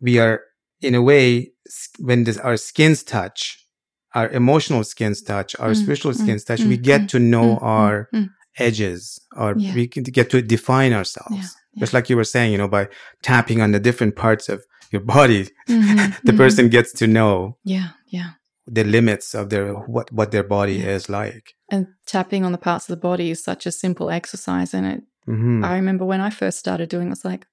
we 0.00 0.18
are 0.18 0.40
in 0.80 0.94
a 0.94 1.02
way 1.02 1.52
when 1.98 2.24
this, 2.24 2.38
our 2.38 2.56
skins 2.56 3.02
touch 3.02 3.66
our 4.14 4.28
emotional 4.30 4.84
skins 4.84 5.22
touch 5.22 5.54
our 5.58 5.70
Mm, 5.70 5.76
spiritual 5.82 6.12
mm, 6.12 6.20
skins 6.20 6.44
touch 6.44 6.62
mm, 6.62 6.68
we 6.68 6.76
get 6.76 7.02
mm, 7.02 7.08
to 7.08 7.18
know 7.18 7.48
Mm, 7.56 7.60
mm, 7.60 7.62
our 7.62 8.08
mm. 8.14 8.30
edges 8.58 9.18
or 9.36 9.56
Yeah. 9.58 9.74
we 9.74 9.86
can 9.88 10.02
get 10.02 10.30
to 10.30 10.42
define 10.42 10.92
ourselves 10.92 11.34
Yeah, 11.34 11.80
just 11.80 11.92
like 11.94 12.08
you 12.10 12.16
were 12.16 12.24
saying 12.34 12.52
you 12.52 12.58
know 12.58 12.68
by 12.68 12.88
tapping 13.22 13.60
on 13.60 13.72
the 13.72 13.80
different 13.80 14.16
parts 14.16 14.48
of 14.48 14.64
your 14.92 15.02
body 15.16 15.48
Mhm, 15.68 16.24
the 16.24 16.32
mhm. 16.32 16.36
person 16.36 16.68
gets 16.68 16.92
to 16.92 17.06
know 17.06 17.56
Yeah, 17.64 17.90
yeah. 18.08 18.30
The 18.66 18.84
limits 18.84 19.34
of 19.34 19.48
their 19.50 19.74
what 19.74 20.10
what 20.12 20.30
their 20.30 20.42
body 20.42 20.78
is 20.80 21.08
like 21.08 21.54
And 21.70 21.86
tapping 22.06 22.44
on 22.44 22.52
the 22.52 22.58
parts 22.58 22.88
of 22.88 22.94
the 22.94 23.00
body 23.08 23.30
is 23.30 23.42
such 23.42 23.66
a 23.66 23.72
simple 23.72 24.10
exercise. 24.10 24.74
And 24.74 24.86
it, 24.86 25.02
hmm 25.24 25.64
I 25.64 25.74
remember 25.76 26.04
when 26.04 26.20
I 26.20 26.30
first 26.30 26.58
started 26.58 26.88
doing 26.88 27.06
it, 27.08 27.10
was 27.10 27.24
like, 27.24 27.46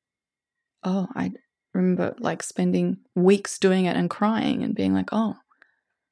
oh, 0.84 1.08
I 1.16 1.32
remember 1.74 2.14
like 2.20 2.44
spending 2.44 2.98
weeks 3.16 3.58
doing 3.60 3.86
it 3.86 3.96
and 3.96 4.10
crying 4.10 4.64
and 4.64 4.76
being 4.76 4.94
like, 4.94 5.10
oh, 5.12 5.36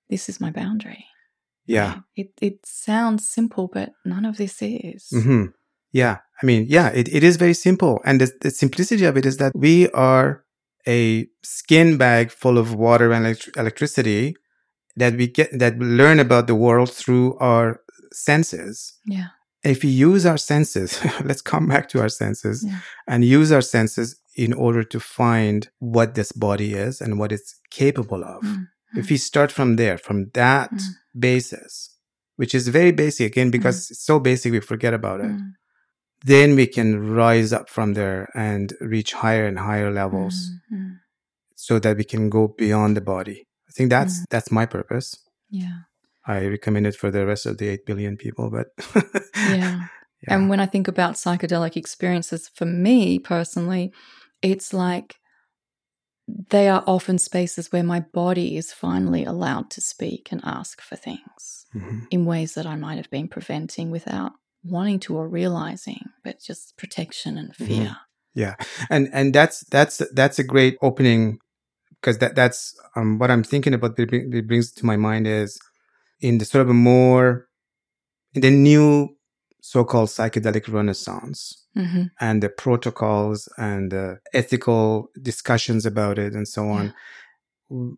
this 0.10 0.30
is 0.30 0.40
my 0.42 0.52
boundary. 0.52 1.06
yeah 1.66 2.02
It, 2.16 2.30
it 2.42 2.66
sounds 2.66 3.30
simple, 3.30 3.68
but 3.68 3.94
none 4.06 4.26
of 4.26 4.38
this 4.38 4.62
is. 4.62 5.08
hmm 5.12 5.46
yeah 5.94 6.18
i 6.42 6.46
mean 6.46 6.66
yeah 6.70 6.88
it, 7.00 7.08
it 7.18 7.24
is 7.24 7.36
very 7.38 7.54
simple 7.54 8.00
and 8.06 8.22
the, 8.22 8.32
the 8.42 8.50
simplicity 8.50 9.06
of 9.06 9.18
it 9.18 9.26
is 9.26 9.38
that 9.38 9.52
we 9.54 9.90
are 9.90 10.44
a 10.88 11.28
skin 11.44 11.98
bag 11.98 12.32
full 12.32 12.58
of 12.58 12.74
water 12.74 13.12
and 13.12 13.26
elect- 13.26 13.50
electricity 13.58 14.36
that 14.98 15.14
we 15.16 15.28
get 15.28 15.50
that 15.58 15.78
we 15.78 15.86
learn 15.86 16.20
about 16.20 16.48
the 16.48 16.56
world 16.56 16.92
through 16.92 17.38
our 17.40 17.82
senses 18.14 18.94
Yeah. 19.06 19.28
if 19.64 19.84
we 19.84 19.90
use 19.90 20.26
our 20.26 20.38
senses 20.38 21.00
let's 21.30 21.42
come 21.42 21.68
back 21.68 21.88
to 21.90 22.00
our 22.02 22.10
senses 22.10 22.64
Yeah. 22.68 22.80
and 23.08 23.24
use 23.24 23.52
our 23.52 23.62
senses 23.62 24.16
in 24.36 24.54
order 24.54 24.84
to 24.94 25.00
find 25.00 25.70
what 25.80 26.16
this 26.16 26.32
body 26.32 26.74
is 26.74 27.02
and 27.02 27.20
what 27.20 27.32
it's 27.32 27.52
capable 27.70 28.24
of 28.24 28.42
Mm, 28.44 28.68
if 29.02 29.10
we 29.10 29.18
start 29.18 29.52
from 29.52 29.76
there 29.82 29.98
from 29.98 30.18
that 30.34 30.72
Mm. 30.72 30.90
basis 31.28 31.74
which 32.42 32.54
is 32.56 32.68
very 32.80 32.92
basic 33.04 33.26
again 33.32 33.50
because 33.52 33.78
it's 33.92 34.06
so 34.12 34.20
basic 34.20 34.52
we 34.52 34.60
forget 34.72 34.94
about 34.94 35.20
it 35.28 35.32
mm, 35.36 35.52
then 36.34 36.56
we 36.56 36.68
can 36.68 36.90
rise 37.22 37.52
up 37.58 37.68
from 37.76 37.94
there 37.94 38.22
and 38.36 38.74
reach 38.94 39.12
higher 39.24 39.46
and 39.52 39.60
higher 39.60 39.92
levels 40.02 40.36
mm, 40.72 40.78
mm. 40.78 40.92
so 41.56 41.80
that 41.80 41.98
we 41.98 42.04
can 42.14 42.30
go 42.30 42.44
beyond 42.64 42.92
the 42.98 43.02
body 43.16 43.40
i 43.72 43.74
think 43.76 43.90
that's 43.90 44.20
Mm. 44.20 44.26
that's 44.30 44.52
my 44.52 44.66
purpose 44.66 45.16
Yeah. 45.50 45.78
i 46.28 46.46
recommend 46.46 46.86
it 46.88 46.96
for 46.96 47.10
the 47.12 47.26
rest 47.26 47.46
of 47.46 47.58
the 47.58 47.68
8 47.74 47.86
billion 47.86 48.18
people 48.18 48.50
but 48.52 48.68
Yeah. 49.50 49.88
Yeah. 50.28 50.36
And 50.36 50.50
when 50.52 50.60
I 50.60 50.68
think 50.68 50.88
about 50.88 51.16
psychedelic 51.16 51.76
experiences, 51.76 52.48
for 52.58 52.66
me 52.68 53.18
personally, 53.18 53.92
it's 54.44 54.72
like 54.72 55.16
they 56.50 56.70
are 56.70 56.84
often 56.86 57.18
spaces 57.18 57.72
where 57.72 57.84
my 57.84 58.02
body 58.14 58.56
is 58.56 58.72
finally 58.72 59.26
allowed 59.26 59.72
to 59.72 59.82
speak 59.82 60.32
and 60.32 60.42
ask 60.44 60.80
for 60.82 60.96
things 60.96 61.66
Mhm. 61.74 62.06
in 62.12 62.26
ways 62.26 62.54
that 62.54 62.66
I 62.68 62.76
might 62.76 62.98
have 62.98 63.10
been 63.10 63.28
preventing 63.28 63.90
without 63.92 64.34
wanting 64.64 65.00
to 65.00 65.16
or 65.18 65.28
realizing, 65.28 66.04
but 66.24 66.40
just 66.40 66.78
protection 66.78 67.38
and 67.38 67.50
Mm-hmm. 67.56 67.66
fear. 67.66 67.98
Yeah, 68.36 68.56
and 68.90 69.10
and 69.12 69.34
that's 69.34 69.66
that's 69.72 70.02
that's 70.14 70.40
a 70.40 70.44
great 70.54 70.78
opening 70.82 71.40
because 72.02 72.18
that 72.18 72.36
that's 72.36 72.76
um, 72.96 73.20
what 73.20 73.30
I'm 73.32 73.44
thinking 73.44 73.74
about. 73.74 73.98
It 73.98 74.48
brings 74.48 74.72
to 74.74 74.86
my 74.86 74.98
mind 74.98 75.28
is 75.28 75.60
in 76.20 76.38
the 76.40 76.46
sort 76.46 76.64
of 76.64 76.70
a 76.70 76.74
more 76.74 77.48
in 78.34 78.42
the 78.42 78.50
new 78.50 79.16
so-called 79.62 80.10
psychedelic 80.10 80.68
renaissance 80.72 81.66
hmm 81.76 82.04
and 82.20 82.44
the 82.44 82.50
protocols 82.50 83.48
and 83.58 83.92
the 83.92 84.20
ethical 84.34 85.10
discussions 85.22 85.86
about 85.86 86.18
it 86.20 86.34
and 86.34 86.48
so 86.48 86.68
on. 86.70 86.94
w- 87.70 87.98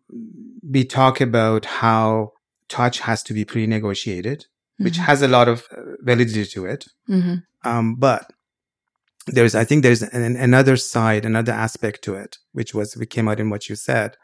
We 0.72 0.84
talk 0.84 1.20
about 1.20 1.64
how 1.64 2.32
touch 2.68 3.00
has 3.00 3.22
to 3.24 3.34
be 3.34 3.44
pre-negotiated, 3.44 4.46
which 4.78 4.96
has 4.98 5.22
a 5.22 5.28
lot 5.28 5.48
of 5.48 5.66
uh, 5.70 5.80
validity 6.02 6.44
to 6.54 6.66
it. 6.66 6.86
hmm 7.06 7.34
Um, 7.64 7.96
but 7.96 8.30
there's, 9.26 9.54
I 9.54 9.64
think 9.64 9.82
there's 9.82 10.02
an, 10.02 10.36
another 10.36 10.76
side, 10.76 11.24
another 11.24 11.52
aspect 11.52 12.02
to 12.04 12.14
it, 12.14 12.38
which 12.52 12.74
was, 12.74 12.96
we 12.96 13.06
came 13.06 13.28
out 13.28 13.40
in 13.40 13.50
what 13.50 13.68
you 13.68 13.76
said, 13.76 14.16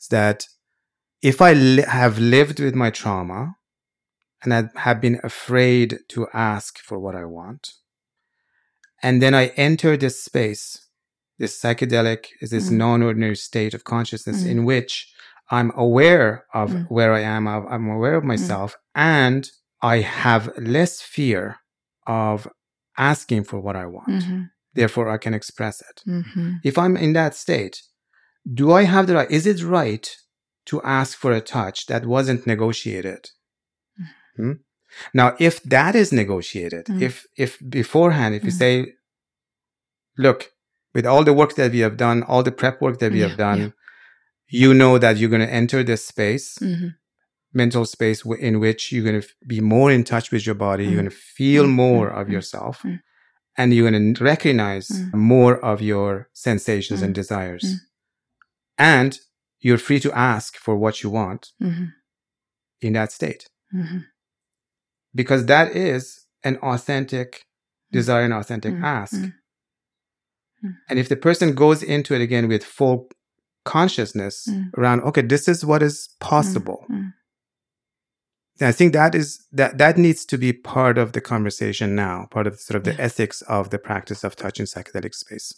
is 0.00 0.08
that 0.08 0.46
if 1.22 1.40
I 1.40 1.52
li- 1.52 1.84
have 1.86 2.18
lived 2.18 2.60
with 2.60 2.74
my 2.74 2.90
trauma 2.90 3.54
and 4.42 4.52
I 4.52 4.68
have 4.76 5.00
been 5.00 5.20
afraid 5.22 6.00
to 6.08 6.26
ask 6.34 6.78
for 6.78 6.98
what 6.98 7.14
I 7.14 7.24
want, 7.24 7.72
and 9.02 9.22
then 9.22 9.34
I 9.34 9.46
enter 9.56 9.96
this 9.96 10.22
space, 10.22 10.86
this 11.38 11.58
psychedelic, 11.60 12.26
is 12.40 12.50
this 12.50 12.68
Mm. 12.70 12.76
non-ordinary 12.76 13.36
state 13.36 13.74
of 13.74 13.84
consciousness 13.84 14.42
Mm. 14.44 14.50
in 14.50 14.64
which 14.64 15.12
I'm 15.50 15.72
aware 15.76 16.44
of 16.54 16.70
Mm. 16.70 16.86
where 16.90 17.12
I 17.12 17.20
am, 17.20 17.46
I'm 17.46 17.88
aware 17.88 18.14
of 18.16 18.24
myself, 18.24 18.76
and 18.94 19.50
I 19.82 19.98
have 20.00 20.50
less 20.58 21.00
fear 21.02 21.56
of 22.06 22.48
asking 22.96 23.44
for 23.44 23.60
what 23.60 23.76
I 23.76 23.86
want. 23.86 24.24
hmm 24.24 24.42
Therefore, 24.74 25.08
I 25.08 25.18
can 25.18 25.34
express 25.34 25.80
it. 25.80 26.02
hmm 26.04 26.54
If 26.64 26.76
I'm 26.78 26.96
in 26.96 27.12
that 27.12 27.34
state, 27.34 27.82
do 28.52 28.72
I 28.72 28.82
have 28.84 29.06
the 29.06 29.14
right? 29.14 29.30
Is 29.30 29.46
it 29.46 29.62
right 29.62 30.06
to 30.66 30.82
ask 30.82 31.16
for 31.16 31.32
a 31.32 31.40
touch 31.40 31.86
that 31.86 32.06
wasn't 32.06 32.46
negotiated? 32.46 33.30
Hmm? 34.36 34.52
Now, 35.12 35.36
if 35.38 35.62
that 35.62 35.94
is 35.94 36.12
negotiated, 36.12 36.86
Mm. 36.86 37.02
if 37.02 37.26
if 37.36 37.58
beforehand, 37.68 38.34
if 38.34 38.42
you 38.44 38.50
Mm. 38.52 38.58
say, 38.58 38.92
look, 40.18 40.50
with 40.94 41.06
all 41.06 41.24
the 41.24 41.32
work 41.32 41.54
that 41.54 41.72
we 41.72 41.80
have 41.80 41.96
done, 41.96 42.22
all 42.22 42.42
the 42.42 42.52
prep 42.52 42.80
work 42.80 42.98
that 42.98 43.12
we 43.12 43.20
Yeah, 43.20 43.28
have 43.28 43.36
done, 43.36 43.58
yeah. 43.58 43.70
you 44.48 44.74
know 44.74 44.98
that 44.98 45.16
you're 45.16 45.30
going 45.30 45.46
to 45.46 45.52
enter 45.52 45.82
this 45.82 46.06
space, 46.06 46.56
hmm 46.58 46.88
mental 47.54 47.84
space 47.84 48.22
w- 48.22 48.42
in 48.42 48.60
which 48.60 48.92
you're 48.92 49.04
going 49.04 49.20
to 49.20 49.28
be 49.46 49.60
more 49.60 49.90
in 49.90 50.04
touch 50.04 50.30
with 50.32 50.44
your 50.46 50.54
body, 50.54 50.84
you're 50.84 50.92
Mm. 50.92 51.04
going 51.04 51.10
to 51.10 51.16
feel 51.16 51.64
Mm, 51.66 51.74
more 51.74 52.10
mm, 52.10 52.20
of 52.20 52.26
mm, 52.28 52.32
yourself, 52.32 52.84
and 53.56 53.72
you're 53.74 53.90
going 53.90 54.14
to 54.14 54.24
recognize 54.24 54.88
more 55.14 55.58
of 55.64 55.80
your 55.80 56.28
sensations 56.32 57.00
and 57.02 57.14
desires. 57.14 57.64
And 58.78 59.18
you're 59.60 59.78
free 59.78 60.00
to 60.00 60.12
ask 60.12 60.56
for 60.56 60.76
what 60.76 61.02
you 61.02 61.10
want 61.10 61.52
hmm 61.60 61.86
in 62.80 62.92
that 62.94 63.12
state. 63.12 63.48
Hmm 63.70 63.98
because 65.14 65.46
that 65.46 65.74
is 65.76 66.26
an 66.42 66.56
authentic 66.56 67.46
desire 67.92 68.24
and 68.24 68.34
authentic 68.34 68.74
Mm. 68.74 68.84
ask. 68.84 69.14
And 70.88 70.98
if 70.98 71.08
the 71.08 71.16
person 71.16 71.54
goes 71.54 71.82
into 71.82 72.14
it 72.14 72.20
again 72.20 72.48
with 72.48 72.64
full 72.64 73.08
consciousness 73.64 74.48
around, 74.76 75.00
okay, 75.02 75.22
this 75.22 75.48
is 75.48 75.64
what 75.64 75.82
is 75.82 76.08
possible. 76.20 76.86
I 78.60 78.70
think 78.72 78.92
that 78.92 79.14
is 79.14 79.44
that 79.52 79.78
that 79.78 79.98
needs 79.98 80.24
to 80.26 80.38
be 80.38 80.52
part 80.52 80.96
of 80.98 81.12
the 81.12 81.20
conversation 81.20 81.94
now, 81.94 82.26
part 82.30 82.46
of 82.46 82.60
sort 82.60 82.76
of 82.76 82.84
the 82.84 82.92
Yeah. 82.92 83.00
ethics 83.06 83.42
of 83.42 83.70
the 83.70 83.78
practice 83.78 84.22
of 84.24 84.36
touch 84.36 84.60
in 84.60 84.66
psychedelic 84.66 85.14
space. 85.14 85.54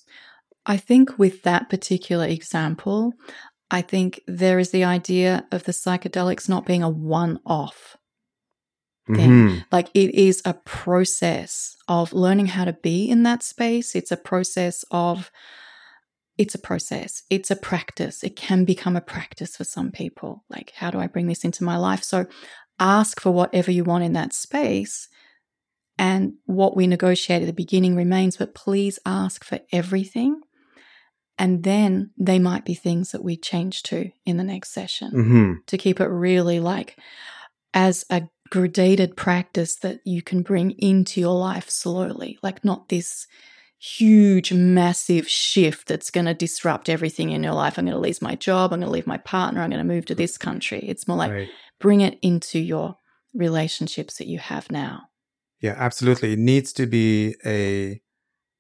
I 0.64 0.77
think 0.78 1.18
with 1.18 1.43
that 1.43 1.68
particular 1.68 2.27
example, 2.27 3.12
I 3.70 3.82
think 3.82 4.20
there 4.27 4.59
is 4.59 4.70
the 4.70 4.85
idea 4.85 5.47
of 5.52 5.64
the 5.64 5.73
psychedelics 5.73 6.48
not 6.48 6.64
being 6.66 6.82
a 6.82 6.89
one 6.89 7.39
off. 7.44 7.97
thing. 9.14 9.31
Mhm. 9.31 9.64
Like 9.70 9.89
it 9.94 10.12
is 10.16 10.43
a 10.44 10.55
process 10.55 11.77
of 11.86 12.12
learning 12.12 12.47
how 12.47 12.64
to 12.64 12.73
be 12.73 13.09
in 13.09 13.23
that 13.23 13.44
space. 13.44 13.94
It's 13.94 14.10
a 14.10 14.16
process 14.16 14.85
of, 14.90 15.31
it's 16.36 16.56
a 16.56 16.59
process. 16.59 17.23
It's 17.31 17.48
a 17.48 17.55
practice. 17.55 18.24
It 18.24 18.35
can 18.35 18.64
become 18.64 18.97
a 18.97 19.01
practice 19.01 19.56
for 19.56 19.62
some 19.62 19.93
people. 19.93 20.43
Like, 20.51 20.73
how 20.74 20.90
do 20.90 20.98
I 20.98 21.06
bring 21.06 21.28
this 21.28 21.44
into 21.44 21.62
my 21.62 21.77
life? 21.77 22.02
So 22.02 22.27
ask 22.78 23.20
for 23.20 23.31
whatever 23.31 23.70
you 23.70 23.85
want 23.85 24.05
in 24.05 24.12
that 24.15 24.32
space. 24.32 25.09
And 25.98 26.35
what 26.44 26.77
we 26.77 26.86
negotiate 26.86 27.43
at 27.43 27.47
the 27.47 27.53
beginning 27.53 27.97
remains, 27.97 28.36
but 28.36 28.55
please 28.55 28.98
ask 29.07 29.44
for 29.44 29.61
everything. 29.73 30.40
And 31.39 31.65
then 31.65 32.11
they 32.19 32.39
might 32.39 32.65
be 32.65 32.74
things 32.74 33.12
that 33.12 33.24
we 33.24 33.36
change 33.36 33.82
to 33.85 34.11
in 34.24 34.36
the 34.36 34.44
next 34.44 34.73
session 34.73 35.12
Mhm. 35.12 35.66
to 35.66 35.78
keep 35.78 36.01
it 36.01 36.09
really 36.09 36.61
like 36.61 36.98
as 37.74 38.05
a 38.11 38.28
gradated 38.51 39.16
practice 39.16 39.74
that 39.77 40.01
you 40.05 40.23
can 40.23 40.43
bring 40.43 40.70
into 40.73 41.20
your 41.20 41.35
life 41.35 41.69
slowly, 41.69 42.39
like 42.43 42.65
not 42.65 42.89
this 42.89 43.27
huge, 43.78 44.53
massive 44.53 45.28
shift 45.28 45.86
that's 45.86 46.11
going 46.11 46.24
to 46.24 46.32
disrupt 46.32 46.89
everything 46.89 47.31
in 47.31 47.43
your 47.43 47.53
life. 47.53 47.78
I'm 47.78 47.85
going 47.85 47.94
to 47.94 48.01
lose 48.01 48.23
my 48.23 48.35
job. 48.35 48.73
I'm 48.73 48.81
going 48.81 48.89
to 48.89 48.93
leave 48.93 49.07
my 49.07 49.19
partner. 49.19 49.61
I'm 49.61 49.70
going 49.70 49.86
to 49.86 49.94
move 49.94 50.07
to 50.07 50.15
this 50.15 50.39
country. 50.39 50.81
It's 50.89 51.07
more 51.07 51.19
like 51.19 51.31
right. 51.31 51.48
Bring 51.81 52.01
it 52.01 52.19
into 52.23 52.59
your 52.59 52.97
relationships 53.35 54.16
that 54.19 54.27
you 54.27 54.39
have 54.39 54.70
now. 54.70 55.03
Yeah, 55.61 55.74
absolutely. 55.77 56.32
It 56.35 56.39
needs 56.39 56.73
to 56.74 56.86
be 56.86 57.36
a 57.44 58.01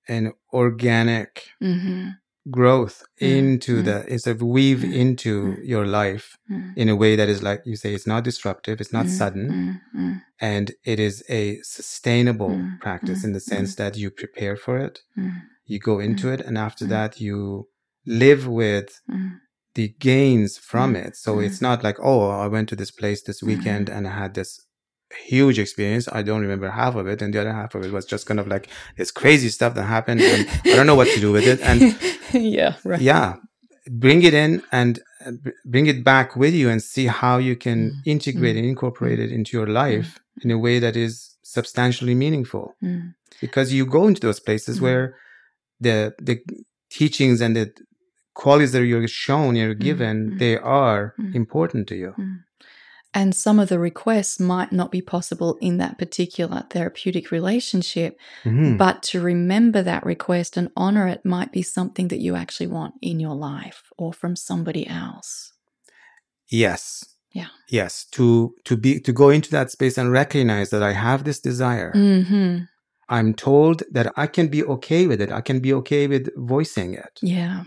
an 0.08 0.32
organic 0.52 1.48
Mm-hmm. 1.62 2.10
growth 2.50 3.02
Mm, 3.20 3.26
into 3.32 3.82
mm. 3.82 3.84
the 3.84 4.14
it's 4.14 4.24
sort 4.24 4.36
of 4.36 4.42
weave 4.42 4.84
into 4.84 5.56
your 5.64 5.84
life 5.86 6.36
in 6.76 6.88
a 6.88 6.94
way 6.94 7.16
that 7.16 7.28
is 7.28 7.42
like 7.42 7.60
you 7.64 7.74
say 7.76 7.92
it's 7.94 8.06
not 8.06 8.22
disruptive 8.24 8.80
it's 8.80 8.92
not 8.92 9.08
sudden 9.08 9.44
Mm-hmm. 9.50 10.12
and 10.40 10.70
it 10.84 11.00
is 11.00 11.24
a 11.28 11.58
sustainable 11.62 12.54
practice 12.80 13.24
in 13.24 13.32
the 13.32 13.40
sense 13.40 13.74
that 13.76 13.96
you 13.96 14.10
prepare 14.10 14.56
for 14.56 14.78
it 14.78 15.00
Mm-hmm. 15.18 15.38
you 15.64 15.78
go 15.80 15.98
into 15.98 16.28
it 16.34 16.40
and 16.46 16.56
after 16.56 16.84
that 16.94 17.20
you 17.20 17.68
live 18.06 18.46
with 18.46 19.00
the 19.78 19.88
gains 20.08 20.50
from 20.70 20.88
Mm, 20.94 21.06
it. 21.06 21.12
So 21.24 21.30
mm. 21.36 21.44
it's 21.46 21.60
not 21.68 21.78
like 21.86 21.98
oh 22.10 22.22
i 22.44 22.46
went 22.54 22.68
to 22.70 22.76
this 22.80 22.92
place 23.00 23.20
this 23.28 23.40
weekend 23.50 23.84
and 23.94 24.02
i 24.10 24.14
had 24.22 24.32
this 24.34 24.50
huge 25.34 25.58
experience. 25.64 26.04
I 26.18 26.22
don't 26.28 26.42
remember 26.46 26.68
half 26.82 26.94
of 27.00 27.06
it 27.12 27.18
and 27.22 27.30
the 27.32 27.40
other 27.42 27.52
half 27.60 27.72
of 27.76 27.80
it 27.86 27.92
was 27.98 28.04
just 28.14 28.24
kind 28.28 28.40
of 28.42 28.46
like 28.54 28.64
this 28.98 29.10
crazy 29.20 29.50
stuff 29.58 29.72
that 29.76 29.84
happened 29.96 30.20
and 30.32 30.42
i 30.70 30.74
don't 30.76 30.88
know 30.90 30.98
what 31.02 31.10
to 31.14 31.20
do 31.26 31.30
with 31.36 31.46
it. 31.52 31.58
And 31.70 31.78
yeah, 32.58 32.72
right. 32.90 33.00
yeah 33.10 33.28
bring 34.04 34.20
it 34.28 34.34
in 34.34 34.52
and 34.72 34.92
uh, 35.26 35.32
bring 35.72 35.86
it 35.86 36.00
back 36.12 36.28
with 36.42 36.54
you 36.60 36.68
and 36.72 36.80
see 36.94 37.06
how 37.22 37.34
you 37.48 37.54
can 37.66 37.78
Mm, 37.90 38.06
integrate 38.14 38.56
mm, 38.56 38.60
and 38.60 38.68
incorporate 38.74 39.20
it 39.24 39.30
into 39.38 39.50
your 39.58 39.68
life 39.82 40.08
in 40.44 40.50
a 40.50 40.58
way 40.66 40.76
that 40.84 40.96
is 41.06 41.12
substantially 41.56 42.14
meaningful. 42.24 42.64
Mm, 42.82 43.14
because 43.40 43.72
you 43.76 43.84
go 43.86 44.02
into 44.08 44.20
those 44.26 44.40
places 44.48 44.74
Mm. 44.78 44.82
where 44.84 45.04
the 45.86 45.96
the 46.28 46.36
teachings 46.98 47.38
and 47.44 47.54
the 47.58 47.66
qualities 48.42 48.72
that 48.72 48.84
you're 48.90 49.08
shown 49.26 49.50
you're 49.56 49.74
given 49.90 50.16
mm. 50.30 50.38
they 50.42 50.56
are 50.58 51.02
Mm. 51.18 51.34
important 51.42 51.82
to 51.90 51.96
you 52.04 52.12
Mm. 52.18 52.36
And 53.20 53.34
some 53.34 53.58
of 53.62 53.68
the 53.70 53.78
requests 53.90 54.38
might 54.38 54.72
not 54.72 54.90
be 54.96 55.00
possible 55.00 55.56
in 55.68 55.78
that 55.78 55.96
particular 56.02 56.58
therapeutic 56.74 57.30
relationship, 57.38 58.12
Mhm. 58.44 58.76
but 58.84 58.96
to 59.10 59.16
remember 59.32 59.80
that 59.82 60.04
request 60.14 60.56
and 60.58 60.68
honor 60.76 61.06
it 61.14 61.22
might 61.24 61.50
be 61.58 61.62
something 61.62 62.08
that 62.08 62.20
you 62.26 62.32
actually 62.42 62.70
want 62.78 62.92
in 63.00 63.16
your 63.24 63.34
life 63.52 63.80
or 63.96 64.12
from 64.20 64.36
somebody 64.36 64.84
else. 65.04 65.52
yes 66.48 67.04
Yeah. 67.32 67.48
yes 67.70 67.92
to 68.16 68.54
to 68.64 68.76
be 68.76 69.00
to 69.00 69.12
go 69.12 69.28
into 69.30 69.50
that 69.50 69.70
space 69.70 69.96
and 70.00 70.10
recognize 70.12 70.68
that 70.70 70.82
i 70.90 70.92
have 70.92 71.24
this 71.24 71.40
desire 71.40 71.92
Mm-hmm. 71.94 72.64
i'm 73.16 73.34
told 73.34 73.82
that 73.96 74.06
i 74.16 74.26
can 74.36 74.46
be 74.48 74.62
okay 74.74 75.06
with 75.10 75.20
it 75.24 75.30
i 75.32 75.40
can 75.48 75.58
be 75.60 75.72
okay 75.80 76.06
with 76.06 76.24
voicing 76.36 76.94
it 76.94 77.14
Yeah. 77.22 77.64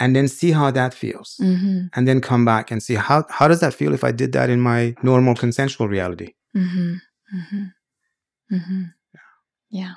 And 0.00 0.14
then 0.14 0.28
see 0.28 0.52
how 0.52 0.70
that 0.70 0.94
feels 0.94 1.36
Mm-hmm. 1.40 1.86
and 1.94 2.06
then 2.08 2.20
come 2.20 2.44
back 2.44 2.70
and 2.70 2.82
see 2.82 2.94
how 2.94 3.24
how 3.30 3.48
does 3.48 3.60
that 3.60 3.74
feel 3.74 3.94
if 3.94 4.04
i 4.04 4.12
did 4.12 4.32
that 4.32 4.50
in 4.50 4.60
my 4.60 4.94
normal 5.02 5.34
consensual 5.34 5.88
reality 5.88 6.34
Mm-hmm. 6.56 6.94
Mm-hmm. 7.36 7.64
Mm-hmm. 8.56 8.82
Yeah. 9.70 9.94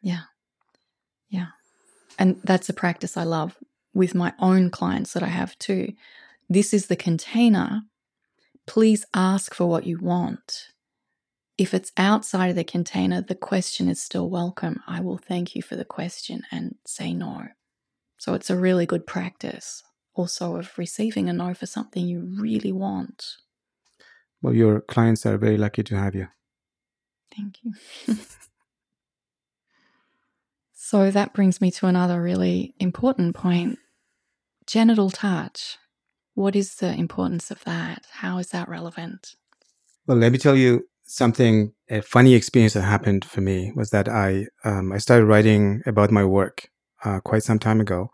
Yeah. 0.00 0.20
Yeah. 1.28 1.46
And 2.18 2.40
that's 2.44 2.68
a 2.68 2.72
practice 2.72 3.16
I 3.16 3.24
love 3.24 3.56
with 3.94 4.14
my 4.14 4.32
own 4.38 4.70
clients 4.70 5.12
that 5.12 5.22
I 5.24 5.26
have 5.40 5.58
too. 5.58 5.92
This 6.48 6.72
is 6.72 6.86
the 6.86 6.96
container. 6.96 7.82
Please 8.66 9.04
ask 9.12 9.54
for 9.54 9.66
what 9.66 9.86
you 9.86 9.98
want. 9.98 10.68
If 11.58 11.74
it's 11.74 11.92
outside 11.96 12.48
of 12.50 12.56
the 12.56 12.64
container, 12.64 13.20
the 13.20 13.34
question 13.34 13.88
is 13.88 14.00
still 14.00 14.30
welcome. 14.30 14.80
I 14.86 15.00
will 15.00 15.18
thank 15.18 15.56
you 15.56 15.62
for 15.62 15.74
the 15.76 15.84
question 15.84 16.42
and 16.52 16.76
say 16.86 17.12
no. 17.12 17.48
So 18.22 18.34
it's 18.34 18.50
a 18.50 18.56
really 18.56 18.86
good 18.86 19.04
practice 19.04 19.82
also 20.14 20.54
of 20.54 20.78
receiving 20.78 21.28
a 21.28 21.32
no 21.32 21.54
for 21.54 21.66
something 21.66 22.06
you 22.06 22.20
really 22.38 22.70
want. 22.70 23.24
well 24.40 24.54
your 24.54 24.80
clients 24.80 25.26
are 25.26 25.36
very 25.36 25.58
lucky 25.58 25.82
to 25.82 25.96
have 25.96 26.14
you 26.14 26.28
Thank 27.36 27.56
you. 27.64 27.72
so 30.72 31.10
that 31.10 31.34
brings 31.34 31.60
me 31.60 31.72
to 31.72 31.86
another 31.86 32.22
really 32.22 32.76
important 32.78 33.34
point 33.34 33.80
genital 34.68 35.10
touch. 35.10 35.78
What 36.34 36.54
is 36.54 36.76
the 36.76 36.94
importance 36.94 37.50
of 37.50 37.64
that? 37.64 38.06
How 38.22 38.38
is 38.38 38.50
that 38.50 38.68
relevant? 38.68 39.34
well 40.06 40.18
let 40.18 40.30
me 40.30 40.38
tell 40.38 40.54
you 40.54 40.86
something 41.02 41.72
a 41.90 42.00
funny 42.02 42.34
experience 42.34 42.74
that 42.74 42.82
happened 42.82 43.24
for 43.24 43.40
me 43.40 43.72
was 43.74 43.90
that 43.90 44.08
i 44.08 44.46
um, 44.62 44.92
i 44.92 44.98
started 44.98 45.26
writing 45.26 45.82
about 45.86 46.12
my 46.12 46.24
work 46.24 46.68
uh, 47.04 47.20
quite 47.20 47.42
some 47.42 47.58
time 47.58 47.80
ago. 47.80 48.10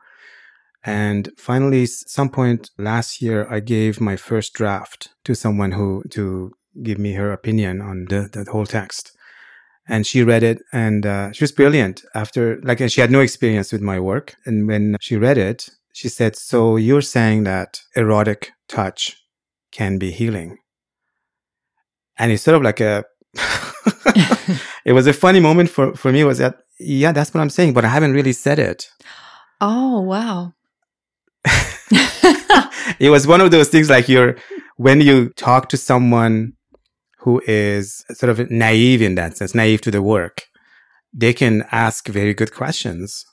And 0.84 1.30
finally 1.36 1.86
some 1.86 2.30
point 2.30 2.70
last 2.78 3.20
year 3.20 3.46
i 3.50 3.60
gave 3.60 4.00
my 4.00 4.16
first 4.16 4.52
draft 4.52 5.08
to 5.24 5.34
someone 5.34 5.72
who 5.72 6.04
to 6.10 6.52
give 6.82 6.98
me 6.98 7.14
her 7.14 7.32
opinion 7.32 7.80
on 7.80 8.06
the, 8.08 8.28
the 8.32 8.50
whole 8.50 8.66
text. 8.66 9.12
And 9.88 10.06
she 10.06 10.22
read 10.22 10.42
it 10.42 10.62
and 10.72 11.06
uh, 11.06 11.32
she 11.32 11.42
was 11.42 11.52
brilliant. 11.52 12.04
After 12.14 12.60
like 12.62 12.80
and 12.80 12.92
she 12.92 13.00
had 13.00 13.10
no 13.10 13.20
experience 13.20 13.72
with 13.72 13.80
my 13.80 13.98
work. 13.98 14.36
And 14.46 14.68
when 14.68 14.96
she 15.00 15.16
read 15.16 15.38
it 15.38 15.68
she 15.92 16.08
said 16.08 16.36
so 16.36 16.76
you're 16.76 17.02
saying 17.02 17.42
that 17.44 17.80
erotic 17.96 18.52
touch 18.68 19.16
can 19.72 19.98
be 19.98 20.10
healing? 20.10 20.58
And 22.18 22.30
it's 22.32 22.42
sort 22.42 22.56
of 22.56 22.62
like 22.62 22.80
a 22.80 23.04
it 24.84 24.92
was 24.92 25.06
a 25.06 25.12
funny 25.12 25.40
moment 25.40 25.70
for 25.70 25.94
for 25.94 26.12
me. 26.12 26.24
Was 26.24 26.38
that 26.38 26.58
yeah 26.78 27.12
that's 27.12 27.32
what 27.34 27.40
i'm 27.40 27.50
saying 27.50 27.72
but 27.72 27.84
i 27.84 27.88
haven't 27.88 28.12
really 28.12 28.32
said 28.32 28.58
it. 28.58 28.88
Oh, 29.60 30.00
wow. 30.02 30.52
it 33.00 33.10
was 33.10 33.26
one 33.26 33.40
of 33.40 33.50
those 33.50 33.68
things 33.68 33.90
like 33.90 34.08
you're 34.08 34.36
when 34.76 35.00
you 35.00 35.30
talk 35.30 35.68
to 35.70 35.76
someone 35.76 36.52
who 37.20 37.42
is 37.46 38.04
sort 38.12 38.30
of 38.30 38.50
naive 38.50 39.02
in 39.02 39.14
that 39.16 39.36
sense 39.36 39.54
naive 39.54 39.80
to 39.82 39.90
the 39.90 40.02
work 40.02 40.42
they 41.12 41.32
can 41.32 41.64
ask 41.72 42.06
very 42.06 42.34
good 42.34 42.52
questions. 42.54 43.24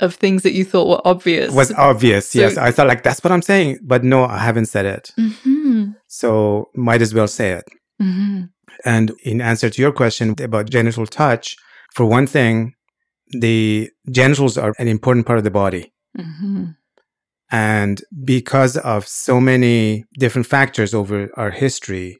Of 0.00 0.16
things 0.16 0.42
that 0.42 0.52
you 0.52 0.64
thought 0.64 0.88
were 0.88 1.00
obvious. 1.06 1.52
was 1.54 1.72
obvious 1.72 2.28
So- 2.30 2.40
yes. 2.40 2.58
I 2.58 2.70
thought 2.72 2.88
like 2.88 3.02
that's 3.02 3.22
what 3.24 3.32
i'm 3.32 3.42
saying 3.42 3.78
but 3.82 4.04
no 4.04 4.24
i 4.24 4.38
haven't 4.38 4.66
said 4.66 4.84
it. 4.86 5.12
Hmm 5.16 5.92
so 6.06 6.68
might 6.74 7.00
as 7.02 7.14
well 7.14 7.28
say 7.28 7.52
it. 7.52 7.64
Hmm 8.00 8.42
And 8.84 9.12
in 9.22 9.40
answer 9.40 9.70
to 9.70 9.80
your 9.82 9.92
question 9.92 10.34
about 10.48 10.68
genital 10.70 11.06
touch, 11.06 11.56
for 11.94 12.06
one 12.06 12.26
thing, 12.26 12.74
the 13.40 13.90
genitals 14.10 14.56
are 14.58 14.72
an 14.78 14.88
important 14.88 15.26
part 15.26 15.38
of 15.38 15.44
the 15.44 15.50
body. 15.50 15.92
hmm 16.16 16.64
And 17.50 18.02
because 18.24 18.76
of 18.76 19.06
so 19.06 19.40
many 19.40 20.04
different 20.18 20.46
factors 20.48 20.92
over 20.94 21.28
our 21.36 21.50
history, 21.50 22.18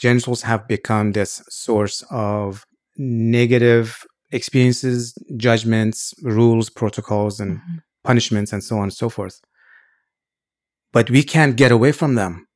genitals 0.00 0.42
have 0.42 0.66
become 0.66 1.12
this 1.12 1.42
source 1.48 2.02
of 2.10 2.64
negative 2.96 4.04
experiences, 4.32 5.14
judgments, 5.36 6.12
rules, 6.22 6.70
protocols, 6.70 7.40
and 7.40 7.58
Mhm. 7.58 7.82
punishments, 8.02 8.52
and 8.52 8.62
so 8.64 8.76
on 8.76 8.84
and 8.84 8.92
so 8.92 9.08
forth. 9.08 9.40
But 10.92 11.10
we 11.10 11.22
can't 11.22 11.56
get 11.56 11.72
away 11.72 11.92
from 11.92 12.14
them. 12.14 12.46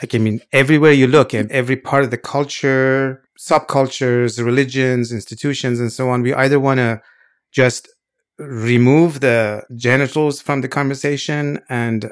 Like, 0.00 0.14
I 0.14 0.18
mean, 0.18 0.40
everywhere 0.52 0.92
you 0.92 1.06
look 1.06 1.34
in 1.34 1.50
every 1.52 1.76
part 1.76 2.04
of 2.04 2.10
the 2.10 2.18
culture, 2.18 3.22
subcultures, 3.48 4.44
religions, 4.44 5.12
institutions, 5.12 5.80
and 5.80 5.92
so 5.92 6.10
on, 6.10 6.22
we 6.22 6.34
either 6.34 6.60
want 6.60 6.78
to 6.78 7.00
just 7.52 7.88
remove 8.38 9.20
the 9.20 9.62
genitals 9.76 10.40
from 10.40 10.60
the 10.60 10.68
conversation 10.68 11.58
and 11.68 12.10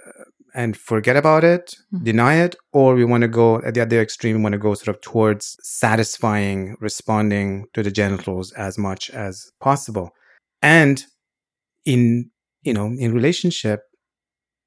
and 0.54 0.76
forget 0.76 1.16
about 1.16 1.44
it, 1.44 1.74
Mhm. 1.92 2.04
deny 2.04 2.34
it, 2.46 2.56
or 2.72 2.94
we 2.94 3.04
want 3.04 3.22
to 3.22 3.28
go 3.28 3.60
at 3.66 3.74
the 3.74 3.82
other 3.82 4.00
extreme, 4.00 4.36
we 4.36 4.42
want 4.42 4.54
to 4.54 4.58
go 4.58 4.74
sort 4.74 4.88
of 4.88 5.00
towards 5.02 5.56
satisfying, 5.62 6.74
responding 6.80 7.66
to 7.74 7.82
the 7.82 7.90
genitals 7.90 8.50
as 8.52 8.76
much 8.78 9.10
as 9.10 9.34
possible. 9.60 10.10
And 10.62 11.04
in 11.84 12.30
you 12.62 12.72
know, 12.74 12.86
in 12.98 13.14
relationship, 13.14 13.80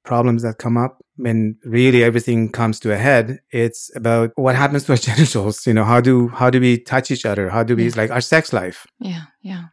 problems 0.04 0.42
that 0.42 0.56
come 0.58 0.76
up 0.84 0.94
when 1.24 1.56
really 1.64 2.02
everything 2.04 2.50
comes 2.50 2.80
to 2.80 2.92
a 2.92 2.96
head, 3.08 3.40
it's 3.50 3.90
about 3.96 4.28
what 4.36 4.54
happens 4.62 4.82
to 4.84 4.92
our 4.92 4.98
genitals. 5.10 5.66
You 5.66 5.74
know, 5.76 5.84
how 5.92 6.00
do 6.08 6.14
how 6.40 6.48
do 6.54 6.58
we 6.60 6.72
touch 6.92 7.10
each 7.14 7.24
other? 7.30 7.44
How 7.56 7.62
do 7.68 7.74
we 7.76 7.84
Yeah. 7.86 7.96
like 8.00 8.10
our 8.16 8.20
sex 8.32 8.52
life? 8.52 8.78
Yeah, 9.10 9.24
yeah. 9.50 9.64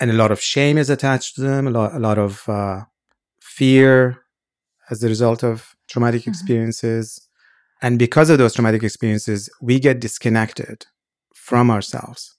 and 0.00 0.10
a 0.10 0.14
lot 0.22 0.30
of 0.30 0.40
shame 0.54 0.76
is 0.82 0.90
attached 0.90 1.30
to 1.36 1.40
them, 1.40 1.66
a 1.66 1.70
lot, 1.70 1.94
a 1.94 1.98
lot 2.08 2.18
of 2.18 2.32
uh, 2.48 2.78
fear 3.40 3.94
as 4.90 5.02
a 5.02 5.08
result 5.08 5.42
of 5.42 5.74
traumatic 5.88 6.22
Mhm. 6.22 6.28
experiences. 6.32 7.06
And 7.84 7.98
because 7.98 8.28
of 8.30 8.36
those 8.38 8.54
traumatic 8.54 8.82
experiences, 8.82 9.48
we 9.68 9.74
get 9.80 10.00
disconnected 10.06 10.78
from 11.34 11.70
ourselves. 11.70 12.36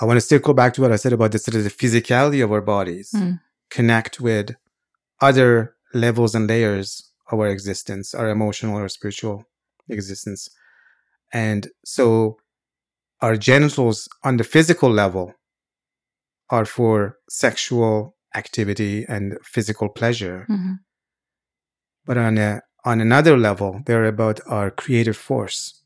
I 0.00 0.04
want 0.04 0.16
to 0.20 0.26
circle 0.34 0.54
back 0.54 0.74
to 0.74 0.82
what 0.82 0.92
I 0.92 0.96
said 0.96 1.12
about 1.14 1.32
the 1.32 1.38
sort 1.38 1.54
of 1.56 1.64
the 1.64 1.70
physicality 1.80 2.40
of 2.44 2.50
our 2.52 2.60
bodies, 2.74 3.08
Mm. 3.14 3.40
connect 3.70 4.20
with 4.20 4.46
other 5.28 5.74
levels 5.94 6.34
and 6.34 6.46
layers 6.48 6.88
our 7.32 7.46
existence, 7.48 8.14
our 8.14 8.28
emotional 8.28 8.78
or 8.78 8.88
spiritual 8.88 9.44
existence. 9.88 10.48
And 11.32 11.68
so 11.84 12.38
our 13.20 13.36
genitals 13.36 14.08
on 14.24 14.36
the 14.36 14.44
physical 14.44 14.90
level 14.90 15.34
are 16.50 16.64
for 16.64 17.18
sexual 17.28 18.16
activity 18.34 19.04
and 19.08 19.38
physical 19.42 19.88
pleasure. 19.88 20.44
hmm 20.46 20.74
But 22.06 22.16
on 22.16 22.38
a 22.38 22.62
on 22.84 23.00
another 23.00 23.36
level, 23.36 23.82
they're 23.84 24.06
about 24.06 24.40
our 24.46 24.70
creative 24.70 25.16
force. 25.16 25.82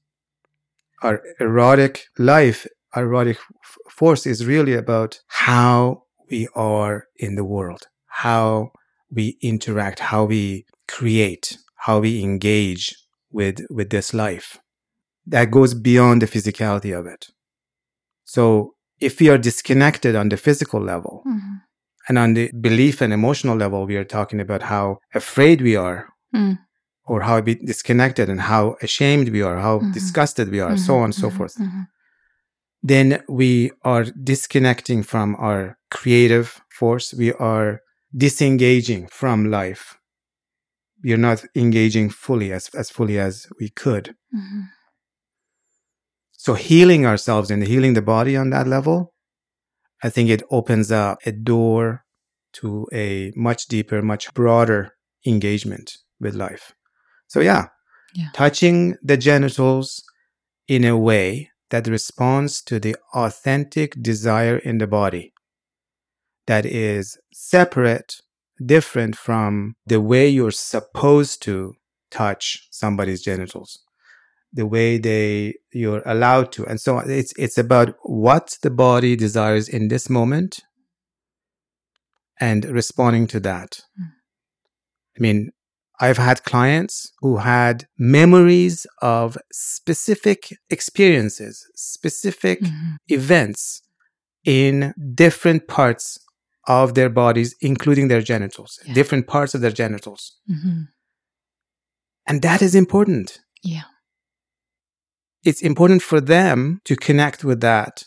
Our 1.02 1.20
erotic 1.40 2.04
life, 2.18 2.66
our 2.94 3.04
erotic 3.04 3.38
f- 3.38 3.78
force 3.90 4.24
is 4.26 4.46
really 4.46 4.74
about 4.74 5.20
how 5.26 6.04
we 6.30 6.48
are 6.54 7.08
in 7.16 7.34
the 7.34 7.44
world, 7.44 7.88
how 8.06 8.70
we 9.10 9.36
interact, 9.42 9.98
how 9.98 10.24
we 10.24 10.64
create, 10.96 11.46
how 11.86 11.96
we 12.00 12.22
engage 12.22 12.84
with, 13.38 13.56
with 13.70 13.88
this 13.90 14.08
life. 14.14 14.48
That 15.34 15.50
goes 15.50 15.72
beyond 15.74 16.22
the 16.22 16.26
physicality 16.34 16.92
of 16.98 17.06
it. 17.06 17.22
So 18.24 18.42
if 19.00 19.12
we 19.20 19.28
are 19.32 19.38
disconnected 19.38 20.14
on 20.16 20.28
the 20.28 20.36
physical 20.36 20.80
level 20.92 21.14
hmm 21.24 21.38
and 22.08 22.18
on 22.18 22.34
the 22.34 22.50
belief 22.68 23.00
and 23.00 23.12
emotional 23.12 23.56
level, 23.56 23.86
we 23.86 23.96
are 23.96 24.08
talking 24.18 24.40
about 24.40 24.62
how 24.62 24.98
afraid 25.14 25.58
we 25.68 25.76
are 25.76 26.00
Mm. 26.34 26.58
or 27.10 27.18
how 27.28 27.38
we 27.46 27.54
disconnected 27.54 28.26
and 28.32 28.40
how 28.52 28.76
ashamed 28.86 29.28
we 29.36 29.40
are, 29.48 29.58
how 29.68 29.76
Mhm. 29.80 29.92
disgusted 29.98 30.46
we 30.54 30.60
are, 30.66 30.76
so 30.76 30.94
on 30.96 31.04
and 31.04 31.14
so 31.14 31.30
forth. 31.30 31.54
mhm. 31.58 31.86
Then 32.82 33.08
we 33.28 33.70
are 33.92 34.04
disconnecting 34.32 35.04
from 35.04 35.36
our 35.38 35.62
creative 35.90 36.48
force. 36.78 37.06
We 37.22 37.30
are 37.52 37.80
disengaging 38.26 39.02
from 39.20 39.38
life. 39.60 39.84
We 41.02 41.12
are 41.12 41.18
not 41.18 41.44
engaging 41.54 42.10
fully 42.10 42.52
as, 42.52 42.68
as 42.74 42.90
fully 42.90 43.18
as 43.18 43.46
we 43.58 43.68
could. 43.70 44.14
Mhm. 44.34 44.68
So 46.32 46.54
healing 46.54 47.06
ourselves 47.06 47.50
and 47.50 47.62
healing 47.66 47.94
the 47.94 48.02
body 48.02 48.36
on 48.36 48.50
that 48.50 48.66
level, 48.66 49.14
I 50.02 50.10
think 50.10 50.28
it 50.28 50.42
opens 50.50 50.90
up 50.90 51.18
a 51.24 51.32
door 51.32 52.04
to 52.54 52.88
a 52.92 53.32
much 53.36 53.66
deeper, 53.66 54.02
much 54.02 54.32
broader 54.34 54.90
engagement 55.24 55.98
with 56.20 56.34
life. 56.34 56.72
So 57.28 57.40
yeah, 57.40 57.68
Yeah. 58.14 58.28
touching 58.34 58.96
the 59.02 59.16
genitals 59.16 60.02
in 60.68 60.84
a 60.84 60.98
way 60.98 61.50
that 61.70 61.86
responds 61.86 62.60
to 62.62 62.78
the 62.78 62.96
authentic 63.14 63.94
desire 64.02 64.58
in 64.58 64.78
the 64.78 64.86
body 64.86 65.32
that 66.46 66.66
is 66.66 67.16
separate, 67.32 68.16
different 68.64 69.16
from 69.16 69.74
the 69.86 70.00
way 70.00 70.28
you're 70.28 70.50
supposed 70.50 71.42
to 71.42 71.74
touch 72.10 72.68
somebody's 72.70 73.22
genitals 73.22 73.80
the 74.52 74.66
way 74.66 74.98
they 74.98 75.54
you're 75.72 76.02
allowed 76.04 76.52
to 76.52 76.64
and 76.66 76.78
so 76.80 76.98
it's 76.98 77.32
it's 77.38 77.56
about 77.56 77.94
what 78.02 78.58
the 78.62 78.70
body 78.70 79.16
desires 79.16 79.68
in 79.68 79.88
this 79.88 80.10
moment 80.10 80.60
and 82.40 82.64
responding 82.66 83.26
to 83.26 83.40
that 83.40 83.80
Mm. 83.98 84.10
i 85.16 85.20
mean 85.20 85.50
i've 86.00 86.18
had 86.18 86.44
clients 86.44 87.12
who 87.20 87.38
had 87.38 87.86
memories 87.98 88.86
of 89.00 89.38
specific 89.52 90.48
experiences 90.70 91.66
specific 91.74 92.60
Mhm. 92.60 92.96
events 93.08 93.82
in 94.44 94.92
different 95.14 95.66
parts 95.68 96.18
of 96.68 96.94
their 96.94 97.08
bodies 97.10 97.54
including 97.60 98.08
their 98.08 98.22
genitals 98.22 98.78
Yeah. 98.84 98.94
different 98.94 99.26
parts 99.26 99.54
of 99.54 99.60
their 99.60 99.72
genitals 99.72 100.38
Mhm. 100.48 100.88
and 102.26 102.42
that 102.42 102.62
is 102.62 102.74
important 102.74 103.40
Yeah. 103.62 103.84
it's 105.44 105.62
important 105.62 106.02
for 106.02 106.20
them 106.20 106.80
to 106.84 106.94
connect 106.96 107.42
with 107.44 107.60
that 107.60 108.04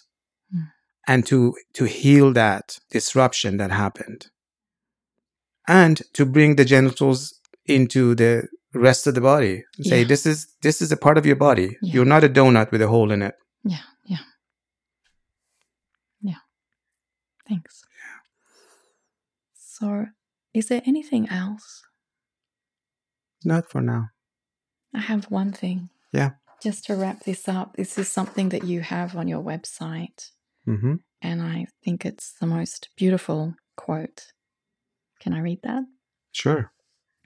Mm. 0.53 0.71
and 1.07 1.25
to 1.27 1.55
to 1.73 1.85
heal 1.85 2.31
that 2.33 2.79
disruption 2.91 3.57
that 3.57 3.71
happened 3.71 4.27
and 5.67 6.01
to 6.13 6.25
bring 6.25 6.55
the 6.55 6.65
genitals 6.65 7.33
into 7.65 8.15
the 8.15 8.47
rest 8.73 9.07
of 9.07 9.15
the 9.15 9.21
body 9.21 9.63
say 9.81 10.01
Yeah. 10.01 10.07
this 10.07 10.25
is 10.25 10.47
this 10.61 10.81
is 10.81 10.91
a 10.91 10.97
part 10.97 11.17
of 11.17 11.25
your 11.25 11.35
body 11.37 11.77
Yeah. 11.81 11.93
you're 11.93 12.05
not 12.13 12.23
a 12.23 12.29
donut 12.29 12.71
with 12.71 12.81
a 12.81 12.87
hole 12.87 13.11
in 13.11 13.21
it 13.21 13.35
Yeah. 13.63 13.83
Yeah. 14.05 14.23
Yeah. 16.21 16.41
Thanks. 17.49 17.81
So, 19.77 20.05
is 20.53 20.67
there 20.67 20.81
anything 20.85 21.27
else? 21.29 21.81
not 23.43 23.69
for 23.69 23.81
now 23.81 24.07
I 24.93 24.99
have 24.99 25.25
one 25.25 25.51
thing. 25.51 25.89
Yeah. 26.13 26.31
Just 26.63 26.85
to 26.85 26.95
wrap 26.95 27.25
this 27.25 27.49
up, 27.49 27.75
this 27.75 27.97
is 27.97 28.07
something 28.07 28.49
that 28.49 28.63
you 28.63 28.79
have 28.79 29.17
on 29.17 29.27
your 29.27 29.43
website, 29.43 30.31
hmm 30.65 30.95
and 31.21 31.41
I 31.41 31.67
think 31.83 32.05
it's 32.05 32.33
the 32.39 32.45
most 32.45 32.89
beautiful 32.95 33.55
quote. 33.75 34.27
Can 35.19 35.33
I 35.33 35.39
read 35.39 35.59
that? 35.63 35.83
sure 36.31 36.71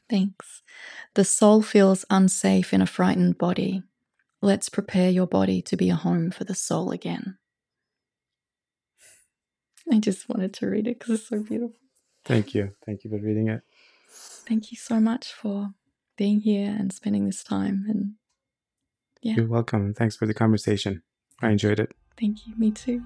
Thanks. 0.10 0.64
The 1.14 1.24
soul 1.24 1.62
feels 1.62 2.06
unsafe 2.10 2.74
in 2.74 2.82
a 2.82 2.88
frightened 2.88 3.38
body. 3.38 3.84
Let's 4.42 4.68
prepare 4.70 5.12
your 5.12 5.28
body 5.28 5.62
to 5.62 5.78
be 5.78 5.92
a 5.92 5.96
home 5.96 6.32
for 6.32 6.46
the 6.46 6.56
soul 6.56 6.90
again. 6.90 7.38
I 9.92 10.00
just 10.00 10.28
wanted 10.28 10.54
to 10.56 10.68
read 10.68 10.88
it 10.88 10.98
because 10.98 11.20
it's 11.20 11.30
so 11.30 11.44
beautiful. 11.44 11.78
Thank 12.26 12.54
you 12.54 12.72
thank 12.86 13.04
you 13.04 13.10
for 13.10 13.18
reading 13.20 13.48
it 13.50 13.62
Thank 14.48 14.72
you 14.72 14.78
so 14.78 15.00
much 15.00 15.32
for 15.32 15.70
being 16.18 16.40
here 16.40 16.76
and 16.80 16.92
spending 16.92 17.26
this 17.28 17.44
time. 17.44 17.86
And 17.88 18.14
Yeah. 19.22 19.36
you're 19.36 19.48
welcome 19.48 19.94
thanks 19.94 20.16
for 20.16 20.26
the 20.26 20.34
conversation 20.34 21.04
i 21.42 21.50
enjoyed 21.52 21.80
it 21.80 21.92
thank 22.18 22.48
you, 22.48 22.56
me 22.58 22.72
too. 22.72 23.04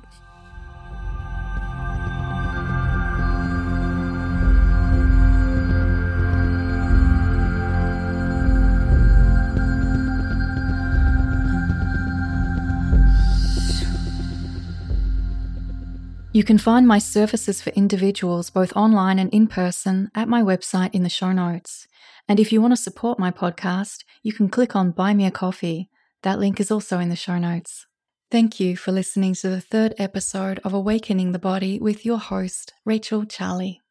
You 16.36 16.44
can 16.44 16.58
find 16.58 16.88
my 16.88 16.98
services 16.98 17.62
for 17.62 17.70
individuals 17.74 18.50
both 18.50 18.76
online 18.76 19.20
and 19.20 19.32
in 19.32 19.46
person 19.46 20.10
at 20.16 20.28
my 20.28 20.42
website 20.42 20.90
in 20.92 21.04
the 21.04 21.10
show 21.10 21.32
notes. 21.32 21.86
And 22.28 22.40
if 22.40 22.52
you 22.52 22.60
want 22.60 22.72
to 22.72 22.82
support 22.82 23.20
my 23.20 23.30
podcast, 23.30 24.00
you 24.24 24.34
can 24.34 24.50
click 24.50 24.76
on 24.76 24.90
Buy 24.90 25.14
Me 25.14 25.28
a 25.28 25.32
Coffee. 25.32 25.92
That 26.24 26.40
link 26.40 26.60
is 26.60 26.72
also 26.72 26.98
in 26.98 27.10
the 27.10 27.16
show 27.16 27.38
notes. 27.38 27.86
Thank 28.32 28.60
you 28.60 28.76
for 28.76 28.92
listening 28.92 29.36
to 29.36 29.50
the 29.50 29.62
third 29.62 29.94
episode 30.00 30.60
of 30.64 30.74
Awakening 30.74 31.34
the 31.34 31.40
Body 31.40 31.78
with 31.80 32.04
your 32.04 32.18
host, 32.18 32.74
Racheal 32.84 33.30
Charlie. 33.30 33.83